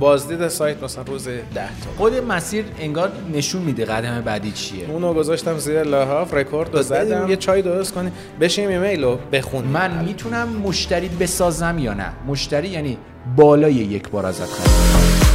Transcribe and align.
بازدید 0.00 0.48
سایت 0.48 0.82
مثلا 0.82 1.04
روز 1.04 1.28
10 1.28 1.40
تا. 1.54 1.66
خود 1.96 2.14
مسیر 2.14 2.64
انگار 2.80 3.12
نشون 3.34 3.62
میده 3.62 3.84
قدم 3.84 4.20
بعدی 4.20 4.52
چیه. 4.52 4.90
اونو 4.90 5.14
گذاشتم 5.14 5.58
زیر 5.58 5.82
لحاف 5.82 6.34
رکورد 6.34 6.74
رو 6.76 6.82
زدم. 6.82 7.30
یه 7.30 7.36
چای 7.36 7.62
درست 7.62 7.94
کنی. 7.94 8.12
بشیم 8.40 8.70
یه 8.70 8.78
میلو 8.78 9.16
بخونیم. 9.32 9.70
من 9.70 10.04
می‌تونم 10.04 10.48
مشتری 10.48 11.08
بسازم 11.08 11.78
یا 11.78 11.94
نه؟ 11.94 12.12
مشتری 12.26 12.68
یعنی 12.68 12.98
بالای 13.36 13.74
یک 13.74 14.08
بار 14.08 14.26
ازت 14.26 14.44
خرید. 14.44 15.25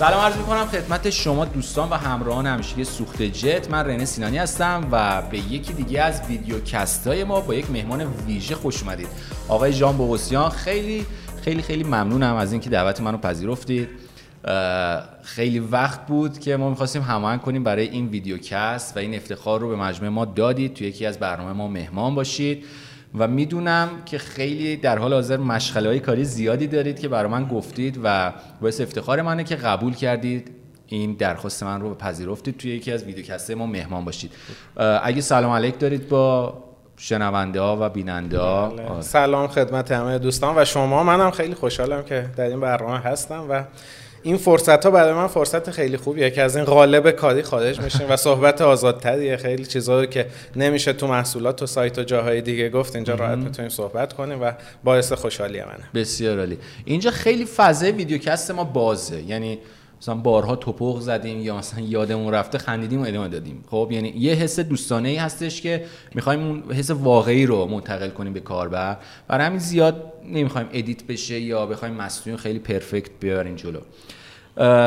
سلام 0.00 0.20
عرض 0.20 0.36
می‌کنم 0.36 0.66
خدمت 0.66 1.10
شما 1.10 1.44
دوستان 1.44 1.88
و 1.88 1.94
همراهان 1.94 2.46
همیشگی 2.46 2.84
سوخت 2.84 3.22
جت. 3.22 3.70
من 3.70 3.86
رنه 3.86 4.04
سینانی 4.04 4.38
هستم 4.38 4.88
و 4.92 5.22
به 5.22 5.38
یکی 5.38 5.72
دیگه 5.72 6.02
از 6.02 6.22
ویدیو 6.28 6.56
های 7.06 7.24
ما 7.24 7.40
با 7.40 7.54
یک 7.54 7.70
مهمان 7.70 8.06
ویژه 8.26 8.54
خوش 8.54 8.82
اومدید. 8.82 9.08
آقای 9.48 9.72
ژان 9.72 9.96
بوغوسیان 9.96 10.50
خیلی 10.50 11.06
خیلی 11.42 11.62
خیلی 11.62 11.84
ممنونم 11.84 12.36
از 12.36 12.52
اینکه 12.52 12.70
دعوت 12.70 13.00
منو 13.00 13.18
پذیرفتید. 13.18 13.88
خیلی 15.22 15.58
وقت 15.58 16.06
بود 16.06 16.38
که 16.38 16.56
ما 16.56 16.70
می‌خواستیم 16.70 17.02
هماهنگ 17.02 17.40
کنیم 17.40 17.64
برای 17.64 17.88
این 17.88 18.08
ویدیوکست 18.08 18.96
و 18.96 19.00
این 19.00 19.14
افتخار 19.14 19.60
رو 19.60 19.68
به 19.68 19.76
مجموعه 19.76 20.10
ما 20.10 20.24
دادید. 20.24 20.74
توی 20.74 20.86
یکی 20.86 21.06
از 21.06 21.18
برنامه 21.18 21.52
ما 21.52 21.68
مهمان 21.68 22.14
باشید. 22.14 22.64
و 23.18 23.28
می‌دونم 23.28 23.88
که 24.06 24.18
خیلی 24.18 24.76
در 24.76 24.98
حال 24.98 25.12
حاضر 25.12 25.36
مشغله 25.36 25.88
های 25.88 26.00
کاری 26.00 26.24
زیادی 26.24 26.66
دارید 26.66 27.00
که 27.00 27.08
برای 27.08 27.30
من 27.30 27.44
گفتید 27.44 28.00
و 28.04 28.32
باعث 28.60 28.80
افتخار 28.80 29.22
منه 29.22 29.44
که 29.44 29.56
قبول 29.56 29.94
کردید. 29.94 30.50
این 30.86 31.14
درخواست 31.14 31.62
من 31.62 31.80
رو 31.80 31.94
پذیرفتید 31.94 32.56
توی 32.56 32.70
یکی 32.70 32.92
از 32.92 33.04
ویدیوکسته 33.04 33.54
ما 33.54 33.66
مهمان 33.66 34.04
باشید. 34.04 34.32
اگه 35.02 35.20
سلام 35.20 35.52
علیک 35.52 35.78
دارید 35.78 36.08
با 36.08 36.54
شنونده 36.96 37.60
ها 37.60 37.78
و 37.80 37.88
بیننده 37.88 38.38
ها 38.38 38.68
بله. 38.68 39.00
سلام 39.00 39.48
خدمت 39.48 39.92
همه 39.92 40.18
دوستان 40.18 40.58
و 40.58 40.64
شما. 40.64 41.02
منم 41.02 41.30
خیلی 41.30 41.54
خوشحالم 41.54 42.02
که 42.02 42.30
در 42.36 42.44
این 42.44 42.60
برنامه 42.60 42.98
هستم 42.98 43.46
و 43.50 43.64
این 44.22 44.36
فرصت 44.36 44.84
ها 44.84 44.90
برای 44.90 45.14
من 45.14 45.26
فرصت 45.26 45.70
خیلی 45.70 45.96
خوبیه 45.96 46.30
که 46.30 46.42
از 46.42 46.56
این 46.56 46.64
قالب 46.64 47.10
کاری 47.10 47.42
خارج 47.42 47.80
میشیم 47.80 48.06
و 48.10 48.16
صحبت 48.16 48.60
آزادتریه. 48.60 49.36
خیلی 49.36 49.66
چیزا 49.66 50.00
رو 50.00 50.06
که 50.06 50.26
نمیشه 50.56 50.92
تو 50.92 51.06
محصولات 51.06 51.62
و 51.62 51.66
سایت 51.66 51.98
و 51.98 52.02
جاهای 52.02 52.40
دیگه 52.40 52.68
گفت 52.68 52.94
اینجا 52.94 53.14
راحت 53.14 53.38
می‌تونیم 53.38 53.68
صحبت 53.68 54.12
کنیم 54.12 54.42
و 54.42 54.52
باعث 54.84 55.12
خوشحالی 55.12 55.60
منه. 55.60 55.90
بسیار 55.94 56.38
عالی. 56.38 56.58
اینجا 56.84 57.10
خیلی 57.10 57.44
فضای 57.44 57.92
ویدیوکست 57.92 58.50
ما 58.50 58.64
بازه. 58.64 59.22
یعنی 59.22 59.58
مثلا 60.00 60.14
بارها 60.14 60.56
توپق 60.56 61.00
زدیم 61.00 61.40
یا 61.40 61.56
مثلا 61.56 61.80
یادمون 61.80 62.34
رفته 62.34 62.58
خندیدیم 62.58 63.02
و 63.02 63.04
ادامه 63.04 63.28
دادیم. 63.28 63.64
خب 63.70 63.88
یعنی 63.90 64.08
یه 64.08 64.34
حس 64.34 64.60
دوستانه 64.60 65.08
ای 65.08 65.16
هستش 65.16 65.60
که 65.60 65.84
می‌خوایم 66.14 66.46
اون 66.46 66.72
حس 66.72 66.90
واقعی 66.90 67.46
رو 67.46 67.66
منتقل 67.66 68.08
کنیم 68.08 68.32
به 68.32 68.40
کاربر 68.40 68.96
برای 69.28 69.46
همین 69.46 69.58
زیاد 69.58 70.12
نمی‌خوایم 70.24 70.68
ادیت 70.72 71.04
بشه 71.06 71.40
یا 71.40 71.66
بخوایم 71.66 71.94
مصنوعی 71.94 72.38
خیلی 72.38 72.58
پرفکت 72.58 73.10
ببریم 73.20 73.56
جلو. 73.56 73.80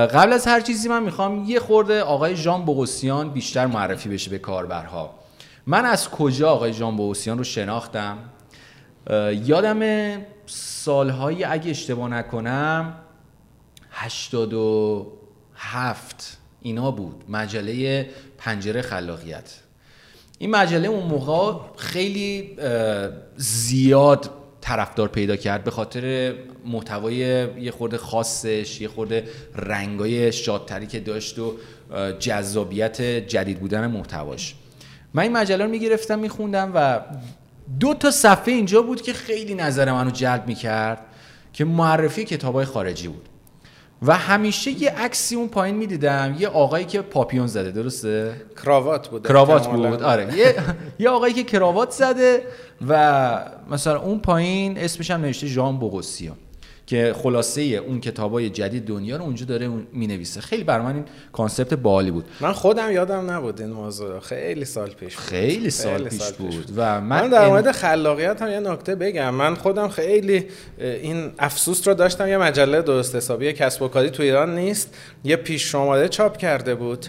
قبل 0.06 0.34
از 0.34 0.48
هر 0.48 0.62
چیزی 0.62 0.90
من 0.90 1.04
می‌خوام 1.04 1.44
یه 1.48 1.60
خورده 1.60 2.02
آقای 2.02 2.36
ژان 2.36 2.66
بوغوسیان 2.66 3.30
بیشتر 3.30 3.66
معرفی 3.66 4.10
بشه 4.10 4.32
به 4.32 4.38
کاربرها. 4.38 5.14
من 5.68 5.86
از 5.86 6.10
کجا 6.10 6.50
آقای 6.50 6.74
ژان 6.74 6.96
بوغوسیان 6.96 7.38
رو 7.38 7.44
شناختم؟ 7.44 8.18
یادم 9.46 9.82
سالهایی 10.46 11.44
اگه 11.44 11.70
اشتباه 11.70 12.10
نکنم 12.10 12.94
87 13.94 16.38
اینا 16.62 16.92
بود. 16.92 17.24
مجله 17.30 18.10
پنجره 18.38 18.82
خلاقیت. 18.82 19.60
این 20.38 20.52
مجله 20.52 20.88
اون 20.88 21.04
موقع 21.04 21.60
خیلی 21.78 22.58
زیاد 23.38 24.30
طرفدار 24.62 25.08
پیدا 25.08 25.36
کرد 25.36 25.64
به 25.64 25.72
خاطر 25.72 26.36
محتوای 26.66 27.18
یه 27.62 27.72
خورده 27.72 27.98
خاصش 27.98 28.82
یه 28.82 28.88
خورده 28.88 29.28
رنگای 29.56 30.32
شادتری 30.32 30.88
که 30.88 31.00
داشت 31.00 31.40
و 31.40 31.58
جذابیت 32.20 33.02
جدید 33.02 33.60
بودن 33.60 33.88
محتواش. 33.88 34.56
من 35.14 35.24
این 35.24 35.32
مجله 35.32 35.64
رو 35.64 35.70
می‌گرفتم 35.70 36.20
میخوندم 36.20 36.72
و 36.76 37.02
دو 37.80 37.94
تا 37.94 38.12
صفحه 38.12 38.54
اینجا 38.54 38.82
بود 38.82 39.02
که 39.02 39.14
خیلی 39.14 39.56
نظر 39.56 39.92
منو 39.92 40.12
جلب 40.12 40.48
می‌کرد 40.48 41.06
که 41.54 41.66
معرفی 41.66 42.26
کتابای 42.26 42.66
خارجی 42.66 43.08
بود. 43.08 43.30
و 44.04 44.18
همیشه 44.18 44.72
یه 44.72 44.90
عکسی 44.92 45.36
اون 45.36 45.48
پایین 45.48 45.76
می‌دیدم. 45.76 46.36
یه 46.40 46.48
آقایی 46.48 46.86
که 46.86 47.02
پاپیون 47.02 47.48
زده 47.48 47.72
درسته؟ 47.72 48.34
کراوات 48.64 49.08
بود. 49.08 49.28
کراوات. 49.28 49.68
بود. 49.68 50.04
آره. 50.04 50.38
یه 50.38 50.56
یه 51.00 51.10
آقایی 51.10 51.34
که 51.34 51.44
کراوات 51.44 51.92
زده 51.92 52.44
و 52.88 53.40
مثلا 53.72 54.00
اون 54.00 54.20
پایین 54.20 54.78
اسمش 54.78 55.12
هم 55.12 55.22
نوشته 55.22 55.48
ژان 55.48 55.80
بوغوسیان 55.80 56.38
که 56.88 57.16
خلاصه 57.24 57.62
اون 57.62 58.00
کتابای 58.00 58.50
جدید 58.50 58.86
دنیا 58.86 59.18
رو 59.18 59.24
اونجا 59.24 59.46
داره 59.46 59.68
می 59.94 60.08
نویسه 60.08 60.42
خیلی 60.42 60.64
برای 60.64 60.86
من 60.86 60.96
این 60.96 61.06
concept 61.32 61.74
باحالی 61.74 62.12
بود. 62.12 62.26
من 62.42 62.52
خودم 62.52 62.92
یادم 62.92 63.32
نبود 63.32 63.62
این 63.62 63.72
موضوع 63.72 64.20
خیلی 64.20 64.66
سال 64.66 64.90
پیش 64.90 65.16
بود. 65.16 65.26
خیلی 65.26 65.70
سال 65.70 65.98
خیلی 65.98 66.10
پیش 66.10 66.22
سال 66.22 66.32
بود 66.38 66.72
و 66.76 67.02
من, 67.02 67.22
من, 67.22 67.30
در 67.30 67.48
مورد 67.48 67.72
خلاقیت 67.72 68.42
هم 68.42 68.52
یه 68.52 68.60
نکته 68.60 68.96
بگم. 68.96 69.36
من 69.36 69.56
خودم 69.56 69.88
خیلی 69.88 70.46
این 70.78 71.32
افسوس 71.40 71.88
رو 71.88 71.94
داشتم. 71.94 72.28
یه 72.28 72.38
مجله 72.38 72.82
درست 72.82 73.16
حسابی 73.16 73.54
کسب 73.54 73.82
و 73.82 73.88
کاری 73.88 74.10
تو 74.10 74.24
ایران 74.24 74.56
نیست. 74.56 74.96
یه 75.24 75.36
پیش 75.36 75.72
شماره 75.72 76.10
چاپ 76.10 76.38
کرده 76.38 76.76
بود. 76.76 77.06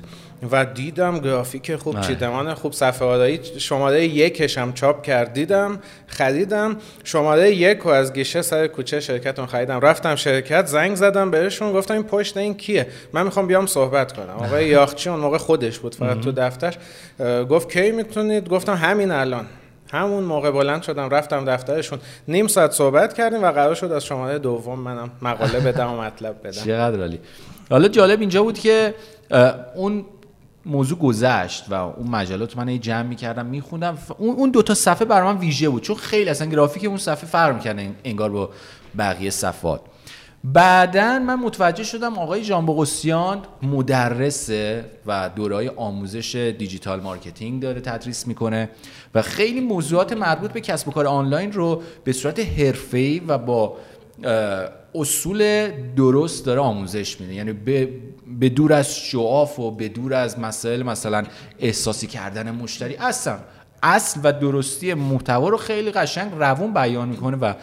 و 0.51 0.65
دیدم 0.65 1.19
گرافیک 1.19 1.77
خوب 1.77 1.95
بله. 1.95 2.07
چیدمان 2.07 2.55
خوب 2.55 2.73
صفحه 2.73 3.09
آرایی 3.09 3.41
شماره 3.59 4.05
یکش 4.05 4.59
هم 4.59 4.73
چاپ 4.73 5.03
کرد 5.03 5.33
دیدم 5.33 5.79
خریدم 6.07 6.77
شماره 7.05 7.55
یک 7.55 7.79
رو 7.79 7.91
از 7.91 8.13
گیشه 8.13 8.43
سر 8.43 8.67
کوچه 8.67 9.01
شرکتون 9.01 9.47
خریدم. 9.47 9.81
رفتم 9.81 10.17
شرکت 10.17 10.67
زنگ 10.67 10.97
زدم 10.97 11.31
بهشون 11.31 11.73
گفتم 11.73 11.95
این 11.95 12.03
پشت 12.03 12.37
این 12.37 12.55
کیه؟ 12.55 12.87
من 13.13 13.23
می‌خوام 13.23 13.47
بیام 13.47 13.67
صحبت 13.67 14.13
کنم. 14.13 14.35
آقای 14.39 14.69
یاخچی 14.69 15.11
اون 15.11 15.21
موقع 15.21 15.39
خودش 15.39 15.79
بود 15.79 15.95
فقط 15.95 16.21
تو 16.21 16.33
دفتر 16.33 16.75
اه، 17.21 17.45
گفت 17.45 17.73
کی 17.73 17.91
می‌تونید؟ 17.91 18.49
گفتم 18.49 18.75
همین 18.75 19.11
الان. 19.11 19.47
همون 19.93 20.25
موقع 20.25 20.51
بلند 20.51 20.83
شدم 20.83 21.09
رفتم 21.11 21.45
دفترشون. 21.45 21.99
نیم 22.29 22.47
ساعت 22.47 22.73
صحبت 22.73 23.15
کردیم 23.15 23.43
و 23.43 23.53
قرار 23.53 23.75
شد 23.75 23.93
از 23.93 24.05
شماره 24.05 24.39
دوم 24.39 24.79
منم 24.79 25.11
مقاله 25.23 25.61
بدم 25.61 25.93
و 25.93 26.01
مطلب 26.01 26.41
بدم. 26.41 26.51
چقدر 26.51 27.01
عالی. 27.01 27.21
حالا 27.71 27.89
جالب 27.89 28.21
اینجا 28.21 28.43
بود 28.43 28.59
که 28.59 28.95
اون 29.75 30.05
موضوع 30.67 30.99
گذشت 30.99 31.65
و 31.71 31.75
اون 31.75 32.09
مجلات 32.11 32.57
من 32.57 32.81
جمع 32.81 33.03
می‌کردم 33.03 33.47
میخوندم. 33.47 33.99
اون 34.19 34.37
اون 34.37 34.51
دو 34.51 34.75
صفحه 34.75 35.05
برای 35.05 35.33
من 35.33 35.41
ویژه 35.41 35.69
بود 35.69 35.83
چون 35.83 35.97
خیلی 35.97 36.31
اصلا 36.31 36.49
گرافیک 36.49 36.85
اون 36.85 36.99
صفحه 36.99 37.27
فرق 37.27 37.55
می‌کنه 37.55 37.91
انگار 38.05 38.31
با 38.31 38.51
بقیه 38.99 39.31
صفحات. 39.31 39.81
بعدا 40.45 41.19
من 41.19 41.35
متوجه 41.35 41.85
شدم 41.85 42.19
آقای 42.19 42.45
ژان 42.45 42.67
بوغوسیان 42.67 43.43
مدرسه 43.63 44.85
و 45.07 45.31
دورهای 45.37 45.69
آموزش 45.69 46.55
digital 46.59 47.01
marketing 47.01 47.63
داره 47.63 47.81
تدریس 47.81 48.27
می‌کنه 48.27 48.71
و 49.15 49.23
خیلی 49.23 49.61
موضوعات 49.61 50.13
مربوط 50.13 50.53
به 50.53 50.61
کسب 50.61 50.89
و 50.89 50.91
کار 50.91 51.07
آنلاین 51.07 51.53
رو 51.53 51.83
به 52.05 52.13
صورت 52.13 52.41
حرفه‌ای 52.41 53.23
و 53.29 53.39
با 53.39 53.77
اصول 54.95 55.71
درست 55.97 56.47
داره 56.47 56.61
آموزش 56.61 57.21
میده. 57.21 57.35
یعنی 57.35 57.53
به, 57.53 58.49
دور 58.49 58.73
از 58.73 58.97
شعار 58.97 59.59
و 59.59 59.71
به 59.71 59.89
دور 59.89 60.15
از 60.15 60.39
مسائل 60.39 60.83
مثلا 60.83 61.25
احساسی 61.59 62.07
کردن 62.07 62.51
مشتری 62.51 62.97
اصلا 62.97 63.39
اصل 63.83 64.21
و 64.25 64.33
درستی 64.33 64.95
محتوا 64.95 65.49
رو 65.49 65.57
خیلی 65.57 65.91
قشنگ 65.91 66.33
روون 66.39 66.75
بیان 66.75 67.09
می‌کنه 67.09 67.37
و 67.37 67.55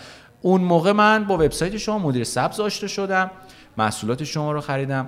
اون 0.42 0.62
موقع 0.62 0.92
من 0.92 1.24
با 1.24 1.36
وبسایت 1.36 1.78
شما 1.78 2.00
مدیر 2.00 2.24
سبز 2.24 2.60
آشنا 2.60 2.88
شدم 2.88 3.32
محصولات 3.78 4.24
شما 4.24 4.52
رو 4.52 4.62
خریدم 4.62 5.08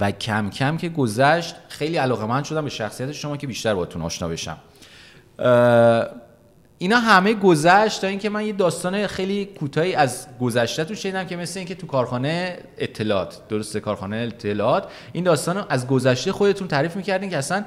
و 0.00 0.10
کم 0.10 0.50
کم 0.50 0.76
که 0.76 0.88
گذشت 0.88 1.54
خیلی 1.68 1.96
علاقه 1.96 2.42
شدم 2.42 2.64
به 2.64 2.70
شخصیت 2.70 3.12
شما 3.12 3.36
که 3.36 3.46
بیشتر 3.46 3.74
باتون 3.74 4.02
آشنا 4.02 4.28
بشم. 4.28 4.56
اینا 6.82 6.98
همه 6.98 7.34
گذشت 7.34 8.00
تا 8.00 8.06
اینکه 8.06 8.28
من 8.28 8.46
یه 8.46 8.52
داستان 8.52 9.06
خیلی 9.06 9.44
کوتاهی 9.44 9.94
از 9.94 10.26
گذشتهتون 10.40 10.96
شنیدم 10.96 11.24
که 11.24 11.36
مثل 11.36 11.58
اینکه 11.58 11.74
تو 11.74 11.86
کارخانه 11.86 12.58
اطلاعات 12.78 13.40
درسته 13.48 13.80
کارخانه 13.80 14.16
اطلاعات. 14.16 14.84
این 15.12 15.24
داستان 15.24 15.66
از 15.68 15.86
گذشته 15.86 16.32
خودتون 16.32 16.68
تعریف 16.68 16.96
می‌کردین 16.96 17.30
که 17.30 17.36
اصلا 17.36 17.64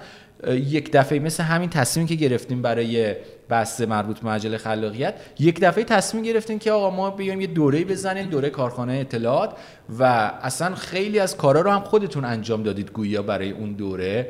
یک 0.47 0.91
دفعه 0.91 1.19
مثل 1.19 1.43
همین 1.43 1.69
تصمیمی 1.69 2.09
که 2.09 2.15
گرفتیم 2.15 2.61
برای 2.61 3.15
بحث 3.49 3.81
مربوط 3.81 4.19
به 4.19 4.57
خلاقیت 4.57 5.13
یک 5.39 5.59
دفعه 5.59 5.83
تصمیم 5.83 6.23
گرفتیم 6.23 6.59
که 6.59 6.71
آقا 6.71 6.89
ما 6.89 7.09
بیایم 7.09 7.41
یه 7.41 7.47
دوره 7.47 7.85
بزنیم 7.85 8.25
دوره 8.25 8.49
کارخانه 8.49 8.93
اطلاعات. 8.93 9.53
و 9.99 10.03
اصلا 10.41 10.75
خیلی 10.75 11.19
از 11.19 11.37
کارا 11.37 11.61
رو 11.61 11.71
هم 11.71 11.81
خودتون 11.81 12.25
انجام 12.25 12.63
دادید 12.63 12.91
گویا 12.91 13.21
برای 13.21 13.51
اون 13.51 13.73
دوره. 13.73 14.29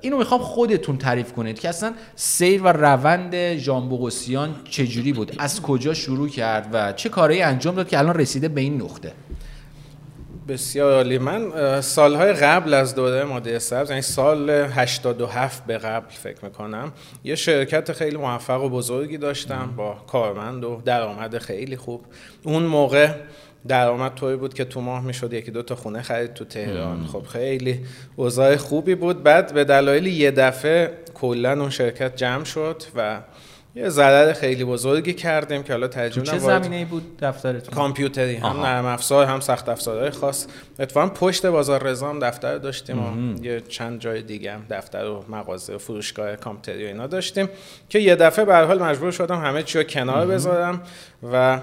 اینو 0.00 0.18
می‌خوام 0.18 0.40
خودتون 0.40 0.98
تعریف 0.98 1.32
کنید 1.32 1.58
که 1.58 1.68
اصلا 1.68 1.94
سیر 2.16 2.62
و 2.62 2.68
روند 2.68 3.56
ژان 3.56 3.88
بوغوسیان 3.88 4.54
چجوری 4.70 5.12
بود؟ 5.12 5.32
از 5.38 5.62
کجا 5.62 5.94
شروع 5.94 6.28
کرد 6.28 6.68
و 6.72 6.92
چه 6.92 7.08
کارهایی 7.08 7.42
انجام 7.42 7.74
داد 7.74 7.88
که 7.88 7.98
الان 7.98 8.14
رسیده 8.14 8.48
به 8.48 8.60
این 8.60 8.82
نقطه؟ 8.82 9.12
بسیار 10.48 10.92
عالی. 10.92 11.18
من 11.18 11.80
سالهای 11.80 12.32
قبل 12.32 12.74
از 12.74 12.94
دوره 12.94 13.24
ماده 13.24 13.58
سبز 13.58 13.90
یعنی 13.90 14.02
سال 14.02 14.50
87 14.50 15.66
به 15.66 15.78
قبل 15.78 16.10
فکر 16.10 16.44
می‌کنم 16.44 16.92
یه 17.24 17.34
شرکت 17.34 17.92
خیلی 17.92 18.16
موفق 18.16 18.62
و 18.62 18.68
بزرگی 18.68 19.18
داشتم 19.18 19.74
با 19.76 19.96
کارمند 20.06 20.64
و 20.64 20.82
درآمد 20.84 21.38
خیلی 21.38 21.76
خوب. 21.76 22.04
اون 22.42 22.62
موقع 22.62 23.08
درآمد 23.68 24.14
طوری 24.14 24.36
بود 24.36 24.54
که 24.54 24.64
تو 24.64 24.80
ماه 24.80 25.04
می‌شد 25.04 25.32
یکی 25.32 25.50
دو 25.50 25.62
تا 25.62 25.74
خونه 25.74 26.02
خرید 26.02 26.34
تو 26.34 26.44
تهران. 26.44 27.06
خب 27.06 27.22
خیلی 27.22 27.80
اوضاع 28.16 28.56
خوبی 28.56 28.94
بود. 28.94 29.22
بعد 29.22 29.54
به 29.54 29.64
دلایل 29.64 30.06
یه 30.06 30.30
دفعه 30.30 30.90
کلا 31.14 31.52
اون 31.60 31.70
شرکت 31.70 32.16
جمع 32.16 32.44
شد 32.44 32.82
و 32.96 33.20
یه 33.74 33.88
ضرر 33.88 34.32
خیلی 34.32 34.64
بزرگی 34.64 35.12
کردیم 35.12 35.62
که 35.62 35.72
حالا 35.72 35.88
ترجمه 35.88 36.24
چه 36.24 36.38
زمینه 36.38 36.84
بود 36.84 37.16
دفترتون؟ 37.20 37.74
کامپیوتری. 37.74 38.36
هم 38.36 38.60
نرم 38.60 38.86
افزار 38.86 39.26
هم 39.26 39.40
سخت 39.40 39.68
افزارهای 39.68 40.10
خاص. 40.10 40.46
اتفاقا 40.78 41.08
پشت 41.08 41.46
بازار 41.46 41.82
رضا 41.82 42.18
دفتر 42.22 42.58
داشتیم 42.58 42.98
و 42.98 43.44
یه 43.44 43.60
چند 43.60 44.00
جای 44.00 44.22
دیگه 44.22 44.52
هم 44.52 44.62
دفتر 44.70 45.04
و 45.04 45.24
مغازه 45.28 45.74
و 45.74 45.78
فروشگاه 45.78 46.36
کامپیوتری 46.36 46.84
و 46.84 46.86
اینا 46.86 47.06
داشتیم 47.06 47.48
که 47.88 47.98
یه 47.98 48.16
دفعه 48.16 48.44
به 48.44 48.56
حال 48.56 48.82
مجبور 48.82 49.10
شدم 49.10 49.44
همه 49.44 49.62
چی 49.62 49.78
رو 49.78 49.84
کنار 49.84 50.26
بذارم 50.26 50.82
و 51.32 51.60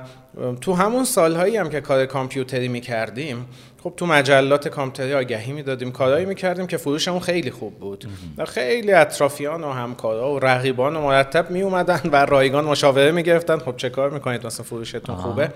تو 0.62 0.74
همون 0.74 1.04
سالهایی 1.04 1.57
هم 1.57 1.69
که 1.69 1.81
کار 1.81 2.06
کامپیوتری 2.06 2.68
می‌کردیم 2.68 3.45
خب 3.83 3.94
تو 3.97 4.06
مجلات 4.06 4.68
کامپیوتری 4.68 5.13
آگهی 5.13 5.51
می‌دادیم 5.51 5.91
کارهایی 5.91 6.25
می‌کردیم 6.25 6.68
که 6.68 6.77
فروشمون 6.77 7.19
خیلی 7.19 7.51
خوب 7.51 7.79
بود. 7.79 8.06
و 8.38 8.45
خیلی 8.45 8.94
اطرافیان 8.94 9.63
و 9.63 9.71
همکارا 9.71 10.33
و 10.33 10.39
رقیبان 10.39 10.95
و 10.95 11.01
مرتب 11.01 11.51
می 11.51 11.62
اومدن 11.62 12.01
و 12.12 12.25
رایگان 12.25 12.65
مشاوره 12.65 13.12
می‌گرفتن. 13.12 13.57
خب 13.57 13.77
چه 13.77 13.89
کار 13.89 14.09
می‌کنید؟ 14.09 14.45
مثلا 14.45 14.63
فروشتون 14.65 15.15
خوبه؟ 15.15 15.50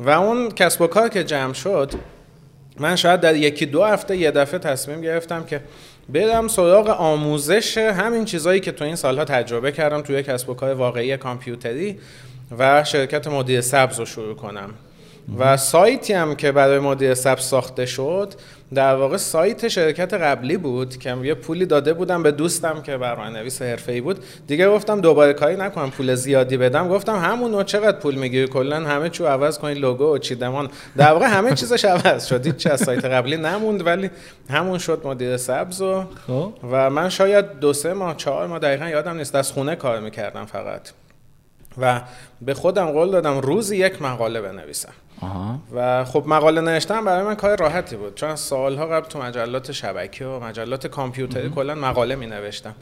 و 0.00 0.10
اون 0.10 0.50
کسب 0.50 0.82
و 0.82 0.86
کار 0.86 1.08
که 1.08 1.24
جمع 1.24 1.52
شد 1.52 1.92
من 2.78 2.96
شاید 2.96 3.20
در 3.20 3.36
یکی 3.36 3.66
دو 3.66 3.84
هفته 3.84 4.16
یه 4.16 4.30
دفعه 4.30 4.58
تصمیم 4.58 5.00
گرفتم 5.00 5.44
که 5.44 5.60
برم 6.08 6.48
سراغ 6.48 6.88
آموزش 6.88 7.78
همین 7.78 8.24
چیزهایی 8.24 8.60
که 8.60 8.72
تو 8.72 8.84
این 8.84 8.96
سالها 8.96 9.24
تجربه 9.24 9.72
کردم 9.72 10.00
توی 10.00 10.22
کسب 10.22 10.48
و 10.48 10.54
کار 10.54 10.74
واقعی 10.74 11.16
کامپیوتری 11.16 11.98
و 12.58 12.84
شرکت 12.84 13.26
مدیر 13.26 13.60
سبز 13.60 13.98
رو 13.98 14.06
شروع 14.06 14.34
کنم. 14.34 14.70
و 15.38 15.56
سایتی 15.56 16.12
هم 16.12 16.34
که 16.34 16.52
برای 16.52 16.78
مدیر 16.78 17.14
سبز 17.14 17.42
ساخته 17.42 17.86
شد 17.86 18.34
در 18.74 18.94
واقع 18.94 19.16
سایت 19.16 19.68
شرکت 19.68 20.14
قبلی 20.14 20.56
بود 20.56 20.96
که 20.96 21.16
یه 21.16 21.34
پولی 21.34 21.66
داده 21.66 21.92
بودم 21.92 22.22
به 22.22 22.30
دوستم 22.30 22.82
که 22.82 22.96
برنامه 22.96 23.30
نویس 23.30 23.62
حرفه‌ای 23.62 24.00
بود. 24.00 24.24
دیگه 24.46 24.68
گفتم 24.68 25.00
دوباره 25.00 25.32
کاری 25.32 25.56
نکنم 25.56 25.90
پول 25.90 26.14
زیادی 26.14 26.56
بدم. 26.56 26.88
گفتم 26.88 27.16
همون 27.16 27.64
چقدر 27.64 27.98
پول 27.98 28.14
می‌گیری؟ 28.14 28.46
کلا 28.46 28.76
همه 28.76 29.10
چیو 29.10 29.26
عوض 29.26 29.58
کنید 29.58 29.78
لوگو 29.78 30.14
و 30.14 30.18
چیدمان. 30.18 30.70
در 30.96 31.12
واقع 31.12 31.26
همه 31.26 31.54
چیزش 31.54 31.84
عوض 31.84 32.26
شد. 32.26 32.46
هیچ 32.46 32.66
از 32.66 32.80
سایت 32.80 33.04
قبلی 33.04 33.36
نموند 33.36 33.86
ولی 33.86 34.10
همون 34.50 34.78
شد 34.78 35.00
مدیر 35.04 35.36
سبز 35.36 35.80
و, 35.80 36.04
خب. 36.26 36.52
و 36.70 36.90
من 36.90 37.08
شاید 37.08 37.58
دو 37.60 37.72
سه 37.72 37.92
ماه 37.92 38.16
چهار 38.16 38.46
ماه 38.46 38.58
دقیقا 38.58 38.88
یادم 38.88 39.16
نیست. 39.16 39.34
از 39.34 39.52
خونه 39.52 39.76
کار 39.76 40.00
می‌کردم 40.00 40.44
فقط. 40.44 40.88
و 41.78 42.00
به 42.42 42.54
خودم 42.54 42.86
قول 42.86 43.10
دادم 43.10 43.38
روزی 43.38 43.76
یک 43.76 44.02
مقاله 44.02 44.40
بنویسم. 44.40 44.92
و 45.74 46.04
خب 46.04 46.24
مقاله 46.26 46.60
نوشتن 46.60 47.04
برای 47.04 47.22
من 47.22 47.34
کار 47.34 47.58
راحتی 47.58 47.96
بود. 47.96 48.14
چون 48.14 48.36
سالها 48.36 48.86
قبل 48.86 49.08
تو 49.08 49.22
مجلات 49.22 49.72
شبکه 49.72 50.26
و 50.26 50.44
مجلات 50.44 50.86
کامپیوتری 50.86 51.50
کلا 51.50 51.74
مقاله 51.74 52.14
می 52.14 52.26
نوشتم 52.26 52.74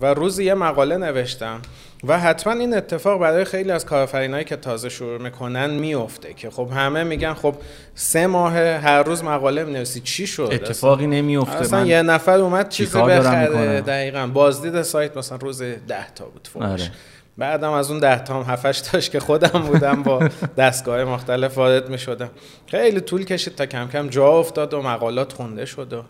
و 0.00 0.14
روزی 0.14 0.44
یه 0.44 0.54
مقاله 0.54 0.96
نوشتم 0.96 1.60
و 2.04 2.18
حتما 2.18 2.52
این 2.52 2.76
اتفاق 2.76 3.20
برای 3.20 3.44
خیلی 3.44 3.70
از 3.70 3.84
کارآفرینایی 3.84 4.44
که 4.44 4.56
تازه 4.56 4.88
شروع 4.88 5.22
می‌کنن 5.22 5.70
میفته 5.70 6.34
که 6.34 6.50
خب 6.50 6.68
همه 6.74 7.04
میگن 7.04 7.34
خب 7.34 7.54
سه 7.94 8.26
ماه 8.26 8.58
هر 8.58 9.02
روز 9.02 9.24
مقاله 9.24 9.64
نویسی 9.64 10.00
چی 10.00 10.26
شد؟ 10.26 10.48
اتفاقی 10.52 11.06
نمیفته 11.06 11.60
اصلا 11.60 11.86
یه 11.86 12.02
نفر 12.02 12.38
اومد 12.38 12.68
چیزی 12.68 12.98
بخره. 12.98 13.80
دقیقا. 13.80 14.30
بازدید 14.34 14.82
سایت 14.82 15.16
مثلا 15.16 15.38
روز 15.38 15.62
ده 15.62 16.14
تا 16.14 16.24
بود 16.24 16.48
فروش 16.52 16.90
بعدم 17.38 17.72
از 17.72 17.90
اون 17.90 18.00
ده 18.00 18.18
تام 18.18 18.42
هفتش 18.42 18.80
تاش 18.80 19.10
که 19.10 19.20
خودم 19.20 19.62
بودم 19.62 20.02
با 20.02 20.28
دستگاه 20.56 21.04
مختلف 21.04 21.58
وارد 21.58 21.88
می 21.88 21.98
شدم 21.98 22.30
خیلی 22.66 23.00
طول 23.00 23.24
کشید 23.24 23.54
تا 23.54 23.66
کم 23.66 23.88
کم 23.88 24.08
جا 24.08 24.28
افتاد 24.28 24.74
و 24.74 24.82
مقالات 24.82 25.32
خونده 25.32 25.64
شد 25.64 25.92
و 25.92 26.02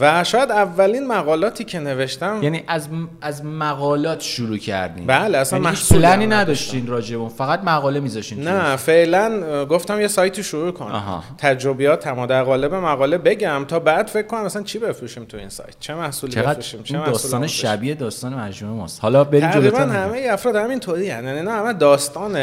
و 0.00 0.24
شاید 0.24 0.50
اولین 0.50 1.06
مقالاتی 1.06 1.64
که 1.64 1.78
نوشتم 1.78 2.42
یعنی 2.42 2.64
از 2.66 2.88
از 3.20 3.44
مقالات 3.44 4.20
شروع 4.20 4.56
کردین. 4.56 5.06
بله 5.06 5.38
اصلا 5.38 5.58
یعنی 5.58 5.76
پلنی 5.90 6.26
نداشتین 6.26 6.86
راجبون 6.86 7.28
فقط 7.28 7.60
مقاله 7.64 8.00
میذاشتین 8.00 8.48
نه 8.48 8.76
فعلا 8.76 9.64
گفتم 9.64 10.00
یه 10.00 10.08
سایتی 10.08 10.42
شروع 10.42 10.70
کنم 10.70 11.22
تجربیات 11.38 12.06
هم 12.06 12.26
در 12.26 12.42
قالب 12.42 12.74
مقاله 12.74 13.18
بگم 13.18 13.64
تا 13.68 13.78
بعد 13.78 14.06
فکر 14.06 14.26
کنم 14.26 14.44
مثلا 14.44 14.62
چی 14.62 14.78
بفروشیم 14.78 15.24
تو 15.24 15.36
این 15.36 15.48
سایت؟ 15.48 15.74
چه 15.80 15.94
محصولی 15.94 16.36
بفروشیم؟ 16.36 16.82
چه 16.82 16.98
داستان 16.98 17.46
شبیه 17.46 17.94
داستان 17.94 18.34
مجموعه 18.34 18.76
ماست. 18.76 19.00
حالا 19.00 19.24
بریم 19.24 19.50
جلوتر 19.50 19.88
همه 19.88 20.26
افراد 20.30 20.56
همین 20.56 20.80
طوری 20.80 21.06
یعنی 21.06 21.42
نه 21.42 21.50
همه 21.50 21.72
داستان 21.72 22.36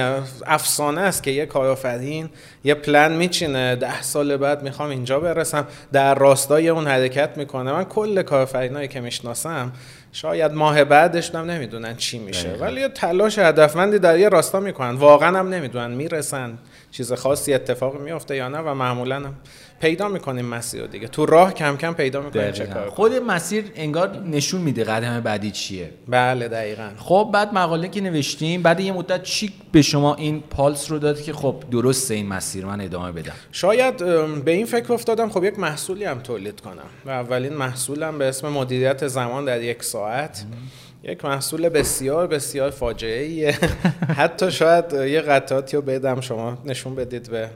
افسانه 0.46 1.02
است 1.02 1.24
که 1.24 1.32
یه 1.32 1.46
کارآفرین 1.46 2.30
یه 2.64 2.74
پلن 2.74 3.12
میچینه 3.12 3.76
ده 3.76 4.02
سال 4.02 4.38
بعد 4.38 4.64
می‌خوام 4.64 4.90
اینجا 4.90 5.20
برسم 5.20 5.68
در 5.92 6.16
راستای 6.16 6.70
اون 6.70 6.88
حرکت 6.88 7.38
می‌کنه. 7.38 7.72
من 7.72 7.84
کل 7.84 8.22
کارآفرینایی 8.22 8.88
که 8.88 9.02
می‌شناسم 9.02 9.72
شاید 10.12 10.52
ماه 10.52 10.84
بعدش 10.84 11.36
هم 11.36 11.52
نمی‌دونن 11.52 11.96
چی 11.96 12.20
میشه. 12.20 12.50
ولی 12.60 12.82
یه 12.82 12.90
تلاش 12.90 13.40
هدفمندی 13.40 14.00
در 14.00 14.20
یه 14.20 14.30
راستا 14.30 14.60
می‌کنن. 14.60 14.96
واقعا 14.96 15.40
هم 15.40 15.50
نمی‌دونن 15.50 15.92
می‌رسن 15.92 16.58
چیز 16.92 17.14
خاصی 17.14 17.54
اتفاق 17.54 18.02
میفته 18.02 18.36
یا 18.36 18.50
نه 18.50 18.58
و 18.58 18.74
معمولا 18.74 19.16
هم 19.16 19.36
پیدا 19.82 20.08
می‌کنیم 20.08 20.46
مسیر 20.46 20.86
دیگه. 20.86 21.08
تو 21.08 21.26
راه 21.26 21.54
کم 21.54 21.78
کم 21.78 21.94
پیدا 21.94 22.22
می‌کنیم 22.22 22.52
چه 22.52 22.66
کار 22.66 22.90
خود 22.90 23.14
مسیر 23.14 23.66
انگار 23.76 24.18
نشون 24.18 24.62
میده 24.62 24.84
قدم 24.84 25.20
بعدی 25.20 25.52
چیه. 25.52 25.90
بله 26.08 26.48
دقیقا. 26.48 26.90
خب 26.98 27.30
بعد 27.34 27.54
مقاله 27.54 27.88
که 27.88 28.02
نوشتیم 28.02 28.62
بعد 28.62 28.80
یه 28.80 28.92
مدت 28.92 29.24
چی 29.24 29.54
به 29.72 29.82
شما 29.82 30.16
این 30.16 30.42
پالس 30.42 30.92
رو 30.92 31.00
داد 31.00 31.22
که 31.22 31.34
خب 31.34 31.64
درسته 31.72 32.14
این 32.14 32.28
مسیر 32.28 32.66
من 32.66 32.82
ادامه 32.82 33.12
بدم؟ 33.12 33.34
شاید 33.52 33.98
به 34.46 34.52
این 34.52 34.66
فکر 34.66 34.94
افتادم 34.94 35.30
خب 35.30 35.44
یک 35.44 35.60
محصولی 35.60 36.06
هم 36.06 36.20
تولید 36.20 36.62
کنم 36.62 36.90
و 37.06 37.10
اولین 37.10 37.54
محصولم 37.54 38.18
به 38.18 38.26
اسم 38.26 38.48
مدیریت 38.50 39.08
زمان 39.08 39.46
در 39.46 39.62
یک 39.62 39.84
ساعت. 39.84 40.46
یک 41.04 41.26
محصول 41.26 41.70
بسیار 41.70 42.28
بسیار 42.28 42.70
فاجعه 42.70 43.24
ایه 43.24 43.52
حتی 44.20 44.52
شاید 44.52 44.94
یه 44.94 45.22
قطعاتی 45.22 45.78
رو 45.78 45.82
بدم 45.82 46.22
شما 46.22 46.58
نشون 46.66 46.96
بدید 46.96 47.30
به 47.30 47.50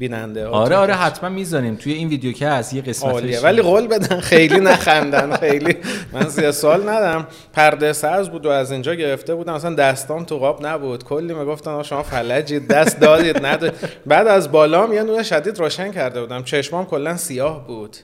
بیننده 0.00 0.46
آره 0.46 0.76
آره 0.76 0.94
حتما 0.94 1.30
می‌ذاریم 1.30 1.76
توی 1.76 1.92
این 1.92 2.08
ویدیو 2.08 2.32
که 2.32 2.46
از 2.46 2.74
یه 2.74 2.82
قسمت 2.82 3.44
ولی 3.44 3.62
قول 3.62 3.86
بدن 3.86 4.20
خیلی 4.20 4.60
نخندن 4.60 5.36
خیلی. 5.36 5.76
من 6.12 6.28
زیاد 6.28 6.50
سوال 6.50 6.88
ندم 6.88 7.26
پرده 7.52 7.92
سرز 7.92 8.28
بود 8.28 8.46
و 8.46 8.48
از 8.48 8.72
اینجا 8.72 8.94
گرفته 8.94 9.34
بودم 9.34 9.54
مثلا 9.54 9.74
دستان 9.74 10.24
تو 10.24 10.38
قاب 10.38 10.66
نبود. 10.66 11.04
کلی 11.04 11.34
می‌گفتن 11.34 11.82
شما 11.82 12.02
فلجید 12.02 12.68
دست 12.68 13.00
دارید 13.00 13.46
ندارید 13.46 13.74
بعد 14.06 14.26
از 14.26 14.52
بالام 14.52 14.92
یه 14.92 15.02
نور 15.02 15.22
شدید 15.22 15.58
روشن 15.58 15.92
کرده 15.92 16.20
بودم. 16.20 16.42
چشمام 16.42 16.86
کلا 16.86 17.16
سیاه 17.16 17.66
بود. 17.66 17.96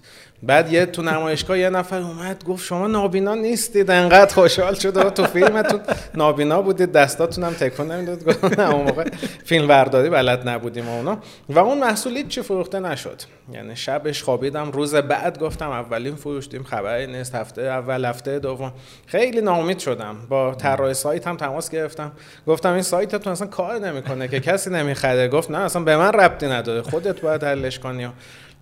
بعد 0.42 0.72
یه 0.72 0.86
تو 0.86 1.02
نمایشگاه 1.02 1.58
یه 1.58 1.70
نفر 1.70 1.98
اومد 1.98 2.44
گفت 2.44 2.64
شما 2.64 2.86
نابینا 2.86 3.34
نیستید 3.34 3.90
انقدر 3.90 4.34
خوشحال 4.34 4.74
شده 4.74 5.10
تو 5.10 5.24
فیلمتون. 5.24 5.80
نابینا 6.14 6.62
بودید 6.62 6.92
دستاتون 6.92 7.44
هم 7.44 7.52
تکون 7.52 7.92
نمی‌داد. 7.92 8.24
گفت 8.24 8.60
نه 8.60 8.74
اون 8.74 8.84
موقع 8.86 9.04
فیلم 9.44 9.66
برداری 9.66 10.10
بلد 10.10 10.48
نبودیم 10.48 10.88
اونا. 10.88 11.18
و 11.48 11.58
اون 11.58 11.78
محصول 11.78 12.28
چی 12.28 12.42
فروخته 12.42 12.80
نشد. 12.80 13.22
یعنی 13.52 13.76
شبش 13.76 14.22
خوابیدم 14.22 14.70
روز 14.70 14.94
بعد 14.94 15.38
گفتم 15.38 15.70
اولین 15.70 16.14
فروشتیم 16.14 16.62
خبری 16.62 17.06
نیست 17.06 17.34
هفته 17.34 17.62
اول 17.62 18.04
هفته 18.04 18.38
دوم. 18.38 18.72
خیلی 19.06 19.40
ناامید 19.40 19.78
شدم. 19.78 20.16
با 20.28 20.54
طراح 20.54 20.92
سایت 20.92 21.26
هم 21.26 21.36
تماس 21.36 21.70
گرفتم. 21.70 22.12
گفتم 22.46 22.72
این 22.72 22.82
سایتتون 22.82 23.32
اصلا 23.32 23.46
کار 23.46 23.78
نمی‌کنه 23.78 24.28
که 24.28 24.40
کسی 24.40 24.70
نمی‌خره. 24.70 25.28
گفت 25.28 25.50
نه 25.50 25.58
اصلا 25.58 25.82
به 25.82 25.96
من 25.96 26.12
ربطی 26.12 26.46
نداره. 26.46 26.82
خودت 26.82 27.20
باید 27.20 27.44
حلش 27.44 27.78
کنی 27.78 28.08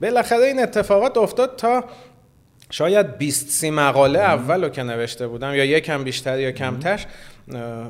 بالاخره 0.04 0.44
این 0.44 0.62
اتفاقات 0.62 1.18
افتاد 1.18 1.56
تا 1.56 1.84
شاید 2.70 3.18
20 3.18 3.49
سی 3.49 3.70
مقاله 3.70 4.18
اول 4.18 4.64
رو 4.64 4.68
که 4.68 4.82
نوشته 4.82 5.26
بودم 5.26 5.54
یا 5.54 5.64
یکم 5.64 6.04
بیشتر 6.04 6.38
یا 6.38 6.52
کمتر 6.52 7.06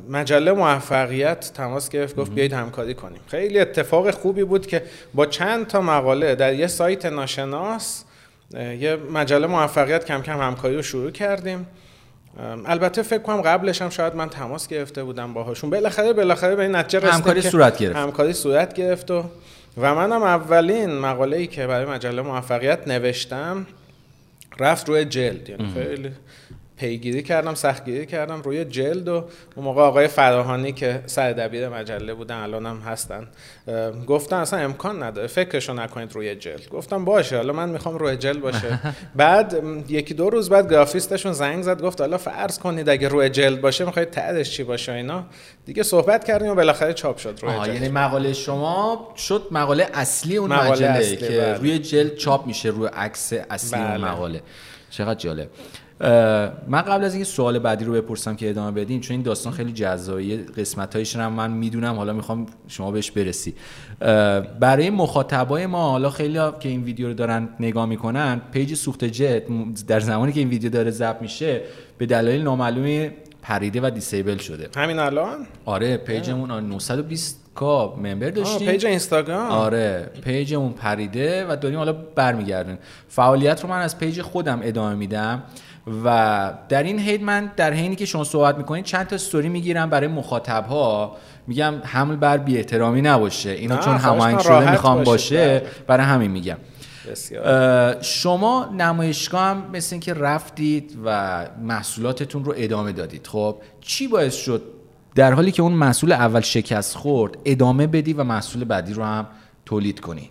مجله 0.08 0.52
موفقیت 0.52 1.50
تماس 1.54 1.88
گرفت 1.88 2.16
گفت 2.16 2.32
بیایید 2.32 2.52
همکاری 2.52 2.94
کنیم. 2.94 3.20
خیلی 3.28 3.58
اتفاق 3.58 4.10
خوبی 4.10 4.44
بود 4.44 4.66
که 4.66 4.82
با 5.14 5.26
چند 5.26 5.66
تا 5.66 5.80
مقاله 5.80 6.34
در 6.34 6.54
یه 6.54 6.66
سایت 6.66 7.06
ناشناس 7.06 8.04
یه 8.54 8.96
مجله 9.12 9.46
موفقیت 9.46 10.04
کم 10.04 10.22
کم 10.22 10.40
همکاری 10.40 10.76
رو 10.76 10.82
شروع 10.82 11.10
کردیم. 11.10 11.66
البته 12.66 13.02
فکر 13.02 13.22
کنم 13.22 13.42
قبلش 13.42 13.82
هم 13.82 13.90
شاید 13.90 14.14
من 14.14 14.28
تماس 14.28 14.68
گرفته 14.68 15.04
بودم 15.04 15.34
باهاشون. 15.34 15.70
بالاخره 15.70 16.12
بالاخره 16.12 16.56
به 16.56 16.62
این 16.62 16.76
نتیجه 16.76 17.10
همکاری 17.10 17.42
صورت 17.42 17.78
گرفت. 17.78 17.96
همکاری 17.96 18.32
صورت 18.32 18.74
گرفت 18.74 19.10
و 19.10 19.24
و 19.76 19.94
منم 19.94 20.22
اولین 20.22 20.98
مقاله 20.98 21.36
ای 21.36 21.46
که 21.46 21.66
برای 21.66 21.86
مجله 21.86 22.22
موفقیت 22.22 22.88
نوشتم 22.88 23.66
رفت 24.58 24.88
روی 24.88 25.04
جلد. 25.04 25.48
یعنی 25.48 25.72
خیلی 25.74 26.10
پیگیری 26.76 27.22
کردم 27.22 27.54
سختگیری 27.54 28.06
کردم. 28.06 28.42
روی 28.42 28.64
جلد 28.64 29.08
و 29.08 29.24
اون 29.54 29.64
موقع 29.64 29.82
آقای 29.82 30.08
فراهانی 30.08 30.72
که 30.72 31.02
سردبیر 31.06 31.68
مجله 31.68 32.14
بودن 32.14 32.36
الان 32.36 32.66
هم 32.66 32.78
هستن 32.78 33.26
گفتن 34.06 34.36
اصلا 34.36 34.58
امکان 34.58 35.02
نداره 35.02 35.26
فکرشو 35.26 35.72
نکنید 35.72 36.12
روی 36.12 36.34
جلد. 36.34 36.68
گفتم 36.68 37.04
باشه 37.04 37.36
حالا 37.36 37.52
من 37.52 37.68
می‌خوام 37.68 37.98
روی 37.98 38.16
جلد 38.16 38.40
باشه. 38.40 38.78
بعد 39.16 39.62
یکی 39.88 40.14
دو 40.14 40.30
روز 40.30 40.50
بعد 40.50 40.70
گرافیستشون 40.70 41.32
زنگ 41.32 41.62
زد 41.62 41.82
گفت 41.82 42.00
حالا 42.00 42.18
فرض 42.18 42.58
کنید 42.58 42.88
اگه 42.88 43.08
روی 43.08 43.28
جلد 43.28 43.60
باشه 43.60 43.84
می‌خواید 43.84 44.10
تعدش 44.10 44.50
چی 44.50 44.62
باشه 44.62 44.92
اینا. 44.92 45.24
دیگه 45.66 45.82
صحبت 45.82 46.24
کردیم 46.24 46.50
و 46.50 46.54
بالاخره 46.54 46.92
چاپ 46.92 47.18
شد 47.18 47.38
روی 47.42 47.54
جلد. 47.56 47.74
یعنی 47.74 47.88
مقاله 47.88 48.32
شما 48.32 49.08
شد 49.16 49.42
مقاله 49.50 49.88
اصلی 49.94 50.36
اون 50.36 50.52
مقاله 50.52 50.86
اصلی 50.86 51.16
که 51.16 51.26
بله. 51.26 51.54
روی 51.54 51.78
جلد 51.78 52.16
چاپ 52.16 52.46
میشه 52.46 52.68
روی 52.68 52.88
عکس 52.92 53.32
اصلی 53.50 53.80
بله. 53.80 53.90
اون 53.90 54.00
مقاله. 54.00 54.42
چقدر 54.90 55.18
جالب. 55.18 55.48
من 56.68 56.82
قبل 56.82 57.04
از 57.04 57.14
اینکه 57.14 57.30
سوال 57.30 57.58
بعدی 57.58 57.84
رو 57.84 57.92
بپرسم 57.92 58.36
که 58.36 58.50
ادامه 58.50 58.70
بدین 58.70 59.00
چون 59.00 59.14
این 59.14 59.22
داستان 59.22 59.52
خیلی 59.52 59.72
جذابه 59.72 60.36
قسمت 60.36 61.16
هم 61.16 61.32
من 61.32 61.50
می‌دونم 61.50 61.94
حالا 61.94 62.12
می‌خوام 62.12 62.46
شما 62.68 62.90
بهش 62.90 63.10
برسی. 63.10 63.54
برای 64.60 64.90
مخاطبای 64.90 65.66
ما 65.66 65.90
حالا 65.90 66.10
خیلی 66.10 66.38
که 66.60 66.68
این 66.68 66.82
ویدیو 66.82 67.06
رو 67.06 67.14
دارن 67.14 67.48
نگاه 67.60 67.86
می‌کنن 67.86 68.40
page 68.52 68.74
سوخت 68.74 69.04
جت 69.04 69.42
در 69.86 70.00
زمانی 70.00 70.32
که 70.32 70.40
این 70.40 70.48
ویدیو 70.48 70.70
داره 70.70 70.90
ضبط 70.90 71.22
میشه 71.22 71.60
به 71.98 72.06
دلایل 72.06 72.42
نامعلومی 72.42 73.10
پریده 73.42 73.80
و 73.80 73.90
disable 73.90 74.36
شده. 74.36 74.68
همین 74.76 74.98
الان؟ 74.98 75.46
آره 75.64 75.96
page 75.96 76.27
مون 76.27 76.50
920 76.50 77.40
K 77.54 77.96
member 77.96 78.30
داشتیم. 78.30 78.70
page 78.70 78.86
اینستاگرام. 78.86 79.50
آره 79.50 80.10
page 80.24 80.52
مون 80.52 80.72
پریده 80.72 81.46
و 81.46 81.56
داریم 81.56 81.78
حالا 81.78 81.92
برمیگردیم. 81.92 82.78
فعالیت 83.08 83.62
رو 83.62 83.70
من 83.70 83.80
از 83.80 83.98
پیج 83.98 84.22
خودم 84.22 84.60
ادامه 84.62 84.94
میدم. 84.94 85.42
و 86.04 86.52
در 86.68 86.82
این 86.82 86.98
حید 86.98 87.22
من 87.22 87.52
در 87.56 87.72
حینی 87.72 87.96
که 87.96 88.06
شما 88.06 88.24
صحبت 88.24 88.56
می‌کنید 88.56 88.84
چند 88.84 89.06
تا 89.06 89.16
استوری 89.16 89.48
می‌گیرم 89.48 89.90
برای 89.90 90.08
مخاطب 90.08 90.66
ها 90.66 91.16
میگم 91.46 91.74
حمل 91.84 92.16
بر 92.16 92.38
بی 92.38 92.56
احترامی 92.56 93.02
نباشه. 93.02 93.50
اینا 93.50 93.76
چون 93.76 93.96
هماهنگ 93.96 94.38
شده 94.38 94.70
می‌خوام 94.70 95.04
باشه 95.04 95.58
بله. 95.58 95.70
برای 95.86 96.06
همین 96.06 96.30
میگم. 96.30 96.56
بسیار. 97.10 98.02
شما 98.02 98.70
نمایشگاه 98.78 99.42
هم 99.42 99.70
مثل 99.72 99.94
اینکه 99.94 100.14
رفتید 100.14 100.98
و 101.04 101.46
محصولاتتون 101.62 102.44
رو 102.44 102.54
ادامه 102.56 102.92
دادید. 102.92 103.26
خب 103.26 103.56
چی 103.80 104.08
باعث 104.08 104.34
شد 104.34 104.62
در 105.14 105.32
حالی 105.32 105.52
که 105.52 105.62
اون 105.62 105.72
محصول 105.72 106.12
اول 106.12 106.40
شکست 106.40 106.96
خورد 106.96 107.38
ادامه 107.44 107.86
بدی 107.86 108.12
و 108.12 108.24
محصول 108.24 108.64
بعدی 108.64 108.94
رو 108.94 109.04
هم 109.04 109.26
تولید 109.66 110.00
کنی؟ 110.00 110.30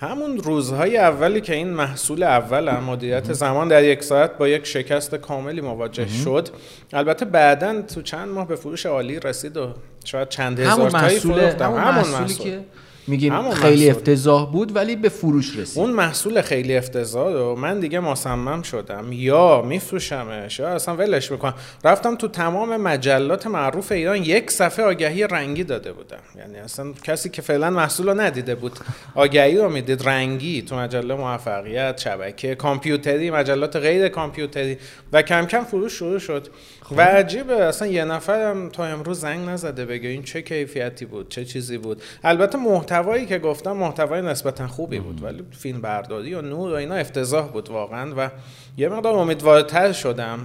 همون 0.00 0.38
روزهای 0.38 0.96
اولی 0.96 1.40
که 1.40 1.54
این 1.54 1.68
محصول 1.68 2.22
اول 2.22 2.70
مدیریت 2.70 3.32
زمان 3.32 3.68
در 3.68 3.84
یک 3.84 4.04
ساعت 4.04 4.38
با 4.38 4.48
یک 4.48 4.66
شکست 4.66 5.14
کاملی 5.14 5.60
مواجه 5.60 6.08
شد. 6.08 6.48
البته 6.92 7.24
بعدا 7.24 7.82
تو 7.82 8.02
چند 8.02 8.28
ماه 8.28 8.48
به 8.48 8.56
فروش 8.56 8.86
عالی 8.86 9.20
رسید 9.20 9.56
و 9.56 9.74
شاید 10.04 10.28
چند 10.28 10.60
هزار 10.60 10.90
تایی 10.90 11.18
فروختم. 11.18 11.64
همون, 11.64 11.80
همون 11.80 12.20
محصولی 12.20 12.34
که 12.34 12.60
میگین 13.08 13.50
خیلی 13.50 13.90
افتضاح 13.90 14.52
بود 14.52 14.76
ولی 14.76 14.96
به 14.96 15.08
فروش 15.08 15.56
رسید. 15.56 15.78
اون 15.78 15.90
محصول 15.90 16.40
خیلی 16.42 16.76
افتضاح 16.76 17.34
و 17.34 17.54
من 17.54 17.80
دیگه 17.80 18.00
مصمم 18.00 18.62
شدم. 18.62 19.06
یا 19.12 19.62
میفروشمش 19.62 20.58
یا 20.58 20.68
اصلا 20.68 20.96
ولش 20.96 21.32
بکنم 21.32 21.54
رفتم 21.84 22.16
تو 22.16 22.28
تمام 22.28 22.76
مجلات 22.76 23.46
معروف 23.46 23.92
ایران 23.92 24.16
یک 24.16 24.50
صفحه 24.50 24.84
آگهی 24.84 25.24
رنگی 25.24 25.64
داده 25.64 25.92
بودم. 25.92 26.18
یعنی 26.38 26.58
اصلا 26.58 26.92
کسی 27.04 27.28
که 27.28 27.42
فعلا 27.42 27.70
محصول 27.70 28.08
رو 28.08 28.20
ندیده 28.20 28.54
بود 28.54 28.72
آگهی 29.14 29.56
رو 29.56 29.68
می‌دید. 29.68 30.08
رنگی 30.08 30.62
تو 30.62 30.76
مجله 30.76 31.14
موفقیت 31.14 31.98
شبکه 31.98 32.54
کامپیوتری 32.54 33.30
مجلات 33.30 33.76
غیر 33.76 34.08
کامپیوتری. 34.08 34.78
و 35.12 35.22
کم 35.22 35.46
کم 35.46 35.64
فروش 35.64 35.92
شروع 35.92 36.18
شد. 36.18 36.48
و 36.96 37.00
عجیبه 37.00 37.64
اصلا 37.64 37.88
یه 37.88 38.04
نفرم 38.04 38.68
تا 38.68 38.84
امروز 38.84 39.20
زنگ 39.20 39.48
نزده 39.48 39.84
بگه 39.84 40.08
این 40.08 40.22
چه 40.22 40.42
کیفیتی 40.42 41.04
بود 41.04 41.28
چه 41.28 41.44
چیزی 41.44 41.78
بود. 41.78 42.02
البته 42.24 42.58
محتوایی 42.58 43.26
که 43.26 43.38
گفتم 43.38 43.72
محتوای 43.72 44.22
نسبتا 44.22 44.66
خوبی 44.66 44.98
بود 44.98 45.24
ولی 45.24 45.44
فیلم 45.58 45.80
برداری 45.80 46.34
و 46.34 46.42
نور 46.42 46.70
و 46.72 46.74
اینا 46.74 46.94
افتضاح 46.94 47.48
بود 47.48 47.70
واقعا 47.70 48.14
و 48.16 48.30
یه 48.76 48.88
مقدار 48.88 49.14
امیدوارتر 49.14 49.92
شدم 49.92 50.38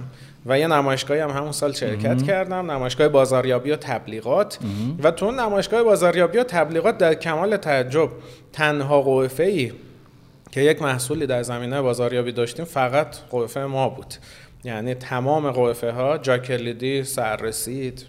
و 0.46 0.58
یه 0.58 0.66
نمایشگاهی 0.66 1.20
هم 1.20 1.30
همون 1.30 1.52
سال 1.52 1.72
شرکت 1.72 2.22
کردم 2.22 2.70
نمایشگاه 2.70 3.08
بازاریابی 3.08 3.70
و 3.70 3.76
تبلیغات. 3.76 4.58
و 5.02 5.10
تو 5.10 5.30
نمایشگاه 5.30 5.82
بازاریابی 5.82 6.38
و 6.38 6.44
تبلیغات 6.44 6.98
در 6.98 7.14
کمال 7.14 7.56
تعجب 7.56 8.08
تنها 8.52 9.02
قوفه 9.02 9.42
ای 9.42 9.72
که 10.50 10.60
یک 10.60 10.82
محصولی 10.82 11.26
در 11.26 11.42
زمینه 11.42 11.82
بازاریابی 11.82 12.32
داشتیم 12.32 12.64
فقط 12.64 13.16
قوفه 13.30 13.64
ما 13.64 13.88
بود. 13.88 14.14
یعنی 14.64 14.94
تمام 14.94 15.50
قوفه 15.50 15.90
ها 15.90 16.18
جاکلیدی 16.18 17.04
سررسید 17.04 18.06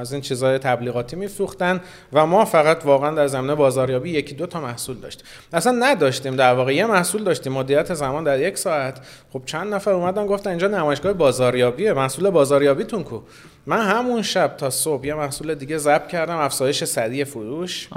از 0.00 0.12
این 0.12 0.22
چیزهای 0.22 0.58
تبلیغاتی 0.58 1.16
میفروختن 1.16 1.80
و 2.12 2.26
ما 2.26 2.44
فقط 2.44 2.84
واقعا 2.84 3.14
در 3.14 3.26
زمینه 3.26 3.54
بازاریابی 3.54 4.10
یکی 4.10 4.34
دو 4.34 4.46
تا 4.46 4.60
محصول 4.60 4.96
داشتیم. 4.96 5.26
اصلا 5.52 5.72
نداشتیم 5.72 6.36
در 6.36 6.54
واقع 6.54 6.74
یه 6.74 6.86
محصول 6.86 7.24
داشتیم 7.24 7.52
مدیریت 7.52 7.94
زمان 7.94 8.24
در 8.24 8.40
یک 8.40 8.58
ساعت. 8.58 9.00
خب 9.32 9.42
چند 9.46 9.74
نفر 9.74 9.90
اومدن 9.90 10.26
گفتن 10.26 10.50
اینجا 10.50 10.68
نمایشگاه 10.68 11.12
بازاریابیه 11.12 11.92
محصول 11.92 12.30
بازاریابیتون 12.30 13.02
کو. 13.04 13.20
من 13.66 13.86
همون 13.86 14.22
شب 14.22 14.56
تا 14.56 14.70
صبح 14.70 15.06
یه 15.06 15.14
محصول 15.14 15.54
دیگه 15.54 15.78
ضبط 15.78 16.08
کردم 16.08 16.36
افزایش 16.36 16.84
سریع 16.84 17.24
فروش. 17.24 17.88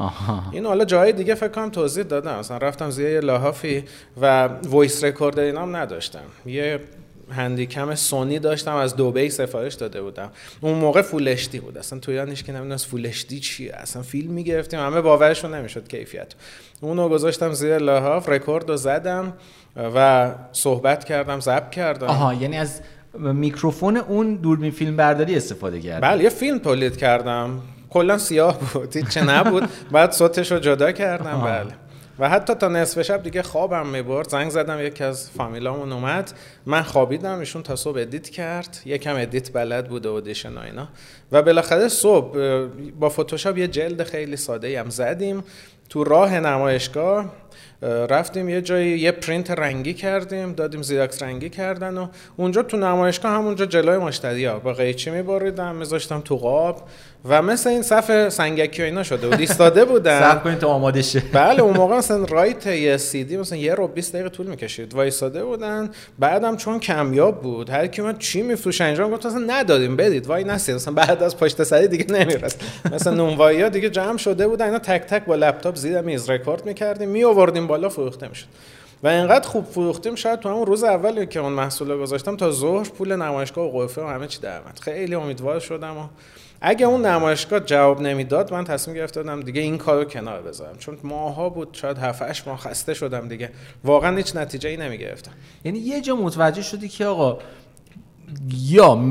این 0.52 0.66
حالا 0.66 0.86
جای 0.86 1.14
دیگه 1.14 1.36
فکر 1.36 1.48
کنم 1.48 1.70
توضیح 1.70 2.04
دادم. 2.04 2.40
مثلا 2.40 2.58
رفتم 2.58 2.90
زیر 2.90 3.10
یه 3.10 3.20
لحافی 3.20 3.84
و 4.22 4.50
voice 4.64 5.04
record 5.04 5.40
اینام 5.40 5.76
نداشتم. 5.76 6.24
یه 6.46 6.80
Handycam 7.32 7.96
سونی 7.96 8.40
داشتم 8.40 8.76
از 8.76 8.96
دوبی 8.96 9.30
سفارش 9.30 9.74
داده 9.74 10.02
بودم. 10.02 10.32
اون 10.62 10.74
موقع 10.74 11.02
full 11.02 11.36
بود. 11.62 11.78
اصلا 11.78 12.00
تو 12.00 12.12
ایرانش 12.12 12.44
که 12.44 12.52
نمی‌دونست 12.52 12.86
full 12.86 13.12
چیه. 13.12 13.76
اصلا 13.76 14.02
فیلم 14.02 14.32
می‌گرفتیم 14.32 14.80
همه 14.80 15.02
باورشون 15.02 15.56
نمی‌شد 15.56 15.88
کیفیت. 15.88 16.34
اونو 16.82 17.10
گذاشتم 17.10 17.54
زیر 17.54 17.78
لحاف 17.78 18.30
رکورد 18.30 18.70
رو 18.70 18.78
زدم 18.78 19.34
و 19.96 20.32
صحبت 20.52 21.04
کردم 21.04 21.40
ضبط 21.40 21.70
کردم. 21.70 22.08
آها 22.08 22.34
یعنی 22.34 22.58
از 22.58 22.82
میکروفون 23.14 23.98
اون 23.98 24.36
دوربین 24.36 24.72
فیلم 24.72 24.96
برداری 24.96 25.36
استفاده 25.36 25.80
کردم 25.80 26.10
بله 26.10 26.24
یه 26.24 26.30
فیلم 26.30 26.60
تولید 26.60 26.98
کردم. 26.98 27.62
کلا 27.90 28.18
سیاه 28.18 28.60
بود 28.60 29.10
چیزی 29.10 29.24
نبود. 29.24 29.64
بعد 29.92 30.12
صوتش 30.12 30.52
رو 30.52 30.60
جدا 30.60 30.92
کردم 30.92 31.42
بله. 31.42 31.72
و 32.20 32.30
حتی 32.30 32.54
تا 32.54 32.68
نصف 32.68 33.02
شب 33.02 33.24
دیگه 33.24 33.42
خوابم 33.42 33.88
می‌برد. 33.88 34.30
زنگ 34.30 34.50
زدم 34.50 34.80
یکی 34.80 35.04
از 35.04 35.32
فامیلامون 35.32 35.92
اومد. 35.92 36.34
من 36.66 36.82
خوابیدم 36.82 37.40
ایشون 37.40 37.64
تا 37.64 37.76
صبح 37.76 38.00
edit 38.00 38.30
کرد. 38.30 38.82
یکم 38.86 39.16
edit 39.16 39.54
بلد 39.54 39.90
بود 39.90 40.08
Audition 40.08 40.58
و 40.58 40.60
اینا. 40.60 40.90
و 41.32 41.42
بالاخره 41.42 41.88
صبح 41.88 42.38
با 43.00 43.10
فتوشاپ 43.10 43.58
یه 43.58 43.68
جلد 43.68 44.04
خیلی 44.04 44.38
ساده 44.38 44.80
هم 44.80 44.90
زدیم. 44.90 45.44
تو 45.90 46.04
راه 46.04 46.40
نمایشگاه 46.40 47.26
رفتیم 48.10 48.50
یه 48.50 48.62
جایی 48.62 49.00
یه 49.00 49.12
پرینت 49.12 49.52
رنگی 49.52 49.94
کردیم 49.94 50.54
دادیم 50.54 50.82
زیراکس 50.82 51.24
رنگی 51.24 51.50
کردن 51.50 51.98
و 51.98 52.08
اونجا 52.38 52.64
تو 52.64 52.78
نمایشگاه 52.78 53.32
همونجا 53.32 53.66
جلوی 53.66 53.98
مشتری 53.98 54.46
ها 54.46 54.60
با 54.60 54.74
قیچی 54.74 55.10
میبریدم 55.10 55.76
میذاشتم 55.76 56.22
تو 56.22 56.38
قاب 56.38 56.82
و 57.26 57.42
مثل 57.42 57.70
این 57.70 57.82
صف 57.82 58.30
سنگکی 58.30 58.82
و 58.82 58.86
اینا 58.86 59.04
شده 59.04 59.28
بود 59.28 59.40
ایستاده 59.40 59.86
بودن. 59.86 60.20
صبر 60.32 60.40
کنید 60.44 60.60
تا 60.60 60.68
آماده 60.68 61.02
شه 61.02 61.20
بله 61.34 61.62
اون 61.62 61.78
موقع 61.78 61.98
مثلا 61.98 62.24
write 62.26 62.68
یه 62.68 62.98
سی 62.98 63.24
دی 63.24 63.38
مثلا 63.38 63.58
یه 63.58 63.76
رو 63.76 63.88
20 63.88 64.14
دقیقه 64.14 64.30
طول 64.30 64.48
می‌کشید 64.48 64.94
وایساده 64.94 65.44
بودن. 65.44 65.90
بعدم 66.20 66.58
چون 66.58 66.80
کمیاب 66.80 67.42
بود 67.42 67.70
هر 67.70 67.88
کی 67.88 68.02
من 68.02 68.18
چی 68.18 68.42
میفروشه 68.42 68.84
اینجا 68.84 69.10
گفت 69.10 69.26
مثلا 69.26 69.44
ندادیم 69.48 69.96
بدید 69.96 70.28
وای 70.28 70.44
نسید 70.44 70.76
مثلا 70.76 70.94
بعد 70.94 71.21
از 71.24 71.38
پشت 71.38 71.64
سری 71.64 71.88
دیگه 71.88 72.06
نمی‌رسید 72.06 72.62
مثلا 72.92 73.14
نونوایی 73.14 73.62
ها 73.62 73.70
دیگه 73.70 73.90
جمع 73.90 74.18
شده 74.18 74.48
بودن 74.48 74.66
اینا 74.66 74.80
تک 74.80 75.02
تک 75.02 75.26
با 75.26 75.36
لپتاپ 75.36 75.76
زیر 75.76 76.02
میز 76.02 76.30
رکورد 76.30 76.66
می‌کردیم 76.66 77.10
می 77.10 77.24
آوردیم 77.24 77.68
بالا 77.68 77.90
فروخته 77.90 78.28
می‌شد. 78.28 78.48
و 79.04 79.08
اینقدر 79.08 79.48
خوب 79.48 79.66
فروختیم 79.66 80.16
شاید 80.16 80.40
تو 80.40 80.50
همون 80.50 80.66
روز 80.66 80.84
اولی 80.84 81.26
که 81.26 81.40
اون 81.40 81.54
محصول 81.54 81.98
گذاشتم 81.98 82.38
تا 82.38 82.52
ظهر 82.52 82.90
پول 82.90 83.16
نمایشگاه 83.16 83.66
و 83.66 83.80
قفه 83.80 84.02
و 84.02 84.08
همه 84.08 84.28
چی 84.28 84.40
در 84.40 84.62
خیلی 84.82 85.16
امیدوار 85.16 85.60
شدم 85.60 85.98
و 85.98 86.04
اگه 86.62 86.86
اون 86.86 87.06
نمایشگاه 87.06 87.60
جواب 87.60 88.02
نمی‌داد 88.02 88.54
من 88.54 88.64
تصمیم 88.64 88.98
گرفته 88.98 89.42
دیگه 89.42 89.62
این 89.62 89.78
کارو 89.78 90.06
کنار 90.06 90.42
بذارم. 90.42 90.78
چون 90.78 90.98
ماها 91.04 91.50
بود 91.50 91.70
شاید 91.72 91.98
7 91.98 92.22
8 92.22 92.48
ماه 92.48 92.58
خسته 92.58 92.94
شدم 92.94 93.28
دیگه. 93.28 93.50
واقعا 93.84 94.18
هیچ 94.18 94.36
نتیجه 94.36 94.70
ای 94.70 94.78
نمی‌گرفتم. 94.78 95.32
یعنی 95.64 95.80
یه 95.80 96.02
جا 96.02 96.16
متوجه 96.16 96.62
شدی 96.62 96.90
که 96.90 97.06
آقا 97.06 97.38
یا 98.70 99.04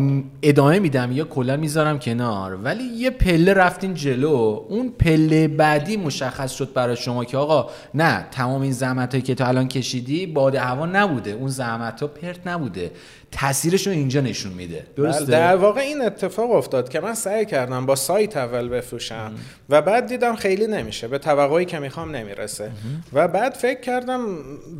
ادامه 0.42 0.78
میدم 0.78 1.12
یا 1.12 1.24
کلا 1.24 1.56
می‌ذارم 1.56 1.98
کنار. 1.98 2.54
ولی 2.54 2.84
یه 2.84 3.10
پله 3.10 3.54
رفتین 3.54 3.94
جلو 3.94 4.64
اون 4.68 4.92
پله 4.98 5.48
بعدی 5.48 5.96
مشخص 5.96 6.52
شد 6.52 6.72
برای 6.72 6.96
شما 6.96 7.24
که 7.24 7.36
آقا 7.36 7.70
نه 7.94 8.26
تمام 8.30 8.62
این 8.62 8.72
زحمت 8.72 9.14
هایی 9.14 9.22
که 9.22 9.34
تو 9.34 9.48
الان 9.48 9.68
کشیدی 9.68 10.26
باد 10.26 10.54
هوا 10.54 10.86
نبوده. 10.86 11.30
اون 11.30 11.48
زحمت 11.48 12.00
ها 12.00 12.06
پرت 12.06 12.46
نبوده. 12.46 12.90
تاثیرش 13.32 13.86
رو 13.86 13.92
اینجا 13.92 14.20
نشون 14.20 14.52
میده. 14.52 14.86
درسته؟ 14.96 15.24
در 15.24 15.56
واقع 15.56 15.80
این 15.80 16.02
اتفاق 16.02 16.50
افتاد 16.50 16.88
که 16.88 17.00
من 17.00 17.14
سعی 17.14 17.46
کردم 17.46 17.86
با 17.86 17.94
سایت 17.94 18.36
اول 18.36 18.68
بفروشم 18.68 19.32
و 19.68 19.82
بعد 19.82 20.06
دیدم 20.06 20.36
خیلی 20.36 20.66
نمیشه 20.66 21.08
به 21.08 21.18
توقعی 21.18 21.64
که 21.64 21.78
می‌خوام 21.78 22.16
نمی‌رسه. 22.16 22.70
و 23.12 23.28
بعد 23.28 23.54
فکر 23.54 23.80
کردم 23.80 24.20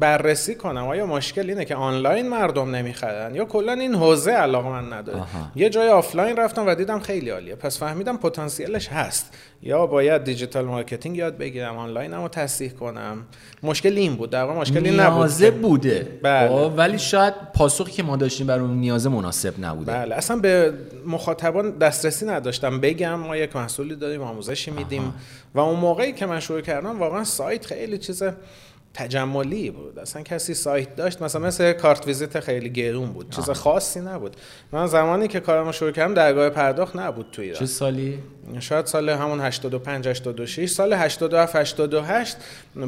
بررسی 0.01 0.55
کنم 0.55 0.87
آیا 0.87 1.07
مشکل 1.07 1.49
اینه 1.49 1.65
که 1.65 1.75
آنلاین 1.75 2.29
مردم 2.29 2.75
نمی‌خرن؟ 2.75 3.35
یا 3.35 3.45
کلا 3.45 3.73
این 3.73 3.95
حوزه 3.95 4.31
علاقه 4.31 4.69
من 4.69 4.93
نداره؟ 4.93 5.23
یه 5.55 5.71
جای 5.71 5.89
آفلاین 5.89 6.37
رفتم 6.37 6.67
و 6.67 6.75
دیدم 6.75 7.01
خیلی 7.01 7.31
عالیه. 7.31 7.55
پس 7.55 7.79
فهمیدم 7.79 8.17
پتانسیلش 8.17 8.89
هست. 8.89 9.35
یا 9.63 9.87
باید 9.87 10.25
digital 10.25 10.65
marketing 10.65 11.17
یاد 11.17 11.39
بگیرم 11.39 11.77
آنلاین 11.77 12.15
رو 12.15 12.29
تصحیح 12.29 12.71
کنم. 12.71 13.27
مشکل 13.63 13.97
این 13.97 14.17
بود 14.17 14.31
در 14.31 14.45
واقع 14.45 14.61
مشکلی 14.61 14.91
نبود 14.91 15.17
نیازه 15.17 15.51
بوده. 15.51 16.19
بله. 16.23 16.49
خب، 16.49 16.73
ولی 16.77 16.99
شاید 16.99 17.35
پاسخی 17.55 17.93
که 17.93 18.03
ما 18.03 18.17
داشتیم 18.17 18.40
برای 18.45 18.61
اون 18.61 18.77
نیازه 18.77 19.09
مناسب 19.09 19.55
نبوده. 19.65 19.93
بله 19.93 20.15
اصلا 20.15 20.37
به 20.37 20.75
مخاطبان 21.07 21.71
دسترسی 21.71 22.27
نداشتم. 22.27 22.81
بگم 22.81 23.15
ما 23.15 23.37
یک 23.37 23.57
محصولی 23.57 23.97
داریم 23.97 24.23
آموزشی 24.23 24.71
میدیم. 24.71 25.15
و 25.55 25.61
اون 25.61 25.81
موقعی 25.81 26.13
که 26.13 26.27
من 26.27 26.41
شروع 26.41 26.61
کردم 26.61 26.99
واقعا 26.99 27.25
سایت 27.25 27.67
خیلی 27.67 27.99
چیز 27.99 28.23
تجملی 28.95 29.71
بود. 29.71 29.99
اصلا 29.99 30.23
کسی 30.23 30.55
سایت 30.55 30.97
داشت 30.97 31.23
مثلا 31.23 31.43
مثل 31.43 31.73
کارت 31.73 32.07
ویزیت 32.07 32.41
خیلی 32.41 32.71
گرون 32.71 33.13
بود. 33.13 33.31
چیز 33.31 33.51
خاصی 33.51 34.01
نبود. 34.01 34.37
من 34.73 34.87
زمانی 34.87 35.29
که 35.29 35.41
کارمو 35.41 35.73
شروع 35.73 35.91
کردم 35.91 36.15
درگاه 36.15 36.51
پرداخت 36.51 36.97
نبود 36.97 37.27
تو 37.33 37.43
ایران. 37.43 37.59
چه 37.59 37.67
سالی؟ 37.67 38.19
شاید 38.61 38.87
سال 38.87 39.09
همون 39.09 39.41
85 39.41 40.09
86 40.09 40.71
سال 40.71 40.93
87 40.93 41.57
88 41.57 42.37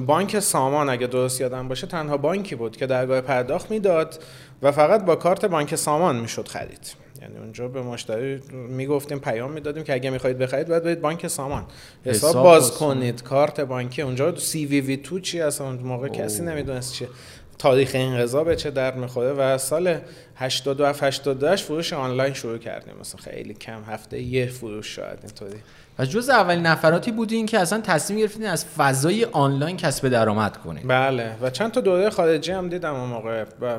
بانک 0.06 0.38
سامان 0.38 0.90
اگه 0.90 1.06
درست 1.06 1.40
یادم 1.40 1.68
باشه 1.68 1.86
تنها 1.86 2.16
بانکی 2.16 2.54
بود 2.54 2.76
که 2.76 2.86
درگاه 2.86 3.20
پرداخت 3.20 3.70
می‌داد. 3.70 4.18
و 4.62 4.72
فقط 4.72 5.04
با 5.04 5.16
کارت 5.16 5.44
بانک 5.44 5.74
سامان 5.74 6.16
می‌شد 6.16 6.48
خرید. 6.48 6.94
یعنی 7.22 7.38
اونجا 7.38 7.68
به 7.68 7.82
مشتری 7.82 8.40
می‌گفتیم 8.52 9.18
پیام 9.18 9.52
می‌دادیم 9.52 9.82
که 9.82 9.94
اگه 9.94 10.10
می‌خواید 10.10 10.38
بخرید 10.38 10.68
باید 10.68 10.84
برید 10.84 11.00
بانک 11.00 11.26
سامان. 11.26 11.66
حساب, 12.04 12.30
حساب 12.30 12.44
باز 12.44 12.62
باز 12.62 12.78
کنید. 12.78 13.22
کارت 13.22 13.60
بانکی. 13.60 14.02
اونجا 14.02 14.36
سی 14.36 14.66
وی 14.66 14.80
وی 14.80 14.96
تو 14.96 15.20
چی 15.20 15.40
اصلا؟ 15.40 15.66
اون 15.66 15.76
موقع 15.76 16.08
کسی 16.08 16.42
نمی‌دونست 16.42 16.92
چیه 16.92 17.08
تاریخ 17.58 17.90
انقضا 17.94 18.44
به 18.44 18.56
چه 18.56 18.70
درد 18.70 18.96
می‌خوره. 18.96 19.32
و 19.32 19.58
سال 19.58 19.98
87 20.36 21.02
88 21.02 21.64
فروش 21.64 21.92
آنلاین 21.92 22.34
شروع 22.34 22.58
کردیم. 22.58 22.94
مثلا 23.00 23.20
خیلی 23.20 23.54
کم. 23.54 23.82
هفته 23.84 24.20
یه 24.20 24.46
فروش 24.46 24.96
شاید 24.96 25.18
اینطوری. 25.22 25.58
و 25.98 26.04
جز 26.04 26.28
اولین 26.28 26.66
نفراتی 26.66 27.12
بودین 27.12 27.46
که 27.46 27.58
اصلا 27.58 27.80
تصمیم 27.80 28.20
گرفتین 28.20 28.46
از 28.46 28.64
فضای 28.64 29.24
آنلاین 29.24 29.76
کسب 29.76 30.08
درآمد 30.08 30.56
کنین. 30.56 30.88
بله. 30.88 31.36
و 31.42 31.50
چند 31.50 31.70
تا 31.70 31.80
دوره 31.80 32.10
خارجی 32.10 32.52
هم 32.52 32.68
دیدم 32.68 32.94
اون 32.94 33.08
موقع 33.08 33.44
و 33.60 33.78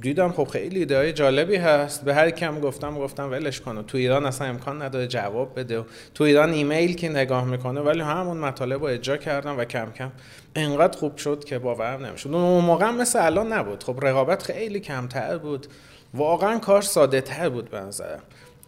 دیدم 0.00 0.32
خب 0.32 0.44
خیلی 0.44 0.78
ایده 0.78 1.12
جالبی 1.12 1.56
هست. 1.56 2.04
به 2.04 2.14
هر 2.14 2.30
کم 2.30 2.60
گفتم 2.60 2.98
گفتم 2.98 3.30
ولش 3.30 3.60
کن. 3.60 3.82
تو 3.82 3.98
ایران 3.98 4.26
اصلا 4.26 4.46
امکان 4.46 4.82
نداره 4.82 5.06
جواب 5.06 5.60
بده. 5.60 5.84
تو 6.14 6.24
ایران 6.24 6.50
ایمیل 6.52 6.96
که 6.96 7.08
نگاه 7.08 7.44
می‌کنه 7.44 7.80
ولی 7.80 8.00
همون 8.00 8.36
مطالب 8.36 8.80
رو 8.80 8.86
اجرا 8.86 9.16
کردم 9.16 9.58
و 9.58 9.64
کم 9.64 9.90
کم 9.90 10.10
انقدر 10.54 10.98
خوب 10.98 11.16
شد 11.16 11.44
که 11.44 11.58
باورم 11.58 12.06
نمی‌شد. 12.06 12.34
اون 12.34 12.64
موقع 12.64 12.90
مثل 12.90 13.26
الان 13.26 13.52
نبود. 13.52 13.84
خب 13.84 13.98
رقابت 14.02 14.42
خیلی 14.42 14.80
کمتر 14.80 15.38
بود. 15.38 15.66
واقعا 16.14 16.58
کار 16.58 16.82
ساده 16.82 17.20
تر 17.20 17.48
بود 17.48 17.70
به 17.70 17.80
نظرم. 17.80 18.22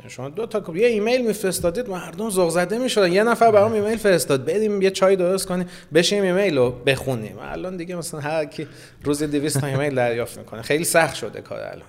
شما 0.09 0.29
دو 0.29 0.47
تا 0.47 0.77
یه 0.77 0.87
ایمیل 0.87 1.27
میفرستادید 1.27 1.89
مردم 1.89 2.31
ذوق 2.31 2.49
زده 2.51 2.79
می‌شدن. 2.79 3.13
یه 3.13 3.23
نفر 3.23 3.51
برام 3.51 3.73
ایمیل 3.73 3.97
فرستاد. 3.97 4.45
بریم 4.45 4.83
یه 4.83 4.91
چای 4.91 5.17
درست 5.17 5.47
کنیم 5.47 5.67
بشیم 5.95 6.23
ایمیل 6.23 6.59
رو 6.59 6.71
بخونیم. 6.87 7.37
الان 7.43 7.77
دیگه 7.77 7.97
مثلا 7.97 8.21
هر 8.21 8.45
کی 8.45 8.67
روز 9.05 9.23
200 9.23 9.61
تا 9.61 9.67
ایمیل 9.67 9.95
دریافت 9.95 10.39
می‌کنه. 10.39 10.63
خیلی 10.63 10.85
سخت 10.85 11.15
شده 11.15 11.41
کار 11.41 11.61
الان. 11.61 11.89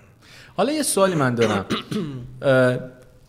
حالا 0.58 0.74
یه 0.74 0.84
سوالی 0.84 1.16
من 1.16 1.36
دارم. 1.36 1.66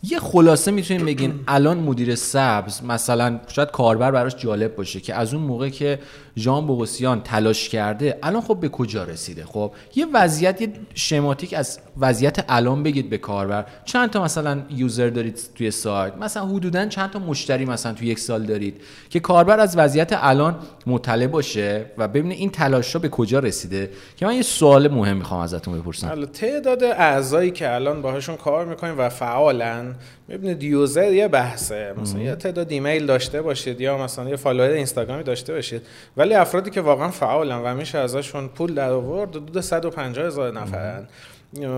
یه 0.02 0.18
خلاصه 0.20 0.70
می‌تونیم 0.70 1.06
بگین 1.06 1.40
الان 1.48 1.78
مدیر 1.78 2.14
سبز 2.14 2.84
مثلا 2.84 3.40
شاید 3.48 3.70
کاربر 3.70 4.10
براش 4.10 4.36
جالب 4.36 4.74
باشه 4.74 5.00
که 5.00 5.14
از 5.14 5.34
اون 5.34 5.42
موقع 5.42 5.68
که 5.68 5.98
ژان 6.38 6.66
بوغوسیان 6.66 7.22
تلاش 7.22 7.68
کرده 7.68 8.18
الان 8.22 8.42
خب 8.42 8.60
به 8.60 8.68
کجا 8.68 9.04
رسیده؟ 9.04 9.44
خب 9.44 9.72
یه 9.94 10.06
وضعیت 10.14 10.60
یه 10.60 10.72
schematic 10.94 11.54
از 11.54 11.78
وضعیت 11.98 12.44
الان 12.48 12.82
بگید 12.82 13.10
به 13.10 13.18
کاربر. 13.18 13.66
چند 13.84 14.10
تا 14.10 14.24
مثلا 14.24 14.62
user 14.70 15.08
دارید 15.08 15.40
توی 15.54 15.70
سایت؟ 15.70 16.16
مثلا 16.16 16.46
حدودا 16.46 16.86
چند 16.86 17.10
تا 17.10 17.18
مشتری 17.18 17.64
مثلا 17.64 17.92
توی 17.92 18.08
یک 18.08 18.18
سال 18.18 18.42
دارید 18.42 18.80
که 19.10 19.20
کاربر 19.20 19.60
از 19.60 19.76
وضعیت 19.76 20.10
الان 20.12 20.56
مطلع 20.86 21.26
باشه 21.26 21.86
و 21.98 22.08
ببینه 22.08 22.34
این 22.34 22.50
تلاش 22.50 22.92
ها 22.92 22.98
به 22.98 23.08
کجا 23.08 23.38
رسیده؟ 23.38 23.90
که 24.16 24.26
من 24.26 24.34
یه 24.34 24.42
سوال 24.42 24.88
مهم 24.88 25.16
می‌خوام 25.16 25.40
ازتون 25.40 25.80
بپرسم. 25.80 26.24
تعداد 26.24 26.84
اعضایی 26.84 27.50
که 27.50 27.74
الان 27.74 28.02
باهاشون 28.02 28.36
کار 28.36 28.66
می‌کنیم 28.66 28.98
و 28.98 29.08
فعالن 29.08 29.94
ببینید 30.28 30.62
user 30.62 31.12
یه 31.12 31.28
بحثه. 31.28 31.94
مثلا 32.02 32.20
یه 32.20 32.34
تعداد 32.34 32.72
ایمیل 32.72 33.06
داشته 33.06 33.42
باشید 33.42 33.80
یا 33.80 33.98
مثلا 33.98 34.28
یه 34.28 34.36
follower 34.36 34.68
اینستاگرامی 34.68 35.22
داشته 35.22 35.52
باشید. 35.52 35.82
ولی 36.16 36.34
افرادی 36.34 36.70
که 36.70 36.80
واقعا 36.80 37.10
فعالن 37.10 37.58
و 37.58 37.74
میشه 37.74 37.98
ازشون 37.98 38.48
پول 38.48 38.74
در 38.74 38.90
آورد 38.90 39.36
حدود 39.36 39.60
150 39.60 40.26
هزار 40.26 40.52
نفرن. 40.52 41.06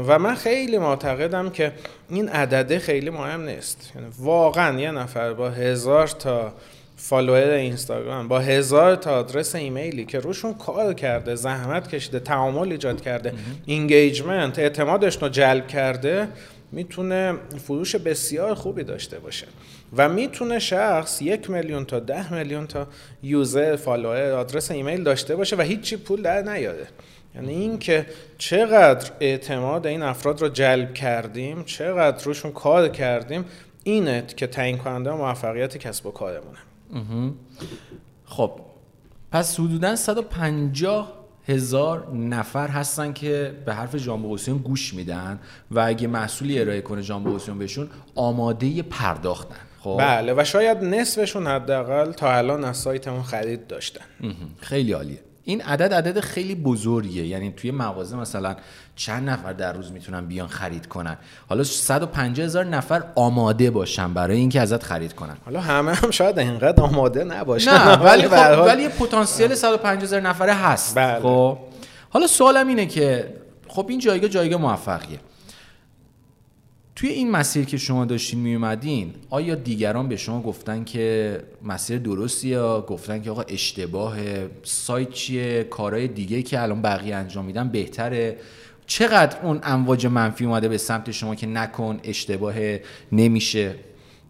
و 0.06 0.18
من 0.18 0.34
خیلی 0.34 0.78
معتقدم 0.78 1.50
که 1.50 1.72
این 2.08 2.28
عدده 2.28 2.78
خیلی 2.78 3.10
مهم 3.10 3.40
نیست. 3.40 3.92
یعنی 3.94 4.06
واقعا 4.18 4.80
یه 4.80 4.90
نفر 4.90 5.32
با 5.32 5.50
هزار 5.50 6.06
تا 6.06 6.52
follower 6.96 7.50
اینستاگرام 7.50 8.28
با 8.28 8.38
هزار 8.38 8.96
تا 8.96 9.18
آدرس 9.18 9.54
ایمیلی 9.54 10.04
که 10.04 10.18
روشون 10.18 10.54
کار 10.54 10.94
کرده 10.94 11.34
زحمت 11.34 11.88
کشیده 11.88 12.20
تعامل 12.20 12.72
ایجاد 12.72 13.00
کرده 13.00 13.32
engagement 13.66 14.58
اعتمادش 14.58 15.22
رو 15.22 15.28
جلب 15.28 15.66
کرده 15.66 16.28
می‌تونه 16.72 17.34
فروش 17.58 17.96
بسیار 17.96 18.54
خوبی 18.54 18.84
داشته 18.84 19.18
باشه 19.18 19.46
و 19.96 20.08
می‌تونه 20.08 20.58
شخص 20.58 21.22
یک 21.22 21.50
میلیون 21.50 21.84
تا 21.84 22.00
ده 22.00 22.34
میلیون 22.34 22.66
تا 22.66 22.86
user 23.22 23.76
follower 23.76 24.32
آدرس 24.32 24.70
ایمیل 24.70 25.02
داشته 25.02 25.36
باشه 25.36 25.56
و 25.56 25.60
هیچی 25.60 25.96
پول 25.96 26.22
در 26.22 26.42
نیاره. 26.42 26.86
یعنی 27.34 27.52
این 27.52 27.78
که 27.78 28.06
چقدر 28.38 29.10
اعتماد 29.20 29.86
این 29.86 30.02
افراد 30.02 30.42
رو 30.42 30.48
جلب 30.48 30.94
کردیم 30.94 31.64
چقدر 31.64 32.24
روشون 32.24 32.52
کار 32.52 32.88
کردیم 32.88 33.44
اینه 33.84 34.24
که 34.36 34.46
تعیین 34.46 34.78
کننده 34.78 35.10
موفقیت 35.10 35.76
کسب 35.76 36.06
و 36.06 36.10
کارمونه. 36.10 36.58
خب 38.24 38.60
پس 39.32 39.60
حدودا 39.60 39.96
150 39.96 41.17
هزار 41.48 42.14
نفر 42.14 42.68
هستن 42.68 43.12
که 43.12 43.54
به 43.66 43.74
حرف 43.74 43.94
جان 43.94 44.22
بوغوسیون 44.22 44.58
گوش 44.58 44.94
میدن 44.94 45.38
و 45.70 45.80
اگه 45.80 46.06
محصولی 46.06 46.60
ارائه 46.60 46.80
کنه 46.80 47.02
جان 47.02 47.24
بوغوسیون 47.24 47.58
بهشون 47.58 47.88
آماده 48.14 48.82
پرداختن. 48.82 49.56
خب؟ 49.80 49.96
بله 49.98 50.34
و 50.36 50.44
شاید 50.44 50.84
نصفشون 50.84 51.46
حداقل 51.46 52.12
تا 52.12 52.32
الان 52.32 52.64
از 52.64 52.76
سایتمون 52.76 53.22
خرید 53.22 53.66
داشتن. 53.66 54.04
خیلی 54.60 54.92
عالیه. 54.92 55.27
این 55.48 55.62
عدد 55.62 55.94
عدد 55.94 56.20
خیلی 56.20 56.54
بزرگیه. 56.54 57.26
یعنی 57.26 57.52
توی 57.56 57.70
مغازه 57.70 58.16
مثلا 58.16 58.56
چند 58.96 59.30
نفر 59.30 59.52
در 59.52 59.72
روز 59.72 59.92
می‌تونن 59.92 60.26
بیان 60.26 60.48
خرید 60.48 60.86
کنن؟ 60.86 61.16
حالا 61.48 61.64
150 61.64 62.46
هزار 62.46 62.64
نفر 62.64 63.04
آماده 63.14 63.70
باشن 63.70 64.14
برای 64.14 64.36
اینکه 64.36 64.60
ازت 64.60 64.82
خرید 64.82 65.12
کنن. 65.12 65.36
حالا 65.44 65.60
همه 65.60 65.94
هم 65.94 66.10
شاید 66.10 66.38
اینقدر 66.38 66.82
آماده 66.82 67.24
نباشن. 67.24 67.70
نه 67.70 67.96
ولی 68.08 68.28
خب 68.28 68.64
ولی 68.66 68.88
پتانسیل 68.88 69.54
150 69.54 70.02
هزار 70.02 70.20
نفره 70.20 70.54
هست. 70.54 70.94
بله. 70.94 71.20
خب 71.20 71.58
حالا 72.10 72.26
سوالم 72.26 72.68
اینه 72.68 72.86
که 72.86 73.34
خب 73.68 73.86
این 73.88 73.98
جایگاه 73.98 74.30
جایگاه 74.30 74.60
موفقیه. 74.60 75.18
توی 76.98 77.08
این 77.08 77.30
مسیر 77.30 77.64
که 77.64 77.76
شما 77.76 78.04
داشتین 78.04 78.40
می 78.40 78.54
اومدین 78.54 79.14
آیا 79.30 79.54
دیگران 79.54 80.08
به 80.08 80.16
شما 80.16 80.42
گفتن 80.42 80.84
که 80.84 81.42
مسیر 81.62 81.98
درستی 81.98 82.48
یا 82.48 82.80
گفتن 82.88 83.22
که 83.22 83.30
آقا 83.30 83.42
اشتباه 83.42 84.16
سایت 84.62 85.10
چیه؟ 85.10 85.64
کارهای 85.64 86.08
دیگه 86.08 86.42
که 86.42 86.62
الان 86.62 86.82
بقیه 86.82 87.16
انجام 87.16 87.44
میدن 87.44 87.68
بهتره؟ 87.68 88.36
چقدر 88.86 89.40
اون 89.42 89.60
امواج 89.62 90.06
منفی 90.06 90.44
اومده 90.44 90.68
به 90.68 90.78
سمت 90.78 91.10
شما 91.10 91.34
که 91.34 91.46
نکن 91.46 92.00
اشتباه 92.04 92.54
نمیشه؟ 93.12 93.74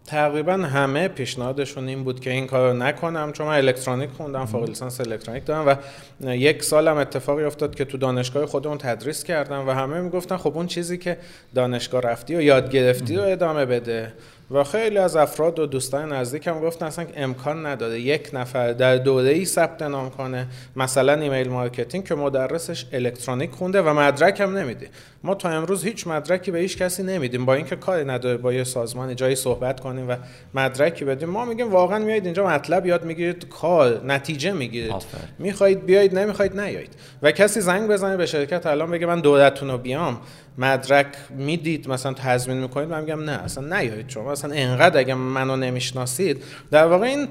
تقریبا 0.09 0.53
همه 0.53 1.07
پیشنهادشون 1.07 1.87
این 1.87 2.03
بود 2.03 2.19
که 2.19 2.29
این 2.29 2.47
کار 2.47 2.71
رو 2.71 2.77
نکنم 2.77 3.31
چون 3.31 3.47
من 3.47 3.57
الکترونیک 3.57 4.09
خوندم 4.09 4.45
فوق 4.45 4.63
لیسانس 4.63 5.01
الکترونیک 5.01 5.45
دارم 5.45 5.79
و 6.21 6.35
یک 6.35 6.63
سالم 6.63 6.97
اتفاقی 6.97 7.43
افتاد 7.43 7.75
که 7.75 7.85
تو 7.85 7.97
دانشگاه 7.97 8.45
خودمون 8.45 8.77
تدریس 8.77 9.23
کردم 9.23 9.67
و 9.67 9.71
همه 9.71 10.01
می‌گفتن 10.01 10.37
خب 10.37 10.57
اون 10.57 10.67
چیزی 10.67 10.97
که 10.97 11.17
دانشگاه 11.55 12.01
رفتی 12.01 12.35
و 12.35 12.41
یاد 12.41 12.71
گرفتی 12.71 13.15
رو 13.15 13.23
ادامه 13.23 13.65
بده. 13.65 14.13
و 14.51 14.63
خیلی 14.63 14.97
از 14.97 15.15
افراد 15.15 15.59
و 15.59 15.65
دوستان 15.65 16.13
نزدیکم 16.13 16.59
گفتن 16.59 16.85
اصلا 16.85 17.05
امکان 17.15 17.65
نداره 17.65 17.99
یک 17.99 18.29
نفر 18.33 18.73
در 18.73 18.97
دوره 18.97 19.29
ای 19.29 19.45
ثبت 19.45 19.81
نام 19.81 20.09
کنه. 20.09 20.47
مثلا 20.75 21.13
email 21.13 21.49
marketing 21.49 22.03
که 22.03 22.15
مدرسش 22.15 22.85
الکترونیک 22.93 23.51
خونده 23.51 23.81
و 23.81 23.93
مدرک 23.93 24.41
هم 24.41 24.57
نمیده. 24.57 24.89
ما 25.23 25.35
تا 25.35 25.49
امروز 25.49 25.83
هیچ 25.83 26.07
مدرکی 26.07 26.51
به 26.51 26.59
هیچ 26.59 26.77
کسی 26.77 27.03
نمیدیم. 27.03 27.45
با 27.45 27.53
اینکه 27.53 27.75
کاری 27.75 28.05
نداره 28.05 28.37
با 28.37 28.53
یه 28.53 28.63
سازمان 28.63 29.15
جایی 29.15 29.35
صحبت 29.35 29.79
کنیم 29.79 30.09
و 30.09 30.15
مدرکی 30.53 31.05
بدیم. 31.05 31.29
ما 31.29 31.45
میگیم 31.45 31.71
واقعا 31.71 31.99
میایید 31.99 32.25
اینجا 32.25 32.47
مطلب 32.47 32.85
یاد 32.85 33.05
می‌گیرید 33.05 33.49
کار 33.49 34.01
نتیجه 34.05 34.51
می‌گیرید. 34.51 34.93
می‌خواهید 35.39 35.85
بیایید 35.85 36.17
نمی‌خواید 36.17 36.59
نیایید. 36.59 36.93
و 37.21 37.31
کسی 37.31 37.61
زنگ 37.61 37.89
بزنه 37.89 38.17
به 38.17 38.25
شرکت 38.25 38.65
الان 38.65 38.91
بگه 38.91 39.05
من 39.05 39.19
دوره‌تون 39.19 39.69
رو 39.69 39.77
بیام. 39.77 40.21
مدرک 40.59 41.07
می‌دید 41.29 41.89
مثلا 41.89 42.13
تضمین 42.13 42.57
می‌کنید 42.57 42.89
من 42.89 43.01
میگم 43.01 43.23
نه 43.23 43.31
اصلا 43.31 43.79
نیایید 43.79 44.09
شما. 44.09 44.31
اصلا 44.31 44.55
انقدر 44.55 44.99
اگه 44.99 45.13
منو 45.13 45.55
نمی‌شناسید 45.55 46.43
در 46.71 46.85
واقع 46.85 47.05
این 47.05 47.27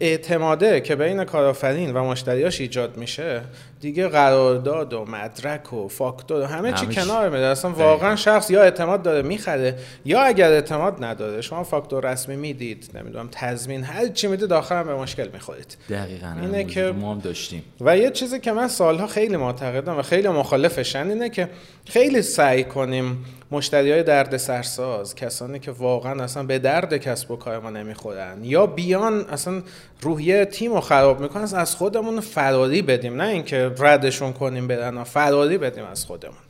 اعتماده 0.00 0.80
که 0.80 0.96
بین 0.96 1.24
کارآفرین 1.24 1.92
و 1.92 2.04
مشتریاش 2.04 2.60
ایجاد 2.60 2.96
میشه 2.96 3.40
دیگه 3.80 4.08
قرارداد 4.08 4.92
و 4.92 5.04
مدرک 5.04 5.72
و 5.72 5.88
فاکتور 5.88 6.40
و 6.42 6.46
همه 6.46 6.72
چی. 6.72 6.86
کنار 6.86 7.28
میده. 7.28 7.46
اصلا 7.46 7.70
واقعا 7.70 8.16
شخص 8.16 8.50
یا 8.50 8.62
اعتماد 8.62 9.02
داره 9.02 9.22
می‌خره 9.22 9.78
یا 10.04 10.22
اگر 10.22 10.52
اعتماد 10.52 11.04
نداره 11.04 11.40
شما 11.40 11.64
فاکتور 11.64 12.12
رسمی 12.12 12.36
می‌دید 12.36 12.90
نمی‌دونم 12.94 13.28
تضمین 13.32 13.84
هر 13.84 14.08
چی 14.08 14.26
می‌دید 14.26 14.52
هم 14.52 14.86
به 14.86 14.94
مشکل 14.94 15.28
می‌خورید. 15.32 15.76
دقیقاً 15.90 16.36
اینه 16.42 16.64
که 16.64 16.82
ما 16.82 17.12
هم 17.12 17.18
داشتیم. 17.18 17.62
و 17.80 17.98
یه 17.98 18.10
چیزی 18.10 18.40
که 18.40 18.52
من 18.52 18.68
سالها 18.68 19.06
خیلی 19.06 19.36
معتقدم 19.36 19.98
و 19.98 20.02
خیلی 20.02 20.28
مخالفشن 20.28 21.10
اینه 21.10 21.30
که 21.30 21.48
خیلی 21.86 22.22
سعی 22.22 22.64
کنیم 22.64 23.24
مشتری 23.50 23.92
های 23.92 24.02
درد 24.02 24.36
سرساز 24.36 25.14
کسانی 25.14 25.58
که 25.58 25.70
واقعا 25.70 26.24
اصلا 26.24 26.42
به 26.42 26.58
درد 26.58 26.96
کسب 26.96 27.30
و 27.30 27.36
کار 27.36 27.58
ما 27.58 27.70
نمی‌خورن 27.70 28.44
یا 28.44 28.66
بیان 28.66 29.20
اصلا 29.20 29.62
روحیه 30.00 30.44
تیم 30.44 30.72
رو 30.72 30.80
خراب 30.80 31.20
می‌کنن 31.20 31.42
از 31.42 31.76
خودمون 31.76 32.20
فراری 32.20 32.82
بدیم 32.82 33.22
نه 33.22 33.28
اینکه 33.28 33.72
ردشون 33.78 34.32
کنیم 34.32 34.66
بدن 34.66 35.02
فراری 35.04 35.58
بدیم 35.58 35.84
از 35.84 36.04
خودمون. 36.04 36.49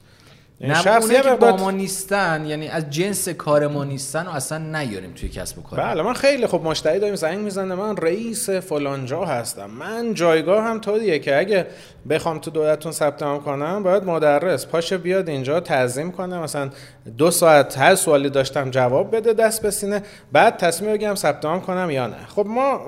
نه 0.63 0.75
شخص 0.83 1.03
اونه 1.03 1.15
یه 1.15 1.23
که 1.23 1.31
با 1.31 1.57
ما 1.57 1.71
نیستن 1.71 2.45
یعنی 2.47 2.69
از 2.69 2.91
جنس 2.91 3.29
کار 3.29 3.67
ما 3.67 3.85
نیستن 3.85 4.27
و 4.27 4.31
اصلا 4.31 4.59
نیاریم 4.59 5.13
توی 5.13 5.29
کسب 5.29 5.59
و 5.59 5.63
کار. 5.63 5.81
بله 5.81 6.03
من 6.03 6.13
خیلی 6.13 6.47
خوب 6.47 6.65
مشتری 6.67 6.99
داریم 6.99 7.17
زنگ 7.17 7.39
می‌زنه 7.39 7.75
من 7.75 7.97
رئیس 7.97 8.51
فلانجا 8.51 9.25
هستم. 9.25 9.71
من 9.71 10.15
جایگاه 10.15 10.65
هم 10.65 10.81
طوریه 10.81 11.19
که 11.19 11.39
اگه 11.39 11.67
بخوام 12.11 12.39
تو 12.39 12.51
دولتتون 12.51 12.93
ثبت 12.93 13.23
نام 13.23 13.41
کنم 13.41 13.83
باید 13.83 14.05
مدرس 14.05 14.67
پاشه 14.67 14.99
بیاد 14.99 15.29
اینجا 15.29 15.61
تعظیم 15.61 16.13
کنه. 16.13 16.39
مثلا 16.39 16.71
دو 17.19 17.31
ساعت 17.31 17.79
هر 17.79 17.95
سوالی 17.95 18.31
داشتم 18.31 18.71
جواب 18.71 19.17
بده 19.17 19.33
دست 19.33 19.63
به 19.63 19.71
سینه 19.71 20.03
بعد 20.33 20.57
تصمیم 20.57 20.93
بگیرم 20.93 21.15
ثبت 21.15 21.45
نام 21.45 21.61
کنم 21.61 21.91
یا 21.91 22.07
نه. 22.07 22.27
خب 22.37 22.47
ما 22.47 22.81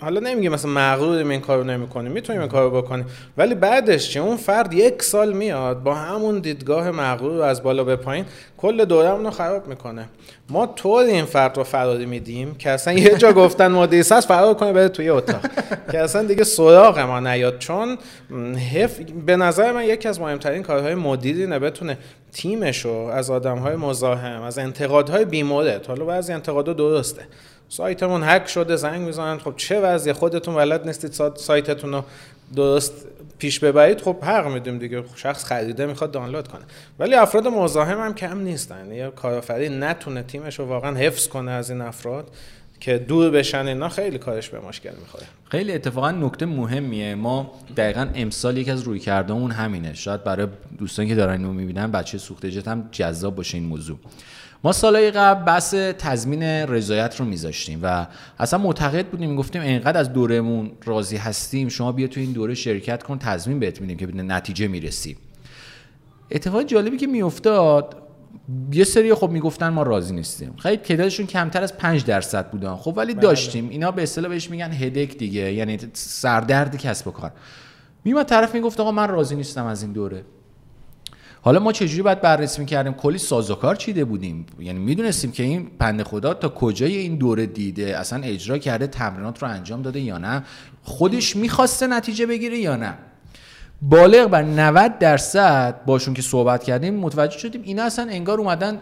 حالا 0.00 0.20
نمیگیم 0.20 0.52
مثلا 0.52 0.70
مغروریم 0.70 1.30
این 1.30 1.40
کارو 1.40 1.64
نمی‌کنیم 1.64 2.12
می‌تونیم 2.12 2.40
این 2.40 2.50
کارو 2.50 2.82
بکنیم. 2.82 3.06
ولی 3.36 3.54
بعدش 3.54 4.10
چه 4.10 4.20
اون 4.20 4.36
فرد 4.36 4.74
یک 4.74 5.02
سال 5.02 5.32
میاد 5.32 5.82
با 5.82 5.94
همون 5.94 6.38
دیدگاه 6.38 6.90
مغرور 6.90 7.17
رو 7.18 7.40
از 7.40 7.62
بالا 7.62 7.84
به 7.84 7.96
پایین 7.96 8.24
کل 8.58 8.84
دورمون 8.84 9.24
رو 9.24 9.30
خراب 9.30 9.66
می‌کنه. 9.66 10.08
ما 10.50 10.66
طور 10.66 11.04
این 11.04 11.24
فرد 11.24 11.56
رو 11.56 11.64
فراری 11.64 12.06
میدیم 12.06 12.54
که 12.54 12.70
اصلا 12.70 12.94
یه 12.94 13.14
جا 13.16 13.32
گفتن 13.32 13.68
مدیریس 13.72 14.12
هست 14.12 14.28
فرار 14.28 14.54
کنه 14.54 14.72
بره 14.72 14.88
توی 14.88 15.08
اتاق. 15.08 15.40
که 15.92 15.98
اصلا 15.98 16.22
دیگه 16.22 16.44
سراغ 16.44 16.98
ما 16.98 17.20
نیاد. 17.20 17.58
چون 17.58 17.98
حف... 18.74 19.00
به 19.26 19.36
نظر 19.36 19.72
من 19.72 19.84
یکی 19.84 20.08
از 20.08 20.20
مهمترین 20.20 20.62
کارهای 20.62 20.94
مدیری 20.94 21.40
اینه 21.40 21.58
بتونه 21.58 21.98
تیمش 22.32 22.84
رو 22.84 22.92
از 22.92 23.30
آدمهای 23.30 23.76
مزاحم 23.76 24.42
از 24.42 24.58
انتقادهای 24.58 25.24
بیمورد 25.24 25.86
حالا 25.86 26.04
بعضی 26.04 26.32
انتقادا 26.32 26.72
درسته. 26.72 27.22
سایتمون 27.68 28.22
هک 28.24 28.48
شده 28.48 28.76
زنگ 28.76 29.00
می‌زنن 29.00 29.38
خب 29.38 29.52
چه 29.56 29.80
وضعی 29.80 30.12
خودتون 30.12 30.54
بلد 30.54 30.86
نیستید 30.86 31.12
سا- 31.12 31.38
سایتتون 31.38 31.92
رو 31.92 32.02
درست 32.56 32.92
پیش 33.38 33.58
ببرید 33.58 34.00
خب 34.00 34.24
حق 34.24 34.46
میدیم 34.46 34.78
دیگه 34.78 35.04
شخص 35.14 35.44
خریده 35.44 35.86
می‌خواد 35.86 36.10
دانلود 36.10 36.48
کنه. 36.48 36.62
ولی 36.98 37.14
افراد 37.14 37.46
مزاحم 37.46 38.00
هم 38.00 38.14
کم 38.14 38.40
نیستن. 38.40 38.92
یا 38.92 39.10
کارآفرین 39.10 39.82
نتونه 39.82 40.22
تیمش 40.22 40.58
رو 40.58 40.64
واقعا 40.64 40.96
حفظ 40.96 41.28
کنه 41.28 41.50
از 41.50 41.70
این 41.70 41.80
افراد 41.80 42.30
که 42.80 42.98
دور 42.98 43.30
بشن 43.30 43.66
اینا 43.66 43.88
خیلی 43.88 44.18
کارش 44.18 44.48
به 44.48 44.60
مشکل 44.60 44.92
می‌خوره. 45.00 45.24
خیلی 45.50 45.72
اتفاقا 45.72 46.10
نکته 46.10 46.46
مهمیه. 46.46 47.14
ما 47.14 47.52
دقیقا 47.76 48.08
امسال 48.14 48.56
یکی 48.56 48.70
از 48.70 48.82
روی 48.82 48.98
کردهمون 48.98 49.50
همینه. 49.50 49.94
شاید 49.94 50.24
برای 50.24 50.46
دوستانی 50.78 51.08
که 51.08 51.14
دارن 51.14 51.32
اینو 51.32 51.52
می‌بینن 51.52 51.90
بچه 51.90 52.18
سوخته 52.18 52.50
جت 52.50 52.68
هم 52.68 52.88
جذاب 52.92 53.34
باشه 53.34 53.58
این 53.58 53.66
موضوع. 53.66 53.98
ما 54.64 54.72
سالهای 54.72 55.10
قبل 55.10 55.44
بحث 55.44 55.74
تضمین 55.74 56.42
رضایت 56.42 57.16
رو 57.20 57.24
میذاشتیم 57.24 57.80
و 57.82 58.06
اصلا 58.38 58.58
معتقد 58.58 59.06
بودیم 59.06 59.36
گفتیم 59.36 59.62
انقدر 59.64 60.00
از 60.00 60.12
دورمون 60.12 60.70
راضی 60.84 61.16
هستیم 61.16 61.68
شما 61.68 61.92
بیا 61.92 62.06
تو 62.06 62.20
این 62.20 62.32
دوره 62.32 62.54
شرکت 62.54 63.02
کن 63.02 63.18
تضمین 63.18 63.58
بهت 63.58 63.80
میدیم 63.80 63.96
که 63.96 64.06
به 64.06 64.22
نتیجه 64.22 64.68
می‌رسی. 64.68 65.16
اتفاق 66.30 66.62
جالبی 66.62 66.96
که 66.96 67.06
میافتاد 67.06 68.02
یه 68.72 68.84
سری 68.84 69.14
خب 69.14 69.30
می‌گفتن 69.30 69.68
ما 69.68 69.82
راضی 69.82 70.14
نیستیم. 70.14 70.54
خیلی 70.56 70.76
تعدادشون 70.76 71.26
کمتر 71.26 71.62
از 71.62 71.76
5 71.76 72.04
درصد 72.04 72.50
بودن. 72.50 72.76
خب 72.76 72.94
ولی 72.96 73.14
داشتیم. 73.14 73.68
اینا 73.68 73.90
به 73.90 74.02
اصطلاح 74.02 74.28
بهش 74.30 74.50
میگن 74.50 74.72
هدک 74.72 75.18
دیگه 75.18 75.52
یعنی 75.52 75.78
سردرد 75.92 76.76
کسب 76.76 77.08
و 77.08 77.10
کار. 77.10 77.32
میومد 78.04 78.26
طرف 78.26 78.54
می‌گفت 78.54 78.80
آقا 78.80 78.92
من 78.92 79.08
راضی 79.08 79.36
نیستم 79.36 79.66
از 79.66 79.82
این 79.82 79.92
دوره. 79.92 80.24
حالا 81.42 81.60
ما 81.60 81.72
چجوری 81.72 82.02
باید 82.02 82.20
بررسی 82.20 82.60
می‌کردیم؟ 82.60 82.92
کلی 82.92 83.18
سازوکار 83.18 83.76
چیده 83.76 84.04
بودیم. 84.04 84.46
یعنی 84.60 84.78
می‌دونستیم 84.78 85.32
که 85.32 85.42
این 85.42 85.70
پنده 85.80 86.04
خدا 86.04 86.34
تا 86.34 86.48
کجای 86.48 86.96
این 86.96 87.16
دوره 87.16 87.46
دیده 87.46 87.98
اصلا 87.98 88.22
اجرا 88.22 88.58
کرده 88.58 88.86
تمرینات 88.86 89.42
رو 89.42 89.48
انجام 89.48 89.82
داده 89.82 90.00
یا 90.00 90.18
نه؟ 90.18 90.42
خودش 90.82 91.36
می‌خواسته 91.36 91.86
نتیجه 91.86 92.26
بگیره 92.26 92.58
یا 92.58 92.76
نه؟ 92.76 92.94
بالغ 93.82 94.26
بر 94.30 94.42
90 94.42 94.98
درصد 94.98 95.84
باشون 95.86 96.14
که 96.14 96.22
صحبت 96.22 96.64
کردیم 96.64 96.94
متوجه 96.94 97.38
شدیم 97.38 97.62
اینا 97.64 97.82
اصلا 97.82 98.10
انگار 98.10 98.38
اومدن 98.38 98.78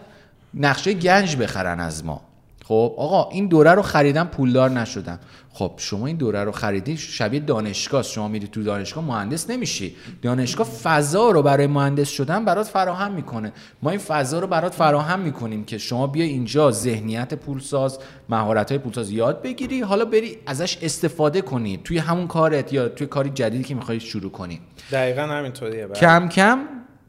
نقشه 0.53 0.93
گنج 0.93 1.35
بخرن 1.35 1.79
از 1.79 2.05
ما. 2.05 2.26
خب 2.67 2.93
آقا 2.97 3.29
این 3.29 3.47
دوره 3.47 3.71
رو 3.71 3.81
خریدم 3.81 4.27
پولدار 4.27 4.69
نشدم 4.69 5.19
خب 5.53 5.73
شما 5.77 6.07
این 6.07 6.17
دوره 6.17 6.43
رو 6.43 6.51
خریدی 6.51 6.97
شبیه 6.97 7.39
دانشگاه. 7.39 8.03
شما 8.03 8.27
میری 8.27 8.47
تو 8.47 8.63
دانشگاه 8.63 9.03
مهندس 9.05 9.49
نمیشی. 9.49 9.95
دانشگاه 10.21 10.67
فضا 10.67 11.29
رو 11.29 11.41
برای 11.41 11.67
مهندس 11.67 12.09
شدن 12.09 12.45
برات 12.45 12.67
فراهم 12.67 13.11
می‌کنه. 13.11 13.51
ما 13.81 13.89
این 13.89 13.99
فضا 13.99 14.39
رو 14.39 14.47
برات 14.47 14.73
فراهم 14.73 15.19
می‌کنیم 15.19 15.65
که 15.65 15.77
شما 15.77 16.07
بیا 16.07 16.25
اینجا 16.25 16.71
ذهنیت 16.71 17.33
پولساز 17.33 17.99
مهارت 18.29 18.71
های 18.71 18.79
پولساز 18.79 19.11
یاد 19.11 19.41
بگیری. 19.41 19.81
حالا 19.81 20.05
بری 20.05 20.37
ازش 20.45 20.77
استفاده 20.81 21.41
کنی. 21.41 21.79
توی 21.83 21.97
همون 21.97 22.27
کارت 22.27 22.73
یا 22.73 22.89
توی 22.89 23.07
کاری 23.07 23.29
جدیدی 23.29 23.63
که 23.63 23.75
می‌خوای 23.75 23.99
شروع 23.99 24.31
کنی. 24.31 24.61
دقیقا 24.91 25.21
همینطوریه 25.21 25.87
بله. 25.87 25.99
کم 25.99 26.29
کم 26.29 26.59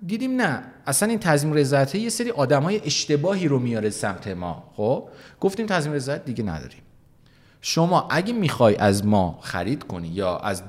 دیدیم 0.06 0.40
نه. 0.40 0.62
اصلا 0.88 1.08
این 1.08 1.18
تضمین 1.18 1.54
رضایت 1.54 1.94
یه 1.94 2.08
سری 2.08 2.30
آدم 2.30 2.62
های 2.62 2.80
اشتباهی 2.84 3.48
رو 3.48 3.58
میاره 3.58 3.90
سمت 3.90 4.28
ما. 4.28 4.64
خب؟ 4.76 5.08
گفتیم 5.40 5.66
تضمین 5.66 5.94
رضایت 5.94 6.24
دیگه 6.24 6.44
نداریم. 6.44 6.82
شما 7.60 8.08
اگه 8.10 8.32
می‌خوای 8.32 8.76
از 8.76 9.06
ما 9.06 9.38
خرید 9.42 9.84
کنی 9.84 10.08
یا 10.08 10.36
از 10.36 10.62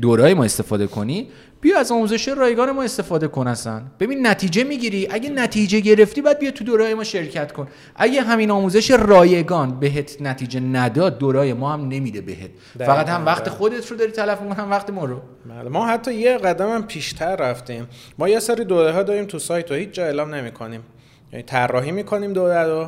دورای 0.00 0.34
ما 0.34 0.44
استفاده 0.44 0.86
کنی 0.86 1.28
بیا 1.60 1.78
از 1.78 1.92
آموزش 1.92 2.28
رایگان 2.28 2.70
ما 2.70 2.82
استفاده 2.82 3.28
کن 3.28 3.46
اصلا. 3.46 3.82
ببین 4.00 4.26
نتیجه 4.26 4.64
می‌گیری. 4.64 5.08
اگه 5.10 5.30
نتیجه 5.30 5.80
گرفتی 5.80 6.22
بعد 6.22 6.38
بیا 6.38 6.50
تو 6.50 6.64
دورای 6.64 6.94
ما 6.94 7.04
شرکت 7.04 7.52
کن. 7.52 7.68
اگه 7.96 8.22
همین 8.22 8.50
آموزش 8.50 8.90
رایگان 8.90 9.80
بهت 9.80 10.16
نتیجه 10.20 10.60
نداد 10.60 11.18
دورای 11.18 11.52
ما 11.52 11.72
هم 11.72 11.88
نمیده 11.88 12.20
بهت. 12.20 12.50
فقط 12.78 13.08
هم 13.08 13.26
وقت. 13.26 13.48
خودت 13.48 13.90
رو 13.90 13.96
داری 13.96 14.10
تلف 14.10 14.40
می‌کنی 14.40 14.58
هم 14.58 14.70
وقت 14.70 14.90
ما 14.90 15.04
رو. 15.04 15.20
بله 15.46 15.68
ما 15.68 15.86
حتی 15.86 16.14
یه 16.14 16.38
قدم 16.38 16.74
هم 16.74 16.86
پیشتر 16.86 17.36
رفتیم. 17.36 17.86
ما 18.18 18.28
یه 18.28 18.38
سری 18.38 18.64
دوره 18.64 18.92
ها 18.92 19.02
داریم 19.02 19.24
تو 19.24 19.38
سایت 19.38 19.70
و 19.70 19.74
هیچ 19.74 19.90
جا 19.90 20.04
اعلام 20.04 20.34
نمی 20.34 20.50
کنیم 20.50 20.80
یعنی 21.32 21.42
طراحی 21.42 21.92
می‌کنیم 21.92 22.32
دوره 22.32 22.62
رو 22.62 22.86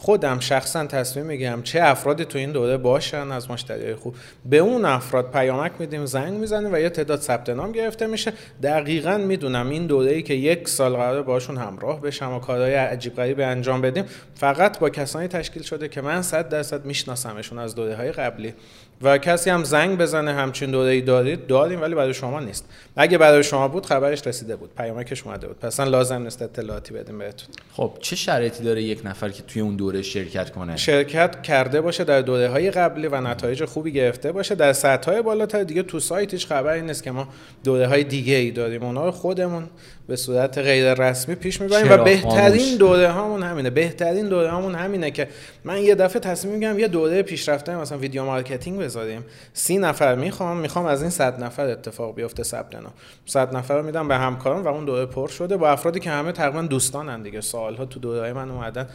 خودم 0.00 0.40
شخصا 0.40 0.86
تصمیم 0.86 1.26
می‌گیرم 1.26 1.62
چه 1.62 1.82
افرادی 1.82 2.24
تو 2.24 2.38
این 2.38 2.52
دوره 2.52 2.76
باشن 2.76 3.32
از 3.32 3.50
مشتری 3.50 3.94
خوب. 3.94 4.14
به 4.44 4.58
اون 4.58 4.84
افراد 4.84 5.30
پیامک 5.30 5.72
میدیم 5.78 6.06
زنگ 6.06 6.32
می‌زنیم 6.32 6.72
و 6.72 6.78
یه 6.78 6.90
تعداد 6.90 7.20
ثبت 7.20 7.48
نام 7.48 7.72
گرفته 7.72 8.06
میشه. 8.06 8.32
دقیقا 8.62 9.16
می‌دونم 9.16 9.68
این 9.68 9.86
دوره 9.86 10.12
ای 10.12 10.22
که 10.22 10.34
یک 10.34 10.68
سال 10.68 10.92
قرار 10.96 11.22
باشون 11.22 11.56
همراه 11.56 12.00
بشم 12.00 12.32
و 12.32 12.38
کارهای 12.38 12.74
عجیب 12.74 13.16
غریبی 13.16 13.42
انجام 13.42 13.80
بدیم 13.80 14.04
فقط 14.34 14.78
با 14.78 14.90
کسانی 14.90 15.28
تشکیل 15.28 15.62
شده 15.62 15.88
که 15.88 16.00
من 16.00 16.22
100 16.22 16.48
درصد 16.48 16.84
میشناسمشون 16.84 17.58
از 17.58 17.74
دوره 17.74 17.96
های 17.96 18.12
قبلی. 18.12 18.54
و 19.02 19.18
کسی 19.18 19.50
هم 19.50 19.64
زنگ 19.64 19.98
بزنه 19.98 20.32
همچین 20.32 20.70
دوره 20.70 20.90
ای 20.90 21.00
دارید 21.00 21.46
داریم 21.46 21.80
ولی 21.80 21.94
برای 21.94 22.14
شما 22.14 22.40
نیست. 22.40 22.64
اگه 22.96 23.18
برای 23.18 23.44
شما 23.44 23.68
بود 23.68 23.86
خبرش 23.86 24.26
رسیده 24.26 24.56
بود 24.56 24.70
پیامکش 24.76 25.22
اومده 25.22 25.46
بود 25.46 25.58
پس 25.58 25.80
لازم 25.80 26.22
نیست 26.22 26.42
اطلاعاتی 26.42 26.94
بدیم 26.94 27.18
بهتون. 27.18 27.48
خب 27.72 27.92
چه 28.00 28.16
شرایطی 28.16 28.64
داره 28.64 28.82
یک 28.82 29.00
نفر 29.04 29.28
که 29.28 29.42
توی 29.42 29.62
اون 29.62 29.76
دوره 29.76 30.02
شرکت 30.02 30.50
کنه؟ 30.50 30.76
شرکت 30.76 31.42
کرده 31.42 31.80
باشه 31.80 32.04
در 32.04 32.20
دوره 32.20 32.48
های 32.48 32.70
قبلی 32.70 33.06
و 33.06 33.20
نتایج 33.20 33.64
خوبی 33.64 33.92
گرفته 33.92 34.32
باشه. 34.32 34.54
در 34.54 34.72
سطح 34.72 35.10
های 35.10 35.22
بالاتر 35.22 35.62
دیگه 35.62 35.82
تو 35.82 36.00
سایت 36.00 36.32
هیچ 36.32 36.46
خبری 36.46 36.82
نیست 36.82 37.02
که 37.02 37.10
ما 37.10 37.28
دوره 37.64 37.86
های 37.86 38.04
دیگه 38.04 38.34
ای 38.34 38.50
داریم. 38.50 38.82
اونا 38.82 39.04
رو 39.04 39.10
خودمون 39.10 39.68
به 40.10 40.16
صورت 40.16 40.58
غیر 40.58 40.94
رسمی 40.94 41.34
پیش 41.34 41.60
می‌بریم 41.60 41.92
و؟ 41.92 41.96
بهترین. 41.96 42.76
دوره 42.76 43.08
هامون 43.08 43.42
همینه. 43.42 43.70
بهترین 43.70 44.28
دوره 44.28 44.50
هامون 44.50 44.74
همینه 44.74 45.10
که 45.10 45.28
من 45.64 45.82
یه 45.82 45.94
دفعه 45.94 46.20
تصمیم 46.20 46.54
میگم 46.54 46.78
یه 46.78 46.88
دوره 46.88 47.22
پیشرفته 47.22 47.76
مثلا 47.76 47.98
video 47.98 48.24
marketing 48.24 48.80
بذاریم. 48.80 49.24
سی 49.52 49.78
نفر 49.78 50.14
می‌خوام 50.14 50.56
می‌خوام 50.56 50.86
از 50.86 51.02
این 51.02 51.10
صد 51.10 51.42
نفر 51.42 51.66
اتفاق 51.66 52.14
بیفته 52.14 52.42
ثبت 52.42 52.74
نام. 52.74 52.92
صد 53.26 53.56
نفر 53.56 53.76
رو 53.76 53.82
میدم 53.82 54.08
به 54.08 54.16
همکارم 54.16 54.64
و 54.64 54.68
اون 54.68 54.84
دوره 54.84 55.06
پر 55.06 55.28
شده 55.28 55.56
با 55.56 55.70
افرادی 55.70 56.00
که 56.00 56.10
همه 56.10 56.32
تقریبا 56.32 56.62
دوستانن 56.62 57.22
دیگه. 57.22 57.40
سالها 57.40 57.84
تو 57.84 58.00
دوره 58.00 58.32
من 58.32 58.50
اومدن. 58.50 58.88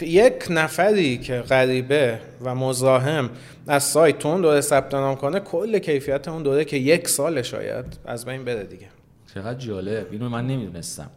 یک 0.00 0.44
نفری 0.50 1.18
که 1.18 1.40
غریبه 1.40 2.18
و 2.44 2.54
مزاحم 2.54 3.30
از 3.66 3.84
سایت 3.84 4.26
اون 4.26 4.40
دوره 4.40 4.60
ثبت 4.60 4.94
نام 4.94 5.16
کنه 5.16 5.40
کل 5.40 5.78
کیفیت 5.78 6.28
اون 6.28 6.42
دوره 6.42 6.64
که 6.64 6.76
یک 6.76 7.08
سال 7.08 7.42
شاید 7.42 7.84
از 8.06 8.24
بین 8.24 8.44
بره 8.44 8.64
دیگه. 8.64 8.86
چقدر 9.34 9.58
جالب. 9.58 10.06
اینو 10.10 10.28
من 10.28 10.46
نمی‌دونستم. 10.46 11.10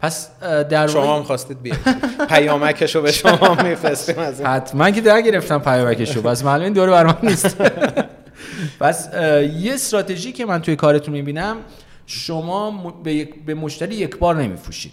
پس 0.00 0.38
در 0.40 0.86
شما 0.86 1.16
هم 1.16 1.22
خواستید 1.22 1.62
بیاید. 1.62 1.80
پیامکش 2.28 2.94
رو 2.94 3.02
به 3.02 3.12
شما 3.12 3.54
میفرستیم 3.62 4.18
از 4.18 4.40
حتما 4.40 4.90
که 4.90 5.00
در 5.00 5.20
گرفتم 5.20 5.58
پیامکشو. 5.58 6.22
بس 6.22 6.44
معلومه 6.44 6.64
این 6.64 6.72
دوره 6.72 6.90
برام 6.90 7.18
نیست. 7.22 7.56
پس 8.80 9.08
یه 9.58 9.74
استراتژی 9.74 10.32
که 10.32 10.46
من 10.46 10.62
توی 10.62 10.76
کارتون 10.76 11.14
می‌بینم 11.14 11.56
شما 12.06 12.92
به, 13.04 13.28
به 13.46 13.54
مشتری 13.54 13.94
یک 13.94 14.18
بار 14.18 14.42
نمیفروشید. 14.42 14.92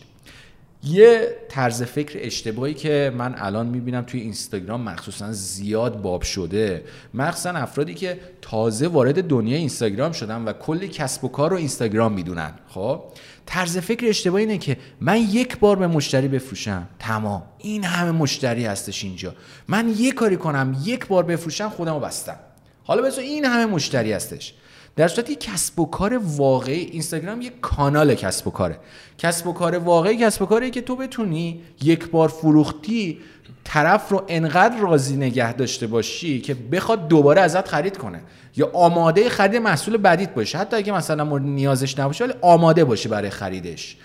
یه 0.86 1.36
طرز 1.50 1.84
فکر 1.84 2.20
اشتباهی 2.22 2.74
که 2.74 3.14
من 3.18 3.36
الان 3.38 3.68
می‌بینم 3.68 4.02
توی 4.02 4.22
اینستاگرام 4.22 4.82
مخصوصا 4.82 5.32
زیاد 5.32 6.02
باب 6.02 6.22
شده. 6.22 6.84
مخصوصا 7.14 7.50
افرادی 7.50 7.94
که 7.94 8.20
تازه 8.42 8.88
وارد 8.88 9.28
دنیای 9.28 9.60
اینستاگرام 9.60 10.12
شدن 10.12 10.44
و 10.44 10.54
کلی 10.54 10.88
کسب 10.88 11.24
و 11.24 11.28
کار 11.28 11.50
رو 11.52 11.58
اینستاگرام 11.58 12.14
می‌دونن. 12.14 12.54
خب؟ 12.68 13.04
طرز 13.46 13.78
فکر 13.78 14.08
اشتباهی 14.08 14.46
اینه 14.46 14.58
که 14.58 14.78
من 15.02 15.18
یک 15.18 15.60
بار 15.60 15.76
به 15.76 15.88
مشتری 15.88 16.28
بفروشم. 16.28 16.88
تمام. 17.00 17.44
این 17.58 17.84
همه 17.84 18.12
مشتری 18.12 18.66
هستش 18.66 19.04
اینجا. 19.04 19.36
من 19.68 19.94
یه 19.98 20.12
کاری 20.12 20.38
کنم 20.38 20.78
یک 20.84 21.08
بار 21.08 21.24
بفروشم 21.24 21.70
خودمو 21.70 22.00
بستم. 22.00 22.40
حالا 22.84 23.02
بذار 23.02 23.24
این 23.24 23.46
همه 23.46 23.66
مشتری 23.66 24.12
هستش. 24.12 24.54
در 24.96 25.08
صورتی 25.08 25.36
کسب 25.36 25.80
و 25.80 25.86
کار 25.86 26.22
واقعی 26.24 26.80
اینستاگرام 26.80 27.42
یک 27.42 27.54
کانال 27.62 28.16
کسب 28.16 28.48
و 28.48 28.52
کاره. 28.52 28.78
کسب 29.18 29.48
و 29.48 29.54
کار 29.54 29.78
واقعی 29.78 30.18
کسب 30.18 30.42
و 30.42 30.46
کاری 30.46 30.72
که 30.72 30.82
تو 30.82 30.96
بتونی 30.96 31.62
یک 31.84 32.10
بار 32.10 32.30
فروختی 32.30 33.20
طرف 33.64 34.10
رو 34.10 34.24
انقدر 34.28 34.78
راضی 34.78 35.18
نگه 35.18 35.54
داشته 35.54 35.88
باشی 35.88 36.42
که 36.42 36.54
بخواد 36.54 37.08
دوباره 37.08 37.42
ازت 37.42 37.68
خرید 37.68 37.98
کنه. 37.98 38.22
یا 38.56 38.72
آماده 38.74 39.30
خرید 39.30 39.56
محصول 39.56 39.98
بدیت 39.98 40.34
باشه 40.34 40.58
حتی 40.58 40.76
اگه 40.76 40.94
مثلا 40.94 41.24
مورد 41.24 41.44
نیازش 41.44 42.00
نباشه 42.00 42.24
ولی 42.24 42.34
آماده 42.42 42.84
باشه 42.84 43.10
برای 43.10 43.30
خریدش. 43.30 43.98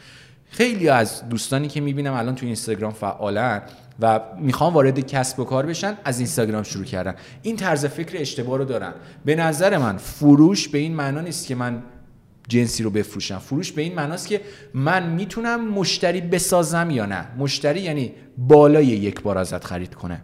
خیلی 0.50 0.88
از 0.88 1.29
دوستانی 1.29 1.68
که 1.68 1.81
می‌بینم 1.81 2.14
الان 2.14 2.35
تو 2.35 2.46
اینستاگرام 2.46 2.92
فعالن 2.92 3.62
و 4.01 4.21
می‌خوان 4.39 4.73
وارد 4.73 5.07
کسب 5.07 5.41
و 5.41 5.45
کار 5.45 5.67
بشن 5.67 5.97
از 6.05 6.19
اینستاگرام 6.19 6.63
شروع 6.63 6.85
کردن. 6.85 7.15
این 7.43 7.57
طرز 7.57 7.87
فکر 7.87 8.21
اشتباه 8.21 8.59
رو 8.59 8.65
دارن. 8.65 8.95
به 9.25 9.35
نظر 9.35 9.79
من 9.79 9.97
فروش 9.97 10.69
به 10.69 10.79
این 10.79 10.95
معنا 10.95 11.21
نیست 11.21 11.47
که 11.47 11.55
من 11.55 11.83
جنسی 12.49 12.83
رو 12.83 12.91
بفروشم. 12.91 13.39
فروش 13.39 13.73
به 13.73 13.83
این 13.83 13.95
معناست 13.95 14.29
که 14.29 14.41
من 14.75 15.11
می‌تونم 15.11 15.69
مشتری 15.69 16.21
بسازم 16.21 16.91
یا 16.91 17.07
نه. 17.07 17.27
مشتری 17.39 17.81
یعنی 17.81 18.13
بالای 18.39 18.87
یک 18.87 19.23
بار 19.23 19.39
ازت 19.39 19.65
خرید 19.65 19.95
کنه. 19.95 20.23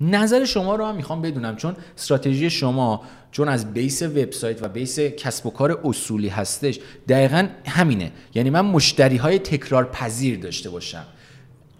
نظر 0.00 0.44
شما 0.44 0.76
رو 0.76 0.84
هم 0.84 0.96
می‌خوام 0.96 1.22
بدونم 1.22 1.56
چون 1.56 1.76
استراتژی 1.98 2.50
شما 2.50 3.02
چون 3.30 3.48
از 3.48 3.72
بیس 3.72 4.02
وبسایت 4.02 4.62
و 4.62 4.68
بیس 4.68 4.98
کسب 5.00 5.46
و 5.46 5.50
کار 5.50 5.80
اصولی 5.84 6.28
هستش 6.28 6.80
دقیقا 7.08 7.48
همینه. 7.66 8.12
یعنی 8.34 8.50
من 8.50 8.60
مشتری 8.60 9.16
های 9.16 9.38
تکرار 9.38 9.90
پذیر 9.90 10.38
داشته 10.38 10.70
باشم. 10.70 11.04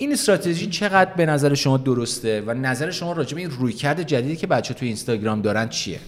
این 0.02 0.12
استراتژی 0.12 0.66
چقدر 0.66 1.14
به 1.16 1.26
نظر 1.26 1.54
شما 1.54 1.76
درسته 1.76 2.42
و 2.46 2.54
نظر 2.54 2.90
شما 2.90 3.12
راجع 3.12 3.34
به 3.34 3.40
این 3.40 3.50
رویکرد 3.50 4.02
جدیدی 4.02 4.36
که 4.36 4.46
بچه 4.46 4.74
توی 4.74 4.88
اینستاگرام 4.88 5.42
دارن 5.42 5.68
چیه؟ 5.68 5.98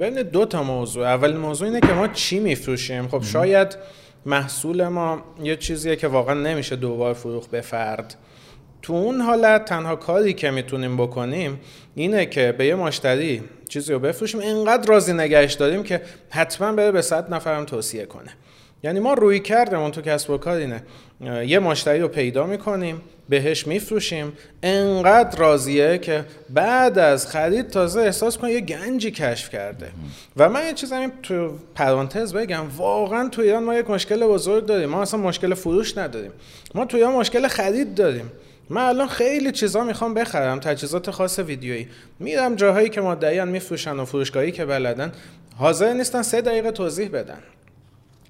ببین 0.00 0.22
دو 0.22 0.44
تا 0.44 0.62
موضوع. 0.62 1.06
اول 1.06 1.36
موضوع 1.36 1.68
اینه 1.68 1.80
که 1.80 1.92
ما 1.92 2.08
چی 2.08 2.38
میفروشیم؟ 2.38 3.08
خب 3.08 3.22
شاید 3.22 3.76
محصول 4.26 4.88
ما 4.88 5.22
یه 5.42 5.56
چیزیه 5.56 5.96
که 5.96 6.08
واقعا 6.08 6.34
نمیشه 6.34 6.76
دوبار 6.76 7.14
فروخ 7.14 7.46
به 7.46 7.60
فرد. 7.60 8.14
تو 8.82 8.92
اون 8.92 9.20
حالت 9.20 9.64
تنها 9.64 9.96
کاری 9.96 10.32
که 10.32 10.50
می‌تونیم 10.50 10.96
بکنیم 10.96 11.60
اینه 11.94 12.26
که 12.26 12.54
به 12.58 12.66
یه 12.66 12.74
مشتری 12.74 13.42
چیزی 13.68 13.92
رو 13.92 13.98
بفروشیم 13.98 14.40
اینقدر 14.40 14.88
راضی 14.88 15.12
نگهش 15.12 15.52
داریم 15.54 15.82
که 15.82 16.02
حتما 16.30 16.72
بره 16.72 16.92
به 16.92 17.02
صد 17.02 17.34
نفرم 17.34 17.64
توصیه 17.64 18.06
کنه. 18.06 18.30
یعنی 18.82 19.00
ما 19.00 19.14
روی 19.14 19.40
کردمون 19.40 19.90
تو 19.90 20.00
کسب 20.00 20.30
و 20.30 20.38
کار 20.38 20.56
اینه. 20.56 20.82
یه 21.20 21.58
مشتری 21.58 22.00
رو 22.00 22.08
پیدا 22.08 22.46
می‌کنیم 22.46 23.00
بهش 23.28 23.66
میفروشیم. 23.66 24.32
انقدر 24.62 25.38
راضیه 25.38 25.98
که 25.98 26.24
بعد 26.50 26.98
از 26.98 27.26
خرید 27.26 27.68
تازه 27.68 28.00
احساس 28.00 28.38
کنه 28.38 28.52
یه 28.52 28.60
گنجی 28.60 29.10
کشف 29.10 29.50
کرده. 29.50 29.90
و 30.36 30.48
من 30.48 30.66
یه 30.66 30.72
چیز 30.72 30.92
همین 30.92 31.12
تو 31.22 31.58
پرانتز 31.74 32.32
بگم 32.32 32.64
واقعا 32.76 33.28
تو 33.28 33.42
ایران 33.42 33.64
ما 33.64 33.74
یک 33.74 33.90
مشکل 33.90 34.26
بزرگ 34.26 34.66
داریم. 34.66 34.88
ما 34.88 35.02
اصلا 35.02 35.20
مشکل 35.20 35.54
فروش 35.54 35.98
نداریم. 35.98 36.32
ما 36.74 36.84
تو 36.84 36.96
ایران 36.96 37.14
مشکل 37.14 37.48
خرید 37.48 37.94
داریم. 37.94 38.32
من 38.70 38.82
الان 38.82 39.08
خیلی 39.08 39.52
چیزا 39.52 39.84
می‌خوام 39.84 40.14
بخرم 40.14 40.60
تجهیزات 40.60 41.10
خاص 41.10 41.38
ویدیویی. 41.38 41.88
میرم 42.18 42.54
جاهایی 42.54 42.88
که 42.88 43.00
مدعیان 43.00 43.48
میفروشن 43.48 43.96
و 43.96 44.04
فروشگاهی 44.04 44.52
که 44.52 44.64
بلدن 44.64 45.12
حاضر 45.56 45.92
نیستن 45.92 46.22
سه 46.22 46.40
دقیقه 46.40 46.70
توضیح 46.70 47.08
بدن. 47.08 47.38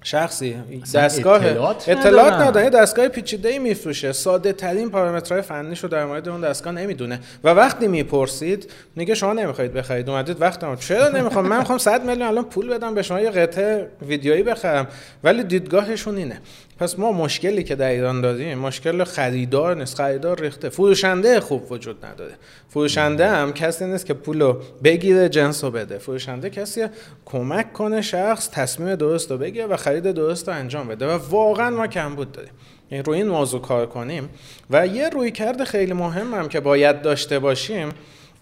شخصی. 0.03 0.55
دستگاه 0.93 1.45
اطلاعات, 1.45 1.89
اطلاعات 1.89 2.33
نداره. 2.33 2.69
دستگاه 2.69 3.07
پیچیده 3.07 3.49
ای 3.49 3.59
میفروشه. 3.59 4.11
ساده 4.11 4.53
ترین 4.53 4.89
پارامترهای 4.89 5.41
فنیشو 5.41 5.87
در 5.87 6.05
مورد 6.05 6.29
اون 6.29 6.41
دستگاه 6.41 6.73
نمی‌دونه. 6.73 7.19
و 7.43 7.49
وقتی 7.49 7.87
می‌پرسید 7.87 8.71
میگه 8.95 9.15
شما 9.15 9.33
نمی‌خواید 9.33 9.73
بخرید. 9.73 10.09
اومدید 10.09 10.41
وقتم 10.41 10.75
چرا 10.75 11.09
نمی‌خوام؟ 11.09 11.47
من 11.47 11.57
می‌خوام 11.57 11.77
100 11.77 12.05
میلیون 12.05 12.27
الان 12.27 12.45
پول 12.45 12.69
بدم 12.69 12.95
به 12.95 13.01
شما 13.01 13.21
یه 13.21 13.29
قطعه 13.29 13.87
ویدیویی 14.07 14.43
بخرم. 14.43 14.87
ولی 15.23 15.43
دیدگاهشون 15.43 16.17
اینه. 16.17 16.41
پس 16.79 16.99
ما 16.99 17.11
مشکلی 17.11 17.63
که 17.63 17.75
در 17.75 17.89
ایران 17.89 18.21
داریم 18.21 18.59
مشکل 18.59 19.03
خریدار 19.03 19.75
نیست 19.75 19.95
خریدار 19.95 20.41
ریخته. 20.41 20.69
فروشنده 20.69 21.39
خوب 21.39 21.71
وجود 21.71 22.05
نداره. 22.05 22.31
فروشنده 22.69 23.29
هم 23.29 23.53
کسی 23.53 23.85
نیست 23.85 24.05
که 24.05 24.13
پولو 24.13 24.61
بگیره 24.83 25.29
جنس 25.29 25.63
رو 25.63 25.71
بده. 25.71 25.97
فروشنده 25.97 26.49
کسی 26.49 26.87
کمک 27.25 27.73
کنه 27.73 28.01
شخص 28.01 28.49
تصمیم 28.49 28.95
درست 28.95 29.33
بگیره 29.33 29.65
و 29.65 29.77
خرید 29.77 30.03
درست 30.03 30.49
انجام 30.49 30.87
بده. 30.87 31.07
و 31.07 31.19
واقعا 31.29 31.69
ما 31.69 31.87
کمبود 31.87 32.31
داریم. 32.31 32.51
یعنی 32.91 33.03
روی 33.03 33.17
این 33.17 33.27
موضوع 33.27 33.61
کار 33.61 33.85
کنیم. 33.85 34.29
و 34.69 34.87
یه 34.87 35.09
روی 35.09 35.31
کرد 35.31 35.63
خیلی 35.63 35.93
مهم 35.93 36.33
هم 36.33 36.47
که 36.47 36.59
باید 36.59 37.01
داشته 37.01 37.39
باشیم 37.39 37.89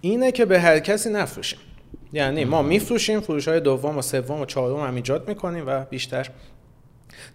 اینه 0.02 0.32
که 0.32 0.46
به 0.46 0.60
هر 0.60 0.80
کسی 0.80 1.10
نفروشیم. 1.10 1.60
یعنی 2.14 2.46
ما 2.46 2.62
میفروشیم 2.62 3.20
فروش 3.20 3.48
های 3.48 3.60
دوم 3.60 3.98
و 3.98 4.02
سوم 4.02 4.42
و 4.42 4.46
چهارم 4.46 4.88
هم 4.88 4.96
ایجاد 4.96 5.28
می‌کنیم 5.28 5.64
و 5.68 5.86
بیشتر 5.90 6.30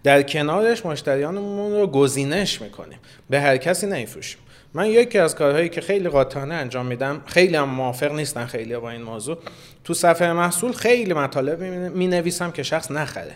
در 0.03 0.21
کنارش 0.21 0.85
مشتریانمون 0.85 1.71
رو 1.71 1.87
گزینش 1.87 2.61
می‌کنیم. 2.61 2.99
به 3.29 3.41
هر 3.41 3.57
کسی 3.57 3.87
نمیفروشیم. 3.87 4.39
من 4.73 4.87
یکی 4.87 5.19
از 5.19 5.35
کارهایی 5.35 5.69
که 5.69 5.81
خیلی 5.81 6.09
قاطعانه 6.09 6.55
انجام 6.55 6.85
میدم 6.85 7.21
خیلی 7.25 7.55
هم 7.55 7.69
موافق 7.69 8.11
نیستن 8.11 8.45
خیلی 8.45 8.77
با 8.77 8.89
این 8.89 9.01
موضوع 9.01 9.37
تو 9.83 9.93
صفحه 9.93 10.33
محصول 10.33 10.71
خیلی 10.71 11.13
مطالب 11.13 11.61
می 11.93 12.07
نویسم 12.07 12.51
که 12.51 12.63
شخص 12.63 12.91
نخره. 12.91 13.35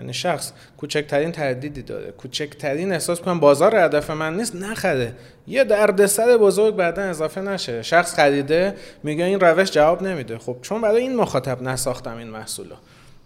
یعنی 0.00 0.14
شخص 0.14 0.52
کوچکترین 0.76 1.32
تردیدی 1.32 1.82
داره 1.82 2.10
کوچکترین 2.10 2.92
احساس 2.92 3.20
کنم 3.20 3.40
بازار 3.40 3.76
هدف 3.76 4.10
من 4.10 4.36
نیست 4.36 4.56
نخره. 4.56 5.14
یه 5.46 5.64
دردسر 5.64 6.36
بزرگ 6.36 6.76
بعدا 6.76 7.02
اضافه 7.02 7.40
نشه. 7.40 7.82
شخص 7.82 8.14
خریده 8.14 8.74
میگه 9.02 9.24
این 9.24 9.40
روش 9.40 9.70
جواب 9.70 10.02
نمیده. 10.02 10.38
خب 10.38 10.56
چون 10.62 10.80
برای 10.80 11.02
این 11.02 11.16
مخاطب 11.16 11.62
نساختم 11.62 12.16
این 12.16 12.28
محصولو 12.28 12.74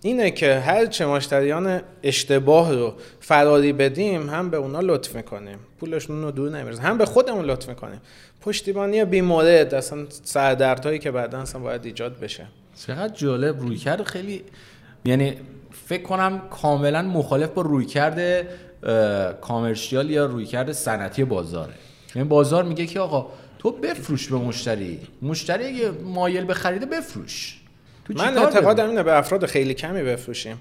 اینه 0.04 0.30
که 0.30 0.54
هر 0.54 0.86
چه 0.86 1.06
مشتریان 1.06 1.80
اشتباه 2.02 2.72
رو 2.72 2.94
فراری 3.20 3.72
بدیم 3.72 4.30
هم 4.30 4.50
به 4.50 4.56
اونا 4.56 4.80
لطف 4.80 5.16
می‌کنیم. 5.16 5.58
پولشون 5.80 6.22
رو 6.22 6.30
دور 6.30 6.50
نمیرزه 6.50 6.82
هم 6.82 6.98
به 6.98 7.06
خودمون 7.06 7.44
لطف 7.44 7.68
می‌کنیم. 7.68 8.00
پشتیبانی 8.40 9.04
بی 9.04 9.20
مورد 9.20 9.74
اصلا 9.74 10.06
سردردهایی 10.08 10.98
که 10.98 11.10
بعدا 11.10 11.38
اصلا 11.38 11.60
باید 11.60 11.84
ایجاد 11.84 12.20
بشه. 12.20 12.46
چقدر 12.86 13.14
جالب 13.14 13.60
روی 13.60 13.76
کرد 13.76 14.02
خیلی 14.02 14.44
یعنی 15.04 15.34
فکر 15.86 16.02
کنم 16.02 16.42
کاملا 16.50 17.02
مخالف 17.02 17.50
با 17.50 17.62
روی 17.62 17.84
کرده 17.84 18.48
کامرشیال 19.40 20.10
یا 20.10 20.26
روی 20.26 20.46
کرده 20.46 20.72
صنعتی 20.72 21.24
بازاره 21.24 21.74
یعنی 22.14 22.28
بازار 22.28 22.64
میگه 22.64 22.86
که 22.86 23.00
آقا 23.00 23.26
تو 23.58 23.70
بفروش 23.70 24.28
به 24.28 24.36
مشتری. 24.36 25.00
مشتری 25.22 25.64
اگه 25.64 25.90
مایل 25.90 26.44
به 26.44 26.54
خریده 26.54 26.86
بفروش. 26.86 27.60
من 28.08 28.38
اعتقادم 28.38 28.88
اینه 28.88 29.02
به 29.02 29.18
افراد 29.18 29.46
خیلی 29.46 29.74
کمی 29.74 30.02
بفروشیم. 30.02 30.60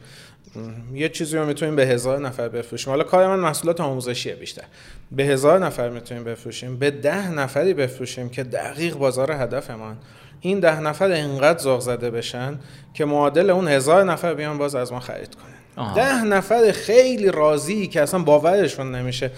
یه 0.93 1.09
چیزی 1.09 1.37
رو 1.37 1.45
می‌تونیم 1.45 1.75
به 1.75 1.87
هزار 1.87 2.19
نفر 2.19 2.49
بفروشیم. 2.49 2.89
حالا 2.89 3.03
کار 3.03 3.27
من 3.27 3.39
محصولات 3.39 3.81
آموزشیه 3.81 4.35
بیشتر. 4.35 4.63
به 5.11 5.23
هزار 5.23 5.59
نفر 5.59 5.89
می‌تونیم 5.89 6.23
بفروشیم. 6.23 6.77
به 6.77 6.91
ده 6.91 7.31
نفری 7.31 7.73
بفروشیم 7.73 8.29
که 8.29 8.43
دقیق 8.43 8.95
بازار 8.95 9.31
هدفمان. 9.31 9.97
این 10.41 10.59
ده 10.59 10.79
نفر 10.79 11.11
انقدر 11.11 11.59
ذوق 11.59 11.79
زده 11.79 12.11
بشن 12.11 12.59
که 12.93 13.05
معادل 13.05 13.49
اون 13.49 13.67
هزار 13.67 14.03
نفر 14.03 14.33
بیان 14.33 14.57
باز 14.57 14.75
از 14.75 14.91
ما 14.91 14.99
خرید 14.99 15.35
کنن. 15.35 15.52
ده 15.95 16.23
نفر 16.23 16.71
خیلی 16.71 17.31
راضی 17.31 17.87
که 17.87 18.01
اصلا 18.01 18.19
باورشون 18.19 18.95
نمیشه 18.95 19.31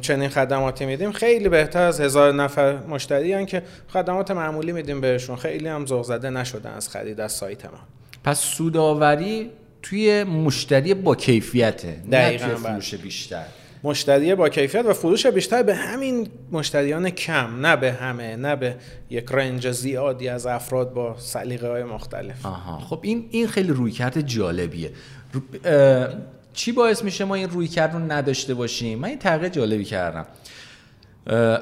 چنین 0.00 0.28
خدماتی 0.28 0.86
میدیم. 0.86 1.12
خیلی 1.12 1.48
بهتر 1.48 1.82
از 1.82 2.00
هزار 2.00 2.32
نفر 2.32 2.78
مشتری 2.86 3.46
که 3.46 3.62
خدمات 3.88 4.30
معمولی 4.30 4.72
میدیم 4.72 5.00
بهشون. 5.00 5.36
خیلی 5.36 5.68
هم 5.68 5.86
ذوق 5.86 6.04
زده 6.04 6.30
نشدن 6.30 6.72
از 6.72 6.88
خرید 6.88 7.20
از 7.20 7.32
سایت 7.32 7.64
ما. 7.64 7.78
پس 8.24 8.40
سوداوری 8.40 9.50
توی 9.82 10.24
مشتری 10.24 10.94
با 10.94 11.14
کیفیته 11.14 11.96
نه 12.06 12.38
توی 12.38 12.54
فروش 12.54 12.94
بیشتر. 12.94 13.44
مشتری 13.84 14.34
با 14.34 14.48
کیفیت 14.48 14.84
و 14.84 14.92
فروش 14.92 15.26
بیشتر 15.26 15.62
به 15.62 15.74
همین 15.74 16.28
مشتریان 16.52 17.10
کم 17.10 17.66
نه 17.66 17.76
به 17.76 17.92
همه 17.92 18.36
نه 18.36 18.56
به 18.56 18.74
یک 19.10 19.26
رنج 19.30 19.70
زیادی 19.70 20.28
از 20.28 20.46
افراد 20.46 20.92
با 20.92 21.16
سلیقه 21.18 21.68
های 21.68 21.84
مختلف. 21.84 22.46
آها. 22.46 22.78
خب 22.78 23.00
این 23.02 23.28
این 23.30 23.46
خیلی 23.46 23.68
رویکرد 23.68 24.20
جالبیه. 24.20 24.90
چی 26.52 26.72
باعث 26.72 27.04
میشه 27.04 27.24
ما 27.24 27.34
این 27.34 27.50
روی 27.50 27.68
کرد 27.68 27.92
رو 27.92 27.98
نداشته 27.98 28.54
باشیم؟ 28.54 28.98
من 28.98 29.08
این 29.08 29.18
تغییر 29.18 29.48
جالبی 29.48 29.84
کردم. 29.84 30.26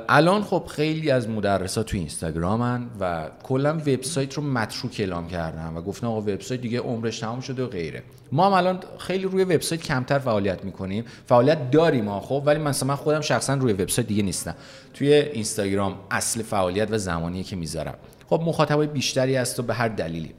الان 0.09 0.43
خب 0.43 0.67
خیلی 0.67 1.11
از 1.11 1.29
مدرسا 1.29 1.83
تو 1.83 1.97
اینستاگرامن 1.97 2.87
و 3.01 3.29
کلا 3.43 3.75
وبسایت 3.75 4.35
رو 4.35 4.43
متروک 4.43 4.97
اعلام 4.99 5.29
کردن 5.29 5.73
و 5.77 5.83
گفتن 5.83 6.07
آقا 6.07 6.21
وبسایت 6.21 6.61
دیگه 6.61 6.81
عمرش 6.81 7.19
تمام 7.19 7.41
شده 7.41 7.65
و 7.65 7.67
غیره. 7.67 8.03
ما 8.33 8.47
هم 8.47 8.53
الان 8.53 8.81
خیلی 8.99 9.25
روی 9.25 9.45
وبسایت 9.45 9.83
کمتر 9.83 10.19
فعالیت 10.19 10.65
می‌کنیم. 10.65 11.05
فعالیت 11.27 11.71
داریم 11.71 12.05
ما 12.05 12.21
خب 12.21 12.43
ولی 12.47 12.59
مثلا 12.59 12.89
من 12.89 12.95
خودم 12.95 13.21
شخصا 13.21 13.55
روی 13.55 13.73
وبسایت 13.73 14.09
دیگه 14.09 14.23
نیستم. 14.23 14.55
توی 14.95 15.13
اینستاگرام 15.15 15.95
اصل 16.11 16.43
فعالیت 16.43 16.91
و 16.91 16.99
زمانی 16.99 17.43
که 17.43 17.57
می‌ذارم. 17.57 17.95
خب 18.31 18.43
مخاطبای 18.47 18.87
بیشتری 18.87 19.37
هست 19.37 19.61
و 19.61 19.63
به 19.63 19.75
هر 19.75 19.89
دلیلی. 19.89 20.35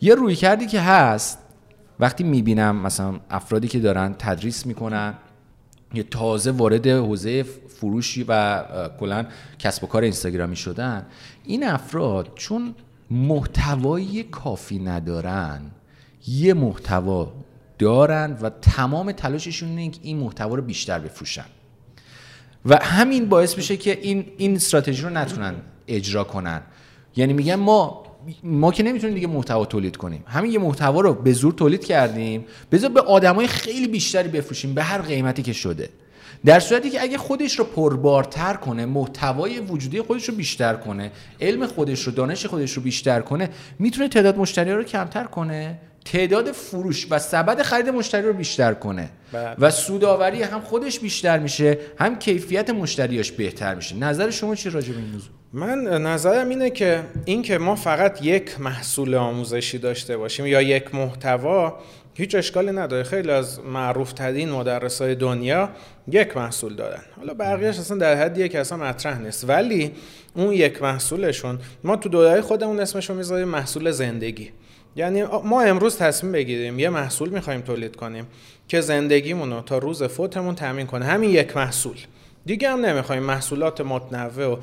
یه 0.00 0.14
روی 0.14 0.36
کردی 0.36 0.66
که 0.66 0.80
هست 0.80 1.38
وقتی 2.00 2.24
می‌بینم 2.24 2.76
مثلا 2.76 3.20
افرادی 3.30 3.68
که 3.68 3.78
دارن 3.78 4.14
تدریس 4.18 4.66
می‌کنن 4.66 5.14
یه 5.94 6.02
تازه 6.02 6.50
وارد 6.50 6.86
حوزه 6.86 7.42
فروشی 7.42 8.24
و 8.28 8.62
کلا 9.00 9.26
کسب 9.58 9.84
و 9.84 9.86
کار 9.86 10.02
اینستاگرامی 10.02 10.56
شدن 10.56 11.06
این 11.44 11.66
افراد 11.66 12.32
چون 12.34 12.74
محتوایی 13.10 14.22
کافی 14.22 14.78
ندارن 14.78 15.60
یه 16.26 16.54
محتوا 16.54 17.32
دارن 17.78 18.38
و 18.42 18.50
تمام 18.50 19.12
تلاششون 19.12 19.68
اینه 19.68 19.90
که 19.90 20.00
این 20.02 20.18
محتوا 20.18 20.54
رو 20.54 20.62
بیشتر 20.62 20.98
بفروشن. 20.98 21.44
و 22.64 22.78
همین 22.82 23.28
باعث 23.28 23.56
میشه 23.56 23.76
که 23.76 23.98
این 24.02 24.26
این 24.36 24.56
استراتژی 24.56 25.02
رو 25.02 25.10
نتونن 25.10 25.54
اجرا 25.88 26.24
کنن. 26.24 26.62
یعنی 27.16 27.32
میگن 27.32 27.54
ما 27.54 28.07
ما 28.42 28.72
که 28.72 28.82
نمی‌تونیم 28.82 29.14
دیگه 29.14 29.26
محتوا 29.26 29.64
تولید 29.64 29.96
کنیم. 29.96 30.24
همین 30.26 30.52
یه 30.52 30.58
محتوا 30.58 31.00
رو 31.00 31.14
به 31.14 31.32
زور 31.32 31.52
تولید 31.52 31.84
کردیم. 31.84 32.44
بذار 32.72 32.90
به 32.90 33.00
آدمای 33.00 33.46
خیلی 33.46 33.88
بیشتری 33.88 34.28
بفروشیم 34.28 34.74
به 34.74 34.82
هر 34.82 34.98
قیمتی 34.98 35.42
که 35.42 35.52
شده. 35.52 35.88
در 36.44 36.60
صورتی 36.60 36.90
که 36.90 37.02
اگه 37.02 37.18
خودش 37.18 37.58
رو 37.58 37.64
پربارتر 37.64 38.54
کنه 38.54 38.86
محتوای 38.86 39.60
وجودی 39.60 40.00
خودش 40.00 40.28
رو 40.28 40.34
بیشتر 40.34 40.74
کنه 40.74 41.12
علم 41.40 41.66
خودش 41.66 42.02
رو 42.02 42.12
دانش 42.12 42.46
خودش 42.46 42.72
رو 42.72 42.82
بیشتر 42.82 43.20
کنه 43.20 43.50
می‌تونه 43.78 44.08
تعداد 44.08 44.38
مشتری 44.38 44.72
رو 44.72 44.82
کمتر 44.82 45.24
کنه 45.24 45.78
تعداد 46.04 46.52
فروش 46.52 47.06
و 47.10 47.18
سبد 47.18 47.62
خرید 47.62 47.88
مشتری 47.88 48.26
رو 48.26 48.32
بیشتر 48.32 48.74
کنه. 48.74 49.10
بله. 49.32 49.54
و 49.58 49.70
سوداوری 49.70 50.42
هم 50.42 50.60
خودش 50.60 51.00
بیشتر 51.00 51.38
میشه 51.38 51.78
هم 51.98 52.18
کیفیت 52.18 52.70
مشتریاش 52.70 53.32
بهتر 53.32 53.74
میشه. 53.74 53.96
نظر 53.96 54.30
شما 54.30 54.54
چی 54.54 54.70
راجع 54.70 54.92
به 54.92 54.98
این 54.98 55.10
موضوع؟ 55.10 55.37
من 55.52 55.78
نظرم 56.02 56.48
اینه 56.48 56.70
که 56.70 57.02
این 57.24 57.42
که 57.42 57.58
ما 57.58 57.74
فقط 57.74 58.22
یک 58.22 58.60
محصول 58.60 59.14
آموزشی 59.14 59.78
داشته 59.78 60.16
باشیم 60.16 60.46
یا 60.46 60.62
یک 60.62 60.94
محتوا 60.94 61.78
هیچ 62.14 62.34
اشکالی 62.34 62.72
نداره. 62.72 63.02
خیلی 63.02 63.30
از 63.30 63.60
معروف 63.60 64.12
ترین 64.12 64.50
مدرس 64.50 65.02
های 65.02 65.14
دنیا 65.14 65.70
یک 66.08 66.36
محصول 66.36 66.74
دارن. 66.74 67.00
حالا 67.16 67.34
بقیهش 67.34 67.78
اصلا 67.78 67.96
در 67.96 68.16
حدیه 68.16 68.48
که 68.48 68.60
اصلا 68.60 68.78
مطرح 68.78 69.18
نیست. 69.18 69.48
ولی 69.48 69.92
اون 70.34 70.52
یک 70.52 70.82
محصولشون 70.82 71.58
ما 71.84 71.96
تو 71.96 72.08
دوره 72.08 72.40
خودمون 72.40 72.80
اسمشو 72.80 73.14
می‌ذاریم 73.14 73.48
محصول 73.48 73.90
زندگی. 73.90 74.50
یعنی 74.96 75.22
ما 75.44 75.62
امروز 75.62 75.96
تصمیم 75.96 76.32
بگیریم 76.32 76.78
یه 76.78 76.88
محصول 76.88 77.28
می‌خوایم 77.28 77.60
تولید 77.60 77.96
کنیم 77.96 78.26
که 78.68 78.80
زندگیمون 78.80 79.52
رو 79.52 79.60
تا 79.60 79.78
روز 79.78 80.02
فوتمون 80.02 80.54
تامین 80.54 80.86
کنه. 80.86 81.04
همین 81.04 81.30
یک 81.30 81.56
محصول. 81.56 81.96
دیگه 82.48 82.70
هم 82.70 82.86
نمی‌خوایم. 82.86 83.22
محصولات 83.22 83.80
متنوع 83.80 84.46
و 84.46 84.56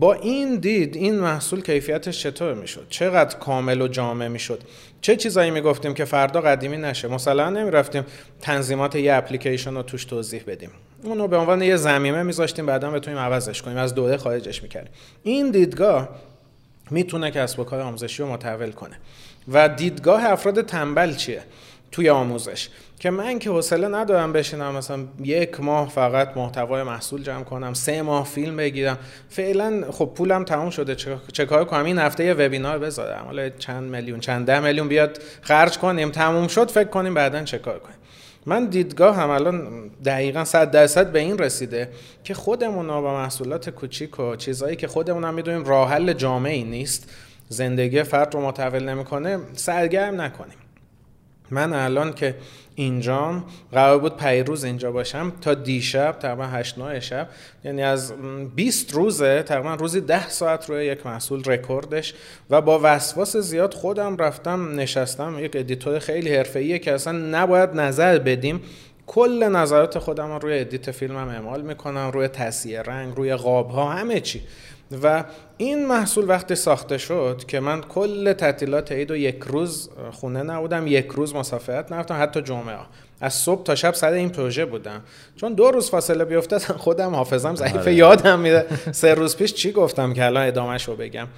با 0.00 0.14
این 0.14 0.56
دید 0.56 0.96
این 0.96 1.18
محصول 1.20 1.62
کیفیتش 1.62 2.22
چطور 2.22 2.54
می‌شد؟ 2.54 2.86
چقدر 2.90 3.38
کامل 3.38 3.80
و 3.80 3.88
جامع 3.88 4.28
می‌شد؟ 4.28 4.62
چه 5.00 5.16
چیزایی 5.16 5.50
می‌گفتیم 5.50 5.94
که 5.94 6.04
فردا 6.04 6.40
قدیمی 6.40 6.76
نشه؟ 6.76 7.08
مثلا 7.08 7.50
نمی‌رفتیم 7.50 8.04
تنظیمات 8.40 8.96
یه 8.96 9.14
اپلیکیشن 9.14 9.74
رو 9.74 9.82
توش 9.82 10.04
توضیح 10.04 10.42
بدیم. 10.46 10.70
اونو 11.02 11.28
به 11.28 11.36
عنوان 11.36 11.62
یه 11.62 11.76
زمینه 11.76 12.22
میذاشتیم 12.22 12.66
بعدا 12.66 12.90
بتونیم 12.90 13.18
عوضش 13.18 13.62
کنیم. 13.62 13.76
از 13.76 13.94
دوره 13.94 14.16
خارجش 14.16 14.62
می‌کردیم. 14.62 14.92
این 15.22 15.50
دیدگاه 15.50 16.08
می‌تونه 16.90 17.30
کسب 17.30 17.60
و 17.60 17.64
کار 17.64 17.80
آموزشی 17.80 18.22
رو 18.22 18.32
متحول 18.32 18.72
کنه. 18.72 18.96
و 19.52 19.68
دیدگاه 19.68 20.24
افراد 20.24 20.66
تنبل 20.66 21.14
چیه؟ 21.14 21.42
توی 21.92 22.08
آموزش. 22.08 22.68
که 22.98 23.10
من 23.10 23.38
که 23.38 23.50
حوصله 23.50 23.88
ندارم 23.88 24.32
بشینم 24.32 24.74
مثلا 24.74 25.04
یک 25.22 25.60
ماه 25.60 25.88
فقط 25.88 26.36
محتوای 26.36 26.82
محصول 26.82 27.22
جمع 27.22 27.44
کنم 27.44 27.74
سه 27.74 28.02
ماه 28.02 28.24
فیلم 28.24 28.56
بگیرم. 28.56 28.98
فعلا 29.28 29.84
خب 29.90 30.12
پولم 30.14 30.44
تموم 30.44 30.70
شده 30.70 30.94
چه 31.32 31.46
کار 31.46 31.64
کنم؟ 31.64 31.84
این 31.84 31.98
هفته 31.98 32.24
یه 32.24 32.34
وبینار 32.34 32.78
بذارم. 32.78 33.24
حالا 33.24 33.48
چند 33.48 33.90
میلیون 33.90 34.20
چند 34.20 34.46
ده 34.46 34.60
میلیون 34.60 34.88
بیاد 34.88 35.18
خرج 35.42 35.78
کنیم 35.78 36.10
تموم 36.10 36.48
شد 36.48 36.70
فکر 36.70 36.88
کنیم 36.88 37.14
بعدا 37.14 37.42
چه 37.42 37.58
کار 37.58 37.78
کنیم. 37.78 37.96
من 38.46 38.66
دیدگاه 38.66 39.16
هم 39.16 39.30
الان 39.30 39.88
دقیقا 40.04 40.44
صد 40.44 40.70
درصد 40.70 41.12
به 41.12 41.18
این 41.18 41.38
رسیده 41.38 41.88
که 42.24 42.34
خودمون 42.34 42.86
با 42.86 43.14
محصولات 43.14 43.70
کوچیک 43.70 44.20
و 44.20 44.36
چیزهایی 44.36 44.76
که 44.76 44.88
خودمون 44.88 45.24
هم 45.24 45.34
می‌دونیم 45.34 45.64
راه 45.64 45.90
حل 45.90 46.12
جامعی 46.12 46.64
نیست. 46.64 47.10
زندگی 47.48 48.02
فرد 48.02 48.34
رو 48.34 48.40
متحول 48.40 48.84
نمی‌کنه 48.88 49.38
سرگرم 49.52 50.20
نکنیم. 50.20 50.56
من 51.50 51.72
الان 51.72 52.12
که 52.12 52.34
اینجام 52.74 53.44
قرار 53.72 53.98
بود 53.98 54.16
پیروز 54.16 54.64
اینجا 54.64 54.92
باشم 54.92 55.32
تا 55.40 55.54
دیشب 55.54 56.16
تقریبا 56.20 56.46
8 56.46 56.78
9 56.78 57.00
شب 57.00 57.28
یعنی 57.64 57.82
از 57.82 58.12
20 58.56 58.94
روزه 58.94 59.42
تقریبا 59.42 59.74
روزی 59.74 60.00
10 60.00 60.28
ساعت 60.28 60.70
روی 60.70 60.84
یک 60.84 61.06
محصول 61.06 61.42
رکوردش 61.46 62.14
و 62.50 62.60
با 62.60 62.80
وسواس 62.82 63.36
زیاد 63.36 63.74
خودم 63.74 64.16
رفتم 64.16 64.80
نشستم 64.80 65.36
یک 65.38 65.56
editor 65.56 65.98
خیلی 65.98 66.36
حرفه‌ایه 66.36 66.78
که 66.78 66.92
اصلا 66.92 67.12
نباید 67.12 67.70
نظر 67.70 68.18
بدیم. 68.18 68.62
کل 69.06 69.48
نظرات 69.48 69.98
خودم 69.98 70.32
رو 70.32 70.38
روی 70.38 70.58
edit 70.58 70.90
فیلمم 70.90 71.28
اعمال 71.28 71.62
می‌کنم 71.62 72.10
روی 72.14 72.28
تصحیح 72.28 72.82
رنگ 72.82 73.16
روی 73.16 73.34
قاب 73.34 73.70
ها 73.70 73.92
همه 73.92 74.20
چی. 74.20 74.42
و 75.02 75.24
این 75.56 75.86
محصول 75.86 76.28
وقتی 76.28 76.54
ساخته 76.54 76.98
شد 76.98 77.42
که 77.48 77.60
من 77.60 77.80
کل 77.80 78.32
تعطیلات 78.32 78.92
عید 78.92 79.10
و 79.10 79.16
یک 79.16 79.42
روز 79.46 79.90
خونه 80.12 80.42
نبودم 80.42 80.86
یک 80.86 81.06
روز 81.06 81.34
مسافرت 81.34 81.92
نرفتم 81.92 82.22
حتی 82.22 82.42
جمعه 82.42 82.76
از 83.20 83.34
صبح 83.34 83.62
تا 83.62 83.74
شب 83.74 83.94
سر 83.94 84.12
این 84.12 84.28
پروژه 84.28 84.64
بودم. 84.64 85.02
چون 85.36 85.54
دو 85.54 85.70
روز 85.70 85.90
فاصله 85.90 86.24
بیفته 86.24 86.58
خودم 86.84 87.14
حافظم 87.14 87.54
ضعیف 87.54 87.76
آره. 87.76 87.94
یادم 87.94 88.38
میره. 88.38 88.66
سه 88.92 89.14
روز 89.14 89.36
پیش 89.36 89.54
چی 89.54 89.72
گفتم 89.72 90.14
که 90.14 90.24
الان 90.24 90.46
ادامهش 90.46 90.84
رو 90.84 90.96
بگم. 90.96 91.28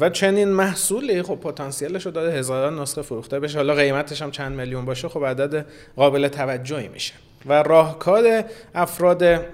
و 0.00 0.10
چنین 0.10 0.48
محصولی 0.48 1.22
خب 1.22 1.34
پتانسیلش 1.34 2.06
رو 2.06 2.12
داره 2.12 2.32
هزاران 2.32 2.78
نسخه 2.78 3.02
فروخته 3.02 3.40
بشه. 3.40 3.58
حالا 3.58 3.74
قیمتش 3.74 4.22
هم 4.22 4.30
چند 4.30 4.56
میلیون 4.56 4.84
باشه 4.84 5.08
خب 5.08 5.24
عدد 5.24 5.66
قابل 5.96 6.28
توجهی 6.28 6.88
میشه. 6.88 7.14
و 7.46 7.62
راهکار 7.62 8.44
افراد 8.74 9.44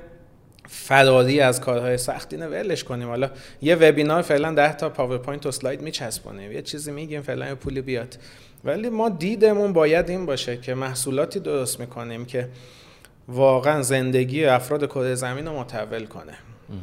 فراری 0.70 1.40
از 1.40 1.60
کارهای 1.60 1.96
سختی 1.98 2.36
نه 2.36 2.46
ولش 2.46 2.84
کنیم. 2.84 3.08
حالا 3.08 3.30
یه 3.62 3.74
وبینار 3.74 4.22
فعلا 4.22 4.54
10 4.54 4.72
تا 4.72 4.88
پاورپوینت 4.88 5.46
و 5.46 5.48
اسلاید 5.48 5.82
میچسبونیم. 5.82 6.52
یه 6.52 6.62
چیزی 6.62 6.92
میگیم 6.92 7.22
فعلا 7.22 7.46
یه 7.46 7.54
پولی 7.54 7.80
بیاد. 7.80 8.18
ولی 8.64 8.88
ما 8.88 9.08
دیدمون 9.08 9.72
باید 9.72 10.10
این 10.10 10.26
باشه 10.26 10.56
که 10.56 10.74
محصولاتی 10.74 11.40
درست 11.40 11.80
می‌کنیم 11.80 12.24
که 12.24 12.48
واقعا 13.28 13.82
زندگی 13.82 14.44
افراد 14.44 14.86
کره 14.86 15.14
زمین 15.14 15.46
رو 15.46 15.60
متحول 15.60 16.06
کنه. 16.06 16.32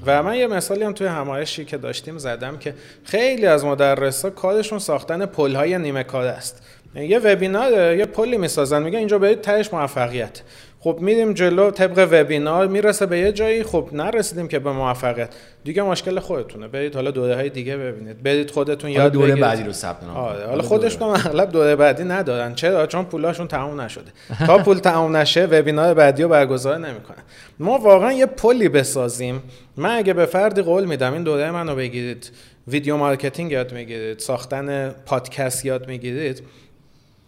و 0.05 0.23
من 0.23 0.35
یه 0.35 0.47
مثالی 0.47 0.83
هم 0.83 0.93
توی 0.93 1.07
همایشی 1.07 1.65
که 1.65 1.77
داشتیم 1.77 2.17
زدم 2.17 2.57
که 2.57 2.73
خیلی 3.03 3.45
از 3.45 3.65
مدرسا 3.65 4.29
کارشون 4.29 4.79
ساختن 4.79 5.25
پل‌های 5.25 5.77
نیمه 5.77 6.03
کار 6.03 6.25
است. 6.25 6.63
یه 6.95 7.19
وبینار 7.19 7.95
یه 7.95 8.05
پلی 8.05 8.37
می‌سازن 8.37 8.83
میگن 8.83 8.97
اینجا 8.97 9.19
برید 9.19 9.41
تهش 9.41 9.73
موفقیت. 9.73 10.41
خب 10.85 10.97
میریم 11.01 11.33
جلو 11.33 11.71
طبق 11.71 12.07
وبینار 12.11 12.67
می‌رسه 12.67 13.05
به 13.05 13.19
یه 13.19 13.31
جایی 13.31 13.63
خب 13.63 13.89
نرسیدیم 13.93 14.47
که 14.47 14.59
به 14.59 14.71
موفقیت. 14.71 15.29
دیگه 15.63 15.83
مشکل 15.83 16.19
خودتونه. 16.19 16.67
برید 16.67 16.95
حالا 16.95 17.11
دوره 17.11 17.35
های 17.35 17.49
دیگه 17.49 17.77
ببینید. 17.77 18.23
برید 18.23 18.51
خودتون 18.51 18.91
یاد 18.91 19.11
دوره 19.11 19.25
بگیرید. 19.25 19.43
بعدی 19.43 19.63
رو 19.63 19.71
ثبت 19.71 20.03
نام 20.03 20.17
آره 20.17 20.45
حالا 20.45 20.61
خودشون 20.61 21.09
اغلب 21.09 21.51
دوره 21.51 21.75
بعدی. 21.75 22.03
ندارن. 22.03 22.55
چرا؟ 22.55 22.87
چون 22.87 23.05
پولاشون 23.05 23.47
تموم 23.47 23.81
نشده. 23.81 24.11
تا 24.47 24.57
پول 24.57 24.77
تموم 24.77 25.17
نشه 25.17 25.45
وبینار 25.45 25.93
بعدی 25.93 26.23
رو 26.23 26.29
برگزار 26.29 26.77
نمی‌کنن. 26.77 27.23
ما 27.59 27.77
واقعا 27.77 28.11
یه 28.11 28.25
پلی 28.25 28.69
بسازیم. 28.69 29.43
من 29.77 29.95
اگه 29.95 30.13
به 30.13 30.25
فردی 30.25 30.61
قول 30.61 30.85
میدم 30.85 31.13
این 31.13 31.23
دوره 31.23 31.51
منو 31.51 31.75
بگیرید. 31.75 32.31
video 32.67 32.97
marketing 32.97 33.51
یاد 33.51 33.73
می‌گیرید. 33.73 34.19
ساختن 34.19 34.95
پادکست 35.05 35.65
یاد 35.65 35.87
می‌گیرید. 35.87 36.41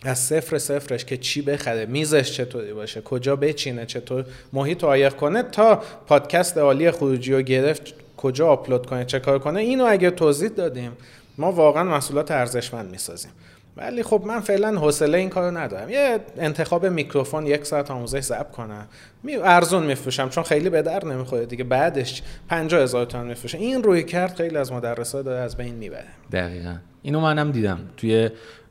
از 0.03 0.19
صفر 0.19 0.57
صفرش 0.57 1.05
که 1.05 1.17
چی 1.17 1.41
بخره 1.41 1.85
میزش 1.85 2.31
چطوری 2.31 2.73
باشه 2.73 3.01
کجا 3.01 3.35
بچینه 3.35 3.85
چطور 3.85 4.25
محیط 4.53 4.83
رو 4.83 5.09
کنه 5.09 5.43
تا 5.43 5.81
پادکست 6.07 6.57
عالی 6.57 6.91
خروجی 6.91 7.33
رو 7.33 7.41
گرفت 7.41 7.93
کجا 8.17 8.47
آپلود 8.47 8.85
کنه 8.85 9.05
چه 9.05 9.19
کار 9.19 9.39
کنه 9.39 9.59
اینو 9.59 9.85
اگه 9.85 10.11
توضیح 10.11 10.49
دادیم 10.49 10.91
ما 11.37 11.51
واقعا 11.51 11.83
محصولات 11.83 12.31
ارزشمند 12.31 12.91
می‌سازیم. 12.91 13.31
ولی 13.77 14.03
خب 14.03 14.23
من 14.25 14.39
فعلا 14.39 14.79
حوصله 14.79 15.17
این 15.17 15.29
کارو 15.29 15.57
ندارم. 15.57 15.89
یه 15.89 16.19
انتخاب 16.37 16.85
میکروفون 16.85 17.47
یک 17.47 17.65
ساعت 17.65 17.91
آموزش 17.91 18.19
ضبط 18.19 18.51
کنم 18.51 18.87
می 19.23 19.35
ارزون 19.35 19.85
میفروشم 19.85 20.29
چون 20.29 20.43
خیلی 20.43 20.69
به 20.69 20.81
در 20.81 21.05
نمی‌خوره 21.05 21.45
دیگه 21.45 21.63
بعدش 21.63 22.23
50 22.49 22.81
هزار 22.81 23.05
تومان 23.05 23.27
میفروشه. 23.27 23.57
این 23.57 23.83
روی 23.83 24.03
کرد 24.03 24.35
خیلی 24.35 24.57
از 24.57 24.71
مدرسا 24.71 25.21
داره 25.21 25.39
از 25.39 25.57
بین 25.57 25.75
می‌بره. 25.75 26.07
دقیقا. 26.31 26.75
اینو 27.01 27.19
منم 27.19 27.51
دیدم. 27.51 27.79
توی 27.97 28.29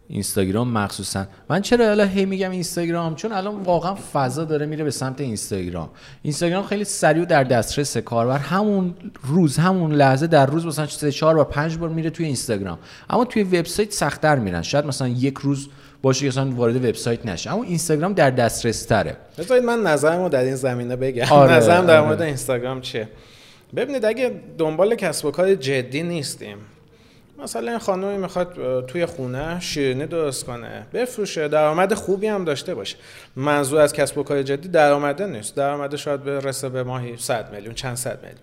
اینستاگرام 0.08 0.68
مخصوصا. 0.68 1.26
من 1.50 1.62
چرا 1.62 1.90
الان 1.90 2.08
هی 2.08 2.24
میگم 2.24 2.50
اینستاگرام؟ 2.50 3.14
چون 3.14 3.32
الان 3.32 3.62
واقعا 3.62 3.94
فضا 3.94 4.44
داره 4.44 4.66
میره 4.66 4.84
به 4.84 4.90
سمت 4.90 5.20
اینستاگرام. 5.20 5.88
اینستاگرام 6.22 6.66
خیلی 6.66 6.84
سریع 6.84 7.24
در 7.24 7.44
دسترس 7.44 7.96
کاربر. 7.96 8.38
همون 8.38 8.94
روز 9.22 9.56
همون 9.56 9.92
لحظه 9.92 10.26
در 10.26 10.46
روز 10.46 10.66
مثلا 10.66 10.86
3 10.86 11.12
4 11.12 11.38
و 11.38 11.44
5 11.44 11.76
بار 11.76 11.88
میره 11.88 12.10
توی 12.10 12.26
اینستاگرام. 12.26 12.78
اما 13.10 13.24
توی 13.24 13.42
وبسایت 13.42 13.92
سختتر 13.92 14.36
میرن. 14.36 14.62
شاید 14.62 14.86
مثلا 14.86 15.08
یک 15.08 15.34
روز 15.38 15.68
باشه 16.02 16.20
که 16.20 16.28
اصلا 16.28 16.50
وارد 16.50 16.76
وبسایت 16.76 17.26
نشه. 17.26 17.52
اما 17.52 17.62
اینستاگرام 17.62 18.12
در 18.12 18.30
دسترس 18.30 18.84
تره 18.84 19.16
بذارید 19.38 19.64
من 19.64 19.82
نظرمو 19.82 20.28
در 20.28 20.44
این 20.44 20.56
زمینه 20.56 20.96
بگم. 20.96 21.26
آره، 21.30 21.52
نظرم 21.52 21.86
در 21.86 21.96
آره. 21.96 22.06
مورد 22.06 22.22
اینستاگرام 22.22 22.80
چیه؟ 22.80 23.08
ببینید 23.76 24.04
اگه 24.04 24.40
دنبال 24.58 24.94
کسب 24.94 25.24
و 25.24 25.30
کار 25.30 25.54
جدی 25.54 26.02
نیستیم 26.02 26.56
مثلا 27.38 27.70
این 27.70 27.78
خانومی 27.78 28.18
می‌خواد 28.18 28.86
توی 28.86 29.06
خونه 29.06 29.60
شیرینی 29.60 30.06
درست 30.06 30.44
کنه 30.44 30.86
بفروشه 30.92 31.48
درآمد 31.48 31.94
خوبی 31.94 32.26
هم 32.26 32.44
داشته 32.44 32.74
باشه. 32.74 32.96
منظور 33.36 33.80
از 33.80 33.92
کسب 33.92 34.18
و 34.18 34.22
کار 34.22 34.42
جدی 34.42 34.68
درآمده 34.68 35.26
نیست. 35.26 35.56
درآمد 35.56 35.96
شاید 35.96 36.24
برسه 36.24 36.68
به 36.68 36.82
ماهی 36.82 37.16
100 37.16 37.52
میلیون 37.54 37.74
چند 37.74 37.96
صد 37.96 38.22
میلیون. 38.22 38.40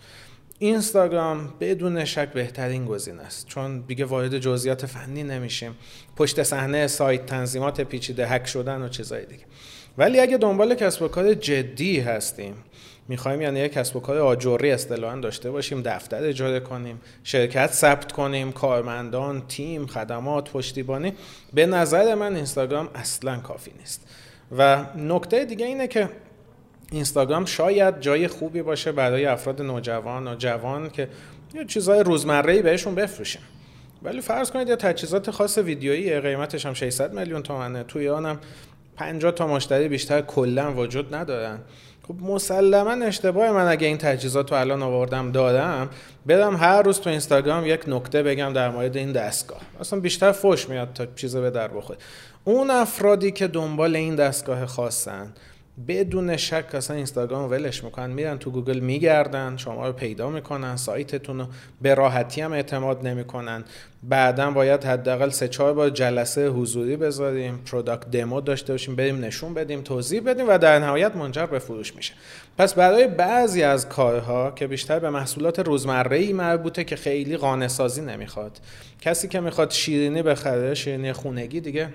اینستاگرام 0.60 1.54
بدون 1.60 2.06
شک 2.06 2.34
بهترین 2.34 2.86
گزینه 2.86 3.22
است. 3.22 3.48
چون 3.48 3.80
دیگه 3.88 4.06
وارد 4.06 4.38
جزئیات 4.38 4.86
فنی 4.86 5.24
نمیشیم. 5.24 5.76
پشت 6.16 6.44
صحنه 6.44 6.88
سایت 6.88 7.26
تنظیمات 7.26 7.82
پیچیده 7.82 8.28
هک 8.28 8.48
شدن 8.48 8.82
و 8.82 8.90
چیزای 8.90 9.26
دیگه. 9.26 9.44
ولی 9.98 10.20
اگه 10.20 10.38
دنبال 10.38 10.76
کسب 10.76 11.02
و 11.02 11.08
کار 11.08 11.34
جدی 11.34 12.00
هستیم 12.00 12.56
می‌خوایم 13.08 13.42
یعنی 13.42 13.60
یک 13.60 13.74
کسب 13.74 13.96
و 13.96 14.00
کار 14.00 14.18
آجوری 14.18 14.72
اصطلاحا 14.72 15.20
داشته 15.20 15.52
باشیم 15.52 15.82
دفتر 15.82 16.24
اجاره 16.24 16.60
کنیم 16.60 17.02
شرکت 17.24 17.72
ثبت 17.72 18.12
کنیم 18.12 18.52
کارمندان 18.52 19.44
تیم 19.48 19.88
خدمات 19.88 20.52
پشتیبانی. 20.52 21.14
به 21.54 21.66
نظر 21.66 22.16
من 22.16 22.36
اینستاگرام 22.36 22.90
اصلا 22.96 23.38
کافی 23.38 23.72
نیست. 23.80 24.08
و 24.58 24.86
نکته 24.98 25.46
دیگه 25.46 25.66
اینه 25.66 25.88
که 25.88 26.10
اینستاگرام 26.92 27.46
شاید 27.46 28.00
جای 28.00 28.28
خوبی 28.28 28.62
باشه 28.62 28.92
برای 28.92 29.26
افراد 29.26 29.62
نوجوان 29.62 30.28
و 30.28 30.36
جوان 30.36 30.90
که 30.90 31.10
یه 31.54 31.66
چیزای 31.66 32.04
روزمره‌ای 32.04 32.62
بهشون 32.62 32.96
بفروشیم 32.96 33.42
ولی 34.04 34.22
فرض 34.22 34.52
کنید 34.52 34.70
یه 34.70 34.76
تجهیزات 34.76 35.32
خاص 35.32 35.58
ویدیویی 35.58 36.20
قیمتش 36.20 36.66
هم 36.66 36.74
600 36.74 37.14
میلیون 37.14 37.44
تومنه. 37.44 37.84
توی 37.84 38.10
آنم 38.10 38.40
50 38.96 39.32
تا 39.32 39.48
مشتری 39.48 39.88
بیشتر 39.88 40.22
کلا 40.22 40.74
وجود 40.74 41.16
ندارن. 41.16 41.60
خب 42.08 42.16
مسلما 42.22 43.06
اشتباه 43.06 43.52
من 43.52 43.68
اگه 43.68 43.88
این 43.88 43.98
تجهیزات 43.98 44.52
رو 44.52 44.58
الان 44.58 44.84
آوردم 44.84 45.32
دادم 45.32 45.90
برم 46.26 46.56
هر 46.56 46.82
روز 46.82 47.00
تو 47.00 47.10
اینستاگرام 47.10 47.66
یک 47.66 47.82
نکته 47.88 48.24
بگم 48.24 48.54
در 48.54 48.70
مورد 48.70 48.98
این 48.98 49.12
دستگاه. 49.12 49.62
اصلا 49.80 50.00
بیشتر 50.00 50.32
فوش 50.32 50.70
میاد 50.70 50.94
تا 50.94 51.06
چیز 51.06 51.36
به 51.36 51.50
در 51.50 51.68
بخوره. 51.68 52.00
اون 52.44 52.70
افرادی 52.70 53.32
که 53.32 53.48
دنبال 53.48 53.96
این 53.96 54.16
دستگاه 54.16 54.66
خاصن 54.66 55.34
بدون 55.88 56.38
شک 56.38 56.66
اصلا 56.74 56.96
اینستاگرام 56.96 57.52
ولش 57.52 57.84
می‌کنن. 57.84 58.10
میرن 58.10 58.38
تو 58.38 58.52
گوگل 58.52 58.80
میگردن 58.80 59.58
شما 59.58 59.88
رو 59.88 59.94
پیدا 59.94 60.30
می‌کنن 60.30 60.76
سایتتون 60.76 61.40
رو 61.40 61.46
به 61.82 61.94
راحتی 61.94 62.42
هم 62.42 62.54
اعتماد 62.54 63.08
نمی‌کنن. 63.08 63.64
بعدا 64.04 64.52
باید 64.52 64.84
حداقل 64.84 65.30
سه 65.30 65.48
چهار 65.48 65.74
بار 65.74 65.90
جلسه 65.90 66.48
حضوری 66.48 66.96
بذاریم 66.96 67.58
product 67.66 68.12
demo 68.12 68.42
داشته 68.42 68.74
باشیم 68.74 68.96
بریم 68.96 69.26
نشون 69.26 69.54
بدیم 69.54 69.82
توضیح 69.82 70.22
بدیم 70.22 70.46
و 70.50 70.58
در 70.58 70.80
نهایت 70.80 71.16
منجر 71.16 71.46
به 71.46 71.60
فروش 71.60 71.96
میشه. 71.96 72.14
پس 72.58 72.74
برای 72.74 73.08
بعضی 73.08 73.64
از 73.64 73.90
کارها 73.90 74.52
که 74.52 74.68
بیشتر 74.68 75.00
به 75.00 75.10
محصولات 75.10 75.60
روزمره 75.60 76.18
ای 76.18 76.34
مربوطه 76.34 76.84
که 76.84 76.96
خیلی 76.96 77.38
قانع 77.38 77.68
سازی 77.68 78.02
نمی‌خواد. 78.02 78.60
کسی 79.02 79.28
که 79.28 79.40
می‌خواد 79.40 79.72
شیرینی 79.72 80.22
بخره 80.22 80.74
شیرینی 80.74 81.14
خونگی 81.14 81.60
دیگه 81.60 81.90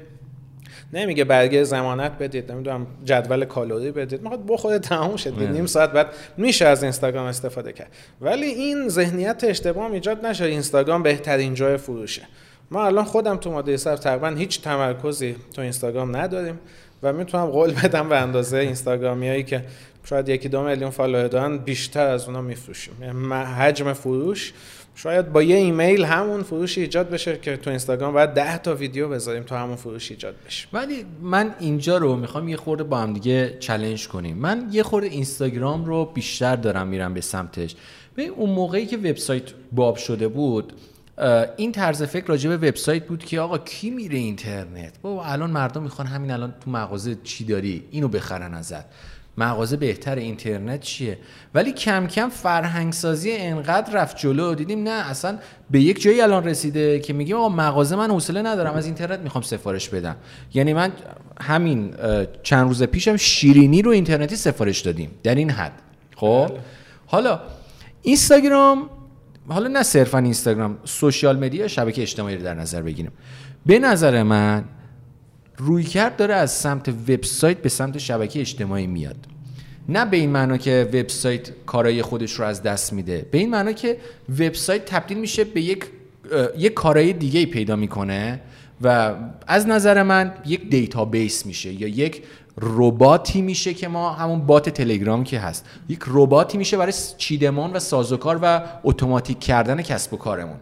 نمیگه 0.92 1.24
برگه 1.24 1.64
زمانت 1.64 2.12
بدید 2.18 2.52
نمی‌دونم 2.52 2.86
جدول 3.04 3.44
کالری 3.44 3.90
بدید. 3.90 4.22
می‌خواد 4.22 4.46
بخوره 4.46 4.78
تموم 4.78 5.16
شد. 5.16 5.38
نیم 5.38 5.66
ساعت 5.66 5.92
بعد 5.92 6.06
میشه 6.36 6.66
از 6.66 6.82
اینستاگرام 6.82 7.26
استفاده 7.26 7.72
کرد. 7.72 7.90
ولی 8.20 8.46
این 8.46 8.88
ذهنیت 8.88 9.44
اشتباه 9.44 9.92
ایجاد 9.92 10.26
نشه 10.26 10.44
اینستاگرام 10.44 11.02
بهترین 11.02 11.54
جای 11.54 11.76
فروشه. 11.76 12.22
ما 12.70 12.86
الان 12.86 13.04
خودم 13.04 13.36
تو 13.36 13.50
ماده 13.50 13.76
سر 13.76 13.96
تقریبا 13.96 14.28
هیچ 14.28 14.62
تمرکزی 14.62 15.36
تو 15.54 15.62
اینستاگرام 15.62 16.16
نداریم 16.16 16.58
و 17.02 17.12
می‌تونم 17.12 17.46
قول 17.46 17.72
بدم 17.72 18.08
به 18.08 18.16
اندازه 18.16 18.56
اینستاگرامیایی 18.56 19.42
که 19.42 19.64
شاید 20.04 20.28
یکی 20.28 20.48
دو 20.48 20.62
میلیون 20.62 20.90
فالوور 20.90 21.26
دارن 21.26 21.58
بیشتر 21.58 22.06
از 22.06 22.26
اونا 22.26 22.40
میفروشیم. 22.40 22.94
یعنی 23.02 23.34
حجم 23.34 23.92
فروش 23.92 24.52
شاید 25.02 25.32
با 25.32 25.42
یه 25.42 25.56
ایمیل 25.56 26.04
همون 26.04 26.42
فروش 26.42 26.78
ایجاد 26.78 27.10
بشه 27.10 27.38
که 27.42 27.56
تو 27.56 27.70
اینستاگرام 27.70 28.14
باید 28.14 28.30
10 28.30 28.58
تا 28.58 28.74
ویدیو 28.74 29.08
بذاریم 29.08 29.42
تا 29.42 29.58
همون 29.58 29.76
فروش 29.76 30.10
ایجاد 30.10 30.34
بشه. 30.46 30.68
ولی 30.72 31.04
من 31.22 31.54
اینجا 31.60 31.98
رو 31.98 32.16
می‌خوام 32.16 32.48
یه 32.48 32.56
خورده 32.56 32.82
با 32.82 32.98
هم 32.98 33.12
دیگه 33.12 33.56
چلنج 33.60 34.08
کنیم. 34.08 34.36
من 34.36 34.68
یه 34.72 34.82
خورده 34.82 35.06
اینستاگرام 35.06 35.84
رو 35.84 36.04
بیشتر 36.04 36.56
دارم 36.56 36.88
میرم 36.88 37.14
به 37.14 37.20
سمتش. 37.20 37.76
به 38.14 38.26
اون 38.26 38.50
موقعی 38.50 38.86
که 38.86 38.96
وبسایت 38.96 39.42
باب 39.72 39.96
شده 39.96 40.28
بود 40.28 40.72
این 41.56 41.72
طرز 41.72 42.02
فکر 42.02 42.26
راجع 42.26 42.56
به 42.56 42.68
وبسایت 42.68 43.06
بود 43.06 43.24
که 43.24 43.40
آقا 43.40 43.58
کی 43.58 43.90
میره 43.90 44.18
اینترنت؟ 44.18 44.92
بابا 45.02 45.24
الان 45.24 45.50
مردم 45.50 45.82
می‌خوان 45.82 46.06
همین 46.06 46.30
الان 46.30 46.54
تو 46.64 46.70
مغازه 46.70 47.16
چی 47.24 47.44
داری؟ 47.44 47.84
اینو 47.90 48.08
بخرن 48.08 48.54
ازت. 48.54 48.84
مغازه 49.38 49.76
بهتر 49.76 50.14
اینترنت 50.14 50.80
چیه؟ 50.80 51.18
ولی 51.54 51.72
کم 51.72 52.06
کم 52.06 52.28
فرهنگ 52.28 52.92
سازی 52.92 53.32
انقدر 53.32 53.92
رفت 53.92 54.16
جلو 54.16 54.54
دیدیم 54.54 54.82
نه 54.82 54.90
اصلا 54.90 55.38
به 55.70 55.80
یک 55.80 56.02
جایی 56.02 56.20
الان 56.20 56.44
رسیده 56.44 57.00
که 57.00 57.12
میگیم 57.12 57.36
آقا 57.36 57.48
مغازه 57.48 57.96
من 57.96 58.10
حوصله 58.10 58.42
ندارم 58.42 58.74
از 58.74 58.86
اینترنت 58.86 59.20
می‌خوام 59.20 59.42
سفارش 59.42 59.88
بدم. 59.88 60.16
یعنی 60.54 60.72
من 60.72 60.92
همین 61.40 61.94
چند 62.42 62.68
روز 62.68 62.82
پیشم 62.82 63.16
شیرینی 63.16 63.82
رو 63.82 63.90
اینترنتی 63.90 64.36
سفارش 64.36 64.80
دادیم 64.80 65.10
در 65.22 65.34
این 65.34 65.50
حد. 65.50 65.72
خب؟ 66.16 66.46
بله. 66.48 66.60
حالا 67.06 67.40
اینستاگرام 68.02 68.90
حالا 69.48 69.68
نه 69.68 69.82
صرفا 69.82 70.18
اینستاگرام 70.18 70.78
سوشیال 70.84 71.38
مدیا 71.44 71.68
شبکه 71.68 72.02
اجتماعی 72.02 72.36
رو 72.36 72.42
در 72.42 72.54
نظر 72.54 72.82
بگیریم. 72.82 73.12
به 73.66 73.78
نظر 73.78 74.22
من 74.22 74.64
رویکرد 75.58 76.16
داره 76.16 76.34
از 76.34 76.50
سمت 76.50 76.88
وبسایت 76.88 77.58
به 77.58 77.68
سمت 77.68 77.98
شبکه 77.98 78.40
اجتماعی 78.40 78.86
میاد. 78.86 79.16
نه 79.88 80.04
به 80.04 80.16
این 80.16 80.30
معنا 80.30 80.56
که 80.56 80.90
وبسایت 80.92 81.50
کارای 81.66 82.02
خودش 82.02 82.32
رو 82.32 82.44
از 82.44 82.62
دست 82.62 82.92
میده 82.92 83.26
به 83.30 83.38
این 83.38 83.50
معنا 83.50 83.72
که 83.72 83.98
وبسایت 84.28 84.84
تبدیل 84.84 85.18
میشه 85.18 85.44
به 85.44 85.60
یک 85.60 85.84
یک 86.58 86.74
کارای 86.74 87.12
دیگه 87.12 87.46
پیدا 87.46 87.76
می‌کنه 87.76 88.40
و 88.82 89.14
از 89.46 89.66
نظر 89.66 90.02
من 90.02 90.34
یک 90.46 90.70
database 90.70 91.46
میشه 91.46 91.72
یا 91.72 91.88
یک 91.88 92.22
رباتی 92.60 93.42
میشه 93.42 93.74
که 93.74 93.88
ما 93.88 94.12
همون 94.12 94.46
bot 94.46 94.68
تلگرام 94.68 95.24
که 95.24 95.40
هست. 95.40 95.66
یک 95.88 96.00
رباتی 96.06 96.58
میشه 96.58 96.76
برای 96.76 96.92
چیدمان 97.16 97.72
و 97.72 97.78
سازوکار 97.78 98.38
و 98.42 98.62
اتوماتیک 98.84 99.40
کردن 99.40 99.82
کسب 99.82 100.14
و 100.14 100.16
کارمون. 100.16 100.56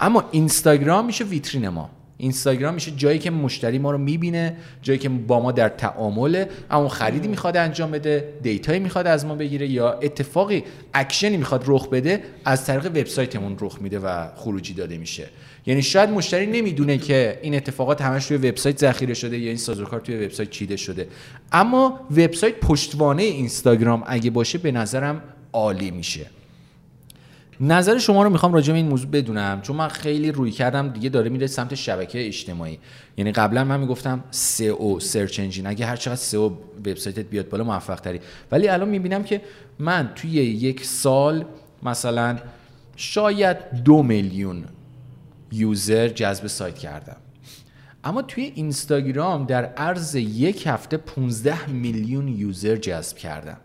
اما 0.00 0.24
اینستاگرام 0.30 1.06
میشه 1.06 1.24
ویترین 1.24 1.68
ما. 1.68 1.90
اینستاگرام 2.20 2.74
میشه 2.74 2.90
جایی 2.90 3.18
که 3.18 3.30
مشتری 3.30 3.78
ما 3.78 3.90
رو 3.90 3.98
می‌بینه 3.98 4.56
جایی 4.82 4.98
که 4.98 5.08
با 5.08 5.40
ما 5.40 5.52
در 5.52 5.68
تعامله. 5.68 6.48
اما 6.70 6.88
خریدی 6.88 7.28
می‌خواد 7.28 7.56
انجام 7.56 7.90
بده 7.90 8.32
data 8.42 8.67
یی 8.67 8.80
می‌خواد 8.80 9.06
از 9.06 9.26
ما 9.26 9.34
بگیره 9.34 9.68
یا 9.68 9.92
اتفاقی 9.92 10.64
اکشنی 10.94 11.36
می‌خواد 11.36 11.64
رخ 11.66 11.88
بده 11.88 12.22
از 12.44 12.66
طریق 12.66 12.86
وبسایتمون 12.86 13.56
رخ 13.60 13.78
میده 13.80 13.98
و 13.98 14.28
خروجی 14.36 14.74
داده 14.74 14.98
میشه. 14.98 15.28
یعنی 15.66 15.82
شاید 15.82 16.10
مشتری 16.10 16.46
نمی‌دونه 16.46 16.98
که 16.98 17.38
این 17.42 17.54
اتفاقات 17.54 18.02
همش 18.02 18.26
توی 18.26 18.36
وبسایت 18.36 18.78
ذخیره 18.78 19.14
شده 19.14 19.38
یا 19.38 19.48
این 19.48 19.56
سازوکار 19.56 20.00
توی 20.00 20.24
وبسایت 20.24 20.50
چیده 20.50 20.76
شده. 20.76 21.08
اما 21.52 22.00
وبسایت 22.10 22.54
پشتوانه 22.54 23.22
اینستاگرام 23.22 24.02
اگه 24.06 24.30
باشه 24.30 24.58
به 24.58 24.72
نظرم 24.72 25.22
عالی 25.52 25.90
میشه. 25.90 26.26
نظر 27.62 27.98
شما 27.98 28.22
رو 28.22 28.30
می‌خوام 28.30 28.52
راجع 28.52 28.72
به 28.72 28.76
این 28.76 28.88
موضوع 28.88 29.10
بدونم 29.10 29.60
چون 29.60 29.76
من 29.76 29.88
خیلی 29.88 30.32
رویکرد 30.32 30.50
مردم 30.50 30.88
دیگه 30.88 31.08
داره 31.08 31.30
میره 31.30 31.46
سمت 31.46 31.74
شبکه 31.74 32.26
اجتماعی. 32.26 32.78
یعنی 33.16 33.32
قبلا 33.32 33.64
من 33.64 33.80
می‌گفتم 33.80 34.24
SEO 34.32 34.98
search 34.98 35.40
engine 35.40 35.66
اگه 35.66 35.86
هر 35.86 35.96
چقدر 35.96 36.20
SEO 36.20 36.52
وبسایتت 36.86 37.26
بیاد 37.30 37.48
بالا 37.48 37.64
موفق 37.64 38.00
تری 38.00 38.20
ولی 38.52 38.68
الان 38.68 38.88
می‌بینم 38.88 39.22
که 39.22 39.40
من 39.78 40.10
توی 40.16 40.30
یک 40.30 40.84
سال 40.84 41.44
مثلا 41.82 42.38
شاید 42.96 43.56
دو 43.84 44.02
میلیون 44.02 44.64
user 45.52 46.08
جذب 46.08 46.46
سایت 46.46 46.78
کردم. 46.78 47.16
اما 48.04 48.22
توی 48.22 48.52
اینستاگرام 48.54 49.46
در 49.46 49.64
عرض 49.64 50.14
یک 50.14 50.66
هفته 50.66 50.96
15 50.96 51.70
میلیون 51.70 52.28
user 52.28 52.76
جذب 52.76 53.16
کردم. 53.16 53.56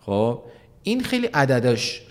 خب 0.00 0.42
این 0.82 1.02
خیلی 1.02 1.26
عددش 1.26 2.02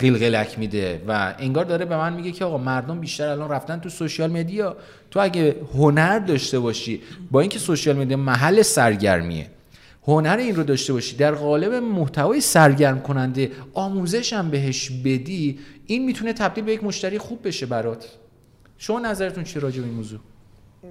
قلقلک 0.00 0.58
میده 0.58 1.02
و 1.08 1.34
انگار 1.38 1.64
داره 1.64 1.84
به 1.84 1.96
من 1.96 2.12
میگه 2.12 2.32
که 2.32 2.44
آقا 2.44 2.58
مردم 2.58 3.00
بیشتر 3.00 3.28
الان 3.28 3.50
رفتن 3.50 3.80
تو 3.80 3.88
social 3.88 4.30
media 4.30 4.76
تو 5.10 5.20
اگه 5.20 5.56
هنر 5.74 6.18
داشته 6.18 6.58
باشی 6.58 7.00
با 7.30 7.40
اینکه 7.40 7.58
سوشیال 7.58 7.96
مدیا 7.96 8.16
محل 8.16 8.62
سرگرمیه 8.62 9.50
هنر 10.06 10.36
این 10.36 10.56
رو 10.56 10.62
داشته 10.62 10.92
باشی 10.92 11.16
در 11.16 11.34
قالب 11.34 11.72
محتوای 11.72 12.40
سرگرم 12.40 13.00
کننده 13.00 13.50
آموزش 13.74 14.32
هم 14.32 14.50
بهش 14.50 14.90
بدی 14.90 15.58
این 15.86 16.04
می‌تونه 16.04 16.32
تبدیل 16.32 16.64
به 16.64 16.72
یک 16.72 16.84
مشتری 16.84 17.18
خوب 17.18 17.48
بشه 17.48 17.66
برات. 17.66 18.08
شما 18.78 19.00
نظرتون 19.00 19.44
چی 19.44 19.60
راجع 19.60 19.80
به 19.80 19.86
این 19.86 19.96
موضوع؟ 19.96 20.18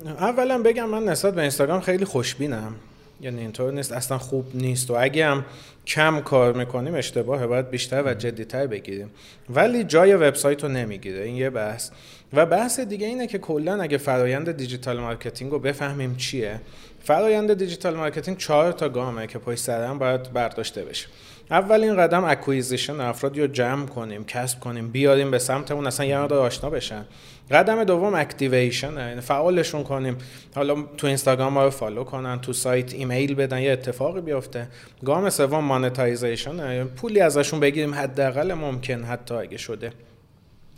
اولا 0.05 0.61
بگم 0.61 0.89
من 0.89 1.03
نسبت 1.03 1.35
به 1.35 1.41
اینستاگرام 1.41 1.81
خیلی 1.81 2.05
خوشبینم. 2.05 2.75
یعنی 3.21 3.41
اینطور 3.41 3.73
نیست. 3.73 3.91
اصلا 3.91 4.17
خوب 4.17 4.45
نیست. 4.53 4.91
و 4.91 4.95
اگه 4.99 5.25
هم 5.25 5.45
کم 5.87 6.19
کار 6.19 6.53
می‌کنیم 6.53 6.95
اشتباهه. 6.95 7.47
باید 7.47 7.69
بیشتر 7.69 8.03
و 8.05 8.13
جدیتر 8.13 8.67
بگیریم. 8.67 9.11
ولی 9.49 9.83
جای 9.83 10.15
وبسایت 10.15 10.63
رو 10.63 10.69
نمی‌گیره. 10.69 11.23
این 11.23 11.35
یه 11.35 11.49
بحث. 11.49 11.89
و 12.33 12.45
بحث 12.45 12.79
دیگه 12.79 13.07
اینه 13.07 13.27
که 13.27 13.37
کلا 13.37 13.81
اگه 13.81 13.97
فرایند 13.97 14.51
digital 14.51 14.99
marketing 14.99 15.51
رو 15.51 15.59
بفهمیم 15.59 16.15
چیه. 16.15 16.61
فرایند 17.03 17.53
digital 17.53 17.95
marketing 17.95 18.37
چهار 18.37 18.71
تا 18.71 18.89
گامه 18.89 19.27
که 19.27 19.39
پشت 19.39 19.59
سر 19.59 19.93
باید 19.93 20.33
برداشته 20.33 20.81
بشه. 20.83 21.07
اولین 21.51 21.97
قدم 21.97 22.23
acquisition 22.23 22.99
افرادی 22.99 23.41
رو 23.41 23.47
جمع 23.47 23.85
کنیم 23.85 24.23
کسب 24.25 24.59
کنیم 24.59 24.89
بیاریم 24.89 25.31
به 25.31 25.39
سمتمون 25.39 25.87
اصلا 25.87 26.05
یه 26.05 26.17
مقدار 26.17 26.45
آشنا 26.45 26.69
بشن. 26.69 27.05
قدم 27.51 27.83
دوم 27.83 28.15
activation 28.15 28.93
یعنی 28.97 29.21
فعالشون 29.21 29.83
کنیم. 29.83 30.17
حالا 30.55 30.83
تو 30.97 31.07
اینستاگرام 31.07 31.53
ما 31.53 31.63
رو 31.63 31.69
follow 31.69 32.03
کنن 32.03 32.41
تو 32.41 32.53
سایت 32.53 32.93
ایمیل 32.93 33.35
بدن 33.35 33.61
یه 33.61 33.71
اتفاقی 33.71 34.21
بیفته. 34.21 34.67
گام 35.05 35.29
سوم 35.29 35.63
مانتایزیشن 35.63 36.55
یعنی 36.55 36.83
پولی 36.83 37.19
ازشون 37.19 37.59
بگیریم 37.59 37.93
حداقل 37.93 38.53
ممکن 38.53 39.03
حتی 39.03 39.33
اگه 39.33 39.57
شده. 39.57 39.91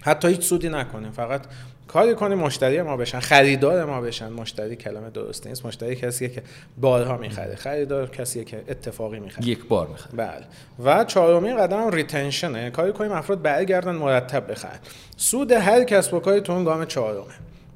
حتی 0.03 0.27
هیچ 0.27 0.41
سودی 0.41 0.69
نکنیم 0.69 1.11
فقط 1.11 1.41
کاری 1.87 2.15
کنیم 2.15 2.37
مشتری 2.37 2.81
ما 2.81 2.97
بشن 2.97 3.19
خریدار 3.19 3.85
ما 3.85 4.01
بشن. 4.01 4.29
مشتری 4.29 4.75
کلمه 4.75 5.09
درست 5.09 5.47
نیست. 5.47 5.65
مشتری 5.65 5.95
کسیه 5.95 6.29
که 6.29 6.41
بارها 6.77 7.17
می‌خره. 7.17 7.55
خریدار 7.55 8.09
کسیه 8.09 8.43
که 8.43 8.63
اتفاقی 8.67 9.19
می‌خره. 9.19 9.47
یک 9.47 9.67
بار 9.67 9.87
می‌خره. 9.87 10.15
بله. 10.15 10.45
و 10.85 11.03
چهارمین 11.03 11.57
قدم 11.57 11.89
ریتنشنه 11.89 12.69
کاری 12.69 12.91
کنیم 12.91 13.11
افراد 13.11 13.41
برگردن 13.41 13.91
مرتب 13.91 14.51
بخرن. 14.51 14.79
سود 15.17 15.51
هر 15.51 15.83
کسب 15.83 16.13
و 16.13 16.19
کاری 16.19 16.41
تو 16.41 16.53
اون 16.53 16.63
گام 16.63 16.85
چهارمه. 16.85 17.33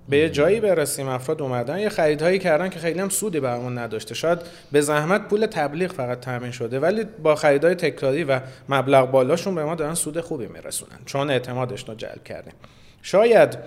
به 0.09 0.17
یه 0.17 0.29
جایی 0.29 0.59
برسیم 0.59 1.07
افراد 1.07 1.41
اومدن. 1.41 1.79
یه 1.79 1.89
خریدهایی 1.89 2.39
کردن 2.39 2.69
که 2.69 2.79
خیلی 2.79 2.99
هم 2.99 3.09
سودی 3.09 3.39
برامون 3.39 3.77
نداشته. 3.77 4.15
شاید 4.15 4.39
به 4.71 4.81
زحمت 4.81 5.27
پول 5.27 5.45
تبلیغ 5.45 5.91
فقط 5.91 6.19
تامین 6.19 6.51
شده 6.51 6.79
ولی 6.79 7.03
با 7.23 7.35
خریدهای 7.35 7.75
تکراری 7.75 8.23
و 8.23 8.39
مبلغ 8.69 9.11
بالاشون 9.11 9.55
به 9.55 9.63
ما 9.63 9.75
دارن 9.75 9.93
سود 9.93 10.21
خوبی 10.21 10.47
میرسونن. 10.47 10.99
چون 11.05 11.29
اعتمادش 11.29 11.89
رو 11.89 11.95
جلب 11.95 12.23
کردیم. 12.23 12.53
شاید 13.01 13.57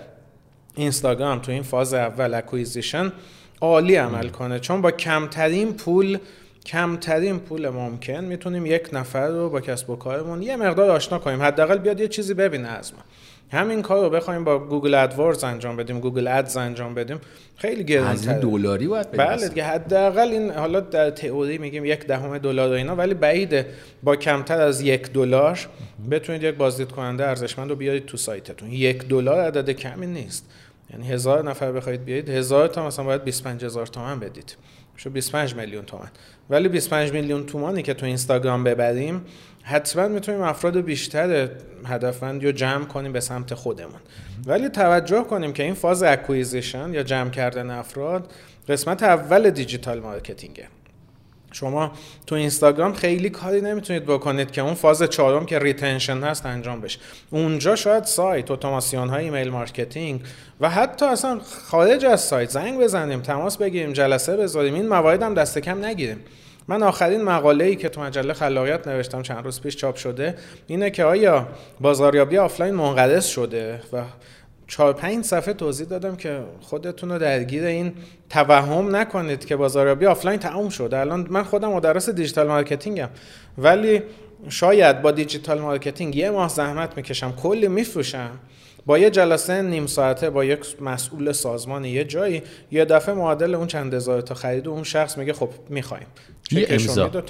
اینستاگرام 0.75 1.39
تو 1.39 1.51
این 1.51 1.63
فاز 1.63 1.93
اول 1.93 2.33
acquisition 2.33 3.11
عالی 3.61 3.95
عمل 3.95 4.29
کنه. 4.29 4.59
چون 4.59 4.81
با 4.81 4.91
کمترین 4.91 5.73
پول 5.73 6.17
کمترین 6.65 7.39
پول 7.39 7.69
ممکن 7.69 8.23
می‌تونیم 8.23 8.65
یک 8.65 8.89
نفر 8.93 9.27
رو 9.27 9.49
با 9.49 9.61
کسب 9.61 9.89
و 9.89 9.95
کارمون 9.95 10.41
یه 10.41 10.55
مقدار 10.55 10.91
آشنا 10.91 11.19
کنیم. 11.19 11.41
حداقل 11.41 11.77
بیاد 11.77 11.99
یه 11.99 12.07
چیزی 12.07 12.33
ببینه 12.33 12.67
از 12.67 12.93
ما. 12.93 12.99
همین 13.53 13.81
کار 13.81 14.03
رو 14.03 14.09
بخوایم 14.09 14.43
با 14.43 14.59
Google 14.59 14.93
AdWords 14.93 15.43
انجام 15.43 15.75
بدیم 15.77 15.99
Google 15.99 16.27
Ads 16.27 16.57
انجام 16.57 16.93
بدیم 16.93 17.19
خیلی 17.57 17.83
گرونتره 17.83 18.39
دلاری 18.39 18.87
باید 18.87 19.11
بله 19.11 19.49
دیگه 19.49 19.63
حداقل 19.63 20.27
این 20.27 20.51
حالا 20.51 20.79
در 20.79 21.09
تئوری 21.09 21.57
میگیم 21.57 21.85
یک 21.85 22.07
دهم 22.07 22.37
دلار 22.37 22.69
و 22.69 22.73
اینا 22.73 22.95
ولی 22.95 23.13
بعیده 23.13 23.65
با 24.03 24.15
کمتر 24.15 24.61
از 24.61 24.81
یک 24.81 25.11
دلار 25.11 25.59
بتونید 26.11 26.43
یک 26.43 26.55
بازدید 26.55 26.91
کننده 26.91 27.27
ارزشمند 27.27 27.69
رو 27.69 27.75
بیارید 27.75 28.05
تو 28.05 28.17
سایتتون. 28.17 28.71
یک 28.71 29.07
دلار 29.07 29.41
عدد 29.41 29.69
کمی 29.69 30.07
نیست. 30.07 30.45
یعنی 30.91 31.07
هزار 31.07 31.43
نفر 31.49 31.71
بخواید 31.71 32.05
بیایید 32.05 32.29
هزار 32.29 32.67
تا 32.67 32.87
مثلا 32.87 33.05
باید 33.05 33.23
25 33.23 33.65
هزار 33.65 33.87
تومن 33.87 34.19
بدید. 34.19 34.55
شو 34.97 35.09
25 35.09 35.55
میلیون 35.55 35.85
تومن. 35.85 36.11
ولی 36.49 36.67
25 36.67 37.11
میلیون 37.11 37.45
تومانی 37.45 37.81
که 37.81 37.93
تو 37.93 38.05
اینستاگرام 38.05 38.63
ببریم 38.63 39.21
حتما 39.63 40.07
می‌تونیم 40.07 40.41
افراد 40.41 40.77
بیشتر 40.77 41.49
هدفمند 41.85 42.43
یا 42.43 42.51
جمع 42.51 42.85
کنیم 42.85 43.13
به 43.13 43.19
سمت 43.19 43.53
خودمون. 43.53 43.99
ولی 44.45 44.69
توجه 44.69 45.23
کنیم 45.23 45.53
که 45.53 45.63
این 45.63 45.73
فاز 45.73 46.03
acquisition 46.03 46.93
یا 46.93 47.03
جمع 47.03 47.29
کردن 47.29 47.69
افراد 47.69 48.31
قسمت 48.69 49.03
اول 49.03 49.49
digital 49.49 49.99
marketing 49.99 50.60
ه 50.60 50.67
شما 51.51 51.91
تو 52.27 52.35
اینستاگرام 52.35 52.93
خیلی 52.93 53.29
کاری 53.29 53.61
نمی‌تونید 53.61 54.05
بکنید 54.05 54.51
که 54.51 54.61
اون 54.61 54.73
فاز 54.73 55.03
چهارم 55.03 55.45
که 55.45 55.59
retention 55.59 56.17
هست 56.17 56.45
انجام 56.45 56.81
بشه. 56.81 56.99
اونجا 57.29 57.75
شاید 57.75 58.03
سایت 58.03 58.51
اتوماسیون 58.51 59.09
های 59.09 59.23
email 59.23 59.49
marketing 59.49 60.21
و 60.61 60.69
حتی 60.69 61.05
اصلا 61.05 61.39
خارج 61.39 62.05
از 62.05 62.21
سایت 62.21 62.49
زنگ 62.49 62.79
بزنیم 62.79 63.21
تماس 63.21 63.57
بگیریم 63.57 63.93
جلسه 63.93 64.37
بذاریم 64.37 64.73
این 64.73 64.87
موارد 64.87 65.23
هم 65.23 65.33
دست 65.33 65.59
کم 65.59 65.85
نگیریم. 65.85 66.19
من 66.67 66.83
آخرین 66.83 67.21
مقاله 67.21 67.65
ای 67.65 67.75
که 67.75 67.89
تو 67.89 68.01
مجله 68.01 68.33
خلاقیت 68.33 68.87
نوشتم 68.87 69.21
چند 69.21 69.45
روز 69.45 69.61
پیش 69.61 69.75
چاپ 69.75 69.95
شده 69.95 70.35
اینه 70.67 70.89
که 70.89 71.03
آیا 71.03 71.47
بازاریابی 71.81 72.37
آفلاین 72.37 72.75
منقرض 72.75 73.25
شده 73.25 73.81
و 73.93 74.03
چهار 74.67 74.93
پنج 74.93 75.25
صفحه 75.25 75.53
توضیح 75.53 75.87
دادم 75.87 76.15
که 76.15 76.39
خودتون 76.61 77.11
رو 77.11 77.19
درگیر 77.19 77.65
این 77.65 77.93
توهم 78.29 78.95
نکنید 78.95 79.45
که 79.45 79.55
بازاریابی 79.55 80.05
آفلاین 80.05 80.39
تموم 80.39 80.69
شده. 80.69 80.97
الان 80.97 81.27
من 81.29 81.43
خودم 81.43 81.71
مدرس 81.71 82.09
digital 82.09 82.47
marketing 82.47 83.03
م 83.03 83.09
ولی 83.57 84.03
شاید 84.49 85.01
با 85.01 85.11
digital 85.11 85.59
marketing 85.59 86.15
یه 86.15 86.29
ماه 86.29 86.49
زحمت 86.49 86.97
می‌کشم 86.97 87.31
کلی 87.31 87.67
میفروشم. 87.67 88.29
با 88.85 88.97
یه 88.97 89.09
جلسه 89.09 89.61
نیم 89.61 89.85
ساعته 89.85 90.29
با 90.29 90.45
یک 90.45 90.81
مسئول 90.81 91.31
سازمان 91.31 91.85
یه 91.85 92.03
جایی 92.03 92.43
یه 92.71 92.85
دفعه 92.85 93.15
معادل 93.15 93.55
اون 93.55 93.67
چند 93.67 93.93
هزار 93.93 94.21
تا 94.21 94.35
خرید 94.35 94.67
و 94.67 94.71
اون 94.71 94.83
شخص 94.83 95.17
میگه 95.17 95.33
خب 95.33 95.49
می‌خوایم. 95.69 96.07
یه 96.51 96.67
امضا. 96.69 97.09
شد. 97.09 97.25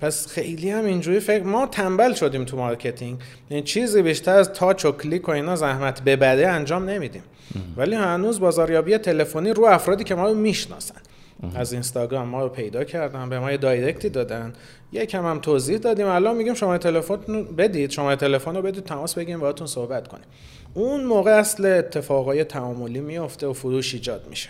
پس 0.00 0.26
خیلی 0.26 0.70
هم 0.70 0.84
اینجوری 0.84 1.20
فکر 1.20 1.42
ما 1.42 1.66
تنبل 1.66 2.12
شدیم 2.12 2.44
تو 2.44 2.56
marketing. 2.56 3.18
یعنی 3.50 3.62
چیزی 3.62 4.02
بیشتر 4.02 4.34
از 4.34 4.52
touch 4.52 4.84
و 4.84 4.92
کلیک 4.92 5.28
و 5.28 5.32
اینا 5.32 5.56
زحمت 5.56 6.02
ببره 6.02 6.48
انجام 6.48 6.90
نمیدیم. 6.90 7.22
ولی 7.76 7.94
هنوز 7.94 8.40
بازاریابی 8.40 8.98
تلفنی 8.98 9.52
رو 9.52 9.64
افرادی 9.64 10.04
که 10.04 10.14
ما 10.14 10.28
رو 10.28 10.34
می‌شناسن. 10.34 11.00
از 11.54 11.72
اینستاگرام 11.72 12.28
ما 12.28 12.42
رو 12.42 12.48
پیدا 12.48 12.84
کردن 12.84 13.28
به 13.28 13.38
ما 13.38 13.50
یه 13.50 13.56
direct 13.56 14.01
ی 14.01 14.08
دادن. 14.08 14.52
یکم 14.92 15.26
هم 15.26 15.38
توضیح 15.38 15.78
دادیم. 15.78 16.06
الان 16.06 16.36
میگیم 16.36 16.54
شما 16.54 16.78
تلفن 16.78 17.44
بدید. 17.58 17.90
شما 17.90 18.16
تلفن 18.16 18.56
رو 18.56 18.62
بدید 18.62 18.84
تماس 18.84 19.14
بگیریم 19.14 19.40
باهاتون 19.40 19.66
صحبت 19.66 20.08
کنیم. 20.08 20.24
اون 20.74 21.04
موقع 21.04 21.30
اصل 21.30 21.66
اتفاقای 21.66 22.44
تعاملی 22.44 23.00
میفته 23.00 23.46
و 23.46 23.52
فروش 23.52 23.94
ایجاد 23.94 24.26
میشه. 24.30 24.48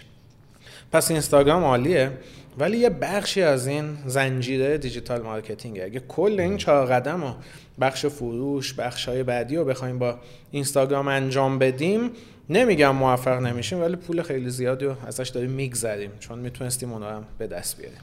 پس 0.93 1.11
اینستاگرام 1.11 1.65
عالیه 1.65 2.13
ولی 2.59 2.79
یه 2.79 2.91
بخشی 2.91 3.43
از 3.43 3.67
این 3.67 3.97
زنجیره 4.07 4.79
digital 4.79 5.23
marketing 5.23 5.81
اگه 5.81 6.01
کل 6.01 6.41
این 6.41 6.57
چهار 6.57 6.87
قدم 6.87 7.25
و 7.25 7.35
بخش 7.81 8.07
فروش 8.07 8.75
بخش 8.75 9.09
های 9.09 9.23
بعدی 9.23 9.57
رو 9.57 9.65
بخوایم 9.65 9.99
با 9.99 10.19
اینستاگرام 10.51 11.09
انجام 11.09 11.59
بدیم 11.59 12.11
نمیگم 12.51 12.97
موفق 12.97 13.41
نمیشیم 13.41 13.81
ولی 13.81 13.97
پول 13.97 14.23
خیلی 14.23 14.51
زیادی 14.51 14.85
رو 14.85 14.95
ازش 15.07 15.29
داریم 15.29 15.51
میگذریم 15.51 16.11
چون 16.21 16.39
می‌تونستیم 16.39 16.93
اون 16.93 17.03
هم 17.03 17.25
به 17.39 17.47
دست 17.47 17.77
بیاریم. 17.77 18.01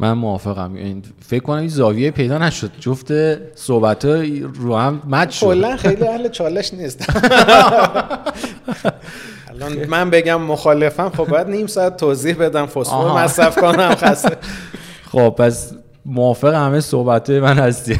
من 0.00 0.12
موافقم. 0.12 0.74
این 0.74 1.02
فکر 1.26 1.42
کنم 1.42 1.58
این 1.58 1.68
زاویه 1.68 2.10
پیدا 2.10 2.38
نشد. 2.38 2.70
جفت 2.80 3.08
صحبت 3.54 4.04
رو 4.54 4.76
هم 4.76 5.02
مد 5.08 5.30
شد. 5.30 5.46
کلا 5.46 5.76
خیلی 5.76 6.06
اهل 6.06 6.28
چالش 6.28 6.74
نیست. 6.74 7.04
الان 9.50 9.86
من 9.88 10.10
بگم 10.10 10.42
مخالفم 10.42 11.08
خب 11.10 11.24
باید 11.24 11.46
نیم 11.48 11.66
ساعت 11.66 11.96
توضیح 11.96 12.34
بدم 12.34 12.66
فسفر 12.66 13.24
مصرف 13.24 13.58
کنم 13.58 13.94
خسته. 13.94 14.36
خب 15.12 15.28
پس 15.28 15.72
موافق 16.10 16.54
همه 16.54 16.80
صحبت 16.80 17.30
من 17.30 17.58
هستی. 17.58 17.96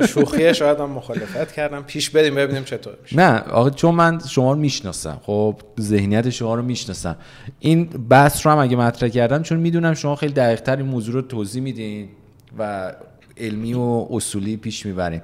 نه 0.00 0.06
شوخیه 0.06 0.52
شاید 0.52 0.80
هم 0.80 0.90
مخالفت 0.90 1.52
کردم. 1.52 1.82
پیش 1.82 2.10
بریم 2.10 2.34
ببینیم 2.34 2.64
چطور 2.64 2.94
میشه. 3.02 3.16
نه 3.16 3.38
آقا 3.38 3.70
چون 3.70 3.94
من 3.94 4.20
شما 4.28 4.52
رو 4.52 4.58
می‌شناسم. 4.58 5.20
خب 5.22 5.56
ذهنیت 5.80 6.30
شما 6.30 6.54
رو 6.54 6.62
می‌شناسم. 6.62 7.16
این 7.60 7.84
بحث 7.84 8.46
رو 8.46 8.52
هم 8.52 8.58
اگه 8.58 8.76
مطرح 8.76 9.08
کردم 9.08 9.42
چون 9.42 9.58
می‌دونم 9.58 9.94
شما 9.94 10.16
خیلی 10.16 10.32
دقیق 10.32 10.60
تر 10.60 10.76
این 10.76 10.86
موضوع 10.86 11.14
رو 11.14 11.22
توضیح 11.22 11.62
میدین 11.62 12.08
و 12.58 12.92
علمی 13.36 13.74
و 13.74 14.06
اصولی 14.10 14.56
پیش 14.56 14.86
می‌بریم 14.86 15.22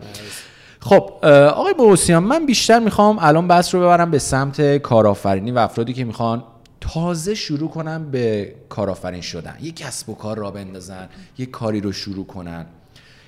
خب 0.81 1.11
آقای 1.55 1.75
بروسیان 1.75 2.23
من 2.23 2.47
بیشتر 2.47 2.79
می‌خوام 2.79 3.19
الان 3.21 3.49
بحث 3.49 3.75
رو 3.75 3.81
ببرم 3.81 4.11
به 4.11 4.19
سمت 4.19 4.77
کارآفرینی 4.77 5.51
و 5.51 5.59
افرادی 5.59 5.93
که 5.93 6.05
می‌خوان 6.05 6.45
تازه 6.83 7.35
شروع 7.35 7.71
کنن 7.71 8.11
به 8.11 8.55
کارآفرین 8.69 9.21
شدن. 9.21 9.57
یک 9.61 9.77
کسب 9.77 10.09
و 10.09 10.15
کار 10.15 10.39
را 10.39 10.51
بندازن 10.51 11.09
یک 11.39 11.51
کاری 11.51 11.81
رو 11.81 11.93
شروع 11.93 12.27
کنن. 12.27 12.67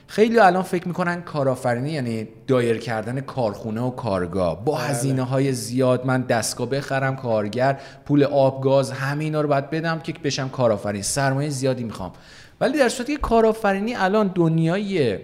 خیلی 0.06 0.38
الان 0.38 0.62
فکر 0.62 0.88
می‌کنن 0.88 1.22
کارآفرینی 1.22 1.92
یعنی 1.92 2.28
دایر 2.46 2.78
کردن 2.78 3.20
کارخونه 3.20 3.80
و 3.80 3.90
کارگاه. 3.90 4.64
با 4.64 4.74
بله. 4.74 4.84
هزینه 4.84 5.22
های 5.22 5.52
زیاد 5.52 6.06
من 6.06 6.22
دستگاه 6.22 6.68
بخرم 6.68 7.16
کارگر 7.16 7.80
پول 8.06 8.24
آب 8.24 8.62
گاز 8.62 8.92
همه 8.92 9.24
اینا 9.24 9.40
رو 9.40 9.48
باید 9.48 9.70
بدم 9.70 9.98
که 9.98 10.12
بشم 10.12 10.48
کارآفرین. 10.48 11.02
سرمایه 11.02 11.50
زیادی 11.50 11.84
می‌خوام. 11.84 12.12
ولی 12.60 12.78
در 12.78 12.88
صورتی 12.88 13.12
که 13.12 13.18
کارآفرینی 13.20 13.94
الان 13.94 14.32
دنیای 14.34 15.18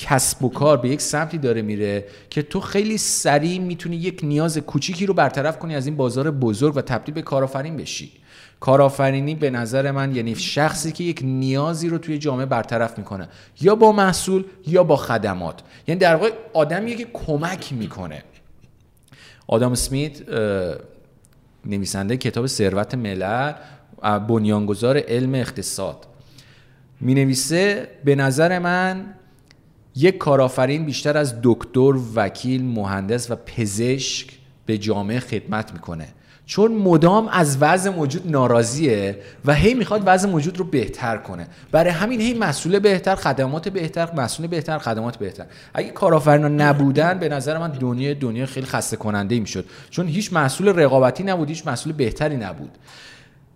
کسب 0.00 0.44
و 0.44 0.48
کار 0.48 0.76
به 0.76 0.88
یک 0.88 1.00
سمتی 1.00 1.38
داره 1.38 1.62
میره 1.62 2.04
که 2.30 2.42
تو 2.42 2.60
خیلی 2.60 2.98
سریع 2.98 3.60
می‌تونی 3.60 3.96
یک 3.96 4.20
نیاز 4.22 4.58
کوچیکی 4.58 5.06
رو 5.06 5.14
برطرف 5.14 5.58
کنی 5.58 5.74
از 5.74 5.86
این 5.86 5.96
بازار 5.96 6.30
بزرگ 6.30 6.76
و 6.76 6.80
تبدیل 6.80 7.14
به 7.14 7.22
کارآفرین 7.22 7.76
بشی. 7.76 8.12
کارآفرینی 8.60 9.34
به 9.34 9.50
نظر 9.50 9.90
من 9.90 10.14
یعنی 10.14 10.34
شخصی 10.34 10.92
که 10.92 11.04
یک 11.04 11.20
نیازی 11.24 11.88
رو 11.88 11.98
توی 11.98 12.18
جامعه 12.18 12.46
برطرف 12.46 12.98
می‌کنه. 12.98 13.28
یا 13.60 13.74
با 13.74 13.92
محصول 13.92 14.44
یا 14.66 14.84
با 14.84 14.96
خدمات. 14.96 15.60
یعنی 15.86 15.98
در 15.98 16.14
واقع 16.14 16.30
آدمیه 16.52 16.96
که 16.96 17.06
کمک 17.12 17.72
می‌کنه. 17.72 18.22
آدم 19.46 19.72
اسمیت 19.72 20.12
نویسنده 21.66 22.16
کتاب 22.16 22.46
ثروت 22.46 22.94
ملل 22.94 23.52
بنیانگذار 24.28 24.98
علم 24.98 25.34
اقتصاد. 25.34 26.06
می 27.00 27.14
نویسه 27.14 27.88
به 28.04 28.14
نظر 28.14 28.58
من 28.58 29.14
یک 30.00 30.18
کارآفرین 30.18 30.84
بیشتر 30.84 31.18
از 31.18 31.34
دکتر 31.42 31.92
وکیل 32.14 32.64
مهندس 32.64 33.30
و 33.30 33.36
پزشک 33.36 34.28
به 34.66 34.78
جامعه 34.78 35.20
خدمت 35.20 35.72
می‌کنه. 35.72 36.08
چون 36.46 36.72
مدام 36.72 37.28
از 37.28 37.58
وضع 37.60 37.90
موجود 37.90 38.30
ناراضیه 38.30 39.18
و 39.44 39.54
هی 39.54 39.74
می‌خواد 39.74 40.02
وضع 40.06 40.28
موجود 40.28 40.58
رو 40.58 40.64
بهتر 40.64 41.16
کنه. 41.16 41.46
برای 41.72 41.90
همین 41.90 42.20
هی 42.20 42.34
مسئول 42.34 42.78
بهتر 42.78 43.14
خدمات 43.14 43.68
بهتر 43.68 44.14
مسئول 44.14 44.46
بهتر 44.46 44.78
خدمات 44.78 45.16
بهتر. 45.16 45.46
اگه 45.74 45.90
کارآفرینا 45.90 46.48
نبودن 46.48 47.18
به 47.18 47.28
نظر 47.28 47.58
من 47.58 47.70
دنیا 47.70 48.14
دنیا 48.14 48.46
خیلی 48.46 48.66
خسته 48.66 48.96
کننده 48.96 49.40
می‌شد. 49.40 49.64
چون 49.90 50.06
هیچ 50.06 50.32
مسئول 50.32 50.68
رقابتی 50.68 51.22
نبود 51.22 51.48
هیچ 51.48 51.66
مسئول 51.66 51.92
بهتری 51.92 52.36
نبود. 52.36 52.70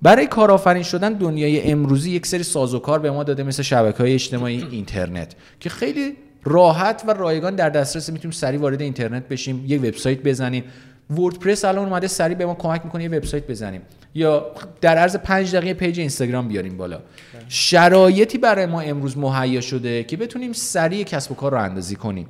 برای 0.02 0.26
کارآفرین 0.26 0.82
شدن 0.82 1.12
دنیای 1.12 1.72
امروزی 1.72 2.10
یک 2.10 2.26
سری 2.26 2.42
سازوکار 2.42 2.98
به 2.98 3.10
ما 3.10 3.24
داده 3.24 3.42
مثل 3.42 3.62
شبکه 3.62 3.98
های 3.98 4.14
اجتماعی 4.14 4.66
اینترنت 4.70 5.34
که 5.60 5.70
خیلی 5.70 6.16
راحت 6.44 7.02
و 7.06 7.10
رایگان 7.10 7.54
در 7.54 7.70
دسترس 7.70 8.10
می‌تونیم 8.10 8.32
سریع 8.32 8.60
وارد 8.60 8.82
اینترنت 8.82 9.28
بشیم 9.28 9.64
یک 9.66 9.80
وبسایت 9.80 10.22
بزنیم. 10.22 10.64
وردپرس 11.10 11.64
الان 11.64 11.84
اومده 11.84 12.06
سریع 12.06 12.36
به 12.36 12.46
ما 12.46 12.54
کمک 12.54 12.80
می‌کنه 12.84 13.02
یه 13.02 13.10
وبسایت 13.10 13.46
بزنیم. 13.46 13.80
یا 14.14 14.46
در 14.80 14.98
عرض 14.98 15.16
پنج 15.16 15.54
دقیقه 15.54 15.74
پیج 15.74 16.00
اینستاگرام 16.00 16.48
بیاریم 16.48 16.76
بالا. 16.76 17.00
شرایطی 17.48 18.38
برای 18.38 18.66
ما 18.66 18.80
امروز 18.80 19.18
مهیا 19.18 19.60
شده 19.60 20.04
که 20.04 20.16
بتونیم 20.16 20.52
سریع 20.52 21.04
کسب 21.04 21.32
و 21.32 21.34
کار 21.34 21.52
رو 21.52 21.58
اندازی 21.58 21.96
کنیم. 21.96 22.26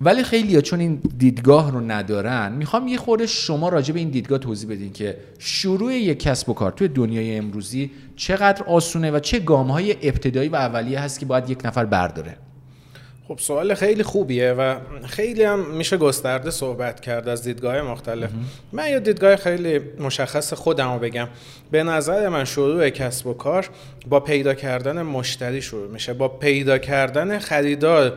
ولی 0.00 0.22
خیلی 0.22 0.54
ها 0.54 0.60
چون 0.60 0.80
این 0.80 1.00
دیدگاه 1.18 1.72
رو 1.72 1.80
ندارن 1.80 2.52
می‌خوام 2.52 2.88
یه 2.88 2.98
خورده 2.98 3.26
شما 3.26 3.68
راجع 3.68 3.94
به 3.94 4.00
این 4.00 4.08
دیدگاه 4.08 4.38
توضیح 4.38 4.70
بدین 4.70 4.92
که 4.92 5.16
شروع 5.38 5.94
یک 5.94 6.18
کسب 6.18 6.48
و 6.48 6.54
کار 6.54 6.72
توی 6.72 6.88
دنیای 6.88 7.36
امروزی 7.36 7.90
چقدر 8.16 8.62
آسونه 8.62 9.10
و 9.10 9.18
چه 9.18 9.38
گام 9.38 9.70
های 9.70 9.96
ابتدایی 10.02 10.48
و 10.48 10.56
اولیه 10.56 11.00
هست 11.00 11.20
که 11.20 11.26
باید 11.26 11.50
یک 11.50 11.58
نفر 11.64 11.84
برداره. 11.84 12.36
خب 13.28 13.38
سوال 13.38 13.74
خیلی 13.74 14.02
خوبیه 14.02 14.52
و 14.52 14.76
خیلی 15.06 15.42
هم 15.42 15.70
میشه 15.70 15.96
گسترده 15.96 16.50
صحبت 16.50 17.00
کرد 17.00 17.28
از 17.28 17.42
دیدگاه 17.42 17.82
مختلف. 17.82 18.30
من 18.72 18.90
یه 18.90 19.00
دیدگاه 19.00 19.36
خیلی 19.36 19.80
مشخص 20.00 20.52
خودم 20.52 20.92
رو 20.92 20.98
بگم. 20.98 21.28
به 21.70 21.82
نظر 21.82 22.28
من 22.28 22.44
شروع 22.44 22.90
کسب 22.90 23.26
و 23.26 23.34
کار 23.34 23.68
با 24.08 24.20
پیدا 24.20 24.54
کردن 24.54 25.02
مشتری 25.02 25.62
شروع 25.62 25.90
میشه. 25.90 26.12
با 26.12 26.28
پیدا 26.28 26.78
کردن 26.78 27.38
خریدار 27.38 28.12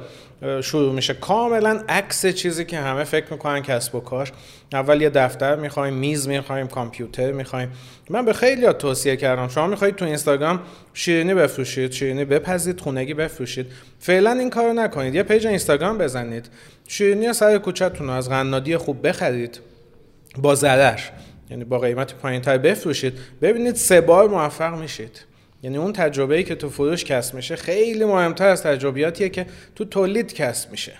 شروع 0.61 0.93
میشه. 0.93 1.13
کاملا 1.13 1.83
عکس 1.89 2.25
چیزی 2.25 2.65
که 2.65 2.77
همه 2.77 3.03
فکر 3.03 3.25
می‌کنن 3.31 3.61
کسب 3.61 3.95
و 3.95 3.99
کار. 3.99 4.31
اول 4.73 5.01
یه 5.01 5.09
دفتر 5.09 5.55
می‌خوایم 5.55 5.93
میز 5.93 6.27
می‌خوایم 6.27 6.67
کامپیوتر 6.67 7.31
می‌خوایم. 7.31 7.71
من 8.09 8.25
به 8.25 8.33
خیلی 8.33 8.73
توصیه 8.73 9.15
کردم. 9.15 9.47
شما 9.47 9.67
می‌خواید 9.67 9.95
تو 9.95 10.05
اینستاگرام 10.05 10.59
شیرینی 10.93 11.33
بفروشید 11.33 11.91
شیرینی 11.91 12.25
بپزید 12.25 12.79
خونگی 12.79 13.13
بفروشید. 13.13 13.67
فعلا 13.99 14.31
این 14.31 14.49
کارو 14.49 14.73
نکنید. 14.73 15.15
یه 15.15 15.23
پیج 15.23 15.47
اینستاگرام 15.47 15.97
بزنید. 15.97 16.49
شیرینی 16.87 17.33
سر 17.33 17.57
کوچهتون 17.57 18.07
رو 18.07 18.13
از 18.13 18.29
قنادی 18.29 18.77
خوب 18.77 19.07
بخرید. 19.07 19.59
با 20.37 20.55
ضرر. 20.55 20.99
یعنی 21.49 21.63
با 21.63 21.79
قیمت 21.79 22.13
پایینتر 22.13 22.57
بفروشید. 22.57 23.13
ببینید 23.41 23.75
سه 23.75 24.01
بار 24.01 24.27
موفق 24.27 24.73
میشید. 24.79 25.21
یعنی 25.63 25.77
اون 25.77 25.93
تجربه 25.93 26.43
که 26.43 26.55
تو 26.55 26.69
فروش 26.69 27.03
کسب 27.03 27.35
میشه 27.35 27.55
خیلی 27.55 28.05
مهمتر 28.05 28.47
از 28.47 28.63
تجربیاتیه 28.63 29.29
که 29.29 29.45
تو 29.75 29.85
تولید 29.85 30.33
کسب 30.33 30.71
میشه. 30.71 30.93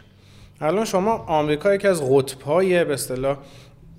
الان 0.62 0.86
شما 0.86 1.12
آمریکا 1.12 1.74
یکی 1.74 1.88
از 1.88 2.02
قطب‌های 2.10 2.84
به 2.84 2.94
اصطلاح 2.94 3.38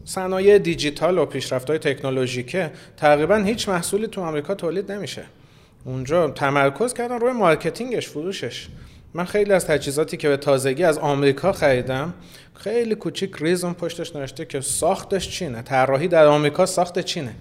صنایع 0.04 0.58
دیجیتال 0.58 1.18
و 1.18 1.26
پیشرفت‌های 1.26 1.78
تکنولوژیکه 1.78 2.70
تقریبا 2.96 3.36
هیچ 3.36 3.68
محصولی 3.68 4.06
تو 4.06 4.20
آمریکا 4.20 4.54
تولید 4.54 4.92
نمیشه. 4.92 5.22
اونجا 5.84 6.30
تمرکز 6.30 6.94
کردن 6.94 7.20
روی 7.20 7.32
marketing 7.32 7.94
ش 7.94 8.08
فروشش. 8.08 8.68
من 9.14 9.24
خیلی 9.24 9.52
از 9.52 9.66
تجهیزاتی 9.66 10.16
که 10.16 10.28
به 10.28 10.36
تازگی 10.36 10.84
از 10.84 10.98
آمریکا 10.98 11.52
خریدم 11.52 12.14
خیلی 12.54 12.94
کوچیک 12.94 13.36
ریز 13.40 13.61
اون 13.61 13.74
پشتش 13.74 14.16
نوشته 14.16 14.44
که 14.44 14.60
ساختش 14.60 15.30
چینه. 15.30 15.62
طراحی 15.62 16.08
در 16.08 16.26
آمریکا 16.26 16.66
ساخت 16.66 16.98
چینه. 16.98 17.34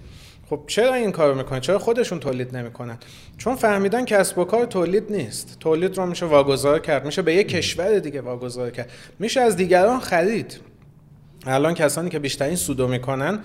خب 0.51 0.63
چرا 0.67 0.93
این 0.93 1.11
کارو 1.11 1.35
می‌کنن؟ 1.35 1.59
چرا 1.59 1.79
خودشون 1.79 2.19
تولید 2.19 2.57
نمی‌کنن؟ 2.57 2.97
چون 3.37 3.55
فهمیدن 3.55 4.05
کسب 4.05 4.37
و 4.37 4.43
کار 4.43 4.65
تولید 4.65 5.11
نیست. 5.11 5.57
تولید 5.59 5.97
رو 5.97 6.05
میشه 6.05 6.25
واگذار 6.25 6.79
کرد. 6.79 7.05
میشه 7.05 7.21
به 7.21 7.35
یک 7.35 7.47
کشور 7.47 7.99
دیگه 7.99 8.21
واگذار 8.21 8.69
کرد. 8.69 8.91
میشه 9.19 9.41
از 9.41 9.55
دیگران 9.55 9.99
خرید. 9.99 10.59
الان 11.45 11.73
کسانی 11.73 12.09
که 12.09 12.19
بیشترین 12.19 12.55
سودو 12.55 12.87
می‌کنن 12.87 13.39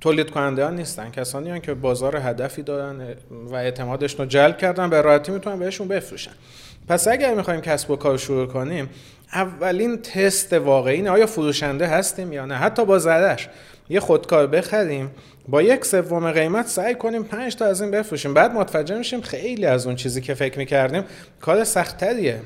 تولید 0.00 0.30
کننده 0.30 0.64
ها 0.64 0.70
نیستن. 0.70 1.10
کسانی 1.10 1.50
هن 1.50 1.60
که 1.60 1.74
بازار 1.74 2.16
هدفی 2.16 2.62
دارن 2.62 3.14
و 3.30 3.54
اعتمادشون 3.54 4.18
رو 4.18 4.26
جلب 4.26 4.58
کردن. 4.58 4.90
به 4.90 5.00
راحتی 5.00 5.32
می‌تونن 5.32 5.58
بهشون 5.58 5.88
بفروشن. 5.88 6.32
پس 6.88 7.08
اگر 7.08 7.34
می‌خوایم 7.34 7.60
کسب 7.60 7.90
و 7.90 7.96
کار 7.96 8.16
شروع 8.16 8.46
کنیم 8.46 8.88
اولین 9.32 10.02
تست 10.02 10.52
واقعی 10.52 10.94
اینه 10.94 11.10
آیا 11.10 11.26
فروشنده 11.26 11.86
هستیم 11.86 12.32
یا 12.32 12.46
نه؟ 12.46 12.54
حتی 12.54 12.84
با 12.84 12.98
زدش 12.98 13.48
یه 13.88 14.00
خودکار 14.00 14.46
بخریم 14.46 15.10
با 15.48 15.62
یک 15.62 15.84
سوم 15.84 16.32
قیمت 16.32 16.66
سعی 16.66 16.94
کنیم 16.94 17.22
پنج 17.22 17.56
تا 17.56 17.64
از 17.64 17.82
این 17.82 17.90
بفروشیم. 17.90 18.34
بعد 18.34 18.52
متوجه 18.52 18.98
میشیم 18.98 19.20
خیلی 19.20 19.66
از 19.66 19.86
اون 19.86 19.96
چیزی 19.96 20.20
که 20.20 20.34
فکر 20.34 20.58
می‌کردیم 20.58 21.04
کار 21.40 21.64
سختتریه. 21.64 22.40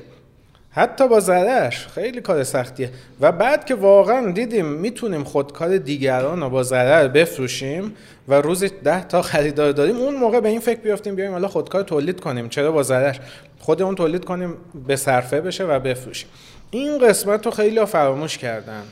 حتی 0.79 1.07
با 1.07 1.19
زرش 1.19 1.87
خیلی 1.87 2.21
کار 2.21 2.43
سختیه. 2.43 2.89
و 3.21 3.31
بعد 3.31 3.65
که 3.65 3.75
واقعا 3.75 4.31
دیدیم 4.31 4.65
می‌تونیم 4.65 5.23
خودکار 5.23 5.77
دیگران 5.77 6.41
رو 6.41 6.49
با 6.49 6.63
ضرر 6.63 7.07
بفروشیم 7.07 7.95
و 8.27 8.33
روزی 8.33 8.69
ده 8.83 9.03
تا 9.03 9.21
خریدار 9.21 9.71
داریم 9.71 9.95
اون 9.95 10.15
موقع 10.15 10.39
به 10.39 10.49
این 10.49 10.59
فکر 10.59 10.79
بیافتیم 10.79 11.15
بیایم 11.15 11.31
حالا 11.31 11.47
خودکار 11.47 11.83
تولید 11.83 12.19
کنیم. 12.19 12.49
چرا 12.49 12.71
با 12.71 12.83
ضرر 12.83 13.15
خودمون 13.59 13.95
تولید 13.95 14.25
کنیم 14.25 14.53
به 14.87 14.95
صرفه 14.95 15.41
بشه 15.41 15.63
و 15.63 15.79
بفروشیم. 15.79 16.29
این 16.71 16.97
قسمت 16.97 17.45
رو 17.45 17.51
خیلی 17.51 17.85
فراموش 17.85 18.37
کردن. 18.37 18.83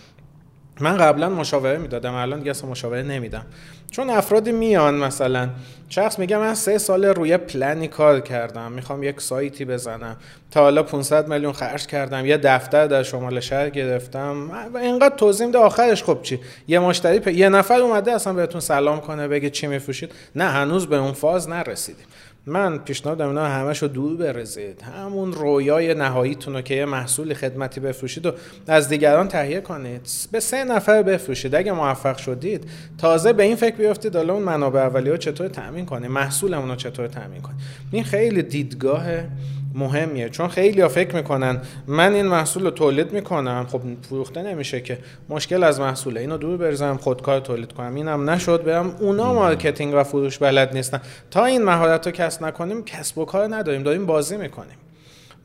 من 0.80 0.97
قبلا 0.97 1.30
مشاوره 1.30 1.78
می‌دادم 1.78 2.13
الان 2.13 2.39
دیگه 2.39 2.51
اصلا 2.51 2.69
مشاوره 2.69 3.03
نمیدم. 3.03 3.45
چون 3.91 4.09
افرادی 4.09 4.51
میان 4.51 4.95
مثلا 4.95 5.49
شخص 5.89 6.19
میگه 6.19 6.38
من 6.38 6.53
سه 6.53 6.78
سال 6.78 7.05
روی 7.05 7.38
پلنی 7.38 7.88
کار 7.88 8.19
کردم 8.19 8.71
می‌خوام 8.71 9.03
یک 9.03 9.21
سایتی 9.21 9.65
بزنم. 9.65 10.17
تا 10.51 10.61
حالا 10.61 10.84
500 10.84 11.28
میلیون 11.28 11.53
خرج 11.53 11.88
کردم 11.88 12.25
یه 12.25 12.38
دفتر 12.38 12.88
در 12.88 13.03
شمال 13.03 13.39
شهر 13.39 13.69
گرفتم. 13.69 14.51
اینقدر 14.75 15.15
توضیح 15.15 15.47
ده 15.47 15.59
آخرش 15.59 16.03
خب 16.03 16.19
چی؟ 16.23 16.39
یه 16.67 16.80
مشتری 16.80 17.34
یه 17.34 17.49
نفر 17.49 17.82
اومده 17.82 18.11
اصلا 18.11 18.34
بهتون 18.34 18.61
سلام 18.61 19.01
کنه 19.01 19.28
بگه 19.28 19.49
چی 19.49 19.67
میفروشید. 19.67 20.11
نه 20.36 20.45
هنوز 20.45 20.88
به 20.88 20.95
اون 20.97 21.11
فاز 21.11 21.49
نرسیدیم. 21.49 22.05
من 22.47 22.77
پیشنهاد 22.77 23.21
اینا 23.21 23.45
همش 23.45 23.81
رو 23.81 23.87
دور 23.87 24.15
برزید 24.15 24.81
همون 24.81 25.33
رویای 25.33 25.93
نهاییتون 25.93 26.53
رو 26.53 26.61
که 26.61 26.75
یه 26.75 26.85
محصول 26.85 27.33
خدمتی 27.33 27.79
بفروشید 27.79 28.25
و 28.25 28.31
از 28.67 28.89
دیگران 28.89 29.27
تهیه 29.27 29.61
کنید. 29.61 30.01
به 30.31 30.39
سه 30.39 30.63
نفر 30.63 31.03
بفروشید. 31.03 31.55
اگه 31.55 31.71
موفق 31.71 32.17
شدید 32.17 32.63
تازه 32.97 33.33
به 33.33 33.43
این 33.43 33.55
فکر 33.55 33.75
بیافتید 33.75 34.15
حالا 34.15 34.33
اون 34.33 34.43
منابع 34.43 34.79
اولیه 34.79 35.11
رو 35.11 35.17
چطور 35.17 35.47
تامین 35.47 35.85
کنید؟ 35.85 36.11
محصولمون 36.11 36.69
رو 36.69 36.75
چطور 36.75 37.07
تامین 37.07 37.41
کنید؟ 37.41 37.59
این 37.91 38.03
خیلی 38.03 38.41
دیدگاه 38.41 39.05
مهمیه. 39.78 40.30
چون 40.30 40.47
خیلی 40.47 40.82
ها 40.82 40.88
فکر 40.88 41.15
می‌کنن 41.15 41.61
من 41.88 42.13
این 42.13 42.28
محصول 42.28 42.63
رو 42.63 42.71
تولید 42.71 43.13
می‌کنم. 43.13 43.67
خب 43.69 43.82
فروخته 44.09 44.41
نمیشه 44.41 44.82
که. 44.82 44.97
مشکل 45.30 45.63
از 45.63 45.80
محصوله. 45.80 46.21
اینو 46.21 46.38
دور 46.38 46.57
بریزم 46.57 46.97
خودکار 46.97 47.39
تولید 47.39 47.73
کنم. 47.73 47.95
اینم 47.95 48.30
نشد. 48.30 48.63
برم 48.63 48.95
اونا 48.99 49.34
marketing 49.34 49.93
و 49.95 50.03
فروش 50.03 50.38
بلد 50.38 50.73
نیستن. 50.73 51.01
تا 51.32 51.45
این 51.45 51.63
مهارت 51.63 52.05
رو 52.07 52.11
کسب 52.11 52.45
نکنیم 52.45 52.84
کسب 52.84 53.17
و 53.17 53.25
کار 53.25 53.55
نداریم. 53.55 53.84
داریم 53.84 54.05
بازی 54.05 54.38
می‌کنیم. 54.38 54.78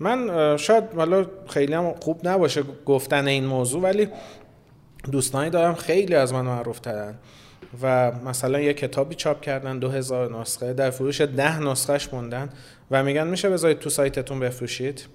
من 0.01 0.57
شاید 0.57 0.85
حالا 0.97 1.27
خیلی 1.49 1.75
هم 1.75 1.95
خوب 2.01 2.29
نباشه 2.29 2.63
گفتن 2.87 3.27
این 3.27 3.47
موضوع 3.47 3.83
ولی 3.83 4.09
دوستانی 5.13 5.51
دارم. 5.51 5.75
خیلی 5.75 6.15
از 6.15 6.33
من 6.33 6.41
معروف 6.41 6.81
ترن 6.81 7.15
و 7.83 8.13
مثلا 8.13 8.61
یه 8.61 8.75
کتابی 8.75 9.15
چاپ 9.15 9.41
کردن 9.41 9.79
دو 9.79 9.89
هزار 9.89 10.41
نسخه. 10.41 10.73
در 10.73 10.91
فروش 10.91 11.21
ده 11.21 11.61
نسخهش 11.61 12.09
موندن. 12.13 12.49
و 12.93 13.03
میگن 13.03 13.27
میشه 13.27 13.51
بذارید 13.51 13.79
تو 13.79 13.91
سایتتون 13.91 14.41
بفروشید. 14.41 15.07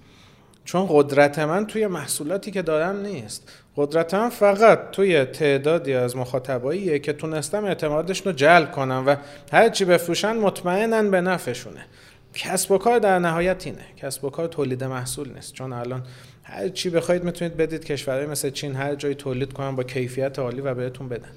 چون 0.66 0.88
قدرت 0.90 1.40
من 1.40 1.68
توی 1.68 1.88
محصولاتی 1.88 2.52
که 2.52 2.62
دارم 2.62 3.02
نیست. 3.02 3.52
قدرت 3.76 4.14
من 4.14 4.30
فقط 4.30 4.92
توی 4.92 5.26
تعدادی 5.26 5.94
از 5.94 6.16
مخاطباییه 6.16 7.00
که 7.00 7.14
تونستم 7.14 7.66
اعتمادشون 7.66 8.32
رو 8.32 8.38
جلب 8.38 8.72
کنم 8.72 9.04
و 9.08 9.16
هر 9.52 9.70
چی 9.70 9.86
بفروشن 9.86 10.36
مطمئنن 10.36 11.12
به 11.12 11.22
نفعشونه. 11.22 11.86
کسب 12.34 12.72
و 12.72 12.78
کار 12.78 13.00
در 13.00 13.20
نهایت 13.20 13.66
اینه. 13.66 13.86
کسب 13.98 14.26
و 14.26 14.30
کار 14.30 14.48
تولید 14.48 14.84
محصول 14.84 15.34
نیست. 15.34 15.54
چون 15.54 15.74
الان 15.74 16.04
هر 16.44 16.70
چی 16.70 16.90
بخواید 16.90 17.24
می‌تونید 17.24 17.58
بدید. 17.58 17.86
کشورهای 17.86 18.26
مثل 18.26 18.50
چین 18.50 18.76
هر 18.76 18.96
جایی 18.96 19.16
تولید 19.16 19.54
کنن 19.54 19.76
با 19.76 19.84
کیفیت 19.84 20.40
عالی 20.40 20.62
و 20.62 20.74
بهتون 20.74 21.10
بدن. 21.10 21.30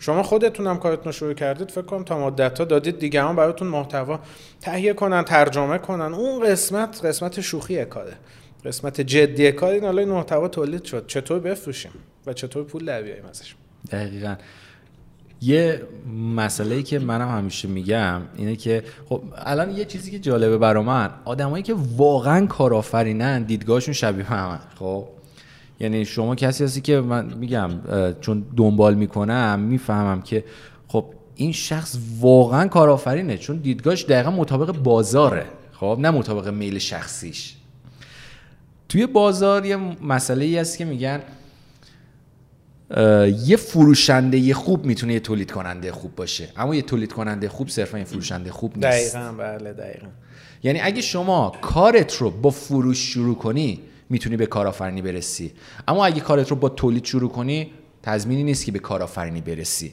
شما 0.00 0.22
خودتون 0.22 0.66
هم 0.66 0.78
کارتون 0.78 1.12
شروع 1.12 1.34
کردید 1.34 1.70
فکر 1.70 1.82
کنم 1.82 2.04
تا 2.04 2.18
مدت 2.18 2.58
ها 2.58 2.64
دادید 2.64 2.98
دیگران 2.98 3.36
براتون 3.36 3.68
محتوا 3.68 4.20
تهیه 4.60 4.92
کنن 4.92 5.24
ترجمه 5.24 5.78
کنن. 5.78 6.14
اون 6.14 6.50
قسمت 6.50 7.04
قسمت 7.04 7.40
شوخی 7.40 7.84
کاره. 7.84 8.12
قسمت 8.64 9.00
جدی 9.00 9.52
کار 9.52 9.72
این 9.72 9.84
حالا 9.84 10.02
این 10.02 10.10
محتوا 10.10 10.48
تولید 10.48 10.84
شد. 10.84 11.06
چطور 11.06 11.38
بفروشیم؟ 11.38 11.92
و 12.26 12.32
چطور 12.32 12.64
پول 12.64 12.84
در 12.84 13.02
بیاریم 13.02 13.24
ازش؟ 13.24 13.54
دقیقا. 13.90 14.36
یه 15.40 15.82
مسئله 16.36 16.82
که 16.82 16.98
منم 16.98 17.28
همیشه 17.28 17.68
میگم 17.68 18.22
اینه 18.36 18.56
که 18.56 18.84
خب 19.08 19.22
الان 19.36 19.70
یه 19.70 19.84
چیزی 19.84 20.10
که 20.10 20.18
جالبه 20.18 20.58
برا 20.58 20.82
من 20.82 21.10
آدمایی 21.24 21.62
که 21.62 21.74
واقعا 21.96 22.46
کارآفرینن 22.46 23.42
دیدگاهشون 23.42 23.94
شبیه 23.94 24.24
همه. 24.24 24.58
خب؟ 24.78 25.08
یعنی 25.80 26.04
شما 26.04 26.34
کسی 26.34 26.64
هستی 26.64 26.80
که 26.80 27.00
من 27.00 27.34
میگم 27.34 27.70
چون 28.20 28.44
دنبال 28.56 28.94
می‌کنم 28.94 29.60
می‌فهمم 29.60 30.22
که 30.22 30.44
خب 30.88 31.04
این 31.34 31.52
شخص 31.52 31.96
واقعا 32.20 32.68
کارآفرینه 32.68 33.38
چون 33.38 33.56
دیدگاهش 33.56 34.04
دقیقا 34.04 34.30
مطابق 34.30 34.76
بازاره. 34.78 35.46
خب 35.72 35.98
نه 36.00 36.10
مطابق 36.10 36.48
میل 36.48 36.78
شخصیش. 36.78 37.54
توی 38.88 39.06
بازار 39.06 39.66
یه 39.66 39.76
مسئله 40.02 40.44
ای 40.44 40.58
هست 40.58 40.78
که 40.78 40.84
میگن 40.84 41.20
یه 43.46 43.56
فروشنده 43.56 44.54
خوب 44.54 44.86
می‌تونه 44.86 45.12
یه 45.12 45.20
تولید 45.20 45.50
کننده 45.50 45.92
خوب 45.92 46.16
باشه. 46.16 46.48
اما 46.56 46.74
یه 46.74 46.82
تولید 46.82 47.12
کننده 47.12 47.48
خوب 47.48 47.68
صرفا 47.68 47.98
یه 47.98 48.04
فروشنده 48.04 48.52
خوب 48.52 48.86
نیست. 48.86 49.14
دقیقا 49.14 49.32
بله 49.32 49.72
دقیقا. 49.72 50.06
یعنی 50.62 50.80
اگه 50.80 51.02
شما 51.02 51.52
کارت 51.62 52.14
رو 52.14 52.30
با 52.30 52.50
فروش 52.50 52.98
شروع 52.98 53.36
کنی 53.36 53.80
می‌تونی 54.14 54.36
به 54.36 54.46
کارآفرینی 54.46 55.02
برسی. 55.02 55.52
اما 55.88 56.06
اگه 56.06 56.20
کارت 56.20 56.50
رو 56.50 56.56
با 56.56 56.68
تولید 56.68 57.04
شروع 57.04 57.30
کنی 57.30 57.70
تضمینی 58.02 58.44
نیست 58.44 58.64
که 58.64 58.72
به 58.72 58.78
کارآفرینی 58.78 59.40
برسی. 59.40 59.92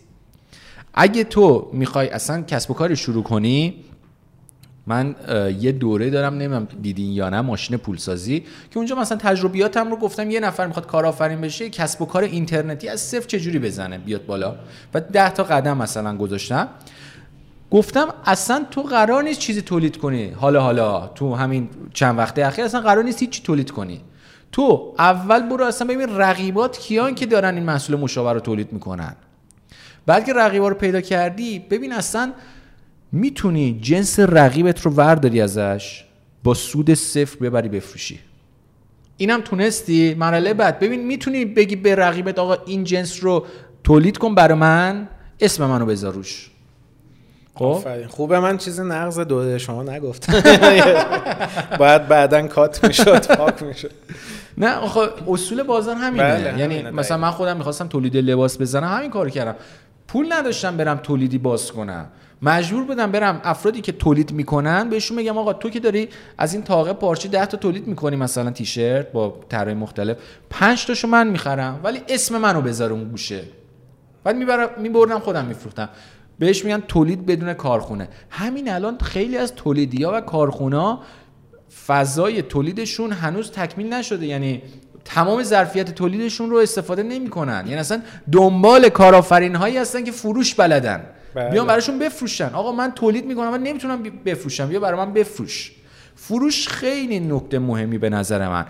اگه 0.93 1.23
تو 1.23 1.69
می‌خوای 1.73 2.09
اصلا 2.09 2.41
کسب 2.41 2.71
و 2.71 2.73
کار 2.73 2.95
شروع 2.95 3.23
کنی 3.23 3.83
من 4.87 5.15
یه 5.59 5.71
دوره 5.71 6.09
دارم 6.09 6.33
نمی‌دونم 6.33 6.67
دیدین 6.81 7.11
یا 7.11 7.29
نه 7.29 7.41
ماشین 7.41 7.77
پولسازی 7.77 8.39
که 8.39 8.77
اونجا 8.77 8.95
مثلا 8.95 9.17
تجربیاتم 9.17 9.89
رو 9.89 9.97
گفتم 9.97 10.31
یه 10.31 10.39
نفر 10.39 10.67
می‌خواد 10.67 10.87
کارآفرین 10.87 11.41
بشه 11.41 11.69
کسب 11.69 12.01
و 12.01 12.05
کار 12.05 12.23
اینترنتی 12.23 12.89
از 12.89 13.01
صفر 13.01 13.27
چجوری 13.27 13.59
بزنه 13.59 13.97
بیاد 13.97 14.25
بالا. 14.25 14.55
و 14.93 15.01
ده 15.01 15.29
تا 15.29 15.43
قدم 15.43 15.77
مثلا 15.77 16.17
گذاشتم. 16.17 16.69
گفتم 17.71 18.07
اصلا 18.25 18.65
تو 18.71 18.81
قرار 18.81 19.23
نیست 19.23 19.39
چیزی 19.39 19.61
تولید 19.61 19.97
کنی. 19.97 20.29
حالا 20.29 20.61
حالا 20.61 21.07
تو 21.07 21.35
همین 21.35 21.69
چند 21.93 22.17
وقته 22.17 22.45
اخیر 22.45 22.65
اصلا 22.65 22.81
قرار 22.81 23.03
نیست 23.03 23.19
هیچی 23.19 23.43
تولید 23.43 23.71
کنی. 23.71 24.01
تو 24.51 24.93
اول 24.99 25.49
برو 25.49 25.65
اصلا 25.65 25.87
ببین 25.87 26.17
رقیبات 26.17 26.77
کیان 26.77 27.15
که 27.15 27.25
دارن 27.25 27.55
این 27.55 27.63
محصول 27.63 27.95
مشاور 27.95 28.33
رو 28.33 28.39
تولید 28.39 28.73
می‌کنن. 28.73 29.15
بعد 30.05 30.25
که 30.25 30.33
رقیبا 30.33 30.67
رو 30.67 30.75
پیدا 30.75 31.01
کردی 31.01 31.59
ببین 31.59 31.93
اصلا 31.93 32.33
می‌تونی 33.11 33.79
جنس 33.81 34.19
رقیبت 34.19 34.81
رو 34.81 34.91
ورداری 34.91 35.41
ازش 35.41 36.05
با 36.43 36.53
سود 36.53 36.93
صفر 36.93 37.39
ببری 37.39 37.69
بفروشی. 37.69 38.19
اینم 39.17 39.41
تونستی؟ 39.41 40.13
مرحله 40.13 40.53
بعد. 40.53 40.79
ببین 40.79 41.05
می‌تونی 41.05 41.45
بگی 41.45 41.75
به 41.75 41.95
رقیبت 41.95 42.39
آقا 42.39 42.57
این 42.65 42.83
جنس 42.83 43.23
رو 43.23 43.45
تولید 43.83 44.17
کن 44.17 44.35
برای 44.35 44.57
من 44.57 45.07
اسم 45.39 45.65
منو 45.65 45.85
بذار 45.85 46.13
روش. 46.13 46.50
خب؟ 47.55 48.07
خوبه 48.07 48.39
من 48.39 48.57
چیزی 48.57 48.83
نقض 48.83 49.19
دوره 49.19 49.57
شما 49.57 49.83
نگفت 49.83 50.31
باید 51.79 52.07
بعدا 52.07 52.47
کات 52.47 52.85
می‌شد 52.85 53.35
پاک 53.35 53.63
می‌شد. 53.63 53.91
نه 54.57 54.75
آخه 54.75 54.99
اصول 55.27 55.63
بازار 55.63 55.95
همینه. 55.95 56.23
بله، 56.23 56.59
یعنی 56.59 56.81
مثلا 56.81 57.17
من 57.17 57.31
خودم 57.31 57.57
می‌خواستم 57.57 57.87
تولید 57.87 58.17
لباس 58.17 58.61
بزنم 58.61 58.87
همین 58.87 59.09
کار 59.09 59.29
کردم. 59.29 59.55
پول 60.07 60.33
نداشتم 60.33 60.77
برم 60.77 60.97
تولیدی 60.97 61.37
باز 61.37 61.71
کنم. 61.71 62.07
مجبور 62.41 62.83
بودم 62.83 63.11
برم 63.11 63.41
افرادی 63.43 63.81
که 63.81 63.91
تولید 63.91 64.31
می‌کنن 64.31 64.89
بهشون 64.89 65.17
میگم 65.17 65.37
آقا 65.37 65.53
تو 65.53 65.69
که 65.69 65.79
داری 65.79 66.09
از 66.37 66.53
این 66.53 66.63
تاقه 66.63 66.93
پارچه 66.93 67.29
10 67.29 67.45
تا 67.45 67.57
تولید 67.57 67.87
می‌کنی 67.87 68.15
مثلا 68.15 68.51
تیشرت 68.51 69.11
با 69.11 69.39
طرح 69.49 69.73
مختلف 69.73 70.17
5 70.49 70.85
تاشو 70.85 71.07
من 71.07 71.27
می‌خرم 71.27 71.79
ولی 71.83 72.01
اسم 72.09 72.37
منو 72.37 72.61
بذار 72.61 72.91
اون 72.91 73.09
گوشه. 73.09 73.43
بعد 74.23 74.35
می‌برم 74.35 74.69
میبردم 74.77 75.19
خودم 75.19 75.45
میفروختم. 75.45 75.89
بهش 76.41 76.65
میگن 76.65 76.83
تولید 76.87 77.25
بدون 77.25 77.53
کارخونه. 77.53 78.09
همین 78.29 78.69
الان 78.69 78.97
خیلی 78.97 79.37
از 79.37 79.55
تولیدیا 79.55 80.11
و 80.13 80.21
کارخونه 80.21 80.97
فضای 81.85 82.41
تولیدشون 82.41 83.11
هنوز 83.11 83.51
تکمیل 83.51 83.93
نشده. 83.93 84.25
یعنی 84.25 84.61
تمام 85.05 85.43
ظرفیت 85.43 85.95
تولیدشون 85.95 86.49
رو 86.49 86.57
استفاده 86.57 87.03
نمی‌کنن. 87.03 87.63
یعنی 87.67 87.79
اصلا 87.79 88.01
دنبال 88.31 88.89
کارآفرین 88.89 89.55
هایی 89.55 89.77
هستن 89.77 90.03
که 90.03 90.11
فروش 90.11 90.55
بلدن. 90.55 91.03
بله. 91.35 91.49
بیان 91.49 91.67
براشون 91.67 91.99
بفروشن. 91.99 92.49
آقا 92.53 92.71
من 92.71 92.91
تولید 92.91 93.25
می‌کنم 93.25 93.53
و 93.53 93.57
نمی‌تونم 93.57 94.03
بفروشم. 94.03 94.67
بیا 94.67 94.79
برای 94.79 94.97
من 94.97 95.13
بفروش. 95.13 95.71
فروش 96.15 96.67
خیلی 96.67 97.19
نکته 97.19 97.59
مهمی 97.59 97.97
به 97.97 98.09
نظر 98.09 98.49
من. 98.49 98.65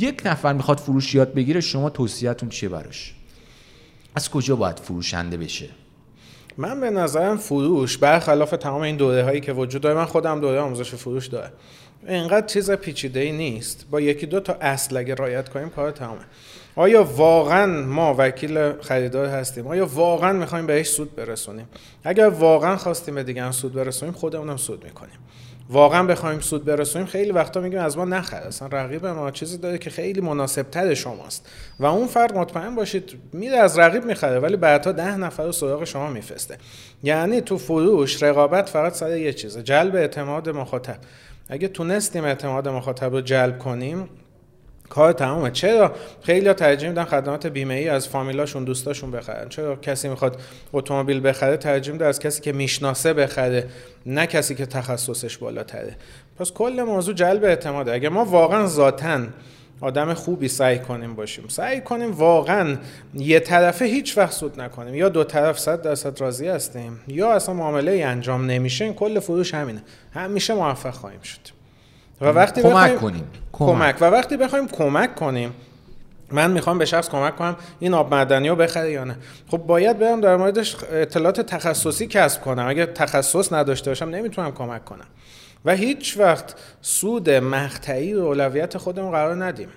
یک 0.00 0.22
نفر 0.24 0.52
می‌خواد 0.52 0.78
فروش 0.78 1.14
یاد 1.14 1.34
بگیره 1.34 1.60
شما 1.60 1.90
توصیهتون 1.90 2.48
چیه 2.48 2.68
براش؟ 2.68 3.14
از 4.14 4.30
کجا 4.30 4.56
باید 4.56 4.78
فروشنده 4.78 5.36
بشه؟ 5.36 5.68
من 6.56 6.80
به 6.80 6.90
نظرم 6.90 7.36
فروش 7.36 7.98
برخلاف 7.98 8.50
تمام 8.50 8.82
این 8.82 8.96
دوره 8.96 9.22
هایی 9.22 9.40
که 9.40 9.52
وجود 9.52 9.82
داره 9.82 9.94
من 9.94 10.04
خودم 10.04 10.40
دوره 10.40 10.60
آموزش 10.60 10.94
فروش 10.94 11.26
داره 11.26 11.52
اینقدر 12.08 12.46
چیز 12.46 12.70
پیچیده 12.70 13.20
ای 13.20 13.32
نیست. 13.32 13.86
با 13.90 14.00
یکی 14.00 14.26
دو 14.26 14.40
تا 14.40 14.56
اصل 14.60 14.96
اگه 14.96 15.14
رعایت 15.14 15.48
کنیم 15.48 15.70
کار 15.70 15.90
تمامه 15.90 16.20
آیا 16.76 17.04
واقعا 17.04 17.66
ما 17.82 18.14
وکیل 18.18 18.72
خریدار 18.80 19.26
هستیم؟ 19.26 19.66
آیا 19.66 19.86
واقعا 19.86 20.32
می‌خوایم 20.32 20.66
بهش 20.66 20.88
سود 20.88 21.16
برسونیم؟ 21.16 21.68
اگر 22.04 22.28
واقعا 22.28 22.76
خواستیم 22.76 23.14
به 23.14 23.22
دیگران 23.22 23.52
سود 23.52 23.72
برسونیم 23.72 24.14
خودمونم 24.14 24.56
سود 24.56 24.84
می‌کنیم. 24.84 25.18
واقعا 25.68 26.02
بخوایم 26.02 26.40
سود 26.40 26.64
برسونیم 26.64 27.06
خیلی 27.06 27.30
وقتا 27.30 27.60
میگیم 27.60 27.78
از 27.78 27.98
ما 27.98 28.04
نخر 28.04 28.36
اصلا 28.36 28.68
رقیب 28.68 29.06
ما 29.06 29.30
چیزی 29.30 29.58
داره 29.58 29.78
که 29.78 29.90
خیلی 29.90 30.20
مناسب 30.20 30.70
تر 30.70 30.94
شماست. 30.94 31.48
و 31.80 31.86
اون 31.86 32.06
فرد 32.06 32.38
مطمئن 32.38 32.74
باشید 32.74 33.18
میره 33.32 33.56
از 33.56 33.78
رقیب 33.78 34.04
می‌خره 34.04 34.38
ولی 34.38 34.56
بعدها 34.56 34.92
ده 34.92 35.16
نفر 35.16 35.44
رو 35.44 35.52
سراغ 35.52 35.84
شما 35.84 36.10
میفسته 36.10 36.58
یعنی 37.02 37.40
تو 37.40 37.58
فروش 37.58 38.22
رقابت 38.22 38.68
فقط 38.68 38.94
سر 38.94 39.16
یه 39.16 39.32
چیزه 39.32 39.62
جلب 39.62 39.96
اعتماد 39.96 40.48
مخاطب. 40.48 40.96
اگه 41.48 41.68
تونستیم 41.68 42.24
اعتماد 42.24 42.68
مخاطب 42.68 43.12
رو 43.12 43.20
جلب 43.20 43.58
کنیم 43.58 44.08
کار 44.88 45.12
تمومه. 45.12 45.50
چرا؟ 45.50 45.94
خیلی 46.22 46.52
ترجیح 46.52 46.88
میدن 46.88 47.04
خدمات 47.04 47.46
بیمه 47.46 47.74
ای 47.74 47.88
از 47.88 48.08
فامیلاشون 48.08 48.64
دوستاشون 48.64 49.10
بخرن. 49.10 49.48
چرا 49.48 49.76
کسی 49.76 50.08
می‌خواد 50.08 50.40
اتومبیل 50.72 51.28
بخره؟ 51.28 51.56
ترجیح 51.56 51.92
میده 51.92 52.06
از 52.06 52.18
کسی 52.18 52.40
که 52.40 52.52
می‌شناسه 52.52 53.12
بخره 53.12 53.68
نه 54.06 54.26
کسی 54.26 54.54
که 54.54 54.66
تخصصش 54.66 55.38
بالاتره. 55.38 55.96
پس 56.38 56.52
کل 56.52 56.82
موضوع 56.82 57.14
جلب 57.14 57.44
اعتماده 57.44 57.92
اگه 57.92 58.08
ما 58.08 58.24
واقعا 58.24 58.66
ذاتن 58.66 59.34
آدم 59.80 60.14
خوبی 60.14 60.48
سعی 60.48 60.78
کنیم 60.78 61.14
باشیم 61.14 61.48
سعی 61.48 61.80
کنیم 61.80 62.12
واقعا 62.12 62.76
یه 63.14 63.40
طرفه 63.40 63.84
هیچ 63.84 64.18
وقت 64.18 64.32
سود 64.32 64.60
نکنیم 64.60 64.94
یا 64.94 65.08
دو 65.08 65.24
طرف 65.24 65.58
صد 65.58 65.82
درصد 65.82 66.20
راضی 66.20 66.48
هستیم 66.48 67.00
یا 67.08 67.32
اصلا 67.32 67.54
معامله 67.54 68.04
انجام 68.06 68.46
نمیشه 68.46 68.92
کل 68.92 69.20
فروش 69.20 69.54
همینه. 69.54 69.82
همیشه 70.14 70.54
موفق 70.54 70.90
خواهیم 70.90 71.20
شد. 71.20 71.63
و 72.20 72.26
وقتی 72.26 72.62
کمک 72.62 72.96
کنیم. 72.96 73.24
کمک. 73.52 73.96
و 74.00 74.04
وقتی 74.04 74.36
بخوایم 74.36 74.68
کمک 74.68 75.14
کنیم 75.14 75.54
من 76.32 76.50
می‌خوام 76.50 76.78
به 76.78 76.84
شخص 76.84 77.08
کمک 77.08 77.36
کنم 77.36 77.56
این 77.80 77.94
آب 77.94 78.14
معدنی 78.14 78.48
رو 78.48 78.56
بخره 78.56 78.92
یا 78.92 79.04
نه. 79.04 79.16
خب 79.48 79.58
باید 79.58 79.98
برم 79.98 80.20
در 80.20 80.36
موردش 80.36 80.76
اطلاعات 80.92 81.40
تخصصی 81.40 82.06
کسب 82.06 82.40
کنم. 82.40 82.66
اگر 82.68 82.86
تخصص 82.86 83.52
نداشته 83.52 83.90
باشم 83.90 84.08
نمی‌تونم 84.08 84.52
کمک 84.52 84.84
کنم. 84.84 85.06
و 85.64 85.74
هیچ 85.74 86.16
وقت 86.18 86.54
سود 86.80 87.30
مقطعی 87.30 88.14
رو 88.14 88.24
اولویت 88.24 88.78
خودمون 88.78 89.10
قرار 89.10 89.44
ندیم. 89.44 89.68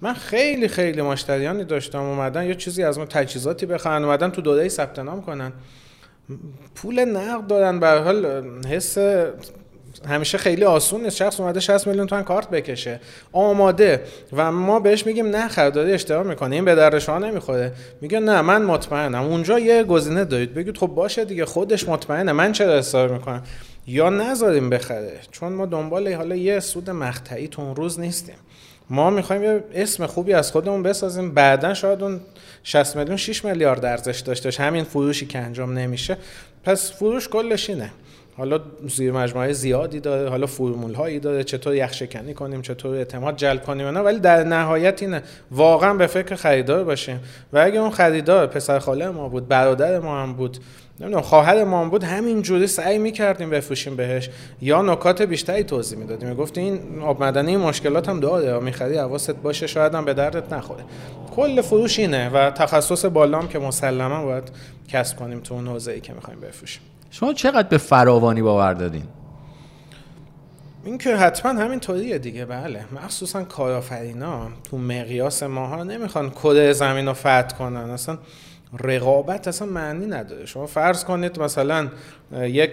من 0.00 0.14
خیلی 0.14 0.68
خیلی 0.68 1.02
مشتریانی 1.02 1.64
داشتم 1.64 2.02
اومدن 2.02 2.46
یه 2.46 2.54
چیزی 2.54 2.82
از 2.82 2.98
ما 2.98 3.06
تجهیزاتی 3.06 3.66
بخرن 3.66 4.04
اومدن 4.04 4.30
تو 4.30 4.42
دوره 4.42 4.68
ثبت 4.68 4.98
نام 4.98 5.22
کنن. 5.22 5.52
پول 6.74 7.04
نقد 7.04 7.46
دادن 7.46 7.80
به 7.80 7.88
حال 7.88 8.44
حس 8.68 8.98
همیشه 10.06 10.38
خیلی 10.38 10.64
آسون 10.64 11.00
نیست. 11.00 11.16
شخص 11.16 11.40
اومده 11.40 11.60
60 11.60 11.86
میلیون 11.86 12.06
تومن 12.06 12.22
کارت 12.22 12.50
بکشه. 12.50 13.00
آماده. 13.32 14.02
و 14.32 14.52
ما 14.52 14.80
بهش 14.80 15.06
میگیم 15.06 15.26
نه 15.26 15.48
خریداری 15.48 15.92
اشتباه 15.92 16.22
می‌کنه. 16.22 16.54
این 16.54 16.64
به 16.64 16.74
در 16.74 16.98
شما 16.98 17.18
نمی‌خوره. 17.18 17.72
میگه 18.00 18.20
نه 18.20 18.42
من 18.42 18.62
مطمئنم. 18.62 19.22
اونجا 19.22 19.58
یه 19.58 19.84
گزینه 19.84 20.24
دارید. 20.24 20.54
بگید 20.54 20.78
خب 20.78 20.86
باشه 20.86 21.24
دیگه 21.24 21.44
خودش 21.44 21.88
مطمئنه. 21.88 22.32
من 22.32 22.52
چرا 22.52 22.74
اصرار 22.74 23.08
می‌کنم؟ 23.08 23.42
یا 23.86 24.10
نذاریم 24.10 24.70
بخره. 24.70 25.12
چون 25.30 25.52
ما 25.52 25.66
دنبال 25.66 26.12
حالا 26.12 26.36
یه 26.36 26.60
سود 26.60 26.90
مقطعی 26.90 27.48
تو 27.48 27.62
اون 27.62 27.76
روز 27.76 28.00
نیستیم. 28.00 28.34
ما 28.90 29.10
می‌خوایم 29.10 29.42
یه 29.42 29.64
اسم 29.74 30.06
خوبی 30.06 30.32
از 30.32 30.52
خودمون 30.52 30.82
بسازیم. 30.82 31.34
بعدا 31.34 31.74
شاید 31.74 32.02
اون 32.02 32.20
60 32.62 32.96
میلیون 32.96 33.16
6 33.16 33.44
میلیارد 33.44 33.84
ارزش 33.84 34.20
داشته 34.20 34.62
همین 34.62 34.84
فروشی 34.84 35.26
که 35.26 35.38
انجام 35.38 35.78
نمیشه. 35.78 36.16
پس 36.64 36.92
فروش 36.92 37.28
کلش 37.28 37.70
اینه. 37.70 37.90
حالا 38.36 38.60
زیر 38.88 39.12
مجموعه 39.12 39.52
زیادی 39.52 40.00
داره 40.00 40.30
حالا 40.30 40.46
فرمول 40.46 40.94
هایی 40.94 41.20
داره 41.20 41.44
چطور 41.44 41.74
یخ 41.74 41.92
شکنی 41.92 42.34
کنیم 42.34 42.62
چطور 42.62 42.96
اعتماد 42.96 43.36
جلب 43.36 43.62
کنیم 43.62 43.86
نه 43.86 44.00
ولی 44.00 44.18
در 44.18 44.44
نهایت 44.44 45.02
اینه 45.02 45.22
واقعا 45.50 45.94
به 45.94 46.06
فکر 46.06 46.34
خریدار 46.34 46.84
باشیم. 46.84 47.20
و 47.52 47.58
اگه 47.58 47.80
اون 47.80 47.90
خریدار 47.90 48.46
پسر 48.46 48.78
خاله 48.78 49.08
ما 49.08 49.28
بود 49.28 49.48
برادر 49.48 49.98
ما 49.98 50.22
هم 50.22 50.32
بود 50.32 50.58
نمی‌دونم 51.00 51.22
خواهر 51.22 51.64
ما 51.64 51.88
بود 51.88 52.04
همین 52.04 52.42
جوری 52.42 52.66
سعی 52.66 52.98
می‌کردیم 52.98 53.50
بفروشیم 53.50 53.96
بهش 53.96 54.30
یا 54.62 54.82
نکات 54.82 55.22
بیشتری 55.22 55.64
توضیح 55.64 55.98
می‌دادیم. 55.98 56.28
می‌گفتیم 56.28 56.64
این 56.64 57.02
آب 57.02 57.22
مدنی 57.22 57.56
مشکلات 57.56 58.08
هم 58.08 58.20
داره 58.20 58.58
می‌خری 58.60 58.98
حواست 58.98 59.30
باشه 59.34 59.66
شاید 59.66 59.94
هم 59.94 60.04
به 60.04 60.14
دردت 60.14 60.52
نخوره. 60.52 60.84
کل 61.36 61.60
فروش 61.60 61.98
اینه 61.98 62.28
و 62.28 62.50
تخصص 62.50 63.04
بالام 63.04 63.48
که 63.48 63.58
مسلما 63.58 64.24
باید 64.24 64.50
کسب 64.88 65.16
کنیم 65.16 65.40
تو 65.40 65.54
اون 65.54 65.68
حوزه‌ای 65.68 66.00
که 66.00 66.12
می‌خوایم 66.12 66.40
بفروشیم. 66.40 66.82
شما 67.10 67.32
چقدر 67.32 67.68
به 67.68 67.78
فراوانی 67.78 68.42
باور 68.42 68.74
دادین؟ 68.74 69.04
این 70.84 70.98
که 70.98 71.16
حتما 71.16 71.52
همین 71.52 71.80
طوریه 71.80 72.18
دیگه 72.18 72.44
بله. 72.44 72.84
مخصوصا 73.04 73.44
کارآفرینا 73.44 74.48
تو 74.70 74.78
مقیاس 74.78 75.42
ماها 75.42 75.84
نمی‌خوان 75.84 76.32
کد 76.34 76.72
زمین 76.72 77.06
رو 77.06 77.12
فتح 77.12 77.56
کنن. 77.58 77.76
اصلا 77.76 78.18
رقابت 78.80 79.48
اصلا 79.48 79.68
معنی 79.68 80.06
نداره. 80.06 80.46
شما 80.46 80.66
فرض 80.66 81.04
کنید 81.04 81.40
مثلا 81.40 81.88
یک 82.42 82.70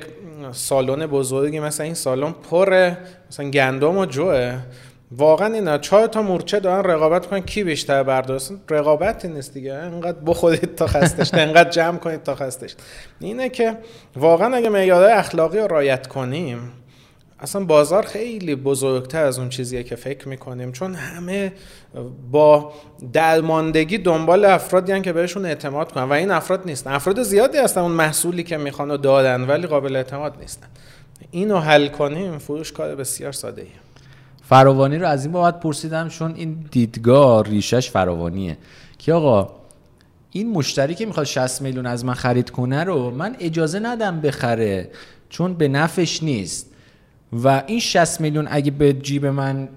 سالن 0.52 1.08
بزرگی 1.08 1.60
مثلا 1.60 1.86
این 1.86 1.96
سالن 1.96 2.32
پر 2.50 2.92
مثلا 3.30 3.50
گندم 3.50 3.98
و 3.98 4.06
جوه. 4.06 4.60
واقعا 5.18 5.54
اینا 5.54 5.78
چهار 5.78 6.08
تا 6.08 6.22
مورچه 6.22 6.60
دارن 6.60 6.92
رقابت 6.92 7.26
کنن 7.26 7.40
کی 7.40 7.64
بیشتر 7.64 8.04
برداشت؟ 8.04 8.52
رقابتی 8.70 9.28
نیست 9.28 9.54
دیگه. 9.54 9.74
انقدر 9.74 10.18
بخورید 10.26 10.76
تا 10.76 10.88
خستش. 10.88 11.34
انقدر 11.44 11.70
جمع 11.70 11.98
کنید 11.98 12.24
تا 12.24 12.36
خستش. 12.36 12.76
اینه 13.20 13.50
که 13.50 13.78
واقعا 14.16 14.56
اگه 14.56 14.70
معیارهای 14.70 15.12
اخلاقی 15.12 15.60
رو 15.60 15.68
رایت 15.68 16.08
کنیم 16.08 16.72
اصلا 17.40 17.66
بازار 17.66 18.04
خیلی 18.04 18.56
بزرگتر 18.56 19.24
از 19.24 19.40
اون 19.40 19.50
چیزیه 19.50 19.84
که 19.84 19.96
فکر 19.96 20.28
می‌کنیم. 20.28 20.72
چون 20.72 20.96
همه 20.96 21.54
با 22.32 22.74
درماندگی 23.14 23.98
دنبال 23.98 24.46
افرادی 24.46 25.02
که 25.02 25.14
بهشون 25.14 25.46
اعتماد 25.46 25.92
کنن. 25.92 26.04
و 26.04 26.14
این 26.14 26.32
افراد 26.32 26.62
نیستن. 26.66 26.92
افراد 26.92 27.24
زیادی 27.24 27.58
هستن 27.58 27.82
اون 27.82 27.92
محصولی 27.92 28.44
که 28.44 28.58
می‌خوان 28.58 28.92
و 28.92 28.98
دادن 28.98 29.42
ولی 29.42 29.68
قابل 29.68 29.96
اعتماد 29.96 30.38
نیستن. 30.42 30.68
اینو 31.32 31.60
حل 31.60 31.88
کنیم 31.88 32.38
فروش 32.38 32.72
کار 32.72 32.96
بسیار 32.96 33.32
ساده 33.32 33.62
ایه. 33.62 33.83
فراوانی 34.54 34.98
رو 34.98 35.08
از 35.08 35.26
این 35.26 35.34
بابت 35.34 35.60
پرسیدم 35.60 36.10
چون 36.10 36.34
این 36.36 36.66
دیدگاه 36.72 37.44
ریشش 37.44 37.90
فراوانیه. 37.90 38.58
که 38.98 39.14
آقا 39.14 39.50
این 40.32 40.52
مشتری 40.52 40.96
که 40.96 41.06
می‌خواد 41.06 41.26
60 41.26 41.62
میلیون 41.62 41.86
از 41.86 42.06
من 42.06 42.14
خرید 42.14 42.50
کنه 42.50 42.84
رو 42.84 43.12
من 43.12 43.36
اجازه 43.40 43.80
ندم 43.80 44.22
بخره 44.22 44.90
چون 45.30 45.54
به 45.54 45.68
نفش 45.68 46.24
نیست. 46.24 46.70
و 47.44 47.64
این 47.68 47.80
60 47.80 48.22
میلیون 48.22 48.48
اگه 48.52 48.72
به 48.72 48.94
جیب 48.94 49.26
من 49.26 49.70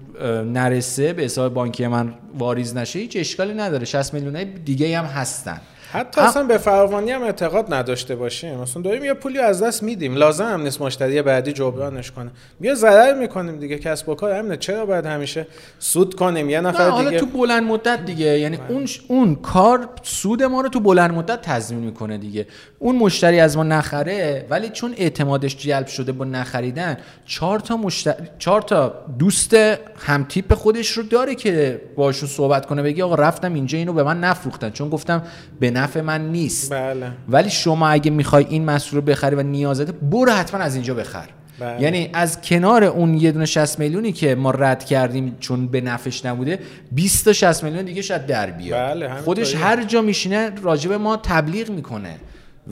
نرسه 0.45 1.13
به 1.13 1.23
حساب 1.23 1.53
بانکی 1.53 1.87
من 1.87 2.13
واریز 2.37 2.77
نشه 2.77 2.99
هیچ 2.99 3.17
اشکالی 3.17 3.53
نداره. 3.53 3.85
60 3.85 4.13
میلیون 4.13 4.43
دیگه 4.43 4.99
هم 4.99 5.05
هستن. 5.05 5.61
حتی 5.91 6.21
اصلا 6.21 6.43
به 6.43 6.57
فراوانی 6.57 7.11
هم 7.11 7.23
اعتقاد 7.23 7.73
نداشته 7.73 8.15
باشیم. 8.15 8.57
مثلا 8.57 8.81
داریم 8.81 9.03
یه 9.03 9.13
پولی 9.13 9.39
از 9.39 9.63
دست 9.63 9.83
میدیم. 9.83 10.15
لازم 10.15 10.45
هم 10.45 10.61
نیست 10.61 10.81
مشتری 10.81 11.21
بعدی 11.21 11.53
جبرانش 11.53 12.11
کنه. 12.11 12.31
بیا 12.59 12.75
ضرر 12.75 13.13
می‌کنیم 13.13 13.59
دیگه. 13.59 13.77
کسب 13.77 14.09
و 14.09 14.15
کار 14.15 14.31
همینه 14.31 14.57
چرا 14.57 14.85
باید 14.85 15.05
همیشه 15.05 15.47
سود 15.79 16.15
کنیم؟ 16.15 16.49
یه 16.49 16.61
نفر 16.61 16.89
حالا 16.89 17.09
دیگه 17.09 17.19
تو 17.19 17.25
بلند 17.25 17.63
مدت 17.63 18.05
دیگه. 18.05 18.39
یعنی 18.39 18.59
اون 18.69 18.85
اون 19.07 19.35
کار 19.35 19.89
سود 20.03 20.43
ما 20.43 20.61
رو 20.61 20.69
تو 20.69 20.79
بلند 20.79 21.11
مدت 21.11 21.41
تضمین 21.41 21.83
می‌کنه 21.83 22.17
دیگه. 22.17 22.47
اون 22.79 22.95
مشتری 22.95 23.39
از 23.39 23.57
ما 23.57 23.63
نخره 23.63 24.45
ولی 24.49 24.69
چون 24.69 24.93
اعتمادش 24.97 25.57
جلب 25.57 25.87
شده 25.87 26.11
با 26.11 26.25
نخریدن 26.25 26.97
چهار 27.25 27.59
تا 27.59 27.77
مشتری 27.77 28.27
چهار 28.39 28.61
تا 28.61 28.93
دوست 29.19 29.53
هم 29.97 30.23
تیپ 30.29 30.53
خودش 30.53 30.91
رو 30.91 31.03
داره 31.03 31.35
که 31.35 31.81
باشون 31.95 32.29
صحبت 32.29 32.65
کنه 32.65 32.81
بگی 32.81 33.01
آقا 33.01 33.15
رفتم 33.15 33.53
اینجا 33.53 33.77
اینو 33.77 33.93
به 33.93 34.03
من 34.03 34.19
نفروختن. 34.19 34.69
چون 34.69 34.89
گفتم 34.89 35.23
به 35.59 35.71
نفع 35.77 36.01
من 36.01 36.31
نیست 36.31 36.73
بله. 36.73 37.11
ولی 37.29 37.49
شما 37.49 37.87
اگه 37.89 38.11
می‌خوای 38.11 38.45
این 38.49 38.65
محصول 38.65 38.99
رو 38.99 39.05
بخری 39.05 39.35
و 39.35 39.43
نیازته 39.43 39.91
برو 39.91 40.31
حتما 40.31 40.59
از 40.59 40.75
اینجا 40.75 40.93
بخر 40.93 41.29
بله. 41.59 41.81
یعنی 41.81 42.09
از 42.13 42.41
کنار 42.41 42.83
اون 42.83 43.13
یه 43.13 43.31
دونه 43.31 43.45
60 43.45 43.79
میلیونی 43.79 44.11
که 44.11 44.35
ما 44.35 44.51
رد 44.51 44.85
کردیم 44.85 45.35
چون 45.39 45.67
به 45.67 45.81
نفش 45.81 46.25
نبوده 46.25 46.59
20 46.91 47.25
تا 47.25 47.33
60 47.33 47.63
میلیون 47.63 47.85
دیگه 47.85 48.01
شاید 48.01 48.25
در 48.25 48.51
بیاد 48.51 48.89
بله،. 48.89 49.13
خودش 49.15 49.55
هر 49.55 49.83
جا 49.83 50.01
میشینه 50.01 50.51
راجب 50.61 50.93
ما 50.93 51.17
تبلیغ 51.17 51.69
می‌کنه 51.69 52.15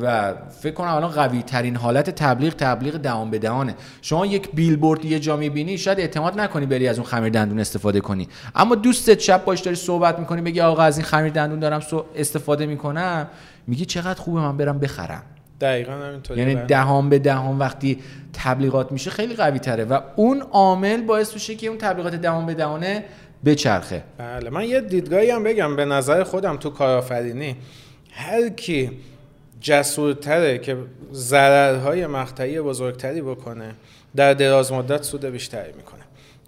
و 0.01 0.33
فکر 0.61 0.73
کنم 0.73 0.87
الان 0.87 1.11
قوی 1.11 1.41
ترین 1.41 1.75
حالت 1.75 2.09
تبلیغ 2.09 2.53
تبلیغ 2.53 2.97
دهان 2.97 3.29
به 3.29 3.39
دهانه. 3.39 3.75
شما 4.01 4.25
یک 4.25 4.51
بیلبورد 4.53 5.05
یه 5.05 5.19
جا 5.19 5.37
می‌بینی 5.37 5.77
شاید 5.77 5.99
اعتماد 5.99 6.39
نکنی 6.39 6.65
بری 6.65 6.87
از 6.87 6.97
اون 6.99 7.07
خمیر 7.07 7.29
دندون 7.29 7.59
استفاده 7.59 7.99
کنی. 7.99 8.27
اما 8.55 8.75
دوستت 8.75 9.19
شب 9.19 9.45
باش 9.45 9.59
داری 9.59 9.75
صحبت 9.75 10.19
می‌کنی 10.19 10.41
بگی 10.41 10.61
آقا 10.61 10.81
از 10.81 10.97
این 10.97 11.05
خمیر 11.05 11.31
دندون 11.31 11.59
دارم 11.59 11.81
استفاده 12.15 12.65
می‌کنم 12.65 13.27
میگی 13.67 13.85
چقدر 13.85 14.19
خوبه 14.21 14.39
من 14.39 14.57
برم 14.57 14.79
بخرم. 14.79 15.23
دقیقا 15.61 15.91
همینطوری 15.91 16.39
یعنی 16.39 16.55
بله. 16.55 16.65
دهان 16.65 17.09
به 17.09 17.19
دهان 17.19 17.57
وقتی 17.57 17.99
تبلیغات 18.33 18.91
میشه 18.91 19.09
خیلی 19.09 19.35
قوی 19.35 19.59
تره 19.59 19.85
و 19.85 19.99
اون 20.15 20.41
عامل 20.41 21.01
باعث 21.01 21.33
میشه 21.33 21.55
که 21.55 21.67
اون 21.67 21.77
تبلیغات 21.77 22.15
دهان 22.15 22.45
به 22.45 22.53
دهانه 22.53 23.03
بچرخه. 23.45 24.03
بله 24.17 24.49
من 24.49 24.63
یه 24.63 24.81
دیدگاهی 24.81 25.31
هم 25.31 25.43
بگم. 25.43 25.75
به 25.75 25.85
نظر 25.85 26.23
خودم 26.23 26.57
تو 26.57 26.69
کارآفرینی 26.69 27.55
هر 28.11 28.49
کی 28.49 28.91
جسورتره 29.65 30.57
که 30.57 30.77
ضررهای 31.13 32.07
مقطعی 32.07 32.61
بزرگتری 32.61 33.21
بکنه 33.21 33.75
در 34.15 34.33
دراز 34.33 34.71
مدت 34.71 35.03
سود 35.03 35.25
بیشتری 35.25 35.73
می‌کنه. 35.73 36.01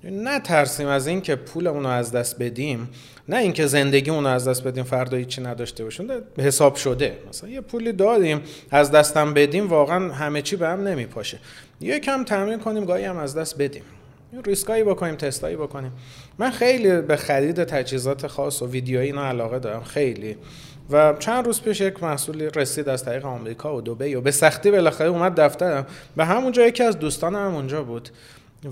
نه 0.04 0.40
ترسیم 0.40 0.88
از 0.88 1.08
این 1.08 1.22
که 1.22 1.36
پولمون 1.36 1.84
رو 1.84 1.90
از 1.90 2.12
دست 2.12 2.40
بدیم 2.40 2.90
نه 3.30 3.38
اینکه 3.38 3.68
زندگیمون 3.68 4.24
رو 4.24 4.30
از 4.30 4.48
دست 4.48 4.64
بدیم 4.64 4.84
فردا 4.84 5.18
هیچی 5.18 5.42
نداشته 5.42 5.84
باشیم 5.84 6.08
حساب 6.38 6.76
شده. 6.76 7.18
مثلا 7.30 7.50
یه 7.50 7.62
پولی 7.62 7.92
داریم 7.92 8.42
از 8.72 8.92
دستم 8.92 9.34
بدیم 9.34 9.68
واقعا 9.68 10.14
همه 10.14 10.42
چی 10.42 10.56
به 10.56 10.68
هم 10.68 10.88
نمیپاشه. 10.88 11.40
یکم 11.82 12.24
تمرین 12.24 12.60
کنیم 12.60 12.86
گاهی 12.86 13.06
هم 13.06 13.18
از 13.18 13.38
دست 13.38 13.58
بدیم. 13.58 13.84
ریسکایی 14.46 14.84
بکنیم 14.84 15.16
تستایی 15.16 15.56
بکنیم. 15.56 15.92
من 16.38 16.52
خیلی 16.52 17.02
به 17.02 17.16
خرید 17.16 17.64
تجهیزات 17.64 18.28
خاص 18.28 18.62
و 18.62 18.68
ویدیویی 18.68 19.06
اینا 19.06 19.28
علاقه 19.28 19.60
دارم 19.60 19.84
خیلی. 19.84 20.38
و 20.92 21.14
چند 21.20 21.46
روز 21.46 21.62
پیش 21.62 21.82
یک 21.82 22.04
محصولی 22.04 22.50
رسید 22.50 22.90
از 22.90 23.06
طریق 23.06 23.26
آمریکا 23.26 23.76
و 23.76 23.82
دبی 23.82 24.16
و 24.16 24.22
به 24.22 24.32
سختی 24.32 24.72
بالاخره 24.72 25.08
اومد 25.08 25.40
دفترم. 25.40 25.86
به 26.16 26.26
همونجا 26.26 26.68
یکی 26.68 26.84
از 26.84 27.00
دوستانم 27.00 27.56
اونجا 27.56 27.84
بود. 27.84 28.10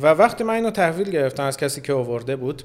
و 0.02 0.08
وقتی 0.08 0.44
من 0.44 0.54
اینو 0.54 0.72
تحویل 0.72 1.10
گرفتم 1.10 1.44
از 1.44 1.58
کسی 1.58 1.82
که 1.82 1.94
آورده 1.94 2.36
بود 2.36 2.64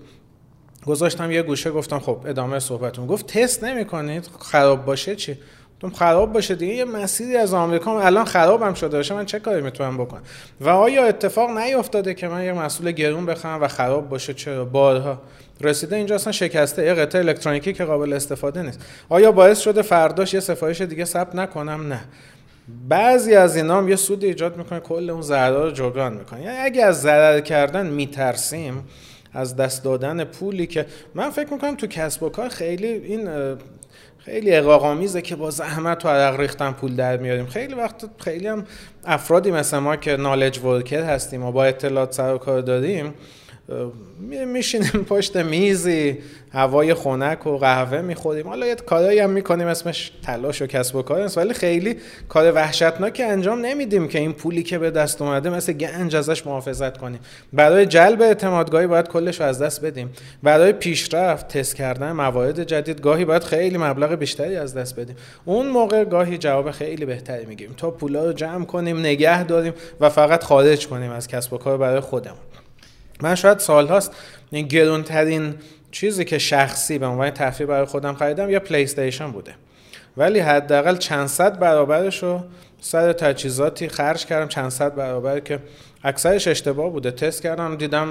گذاشتم 0.87 1.31
یه 1.31 1.43
گوشه 1.43 1.71
گفتم 1.71 1.99
خب 1.99 2.19
ادامه 2.27 2.59
صحبتون. 2.59 3.07
گفت 3.07 3.27
تست 3.27 3.65
نمی‌کنید؟ 3.65 4.29
خراب 4.39 4.85
باشه 4.85 5.17
چی؟ 5.17 5.39
گفتم 5.83 5.97
خراب 5.99 6.33
باشه 6.33 6.55
دیگه 6.55 6.75
یه 6.75 6.85
مسیری 6.85 7.37
از 7.37 7.55
آمریکا 7.55 8.01
الان 8.01 8.25
خرابم 8.25 8.75
شده 8.75 8.97
باشه 8.97 9.15
من 9.15 9.27
چه 9.27 9.39
کاری 9.39 9.63
می‌تونم 9.63 9.99
بکنم؟ 9.99 10.23
و 10.61 10.69
آیا 10.69 11.05
اتفاق 11.05 11.51
نیافتاده 11.51 12.15
که 12.15 12.29
من 12.29 12.45
یه 12.45 12.53
محصول 12.53 12.93
گرون 12.93 13.27
بخرم 13.27 13.63
و 13.63 13.69
خراب 13.69 14.09
باشه؟ 14.09 14.35
چرا؟ 14.35 14.65
بارها. 14.65 15.19
رسیده 15.61 15.97
اینجا 15.97 16.15
اصلا 16.15 16.33
شکسته 16.33 16.85
یه 16.85 16.95
قطعه 16.95 17.21
الکترونیکی 17.21 17.73
که 17.73 17.85
قابل 17.85 18.13
استفاده 18.13 18.63
نیست. 18.63 18.81
آیا 19.09 19.33
باعث 19.33 19.61
شده 19.61 19.83
فرداش 19.83 20.35
یه 20.35 20.41
سفارش 20.41 20.81
دیگه 20.81 21.05
ثبت 21.05 21.35
نکنم؟ 21.35 21.93
نه. 21.93 22.01
بعضی 22.89 23.35
از 23.35 23.57
اینا 23.57 23.79
هم 23.79 23.89
یه 23.89 23.97
سود 23.97 24.25
ایجاد 24.25 24.57
می‌کنه 24.57 24.81
کل 24.81 25.11
اون 25.11 25.23
ضرر 25.23 25.65
رو 25.65 25.71
جبران 25.71 26.13
می‌کنه. 26.13 26.43
یعنی 26.43 26.59
اگه 26.59 26.85
از 26.85 27.01
ضرر 27.03 27.41
کردن 27.41 27.87
میترسیم 27.87 28.85
از 29.33 29.57
دست 29.57 29.85
دادن 29.85 30.25
پولی 30.25 30.67
که 30.67 30.87
من 31.15 31.31
فکر 31.31 31.53
می‌کنم 31.53 31.75
تو 31.75 31.87
کسب 31.87 32.23
و 32.23 32.29
کار 32.29 32.49
خیلی 32.49 32.87
این 32.87 33.29
خیلی 34.25 34.55
اقاقامیزه 34.55 35.23
که 35.23 35.37
با 35.37 35.51
زحمت 35.51 36.05
و 36.05 36.09
عرق 36.09 36.41
ریختن 36.41 36.73
پول 36.73 36.97
در 36.97 37.17
میاریم. 37.17 37.47
خیلی 37.47 37.75
وقت 37.75 38.05
خیلی 38.19 38.47
هم 38.47 38.65
افرادی 39.05 39.51
مثل 39.51 39.79
ما 39.79 39.97
که 39.97 40.17
نالج 40.17 40.59
ورکر 40.59 41.03
هستیم 41.03 41.43
و 41.43 41.53
با 41.53 41.65
اطلاعات 41.65 42.13
سر 42.13 42.35
و 42.35 42.39
کار 42.39 42.61
داریم 42.61 43.15
میشینیم 44.47 45.07
پشت 45.09 45.37
میزی 45.37 46.19
هوای 46.53 46.95
خنک 46.95 47.47
و 47.47 47.59
قهوه 47.59 48.01
می‌خوریم. 48.01 48.49
حالا 48.49 48.67
یه 48.67 48.75
کارایی 48.75 49.19
هم 49.19 49.31
می‌کنیم 49.31 49.67
اسمش 49.67 50.13
تلاش 50.23 50.63
و 50.63 50.67
کسب 50.67 50.97
و 50.97 51.03
کار 51.03 51.31
ولی 51.37 51.55
خیلی 51.55 51.97
کار 52.29 52.53
وحشتناکی 52.53 53.23
انجام 53.23 53.67
نمیدیم 53.67 54.09
که 54.09 54.19
این 54.19 54.33
پولی 54.33 54.63
که 54.63 54.79
به 54.79 54.91
دست 54.91 55.23
اومده 55.23 55.51
مثل 55.51 55.73
گنج 55.73 56.17
ازش 56.17 56.47
محافظت 56.47 56.97
کنیم. 56.97 57.21
برای 57.53 57.87
جلب 57.87 58.23
اعتمادگاهی 58.23 58.87
باید 58.87 59.09
کلش 59.09 59.41
رو 59.41 59.47
از 59.47 59.63
دست 59.63 59.85
بدیم. 59.85 60.11
برای 60.43 60.73
پیشرفت 60.73 61.49
تست 61.49 61.77
کردن 61.77 62.13
موارد 62.13 62.65
جدید 62.65 63.01
گاهی 63.01 63.25
باید 63.25 63.45
خیلی 63.45 63.79
مبلغ 63.79 64.15
بیشتری 64.15 64.57
از 64.57 64.75
دست 64.75 65.01
بدیم. 65.01 65.17
اون 65.45 65.69
موقع 65.69 66.05
گاهی 66.05 66.39
جواب 66.39 66.71
خیلی 66.71 67.05
بهتری 67.05 67.47
میگیم 67.47 67.75
تا 67.77 67.91
پولا 67.91 68.25
رو 68.25 68.33
جمع 68.33 68.65
کنیم 68.65 69.01
نگه 69.01 69.45
داریم 69.45 69.73
و 70.01 70.09
فقط 70.09 70.45
خارج 70.45 70.89
کنیم 70.89 71.11
از 71.11 71.29
کسب 71.29 71.53
و 71.53 71.59
کار 71.59 71.79
برای 71.79 72.01
خودمون. 72.01 72.50
من 73.23 73.35
شاید 73.35 73.59
سال 73.59 73.87
هاست 73.89 74.13
این 74.51 74.67
گرونترین 74.67 75.55
چیزی 75.91 76.25
که 76.25 76.39
شخصی 76.39 76.99
به 76.99 77.07
عنوان 77.07 77.31
تفریح 77.31 77.69
برای 77.69 77.87
خودم 77.87 78.15
خریدم 78.15 78.51
یا 78.51 78.61
پلی 78.61 78.83
استیشن 78.83 79.33
بوده؟ 79.33 79.55
ولی 80.17 80.39
حداقل 80.39 80.97
چند 80.97 81.27
صد 81.27 81.59
برابرش 81.59 82.23
رو 82.23 82.41
سر 82.81 83.13
تجهیزاتی 83.13 83.89
خرج 83.89 84.27
کردم 84.27 84.49
چند 84.49 84.69
صد 84.69 84.95
برابر 84.95 85.41
که 85.41 85.59
اکثرش 86.05 86.49
اشتباه 86.49 86.91
بوده. 86.91 87.11
تست 87.11 87.43
کردم 87.43 87.77
دیدم 87.77 88.09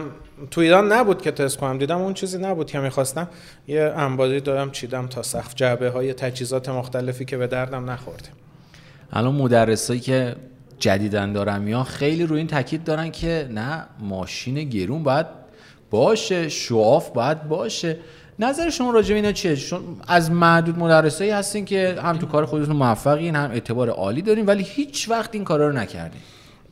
تو 0.52 0.62
ایران 0.62 0.92
نبود 0.92 1.22
که 1.22 1.32
تست 1.32 1.58
کنم 1.58 1.78
دیدم 1.78 2.02
اون 2.02 2.14
چیزی 2.14 2.38
نبود 2.38 2.72
که 2.72 2.80
می‌خواستم. 2.80 3.30
یه 3.68 3.94
انباری 3.96 4.42
دارم 4.42 4.72
چیدم 4.72 5.08
تا 5.08 5.24
سقف 5.24 5.56
جعبه 5.56 5.90
های 5.90 6.14
تجهیزات 6.14 6.70
مختلفی 6.70 7.26
که 7.26 7.38
به 7.38 7.48
دردم 7.48 7.90
نخورده. 7.90 8.30
الان 9.12 9.36
مدرسایی 9.36 10.00
که 10.00 10.36
جدیدن 10.80 11.34
دارن 11.34 11.62
میان 11.62 11.84
خیلی 11.84 12.26
روی 12.26 12.38
این 12.38 12.48
تاکید 12.48 12.84
دارن 12.84 13.12
که 13.12 13.50
نه 13.52 13.86
ماشین 14.00 14.70
گرون 14.70 15.04
باید 15.04 15.26
باشه 15.90 16.50
شواف 16.50 17.10
باید 17.10 17.44
باشه. 17.44 17.98
نظر 18.40 18.70
شما 18.70 18.92
راجع 18.92 19.10
به 19.10 19.16
اینا 19.16 19.32
چیه؟ 19.32 19.56
چون 19.56 19.82
از 20.08 20.32
معدود 20.32 20.80
مدرسایی 20.80 21.30
هستین 21.30 21.66
که 21.66 21.98
هم 22.04 22.18
تو 22.18 22.26
کار 22.26 22.46
خودتون 22.46 22.76
موفقین 22.76 23.36
هم 23.36 23.52
اعتبار 23.52 23.90
عالی 23.90 24.22
دارین 24.22 24.46
ولی 24.46 24.64
هیچ 24.64 25.10
وقت 25.10 25.36
این 25.36 25.44
کارا 25.44 25.68
رو 25.68 25.74
نکردین. 25.78 26.22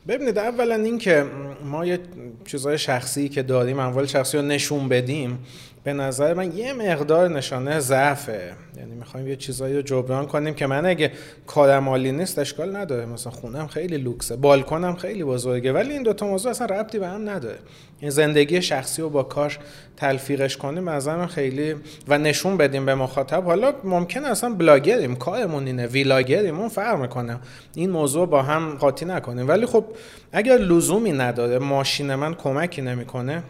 ببینید 0.08 0.38
اولا 0.38 0.76
اینکه 0.76 1.26
ما 1.66 1.86
یه 1.86 2.00
چیزای 2.46 2.78
شخصی 2.78 3.30
که 3.30 3.44
داریم 3.44 3.80
اموال 3.80 4.06
شخصی 4.06 4.38
رو 4.38 4.44
نشون 4.44 4.90
بدیم 4.90 5.40
به 5.88 5.94
نظر 5.94 6.34
من 6.34 6.58
یه 6.58 6.74
مقدار 6.74 7.30
نشانه 7.30 7.80
ضعفه. 7.80 8.54
یعنی 8.78 8.96
می‌خوایم 8.96 9.28
یه 9.28 9.36
چیزایی 9.36 9.76
رو 9.76 9.82
جبران 9.82 10.26
کنیم 10.26 10.54
که 10.54 10.68
من 10.68 10.86
اگه 10.86 11.12
کارم 11.48 11.84
مالی 11.84 12.12
نیست 12.12 12.40
اشکال 12.40 12.76
نداره. 12.76 13.06
مثلا 13.06 13.32
خونم 13.32 13.68
خیلی 13.68 13.98
لوکسه 13.98 14.36
بالکنم 14.36 14.96
خیلی 14.96 15.24
بزرگه 15.24 15.74
ولی 15.74 15.94
این 15.94 16.04
دوتا 16.04 16.28
موضوع 16.28 16.52
اصلا 16.52 16.68
ربطی 16.68 17.00
به 17.00 17.08
هم 17.08 17.30
نداره. 17.30 17.58
این 18.00 18.10
زندگی 18.10 18.62
شخصی 18.62 19.02
رو 19.02 19.10
با 19.10 19.24
کار 19.24 19.58
تلفیقش 19.98 20.58
کنیم 20.58 20.88
از 20.88 21.08
من 21.08 21.28
خیلی 21.28 21.76
و 22.08 22.18
نشون 22.18 22.58
بدیم 22.58 22.86
به 22.86 22.96
مخاطب. 22.96 23.46
حالا 23.46 23.74
ممکن 23.84 24.26
اصلا 24.26 24.50
بلاگریم 24.50 25.16
کارمون 25.16 25.68
اینه 25.68 25.88
ویلاگریم 25.88 26.60
اون 26.60 26.70
فرق 26.70 27.00
می‌کنه. 27.00 27.40
این 27.76 27.90
موضوع 27.90 28.28
با 28.28 28.42
هم 28.42 28.76
قاطی 28.76 29.06
نکنیم. 29.06 29.48
ولی 29.48 29.66
خب 29.66 29.86
اگر 30.32 30.58
لزومی 30.58 31.12
نداره 31.12 31.60
ماشین 31.60 32.16
من 32.16 32.34
کمکی 32.34 32.82
نمی‌کنه 32.82 33.44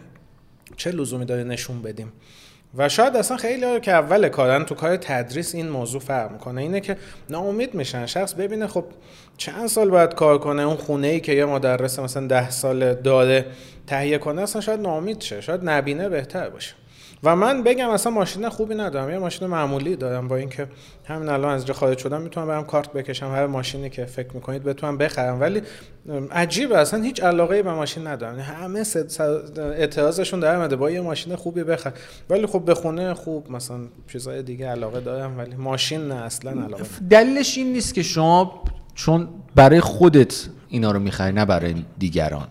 چه 0.78 0.90
لزومی 0.90 1.24
داره 1.24 1.44
نشون 1.44 1.82
بدیم؟ 1.82 2.12
و 2.76 2.88
شاید 2.88 3.16
اصلا 3.16 3.36
خیلی 3.36 3.80
که 3.80 3.92
اول 3.92 4.28
کارن 4.28 4.64
تو 4.64 4.74
کار 4.74 4.96
تدریس 4.96 5.54
این 5.54 5.68
موضوع 5.68 6.00
فرق 6.00 6.32
می‌کنه. 6.32 6.60
اینه 6.60 6.80
که 6.80 6.96
ناامید 7.30 7.74
میشن. 7.74 8.06
شخص 8.06 8.34
ببینه 8.34 8.66
خب 8.66 8.84
چند 9.36 9.66
سال 9.66 9.90
باید 9.90 10.14
کار 10.14 10.38
کنه؟ 10.38 10.62
اون 10.62 10.76
خونه 10.76 11.06
ای 11.06 11.20
که 11.20 11.32
یه 11.32 11.44
مدرس 11.44 11.98
مثلا 11.98 12.26
ده 12.26 12.50
سال 12.50 12.94
داره 12.94 13.46
تهیه 13.86 14.18
کنه 14.18 14.42
اصلا 14.42 14.60
شاید 14.60 14.80
ناامید 14.80 15.20
شه. 15.20 15.40
شاید 15.40 15.60
نبینه 15.64 16.08
بهتر 16.08 16.48
باشه. 16.48 16.74
و 17.24 17.36
من 17.36 17.62
بگم 17.62 17.90
اصلا 17.90 18.12
ماشین 18.12 18.48
خوبی 18.48 18.74
ندارم 18.74 19.10
یه 19.10 19.18
ماشین 19.18 19.48
معمولی 19.48 19.96
دارم 19.96 20.28
با 20.28 20.36
اینکه 20.36 20.68
همین 21.04 21.28
الان 21.28 21.54
از 21.54 21.66
جا 21.66 21.74
خارج 21.74 21.98
شدم 21.98 22.20
می‌تونم 22.20 22.46
برم 22.46 22.64
کارت 22.64 22.92
بکشم 22.92 23.26
هر 23.26 23.46
ماشینی 23.46 23.90
که 23.90 24.04
فکر 24.04 24.34
می‌کنید 24.34 24.62
بتونم 24.62 24.98
بخرم. 24.98 25.40
ولی 25.40 25.62
عجیبه 26.30 26.78
اصلا 26.78 27.02
هیچ 27.02 27.22
علاقه 27.22 27.62
به 27.62 27.72
ماشین 27.72 28.06
ندارم. 28.06 28.38
یعنی 28.38 28.44
همه 28.44 28.84
اعتراضشون 29.58 30.40
در 30.40 30.54
اومده 30.54 30.76
با 30.76 30.90
یه 30.90 31.00
ماشین 31.00 31.36
خوبی 31.36 31.64
بخر 31.64 31.92
ولی 32.30 32.46
خب 32.46 32.64
به 32.64 32.74
خونه 32.74 33.14
خوب 33.14 33.52
مثلا 33.52 33.78
چیزای 34.12 34.42
دیگه 34.42 34.68
علاقه 34.68 35.00
دارم 35.00 35.38
ولی 35.38 35.56
ماشین 35.56 36.08
نه 36.08 36.14
اصلا 36.14 36.50
علاقه 36.50 36.84
دلیلش 37.10 37.58
این 37.58 37.72
نیست 37.72 37.94
که 37.94 38.02
شما 38.02 38.64
چون 38.94 39.28
برای 39.54 39.80
خودت 39.80 40.48
اینا 40.68 40.92
رو 40.92 40.98
می‌خری 40.98 41.32
نه 41.32 41.44
برای 41.44 41.74
دیگران. 41.98 42.48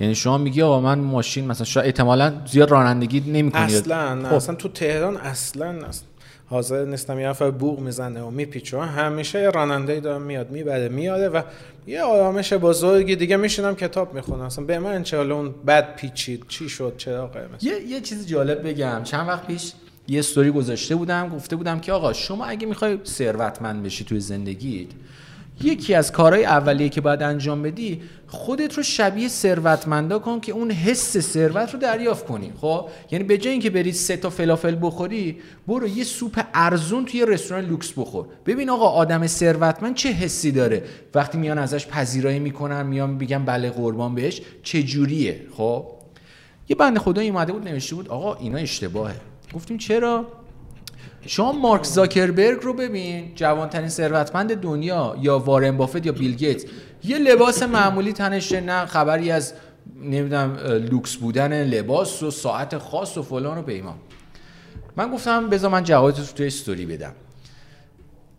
یعنی 0.00 0.14
شما 0.14 0.38
میگی 0.38 0.62
آقا 0.62 0.80
من 0.80 0.98
ماشین 0.98 1.46
مثلا 1.46 1.64
شاید 1.64 1.86
احتمالاً 1.86 2.32
زیاد 2.46 2.70
رانندگی 2.70 3.20
نمی‌کنی 3.20 3.62
اصلا 3.62 4.14
نه 4.14 4.28
خب. 4.28 4.34
اصلا 4.34 4.54
تو 4.54 4.68
تهران 4.68 5.16
اصلا 5.16 5.66
اصلا 5.66 6.06
حاضر 6.46 6.84
نیستم 6.84 7.20
یه 7.20 7.28
نفر 7.28 7.50
بوق 7.50 7.80
می‌زنه 7.80 8.22
و 8.22 8.30
میپیچه. 8.30 8.80
همیشه 8.80 9.40
یه 9.40 9.50
راننده 9.50 10.00
دارم 10.00 10.22
میاد 10.22 10.50
می‌بره 10.50 10.88
میاره 10.88 11.28
و 11.28 11.42
یه 11.86 12.02
آرامش 12.02 12.52
بزرگی 12.52 13.16
دیگه 13.16 13.36
میشینم 13.36 13.74
کتاب 13.74 14.14
می‌خونم. 14.14 14.40
اصلا 14.42 14.64
به 14.64 14.78
من 14.78 15.02
چه 15.02 15.16
اون 15.16 15.54
بد 15.66 15.96
پیچید 15.96 16.44
چی 16.48 16.68
شد 16.68 16.94
چرا 16.96 17.26
قرمز 17.26 17.64
یه 17.64 17.80
یه 17.88 18.00
چیز 18.00 18.26
جالب 18.26 18.68
بگم. 18.68 19.02
چند 19.04 19.28
وقت 19.28 19.46
پیش 19.46 19.72
یه 20.08 20.18
استوری 20.18 20.50
گذاشته 20.50 20.94
بودم 20.94 21.28
گفته 21.28 21.56
بودم 21.56 21.80
که 21.80 21.92
آقا 21.92 22.12
شما 22.12 22.44
اگه 22.44 22.66
می‌خوای 22.66 22.98
ثروتمند 23.04 23.82
بشی 23.82 24.04
توی 24.04 24.20
زندگیت 24.20 24.88
یکی 25.64 25.94
از 25.94 26.12
کارهای 26.12 26.44
اولیه 26.44 26.88
که 26.88 27.00
باید 27.00 27.22
انجام 27.22 27.62
بدی 27.62 28.00
خودت 28.26 28.74
رو 28.74 28.82
شبیه 28.82 29.28
ثروتمندا 29.28 30.18
کن 30.18 30.40
که 30.40 30.52
اون 30.52 30.70
حس 30.70 31.18
ثروت 31.18 31.72
رو 31.72 31.78
دریافت 31.78 32.26
کنی 32.26 32.52
خب؟ 32.60 32.88
یعنی 33.10 33.24
به 33.24 33.38
جای 33.38 33.52
اینکه 33.52 33.70
بری 33.70 33.92
سه 33.92 34.16
تا 34.16 34.30
فلافل 34.30 34.76
بخوری 34.82 35.38
برو 35.68 35.88
یه 35.88 36.04
سوپ 36.04 36.44
ارزون 36.54 37.04
توی 37.04 37.26
رستوران 37.26 37.64
لوکس 37.64 37.92
بخور. 37.96 38.26
ببین 38.46 38.70
آقا 38.70 38.86
آدم 38.86 39.26
ثروتمند 39.26 39.94
چه 39.94 40.08
حسی 40.08 40.52
داره؟ 40.52 40.82
وقتی 41.14 41.38
میان 41.38 41.58
ازش 41.58 41.86
پذیرایی 41.86 42.38
می‌کنن 42.38 42.86
میان 42.86 43.10
میگن 43.10 43.44
بله 43.44 43.70
قربان 43.70 44.14
حسش 44.14 44.42
چه 44.62 44.82
جوریه 44.82 45.40
خب؟ 45.56 45.86
یه 46.68 46.76
بند 46.76 46.98
خدا 46.98 47.22
اومده 47.22 47.52
بود 47.52 47.68
نوشته 47.68 47.94
بود 47.94 48.08
آقا 48.08 48.34
اینا 48.34 48.58
اشتباهه. 48.58 49.14
گفتیم 49.54 49.78
چرا؟ 49.78 50.26
شما 51.26 51.52
مارک 51.52 51.84
زاکربرگ 51.84 52.58
رو 52.62 52.74
ببین 52.74 53.32
جوانترین 53.34 53.88
ثروتمند 53.88 54.54
دنیا 54.54 55.16
یا 55.20 55.38
وارن 55.38 55.76
بافت 55.76 56.06
یا 56.06 56.12
بیل 56.12 56.34
گیتس. 56.34 56.64
یه 57.04 57.18
لباس 57.18 57.62
معمولی 57.62 58.12
تنشه 58.12 58.60
نه 58.60 58.86
خبری 58.86 59.30
از 59.30 59.54
نمی‌دونم 60.02 60.56
لوکس 60.90 61.16
بودن 61.16 61.64
لباس 61.64 62.22
و 62.22 62.30
ساعت 62.30 62.78
خاص 62.78 63.18
و 63.18 63.22
فلان 63.22 63.58
و 63.58 63.62
بهمان. 63.62 63.96
من 64.96 65.10
گفتم 65.10 65.48
بذار 65.48 65.70
من 65.70 65.84
جوابت 65.84 66.18
رو 66.18 66.24
توی 66.24 66.46
استوری 66.46 66.86
بدم. 66.86 67.12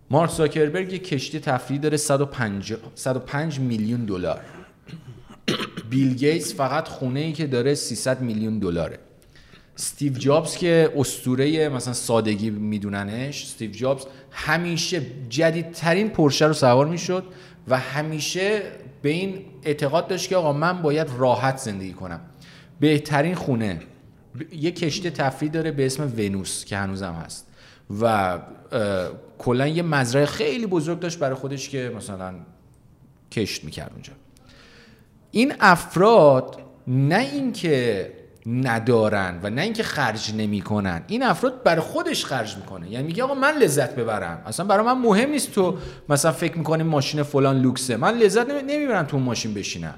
مارک 0.10 0.32
زاکربرگ 0.32 0.94
یه 0.94 1.00
کشتی 1.00 1.40
تفریحی 1.40 1.82
داره 1.82 1.98
105 1.98 2.74
105 2.96 3.60
میلیون 3.60 4.06
دلار. 4.06 4.42
بیل 5.90 6.14
گیتس 6.14 6.56
فقط 6.56 6.88
خونه 6.88 7.20
ای 7.20 7.34
که 7.34 7.48
داره 7.48 7.76
300 7.76 8.22
میلیون 8.22 8.60
دلاره. 8.60 9.00
استیو 9.78 10.14
جابز 10.14 10.56
که 10.56 10.94
استوره 10.96 11.70
مثلا 11.70 11.94
سادگی 11.94 12.50
میدوننش. 12.50 13.44
استیو 13.44 13.72
جابز 13.72 14.06
همیشه 14.32 15.02
جدیدترین 15.30 16.10
پرشه 16.10 16.46
رو 16.46 16.54
سوار 16.54 16.88
می‌شد 16.88 17.24
و 17.68 17.80
همیشه 17.80 18.62
به 19.02 19.10
این 19.10 19.46
اعتقاد 19.64 20.08
داشت 20.08 20.30
که 20.30 20.36
آقا 20.36 20.54
من 20.54 20.82
باید 20.82 21.08
راحت 21.18 21.58
زندگی 21.58 21.94
کنم. 21.94 22.22
بهترین 22.80 23.36
خونه. 23.36 23.80
یه 24.52 24.72
کشتی 24.72 25.10
تفریح 25.10 25.52
داره 25.52 25.72
به 25.72 25.86
اسم 25.86 26.14
ونوس 26.18 26.66
که 26.66 26.78
هنوزم 26.78 27.14
هست. 27.14 27.48
و 28.02 28.40
کلا 29.38 29.68
یه 29.68 29.84
مزرعه 29.84 30.26
خیلی 30.26 30.66
بزرگ 30.68 31.00
داشت 31.00 31.20
برای 31.20 31.36
خودش 31.36 31.70
که 31.70 31.92
مثلا 31.98 32.34
کشت 33.32 33.64
می‌کرد 33.64 33.92
اونجا. 33.94 34.14
این 35.32 35.54
افراد 35.60 36.58
نه 36.88 37.30
اینکه 37.34 38.14
ندارن 38.46 39.40
و 39.44 39.50
نه 39.50 39.62
اینکه 39.62 39.84
خرج 39.84 40.34
نمی‌کنن. 40.38 41.04
این 41.08 41.24
افراد 41.24 41.64
برای 41.64 41.82
خودش 41.82 42.26
خرج 42.26 42.56
می‌کنه. 42.58 42.92
یعنی 42.92 43.08
میگه 43.08 43.24
آقا 43.24 43.34
من 43.34 43.58
لذت 43.58 43.96
ببرم. 43.96 44.42
اصلا 44.46 44.66
برای 44.66 44.86
من 44.86 44.98
مهم 44.98 45.30
نیست 45.30 45.52
تو 45.52 45.78
مثلا 46.10 46.32
فکر 46.32 46.58
می‌کنی 46.58 46.84
ماشین 46.84 47.24
فلان 47.24 47.62
لوکسه. 47.62 47.98
من 47.98 48.18
لذت 48.18 48.50
نمی‌برم 48.50 49.06
تو 49.06 49.20
ماشین 49.20 49.54
بشینم. 49.54 49.96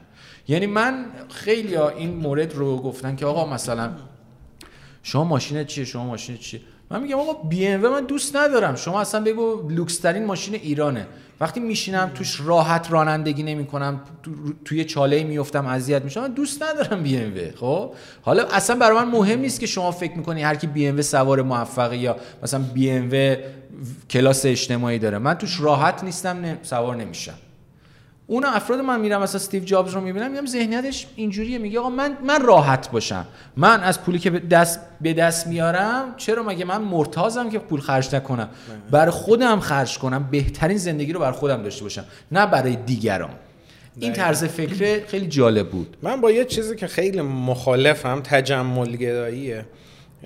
یعنی 0.48 0.66
من 0.66 1.06
خیلی 1.30 1.78
این 1.78 2.16
مورد 2.16 2.56
رو 2.56 2.78
گفتن 2.78 3.16
که 3.16 3.26
آقا 3.26 3.54
مثلا 3.54 3.92
شما 5.04 5.24
ماشین 5.24 5.64
چیه؟ 5.64 5.86
شما 5.86 6.06
ماشین 6.06 6.38
چیه؟ 6.38 6.62
من 6.92 7.02
میگم 7.02 7.20
آقا 7.20 7.34
بی 7.34 7.68
ام 7.68 7.82
من 7.82 8.06
دوست 8.06 8.36
ندارم. 8.36 8.76
شما 8.76 9.02
اصلا 9.02 9.24
بگو 9.24 9.70
لوکس 9.70 9.98
ترین 9.98 10.26
ماشین 10.26 10.56
ایرانه. 10.56 11.08
وقتی 11.40 11.60
میشینم 11.60 12.12
توش 12.16 12.42
راحت 12.46 12.92
رانندگی 12.92 13.44
نمی‌کنم 13.44 14.02
تو، 14.24 14.32
توی 14.66 14.86
چاله 14.86 15.24
میفتم 15.24 15.66
اذیت 15.66 16.04
میشم 16.04 16.22
من 16.22 16.34
دوست 16.34 16.64
ندارم 16.64 17.04
بی 17.04 17.18
ام 17.18 17.34
خب؟ 17.60 17.94
حالا 18.22 18.44
اصلا 18.44 18.76
برای 18.76 18.98
من 18.98 19.08
مهم 19.12 19.40
نیست 19.40 19.60
که 19.60 19.68
شما 19.68 19.92
فکر 19.92 20.18
می‌کنی 20.18 20.44
هر 20.44 20.56
کی 20.56 20.68
بی 20.68 20.88
ام 20.88 21.02
سوار 21.02 21.42
موفقه 21.42 21.98
یا 21.98 22.16
مثلا 22.44 22.60
بی 22.74 22.92
ام 22.92 23.38
کلاس 24.10 24.46
اجتماعی 24.46 25.00
داره. 25.00 25.18
من 25.18 25.34
توش 25.34 25.60
راحت 25.62 26.04
نیستم 26.04 26.58
سوار 26.62 26.96
نمیشم. 26.96 27.34
اون 28.34 28.46
افراد 28.46 28.80
من 28.80 29.00
میرم 29.00 29.22
مثلا 29.22 29.36
استیو 29.36 29.64
جابز 29.64 29.94
رو 29.94 30.02
می‌بینم 30.02 30.32
میگم 30.32 30.46
ذهنیتش 30.46 31.08
اینجوریه 31.16 31.58
میگه 31.58 31.80
آقا 31.80 31.90
من 31.90 32.18
من 32.24 32.42
راحت 32.42 32.92
باشم. 32.92 33.26
من 33.58 33.84
از 33.84 34.02
پولی 34.02 34.20
که 34.20 34.30
به 34.30 34.40
دست 34.40 34.80
به 35.02 35.14
دست 35.14 35.48
میارم 35.48 36.14
چرا 36.18 36.44
مگه 36.44 36.66
من 36.66 36.82
مرتازم 36.82 37.50
که 37.50 37.60
پول 37.60 37.80
خرج 37.80 38.16
نکنم؟ 38.16 38.50
برای 38.92 39.12
خودم 39.12 39.60
خرج 39.60 39.98
کنم 39.98 40.28
بهترین 40.32 40.78
زندگی 40.78 41.14
رو 41.14 41.20
برای 41.20 41.34
خودم 41.34 41.64
داشته 41.64 41.84
باشم 41.84 42.06
نه 42.32 42.46
برای 42.46 42.76
دیگران. 42.76 43.30
این 44.00 44.14
طرز 44.14 44.44
فکر 44.44 45.06
خیلی 45.08 45.28
جالب 45.28 45.70
بود. 45.70 45.98
من 46.02 46.22
با 46.22 46.32
یه 46.32 46.46
چیزی 46.46 46.76
که 46.76 46.88
خیلی 46.88 47.22
مخالفم 47.22 48.22
تجمل 48.22 48.96
گراییه 48.96 49.66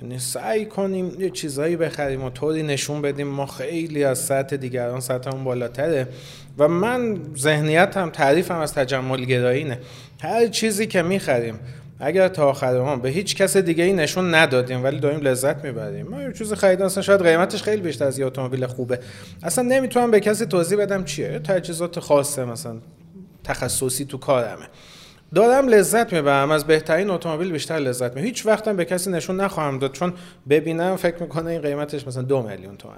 یعنی 0.02 0.18
سعی 0.18 0.66
کنیم 0.66 1.20
یه 1.20 1.30
چیزایی 1.30 1.76
بخریم 1.76 2.24
و 2.24 2.30
طوری 2.30 2.62
نشون 2.62 3.02
بدیم 3.02 3.26
ما 3.26 3.46
خیلی 3.46 4.04
از 4.04 4.18
سطح 4.18 4.56
دیگران 4.56 5.00
سطحمون 5.00 5.44
بالاتره. 5.44 6.08
و 6.58 6.68
من 6.68 7.18
ذهنیتم 7.38 8.10
تعریفم 8.10 8.58
از 8.58 8.74
تجمل 8.74 9.24
گرایینه 9.24 9.78
هر 10.22 10.46
چیزی 10.46 10.86
که 10.86 11.02
می‌خریم 11.02 11.58
اگر 12.00 12.28
تا 12.28 12.48
آخر 12.48 12.80
ما 12.80 12.96
به 12.96 13.08
هیچ 13.08 13.36
کس 13.36 13.56
دیگه 13.56 13.84
ای 13.84 13.92
نشون 13.92 14.34
ندادیم 14.34 14.84
ولی 14.84 15.00
داریم 15.00 15.20
لذت 15.20 15.64
می‌بریم. 15.64 16.08
ما 16.08 16.22
یه 16.22 16.32
چیز 16.32 16.52
خریدن 16.52 16.84
اصلا 16.84 17.02
شاید 17.02 17.22
قیمتش 17.22 17.62
خیلی 17.62 17.82
بیشتر 17.82 18.04
از 18.04 18.18
یه 18.18 18.26
اتومبیل 18.26 18.66
خوبه. 18.66 19.00
اصلا 19.42 19.64
نمی‌تونم 19.64 20.10
به 20.10 20.20
کسی 20.20 20.46
توضیح 20.46 20.78
بدم 20.78 21.04
چیه. 21.04 21.38
تجهیزات 21.38 22.00
خاصه 22.00 22.44
مثلا 22.44 22.76
تخصصی 23.44 24.04
تو 24.04 24.18
کارمه. 24.18 24.66
دارم 25.34 25.68
لذت 25.68 26.12
می‌برم 26.12 26.50
از 26.50 26.64
بهترین 26.64 27.10
اتومبیل 27.10 27.52
بیشتر 27.52 27.78
لذت 27.78 28.02
می‌برم. 28.02 28.24
هیچ 28.24 28.46
وقتم 28.46 28.76
به 28.76 28.84
کسی 28.84 29.10
نشون 29.10 29.40
نخواهم 29.40 29.78
داد 29.78 29.92
چون 29.92 30.12
ببینم 30.48 30.96
فکر 30.96 31.22
می‌کنه 31.22 31.50
این 31.50 31.60
قیمتش 31.60 32.06
مثلا 32.06 32.22
دو 32.22 32.42
میلیون 32.42 32.76
تومن. 32.76 32.94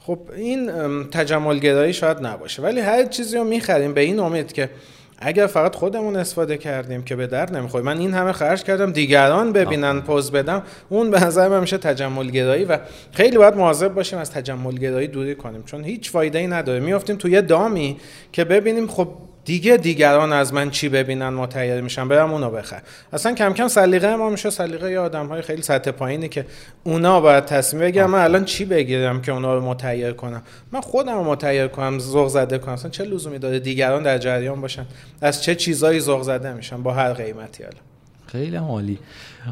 خب 0.00 0.18
این 0.36 0.70
تجمل 1.10 1.58
گرایی 1.58 1.92
شاید 1.92 2.26
نباشه 2.26 2.62
ولی 2.62 2.80
هر 2.80 3.04
چیزی 3.04 3.36
رو 3.36 3.44
می‌خریم 3.44 3.94
به 3.94 4.00
این 4.00 4.18
امید 4.20 4.52
که 4.52 4.70
اگر 5.18 5.46
فقط 5.46 5.74
خودمون 5.74 6.16
استفاده 6.16 6.58
کردیم 6.58 7.02
که 7.02 7.16
به 7.16 7.26
در 7.26 7.50
نمی‌خوره. 7.50 7.84
من 7.84 7.98
این 7.98 8.14
همه 8.14 8.32
خرج 8.32 8.62
کردم 8.62 8.92
دیگران 8.92 9.52
ببینن 9.52 10.00
پوز 10.00 10.32
بدم 10.32 10.62
اون 10.88 11.10
به 11.10 11.24
نظر 11.24 11.48
من 11.48 11.60
میشه 11.60 11.78
تجمل 11.78 12.30
گرایی 12.30 12.64
و 12.64 12.78
خیلی 13.12 13.38
باید 13.38 13.54
مواظب 13.54 13.94
باشیم 13.94 14.18
از 14.18 14.30
تجمل 14.30 14.74
گرایی 14.74 15.08
دوری 15.08 15.34
کنیم 15.34 15.62
چون 15.62 15.84
هیچ 15.84 16.10
فایده 16.10 16.38
ای 16.38 16.46
نداره. 16.46 16.80
میافتیم 16.80 17.16
توی 17.16 17.42
دامی 17.42 17.96
که 18.32 18.44
ببینیم 18.44 18.86
خب 18.86 19.08
دیگه 19.44 19.76
دیگران 19.76 20.32
از 20.32 20.54
من 20.54 20.70
چی 20.70 20.88
ببینن 20.88 21.28
متحیر 21.28 21.80
میشن 21.80 22.08
برم 22.08 22.32
اونو 22.32 22.50
بخر 22.50 22.82
اصلا 23.12 23.34
کم 23.34 23.52
کم 23.52 23.68
سلیقه 23.68 24.16
ما 24.16 24.30
میشه 24.30 24.50
سلیقه 24.50 24.90
یه 24.90 24.98
آدم 24.98 25.26
های 25.26 25.42
خیلی 25.42 25.62
سطح 25.62 25.90
پایینی 25.90 26.28
که 26.28 26.46
اونا 26.84 27.20
باید 27.20 27.44
تصمیم 27.44 27.82
بگیرم 27.82 28.10
من 28.10 28.24
الان 28.24 28.44
چی 28.44 28.64
بگیرم 28.64 29.22
که 29.22 29.32
اونا 29.32 29.54
رو 29.54 29.60
متحیر 29.60 30.12
کنم؟ 30.12 30.42
من 30.72 30.80
خودم 30.80 31.14
رو 31.14 31.24
متحیر 31.24 31.66
کنم 31.66 31.98
ذوق 31.98 32.28
زده 32.28 32.58
کنم. 32.58 32.74
اصلا 32.74 32.90
چه 32.90 33.04
لزومی 33.04 33.38
داره 33.38 33.58
دیگران 33.58 34.02
در 34.02 34.18
جریان 34.18 34.60
باشن؟ 34.60 34.86
از 35.20 35.42
چه 35.42 35.54
چیزایی 35.54 36.00
ذوق 36.00 36.22
زده 36.22 36.52
میشن 36.52 36.82
با 36.82 36.92
هر 36.92 37.12
قیمتی 37.12 37.64
الان؟ 37.64 37.82
خیلی 38.26 38.56
عالی. 38.56 38.98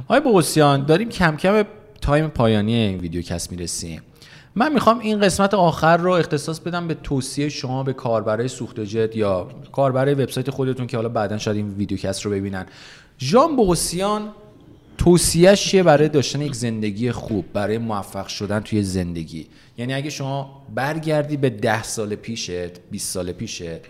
آقای 0.05 0.21
بوسیان 0.21 0.85
داریم 0.85 1.09
کم 1.09 1.37
کم 1.37 1.63
تایم 2.01 2.29
پایانی 2.29 2.75
این 2.75 2.99
ویدیو 2.99 3.23
کس 3.23 3.51
می‌رسیم. 3.51 4.03
من 4.55 4.73
می‌خوام 4.73 4.99
این 4.99 5.21
قسمت 5.21 5.55
آخر 5.55 5.97
رو 5.97 6.11
اختصاص 6.11 6.61
بدم 6.61 6.89
به 6.89 6.95
توصیه 6.95 7.49
شما 7.49 7.83
به 7.83 7.93
کاربرای 7.93 8.49
سوخت 8.49 8.81
جت 8.81 9.17
یا 9.17 9.49
کاربرای 9.73 10.15
وبسایت 10.15 10.51
خودتون 10.51 10.87
که 10.87 10.97
حالا 10.97 11.09
بعدا 11.09 11.39
شاید 11.39 11.57
این 11.57 11.69
ویدیوکست 11.69 12.23
رو 12.23 12.31
ببینن. 12.31 12.67
ژان 13.19 13.57
بوسیان 13.57 14.29
توصیهش 14.99 15.65
چیه 15.65 15.83
برای 15.83 16.09
داشتن 16.09 16.41
یک 16.41 16.55
زندگی 16.55 17.13
خوب 17.13 17.45
برای 17.53 17.79
موفق 17.79 18.27
شدن 18.27 18.61
توی 18.61 18.83
زندگی؟ 18.83 19.47
یعنی 19.79 19.95
اگه 19.95 20.11
شما 20.11 20.63
برگردی 20.75 21.37
به 21.37 21.51
ده 21.51 21.83
سال 21.83 22.15
پیشت 22.15 22.81
20 22.91 23.13
سال 23.13 23.33
پیشت 23.33 23.81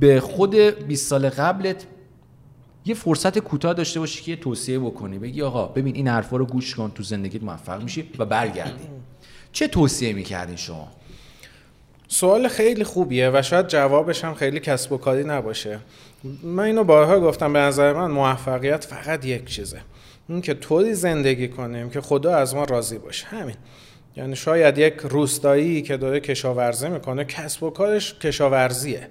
به 0.00 0.20
خود 0.20 0.54
20 0.54 1.08
سال 1.08 1.28
قبلت 1.28 1.86
یه 2.84 2.94
فرصت 2.94 3.38
کوتاه 3.38 3.74
داشته 3.74 4.00
باشی 4.00 4.22
که 4.22 4.30
یه 4.30 4.36
توصیه 4.36 4.78
بکنی. 4.78 5.18
بگی 5.18 5.42
آقا 5.42 5.66
ببین 5.66 5.94
این 5.94 6.08
حرفا 6.08 6.36
رو 6.36 6.46
گوش 6.46 6.74
کن 6.74 6.92
تو 6.94 7.02
زندگیت 7.02 7.42
موفق 7.42 7.82
میشی 7.82 8.10
و 8.18 8.24
برگردی. 8.24 8.84
چه 9.52 9.68
توصیه 9.68 10.12
می‌کردین 10.12 10.56
شما؟ 10.56 10.88
سوال 12.08 12.48
خیلی 12.48 12.84
خوبیه 12.84 13.30
و 13.34 13.42
شاید 13.42 13.66
جوابش 13.66 14.24
هم 14.24 14.34
خیلی 14.34 14.60
کسب 14.60 14.92
و 14.92 14.98
کاری 14.98 15.24
نباشه. 15.24 15.78
من 16.42 16.62
اینو 16.62 16.84
بارها 16.84 17.20
گفتم 17.20 17.52
به 17.52 17.58
نظر 17.58 17.92
من 17.92 18.10
موفقیت 18.10 18.84
فقط 18.84 19.24
یک 19.24 19.44
چیزه. 19.44 19.80
این 20.28 20.40
که 20.40 20.54
طوری 20.54 20.94
زندگی 20.94 21.48
کنیم 21.48 21.90
که 21.90 22.00
خدا 22.00 22.36
از 22.36 22.54
ما 22.54 22.64
راضی 22.64 22.98
باشه. 22.98 23.26
همین. 23.26 23.56
یعنی 24.16 24.36
شاید 24.36 24.78
یک 24.78 24.94
روستایی 24.94 25.82
که 25.82 25.96
داره 25.96 26.20
کشاورزی 26.20 26.88
می‌کنه 26.88 27.24
کسب 27.24 27.62
و 27.62 27.70
کارش 27.70 28.14
کشاورزیه. 28.14 29.08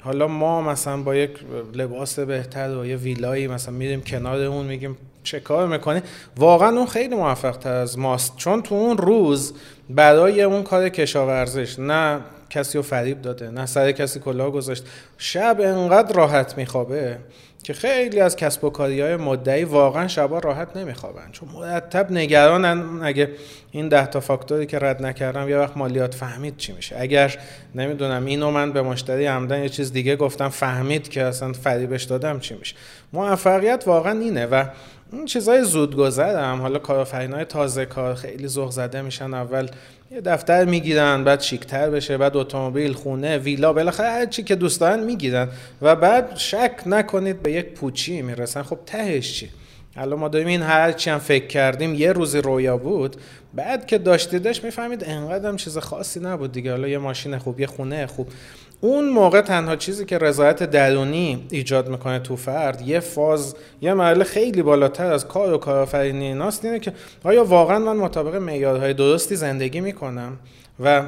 حالا 0.00 0.28
ما 0.28 0.62
مثلا 0.62 1.02
با 1.02 1.16
یک 1.16 1.30
لباس 1.74 2.18
بهتر 2.18 2.78
و 2.78 2.86
یه 2.86 2.96
ویلایی 2.96 3.46
مثلا 3.46 3.74
میریم 3.74 4.00
کنار 4.00 4.40
اون 4.40 4.66
میگیم 4.66 4.96
چه 5.26 5.40
کار 5.40 5.66
می‌کنه 5.68 6.02
واقعا 6.36 6.68
اون 6.68 6.86
خیلی 6.86 7.14
موفق 7.14 7.56
تر 7.56 7.72
از 7.72 7.98
ماست 7.98 8.36
چون 8.36 8.62
تو 8.62 8.74
اون 8.74 8.98
روز 8.98 9.52
برای 9.90 10.42
اون 10.42 10.62
کار 10.62 10.88
کشاورزش 10.88 11.78
نه 11.78 12.20
کسی 12.50 12.78
رو 12.78 12.82
فریب 12.82 13.22
داده 13.22 13.50
نه 13.50 13.66
سر 13.66 13.92
کسی 13.92 14.20
کلاه 14.20 14.50
گذاشت. 14.50 14.84
شب 15.18 15.56
انقدر 15.60 16.14
راحت 16.14 16.58
میخوابه 16.58 17.18
که 17.62 17.72
خیلی 17.72 18.20
از 18.20 18.36
کسب 18.36 18.64
و 18.64 18.70
کاری 18.70 19.00
های 19.00 19.16
مدعی 19.16 19.64
واقعا 19.64 20.08
شبا 20.08 20.38
راحت 20.38 20.76
نمیخوابن. 20.76 21.28
چون 21.32 21.48
مرتب 21.48 22.12
نگرانن 22.12 23.02
اگه 23.02 23.30
این 23.70 23.88
ده 23.88 24.06
تا 24.06 24.20
فاکتوری 24.20 24.66
که 24.66 24.78
رد 24.78 25.02
نکردم 25.02 25.48
یه 25.48 25.56
وقت 25.56 25.76
مالیات 25.76 26.14
فهمید 26.14 26.56
چی 26.56 26.72
میشه. 26.72 26.96
اگر 26.98 27.38
نمی‌دونم 27.74 28.24
اینو 28.24 28.50
من 28.50 28.72
به 28.72 28.82
مشتری 28.82 29.26
عمدن 29.26 29.62
یه 29.62 29.68
چیز 29.68 29.92
دیگه 29.92 30.16
گفتم 30.16 30.48
فهمید 30.48 31.08
که 31.08 31.22
اصلا 31.22 31.52
فریبش 31.52 32.04
دادم 32.04 32.40
چی 32.40 32.54
میشه. 32.54 32.76
موفقیت 33.12 33.84
واقعا 33.86 34.20
اینه 34.20 34.46
و 34.46 34.64
این 35.12 35.24
چیزای 35.24 35.64
زود 35.64 35.96
گذرم 35.96 36.60
حالا 36.60 37.04
های 37.12 37.44
تازه 37.44 37.86
کار 37.86 38.14
خیلی 38.14 38.48
ذوق 38.48 38.70
زده 38.70 39.02
میشن. 39.02 39.34
اول 39.34 39.68
یه 40.10 40.20
دفتر 40.20 40.64
می‌گیرن 40.64 41.24
بعد 41.24 41.40
شیکتر 41.40 41.90
بشه 41.90 42.18
بعد 42.18 42.36
اتومبیل 42.36 42.92
خونه 42.92 43.38
ویلا 43.38 43.72
بالاخره 43.72 44.08
هر 44.08 44.26
چی 44.26 44.42
که 44.42 44.54
دوست 44.54 44.80
دارن 44.80 45.04
می‌گیرن. 45.04 45.48
و 45.82 45.96
بعد 45.96 46.36
شک 46.36 46.72
نکنید 46.86 47.42
به 47.42 47.52
یک 47.52 47.66
پوچی 47.66 48.22
می‌رسن. 48.22 48.62
خب 48.62 48.78
تهش 48.86 49.32
چی؟ 49.32 49.48
حالا 49.96 50.16
ما 50.16 50.28
داریم 50.28 50.48
این 50.48 50.62
هر 50.62 50.92
چی 50.92 51.10
هم 51.10 51.18
فکر 51.18 51.46
کردیم 51.46 51.94
یه 51.94 52.12
روزی 52.12 52.38
رویا 52.38 52.76
بود. 52.76 53.16
بعد 53.54 53.86
که 53.86 53.98
داشتیدش 53.98 54.64
می‌فهمید 54.64 55.04
انقدر 55.04 55.48
هم 55.48 55.56
چیز 55.56 55.78
خاصی 55.78 56.20
نبود 56.20 56.52
دیگه. 56.52 56.70
حالا 56.70 56.88
یه 56.88 56.98
ماشین 56.98 57.38
خوب 57.38 57.60
یه 57.60 57.66
خونه 57.66 58.06
خوب. 58.06 58.28
اون 58.80 59.08
موقع 59.08 59.40
تنها 59.40 59.76
چیزی 59.76 60.04
که 60.04 60.18
رضایت 60.18 60.62
درونی 60.62 61.46
ایجاد 61.50 61.88
می‌کنه 61.88 62.18
تو 62.18 62.36
فرد 62.36 62.80
یه 62.80 63.00
فاز 63.00 63.54
یه 63.82 63.94
مرحله 63.94 64.24
خیلی 64.24 64.62
بالاتر 64.62 65.12
از 65.12 65.28
کار 65.28 65.52
و 65.52 65.58
کارآفرینی 65.58 66.24
ایناست 66.24 66.64
اینه 66.64 66.78
که 66.78 66.92
آیا 67.24 67.44
واقعا 67.44 67.78
من 67.78 67.96
مطابق 67.96 68.34
معیارهای 68.34 68.94
درستی 68.94 69.36
زندگی 69.36 69.80
می‌کنم؟ 69.80 70.38
و 70.80 71.02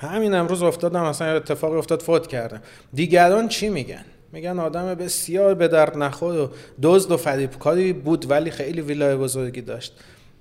همین 0.00 0.34
امروز 0.34 0.62
افتادم 0.62 1.06
مثلا 1.06 1.36
اتفاق 1.36 1.72
افتاد 1.72 2.02
فوت 2.02 2.26
کردم. 2.26 2.60
دیگران 2.94 3.48
چی 3.48 3.68
میگن؟ 3.68 4.04
میگن 4.32 4.58
آدم 4.58 4.94
بسیار 4.94 5.54
به 5.54 5.68
درد 5.68 5.98
نخور 5.98 6.38
و 6.38 6.50
دزد 6.82 7.12
و 7.12 7.16
فریبکاری 7.16 7.92
بود 7.92 8.30
ولی 8.30 8.50
خیلی 8.50 8.80
ویلای 8.80 9.16
بزرگی 9.16 9.60
داشت. 9.60 9.92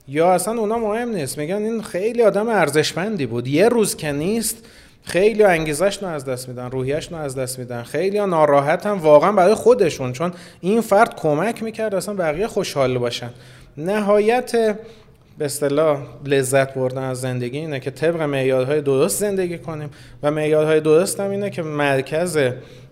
یا 0.07 0.33
اصلا 0.33 0.59
اونا 0.59 0.77
مهم 0.77 1.09
نیست. 1.09 1.37
میگن 1.37 1.55
این 1.55 1.81
خیلی 1.81 2.23
آدم 2.23 2.49
ارزشمندی 2.49 3.25
بود. 3.25 3.47
یه 3.47 3.69
روز 3.69 3.95
که 3.95 4.11
نیست 4.11 4.65
خیلی 5.05 5.43
انگیزش 5.43 5.97
رو 6.03 6.07
از 6.07 6.25
دست 6.25 6.49
میدن 6.49 6.71
روحیش 6.71 7.11
رو 7.11 7.17
از 7.17 7.35
دست 7.35 7.59
میدن. 7.59 7.83
خیلی 7.83 8.25
ناراحت 8.25 8.85
هم 8.85 8.97
واقعا 8.97 9.31
برای 9.31 9.53
خودشون 9.53 10.13
چون 10.13 10.33
این 10.61 10.81
فرد 10.81 11.15
کمک 11.15 11.63
می‌کرد 11.63 11.95
اصلا 11.95 12.13
بقیه 12.13 12.47
خوشحال 12.47 12.97
باشن. 12.97 13.29
نهایت 13.77 14.51
به 15.37 15.45
اصطلاح 15.45 15.99
لذت 16.25 16.73
بردن 16.73 17.03
از 17.03 17.21
زندگی 17.21 17.57
اینه 17.57 17.79
که 17.79 17.91
طبق 17.91 18.21
معیارهای 18.21 18.81
درست 18.81 19.19
زندگی 19.19 19.57
کنیم 19.57 19.89
و 20.23 20.31
معیارهای 20.31 20.81
درست 20.81 21.19
هم 21.19 21.29
اینه 21.29 21.49
که 21.49 21.61
مرکز 21.61 22.39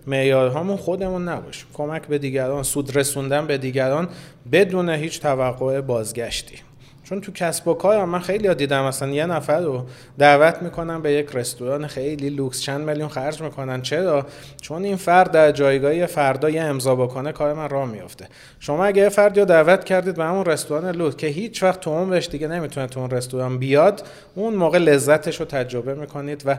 معیارهامون 0.06 0.76
خودمون 0.76 1.28
نباشیم. 1.28 1.66
کمک 1.74 2.06
به 2.06 2.18
دیگران 2.18 2.62
سود 2.62 2.96
رسوندن 2.96 3.46
به 3.46 3.58
دیگران 3.58 4.08
بدون 4.52 4.90
هیچ 4.90 5.20
توقع 5.20 5.80
بازگشتی. 5.80 6.56
چون 7.04 7.20
تو 7.20 7.32
کسب 7.32 7.68
و 7.68 7.74
کارم 7.74 8.08
من 8.08 8.18
خیلی 8.18 8.54
دیدم 8.54 8.84
مثلا 8.84 9.08
یه 9.08 9.26
نفر 9.26 9.60
رو 9.60 9.86
دعوت 10.18 10.62
می‌کنن 10.62 11.02
به 11.02 11.12
یک 11.12 11.28
رستوران 11.32 11.86
خیلی 11.86 12.30
لوکس 12.30 12.60
چند 12.60 12.88
میلیون 12.90 13.08
خرج 13.08 13.42
می‌کنن. 13.42 13.82
چرا؟ 13.82 14.26
چون 14.60 14.84
این 14.84 14.96
فرد 14.96 15.30
در 15.30 15.52
جایگاه 15.52 16.06
فردا 16.06 16.50
یه 16.50 16.62
امضا 16.62 16.94
بکنه 16.94 17.32
کار 17.32 17.54
من 17.54 17.68
راه 17.68 17.88
میفته 17.88 18.28
شما 18.60 18.84
اگه 18.84 19.02
یه 19.02 19.08
فردی 19.08 19.40
رو 19.40 19.46
دعوت 19.46 19.84
کردید 19.84 20.14
به 20.14 20.24
همون 20.24 20.44
رستوران 20.44 20.96
لوکس 20.96 21.16
که 21.16 21.26
هیچ 21.26 21.62
وقت 21.62 21.80
تو 21.80 21.90
عمرش 21.90 22.28
دیگه 22.28 22.48
نمی‌تونه 22.48 22.86
تو 22.86 23.00
اون 23.00 23.10
رستوران 23.10 23.58
بیاد 23.58 24.06
اون 24.34 24.54
موقع 24.54 24.78
لذتش 24.78 25.40
رو 25.40 25.46
تجربه 25.46 25.94
می‌کنید 25.94 26.42
و 26.46 26.58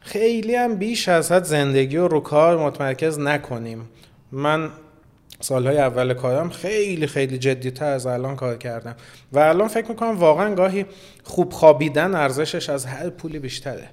خیلی 0.00 0.54
هم 0.54 0.76
بیش 0.76 1.08
از 1.08 1.32
حد 1.32 1.44
زندگی 1.44 1.96
رو 1.96 2.08
رو 2.08 2.20
کار 2.20 2.58
متمرکز 2.58 3.18
نکنیم. 3.18 3.88
من 4.32 4.70
سالهای 5.44 5.78
اول 5.78 6.14
کارم 6.14 6.50
خیلی 6.50 7.06
خیلی 7.06 7.38
جدیتر 7.38 7.84
از 7.84 8.06
الان 8.06 8.36
کار 8.36 8.56
کردم. 8.56 8.96
و 9.32 9.38
الان 9.38 9.68
فکر 9.68 9.88
می‌کنم 9.88 10.18
واقعا 10.18 10.54
گاهی 10.54 10.86
خوب 11.24 11.52
خوابیدن 11.52 12.14
ارزشش 12.14 12.70
از 12.70 12.86
هر 12.86 13.10
پولی 13.10 13.38
بیشتره. 13.38 13.88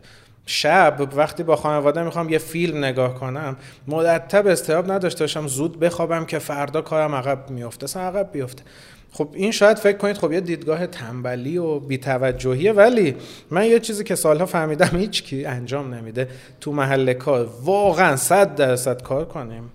شب 0.45 1.07
وقتی 1.15 1.43
با 1.43 1.55
خانواده 1.55 2.03
می‌خوام 2.03 2.29
یه 2.29 2.37
فیلم 2.37 2.77
نگاه 2.77 3.15
کنم 3.15 3.57
مرتب 3.87 4.47
استراب 4.47 4.91
نداشته 4.91 5.23
باشم 5.23 5.47
زود 5.47 5.79
بخوابم 5.79 6.25
که 6.25 6.39
فردا 6.39 6.81
کارم 6.81 7.15
عقب 7.15 7.49
میفته 7.49 7.83
اصلا 7.83 8.03
عقب 8.03 8.29
بیفته. 8.31 8.63
خب 9.11 9.29
این 9.33 9.51
شاید 9.51 9.77
فکر 9.77 9.97
کنید 9.97 10.17
خب 10.17 10.31
یه 10.31 10.41
دیدگاه 10.41 10.87
تنبلی 10.87 11.57
و 11.57 11.79
بیتوجهیه 11.79 12.73
ولی 12.73 13.15
من 13.49 13.65
یه 13.65 13.79
چیزی 13.79 14.03
که 14.03 14.15
سالها 14.15 14.45
فهمیدم 14.45 14.97
هیچ 14.97 15.23
کی 15.23 15.45
انجام 15.45 15.93
نمیده 15.93 16.27
تو 16.61 16.71
محل 16.71 17.13
کار. 17.13 17.49
واقعا 17.63 18.15
صد 18.15 18.55
درصد 18.55 19.01
کار 19.01 19.25
کنیم. 19.25 19.71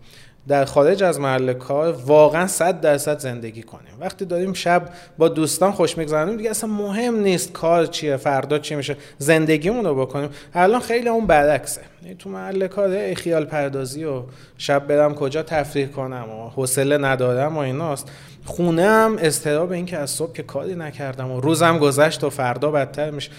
در 0.49 0.65
خارج 0.65 1.03
از 1.03 1.21
محل 1.21 1.53
کار 1.53 1.93
واقعا 1.93 2.47
صد 2.47 2.81
درصد 2.81 3.19
زندگی 3.19 3.63
کنیم. 3.63 3.93
وقتی 4.01 4.25
داریم 4.25 4.53
شب 4.53 4.89
با 5.19 5.29
دوستان 5.29 5.73
خوش 5.73 5.99
میگذرونیم 5.99 6.37
دیگه 6.37 6.51
اصلا 6.51 6.71
مهم 6.71 7.21
نیست 7.21 7.53
کار 7.53 7.87
چیه 7.87 8.17
فردا 8.17 8.59
چی 8.59 8.75
میشه 8.75 8.97
زندگیمون 9.19 9.85
رو 9.85 9.95
بکنیم. 9.95 10.31
الان 10.55 10.81
خیلی 10.81 11.09
اون 11.09 11.27
برعکسه. 11.27 11.81
یعنی 12.03 12.15
تو 12.15 12.31
محل 12.31 12.67
کار 12.67 13.15
خیال 13.15 13.45
پردازی 13.45 14.05
و 14.05 14.23
شب 14.59 14.87
برم 14.87 15.15
کجا 15.15 15.43
تفریح 15.43 15.87
کنم 15.87 16.31
و 16.31 16.49
حوصله 16.49 16.99
ندارم 16.99 17.57
و 17.57 17.59
ایناست. 17.59 18.11
خونه 18.45 18.83
هم 18.83 19.17
استراب 19.21 19.73
این 19.73 19.87
که 19.87 19.99
از 19.99 20.11
صبح 20.11 20.33
که 20.33 20.43
کاری 20.43 20.75
نکردم 20.75 21.31
و 21.31 21.41
روزم 21.41 21.79
گذشت 21.79 22.25
و 22.25 22.31
فردا 22.31 22.71
بدتر 22.71 23.11
میشه. 23.11 23.31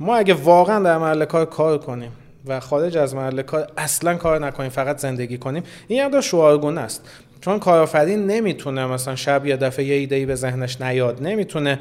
ما 0.00 0.16
اگه 0.16 0.34
واقعا 0.34 0.80
در 0.82 0.98
محل 0.98 1.24
کار 1.24 1.44
کار 1.44 1.78
کنیم 1.78 2.12
و 2.46 2.60
خارج 2.60 2.96
از 2.96 3.14
محل 3.14 3.42
کار 3.42 3.72
اصلا 3.76 4.14
کار 4.14 4.46
نکنیم 4.46 4.70
فقط 4.70 4.98
زندگی 4.98 5.38
کنیم. 5.38 5.62
این 5.88 6.12
یه 6.12 6.20
شعارگونه 6.20 6.80
است. 6.80 7.08
چون 7.40 7.58
کارآفرین 7.58 8.26
نمی‌تونه 8.26 8.86
مثلا 8.86 9.16
شب 9.16 9.46
یه 9.46 9.56
دفعه 9.56 9.84
یه 9.84 9.94
ایده 9.94 10.26
به 10.26 10.34
ذهنش 10.34 10.80
نیاد 10.80 11.22
نمی‌تونه 11.22 11.78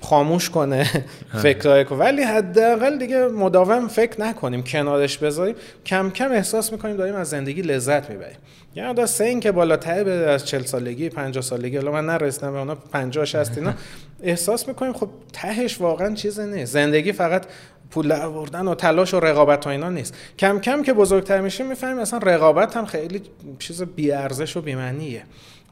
خاموش 0.00 0.50
کنه 0.50 1.04
فکرهای 1.42 1.84
کنه 1.84 1.98
ولی 1.98 2.22
حداقل 2.22 2.98
دیگه 2.98 3.28
مداوم 3.28 3.88
فکر 3.88 4.20
نکنیم 4.20 4.62
کنارش 4.62 5.18
بذاریم. 5.18 5.54
کم 5.86 6.10
کم 6.10 6.32
احساس 6.32 6.72
می‌کنیم 6.72 6.96
داریم 6.96 7.14
از 7.14 7.28
زندگی 7.28 7.62
لذت 7.62 8.10
می‌بریم. 8.10 8.36
یعنی 8.74 8.94
دا 8.94 9.06
سین 9.06 9.40
که 9.40 9.52
بالاتر 9.52 10.04
به 10.04 10.10
از 10.10 10.44
40 10.46 10.62
سالگی 10.62 11.08
50 11.08 11.42
سالگی 11.42 11.78
الان 11.78 11.94
من 11.94 12.06
نرسیدم 12.06 12.52
به 12.52 12.58
اونا 12.58 12.74
50 12.74 13.24
60 13.24 13.58
اینا 13.58 13.74
احساس 14.22 14.68
می‌کنیم 14.68 14.92
خب 14.92 15.08
تهش 15.32 15.80
واقعا 15.80 16.14
چیزی 16.14 16.46
نیست. 16.46 16.72
زندگی 16.72 17.12
فقط 17.12 17.46
پول 17.90 18.12
آوردن 18.12 18.68
و 18.68 18.74
تلاش 18.74 19.14
و 19.14 19.20
رقابت 19.20 19.66
و 19.66 19.70
اینا 19.70 19.90
نیست. 19.90 20.14
کم 20.38 20.60
کم 20.60 20.82
که 20.82 20.92
بزرگتر 20.92 21.40
میشیم 21.40 21.66
می‌فهمیم 21.66 21.98
اصلا 21.98 22.18
رقابت 22.18 22.76
هم 22.76 22.86
خیلی 22.86 23.22
چیز 23.58 23.82
بی 23.82 24.12
ارزش 24.12 24.56
و 24.56 24.60
بی 24.60 24.74
معنیه 24.74 25.22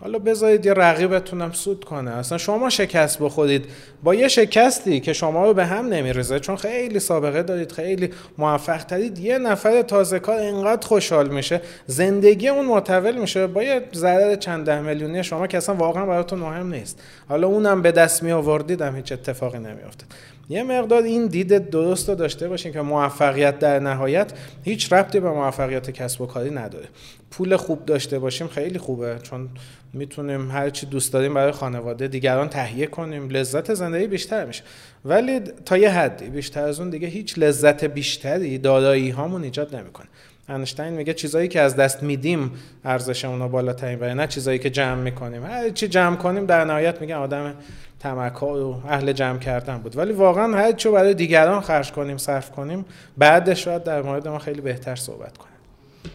حالا 0.04 0.18
بذارید 0.18 0.66
یه 0.66 0.72
رقیبتونم 0.72 1.52
سود 1.52 1.84
کنه. 1.84 2.10
اصلا 2.10 2.38
شما 2.38 2.70
شکست 2.70 3.18
بخورید. 3.18 3.64
با 4.02 4.14
یه 4.14 4.28
شکستی 4.28 5.00
که 5.00 5.12
شما 5.12 5.44
رو 5.44 5.54
به 5.54 5.66
هم 5.66 5.86
نمیرزه 5.86 6.40
چون 6.40 6.56
خیلی 6.56 7.00
سابقه 7.00 7.42
دارید 7.42 7.72
خیلی 7.72 8.10
موفق 8.38 8.84
ترید 8.84 9.18
یه 9.18 9.38
نفر 9.38 9.82
تازه 9.82 10.18
کار 10.18 10.38
اینقدر 10.38 10.86
خوشحال 10.86 11.28
میشه 11.28 11.60
زندگی 11.86 12.48
اون 12.48 12.66
متول 12.66 13.18
میشه. 13.18 13.46
با 13.46 13.62
یه 13.62 13.82
ضرر 13.94 14.36
چند 14.36 14.66
ده 14.66 14.80
میلیونی 14.80 15.24
شما 15.24 15.46
که 15.46 15.56
اصلا 15.56 15.74
واقعا 15.74 16.06
براتون 16.06 16.38
مهم 16.38 16.74
نیست. 16.74 17.02
حالا 17.28 17.46
اونم 17.46 17.82
به 17.82 17.92
دست 17.92 18.22
می 18.22 18.32
آوردید 18.32 18.82
هم 18.82 18.96
هیچ 18.96 19.12
اتفاقی 19.12 19.58
نمیافتاد. 19.58 20.08
یه 20.48 20.62
مقدار 20.62 21.02
این 21.02 21.26
دید 21.26 21.70
درست 21.70 22.08
رو 22.08 22.14
داشته 22.14 22.48
باشین 22.48 22.72
که 22.72 22.80
موفقیت 22.80 23.58
در 23.58 23.78
نهایت 23.78 24.32
هیچ 24.64 24.92
ربطی 24.92 25.20
به 25.20 25.30
موفقیت 25.30 25.90
کسب 25.90 26.20
و 26.20 26.26
کاری 26.26 26.50
نداره. 26.50 26.88
پول 27.36 27.56
خوب 27.56 27.86
داشته 27.86 28.18
باشیم 28.18 28.48
خیلی 28.48 28.78
خوبه 28.78 29.18
چون 29.22 29.48
می‌تونیم 29.92 30.50
هر 30.50 30.70
چی 30.70 30.86
دوست 30.86 31.12
داریم 31.12 31.34
برای 31.34 31.52
خانواده 31.52 32.08
دیگران 32.08 32.48
تهیه 32.48 32.86
کنیم 32.86 33.30
لذت 33.30 33.74
زندگی 33.74 34.06
بیشتر 34.06 34.44
میشه. 34.44 34.62
ولی 35.04 35.40
تا 35.40 35.76
یه 35.76 35.90
حدی 35.90 36.24
بیشتر 36.24 36.64
از 36.64 36.80
اون 36.80 36.90
دیگه 36.90 37.08
هیچ 37.08 37.38
لذت 37.38 37.84
بیشتری 37.84 38.58
دارایی 38.58 39.10
هامون 39.10 39.44
ایجاد 39.44 39.76
نمی‌کنه. 39.76 40.06
انشتین 40.48 40.88
میگه 40.88 41.14
چیزایی 41.14 41.48
که 41.48 41.60
از 41.60 41.76
دست 41.76 42.02
میدیم 42.02 42.50
ارزشمون 42.84 43.40
رو 43.40 43.48
بالاترین 43.48 43.98
و 44.00 44.14
نه 44.14 44.26
چیزایی 44.26 44.58
که 44.58 44.70
جمع 44.70 45.02
می‌کنیم. 45.02 45.44
هر 45.44 45.70
چی 45.70 45.88
جمع 45.88 46.16
کنیم 46.16 46.46
در 46.46 46.64
نهایت 46.64 47.00
میگه 47.00 47.16
آدم 47.16 47.54
تمکا 48.00 48.70
و 48.70 48.82
اهل 48.88 49.12
جمع 49.12 49.38
کردن 49.38 49.78
بود. 49.78 49.96
ولی 49.96 50.12
واقعا 50.12 50.56
هر 50.56 50.72
چی 50.72 50.88
برای 50.88 51.14
دیگران 51.14 51.60
خرج 51.60 51.92
کنیم 51.92 52.16
صرف 52.16 52.50
کنیم 52.50 52.84
بعدش 53.18 53.64
شاید 53.64 53.84
در 53.84 54.02
مورد 54.02 54.28
ما 54.28 54.38
خیلی 54.38 54.60
بهتر 54.60 54.96
صحبت 54.96 55.38
کنیم. 55.38 55.53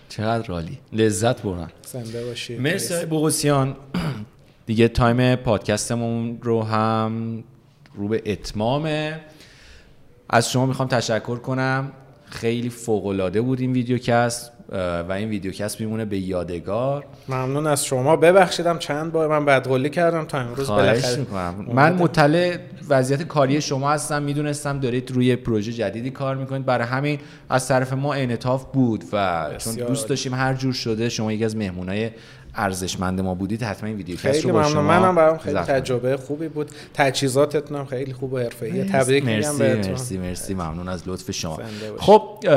چقدر 0.09 0.47
رالی 0.47 0.77
لذت 0.93 1.41
برن 1.41 1.69
زنده 1.85 2.25
باشید 2.25 2.61
مرسی 2.61 3.05
بوغوسیان. 3.05 3.75
دیگه 4.65 4.87
تایم 4.87 5.35
پادکستمون 5.35 6.39
رو 6.41 6.63
هم 6.63 7.43
رو 7.95 8.07
به 8.07 8.23
اتمامه 8.25 9.19
از 10.29 10.51
شما 10.51 10.65
می‌خوام 10.65 10.87
تشکر 10.87 11.35
کنم. 11.35 11.91
خیلی 12.25 12.69
فوق 12.69 13.05
العاده 13.05 13.41
بود 13.41 13.59
این 13.59 13.73
ویدیوکست. 13.73 14.51
و 14.71 15.11
این 15.11 15.29
ویدیوکست 15.29 15.81
میمونه 15.81 16.05
به 16.05 16.17
یادگار. 16.17 17.05
ممنون 17.29 17.67
از 17.67 17.85
شما. 17.85 18.15
ببخشیدم 18.15 18.77
چند 18.77 19.11
بار 19.11 19.27
من 19.27 19.45
بدقولی 19.45 19.89
کردم 19.89 20.25
تا 20.25 20.39
امروز 20.39 20.67
بالاخره 20.67 21.25
من 21.73 21.93
مطلع 21.93 22.57
وضعیت 22.89 23.23
کاری 23.23 23.61
شما 23.61 23.91
هستم. 23.91 24.23
می‌دونستم 24.23 24.79
دارید 24.79 25.11
روی 25.11 25.35
پروژه 25.35 25.71
جدیدی 25.71 26.09
کار 26.11 26.35
می‌کنید. 26.35 26.65
برای 26.65 26.87
همین 26.87 27.19
از 27.49 27.67
طرف 27.67 27.93
ما 27.93 28.13
انعطاف 28.13 28.65
بود 28.65 29.03
و 29.13 29.49
چون 29.57 29.75
دوست 29.75 30.09
داشتیم 30.09 30.33
هر 30.33 30.53
جور 30.53 30.73
شده 30.73 31.09
شما 31.09 31.33
یکی 31.33 31.45
از 31.45 31.55
مهمونای 31.55 32.09
ارزشمند 32.55 33.21
ما 33.21 33.35
بودید 33.35 33.63
حتما 33.63 33.87
این 33.87 33.97
ویدیو 33.97 34.17
خیلی 34.17 34.41
رو 34.41 34.53
با 34.53 34.63
شما 34.63 34.81
منم 34.81 35.15
برام 35.15 35.37
خیلی 35.37 35.59
تجربه 35.59 36.17
خوبی 36.17 36.47
بود. 36.47 36.71
تجهیزاتتون 36.93 37.77
هم 37.77 37.85
خیلی 37.85 38.13
خوب 38.13 38.33
و 38.33 38.39
حرفه‌ای. 38.39 38.83
تبریک 38.83 39.25
میگم 39.25 39.57
بهتون. 39.57 39.91
مرسی 39.91 40.17
مرسی. 40.17 40.53
ممنون 40.53 40.89
از 40.89 41.03
لطف 41.07 41.31
شما. 41.31 41.59
خب 41.97 42.47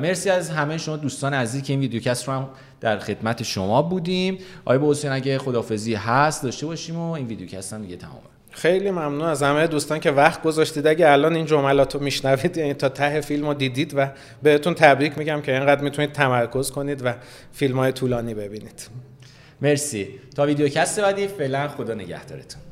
مرسی 0.00 0.30
از 0.30 0.50
همه 0.50 0.78
شما 0.78 0.96
دوستان 0.96 1.34
عزیزی 1.34 1.62
که 1.62 1.72
این 1.72 1.80
ویدیوکست 1.80 2.28
رو 2.28 2.34
هم 2.34 2.48
در 2.80 2.98
خدمت 2.98 3.42
شما 3.42 3.82
بودیم. 3.82 4.38
آقای 4.64 4.90
حسین 4.90 5.12
اگه 5.12 5.38
خدافظی 5.38 5.94
هست 5.94 6.42
داشته 6.42 6.66
باشیم 6.66 6.96
و 6.96 7.10
این 7.10 7.26
ویدیوکست 7.26 7.72
هم 7.72 7.82
دیگه 7.82 7.96
تمامه. 7.96 8.18
خیلی 8.50 8.90
ممنون 8.90 9.22
از 9.22 9.42
همه 9.42 9.66
دوستان 9.66 10.00
که 10.00 10.10
وقت 10.10 10.42
گذاشتید. 10.42 10.86
اگه 10.86 11.10
الان 11.10 11.34
این 11.34 11.46
جملات 11.46 11.94
رو 11.94 12.02
میشنوید 12.02 12.56
یعنی 12.56 12.74
تا 12.74 12.88
ته 12.88 13.20
فیلم 13.20 13.46
رو 13.46 13.54
دیدید 13.54 13.92
و 13.96 14.08
بهتون 14.42 14.74
تبریک 14.74 15.18
میگم 15.18 15.40
که 15.40 15.52
اینقدر 15.52 15.80
می‌تونید 15.80 16.12
تمرکز 16.12 16.70
کنید 16.70 17.02
و 17.04 17.14
فیلم 17.52 17.78
های 17.78 17.92
طولانی 17.92 18.34
ببینید. 18.34 18.88
مرسی. 19.62 20.08
تا 20.36 20.42
ویدیوکست 20.42 21.00
بعدی 21.00 21.28
فعلا 21.28 21.68
خدا 21.68 21.94
نگهدارتون. 21.94 22.62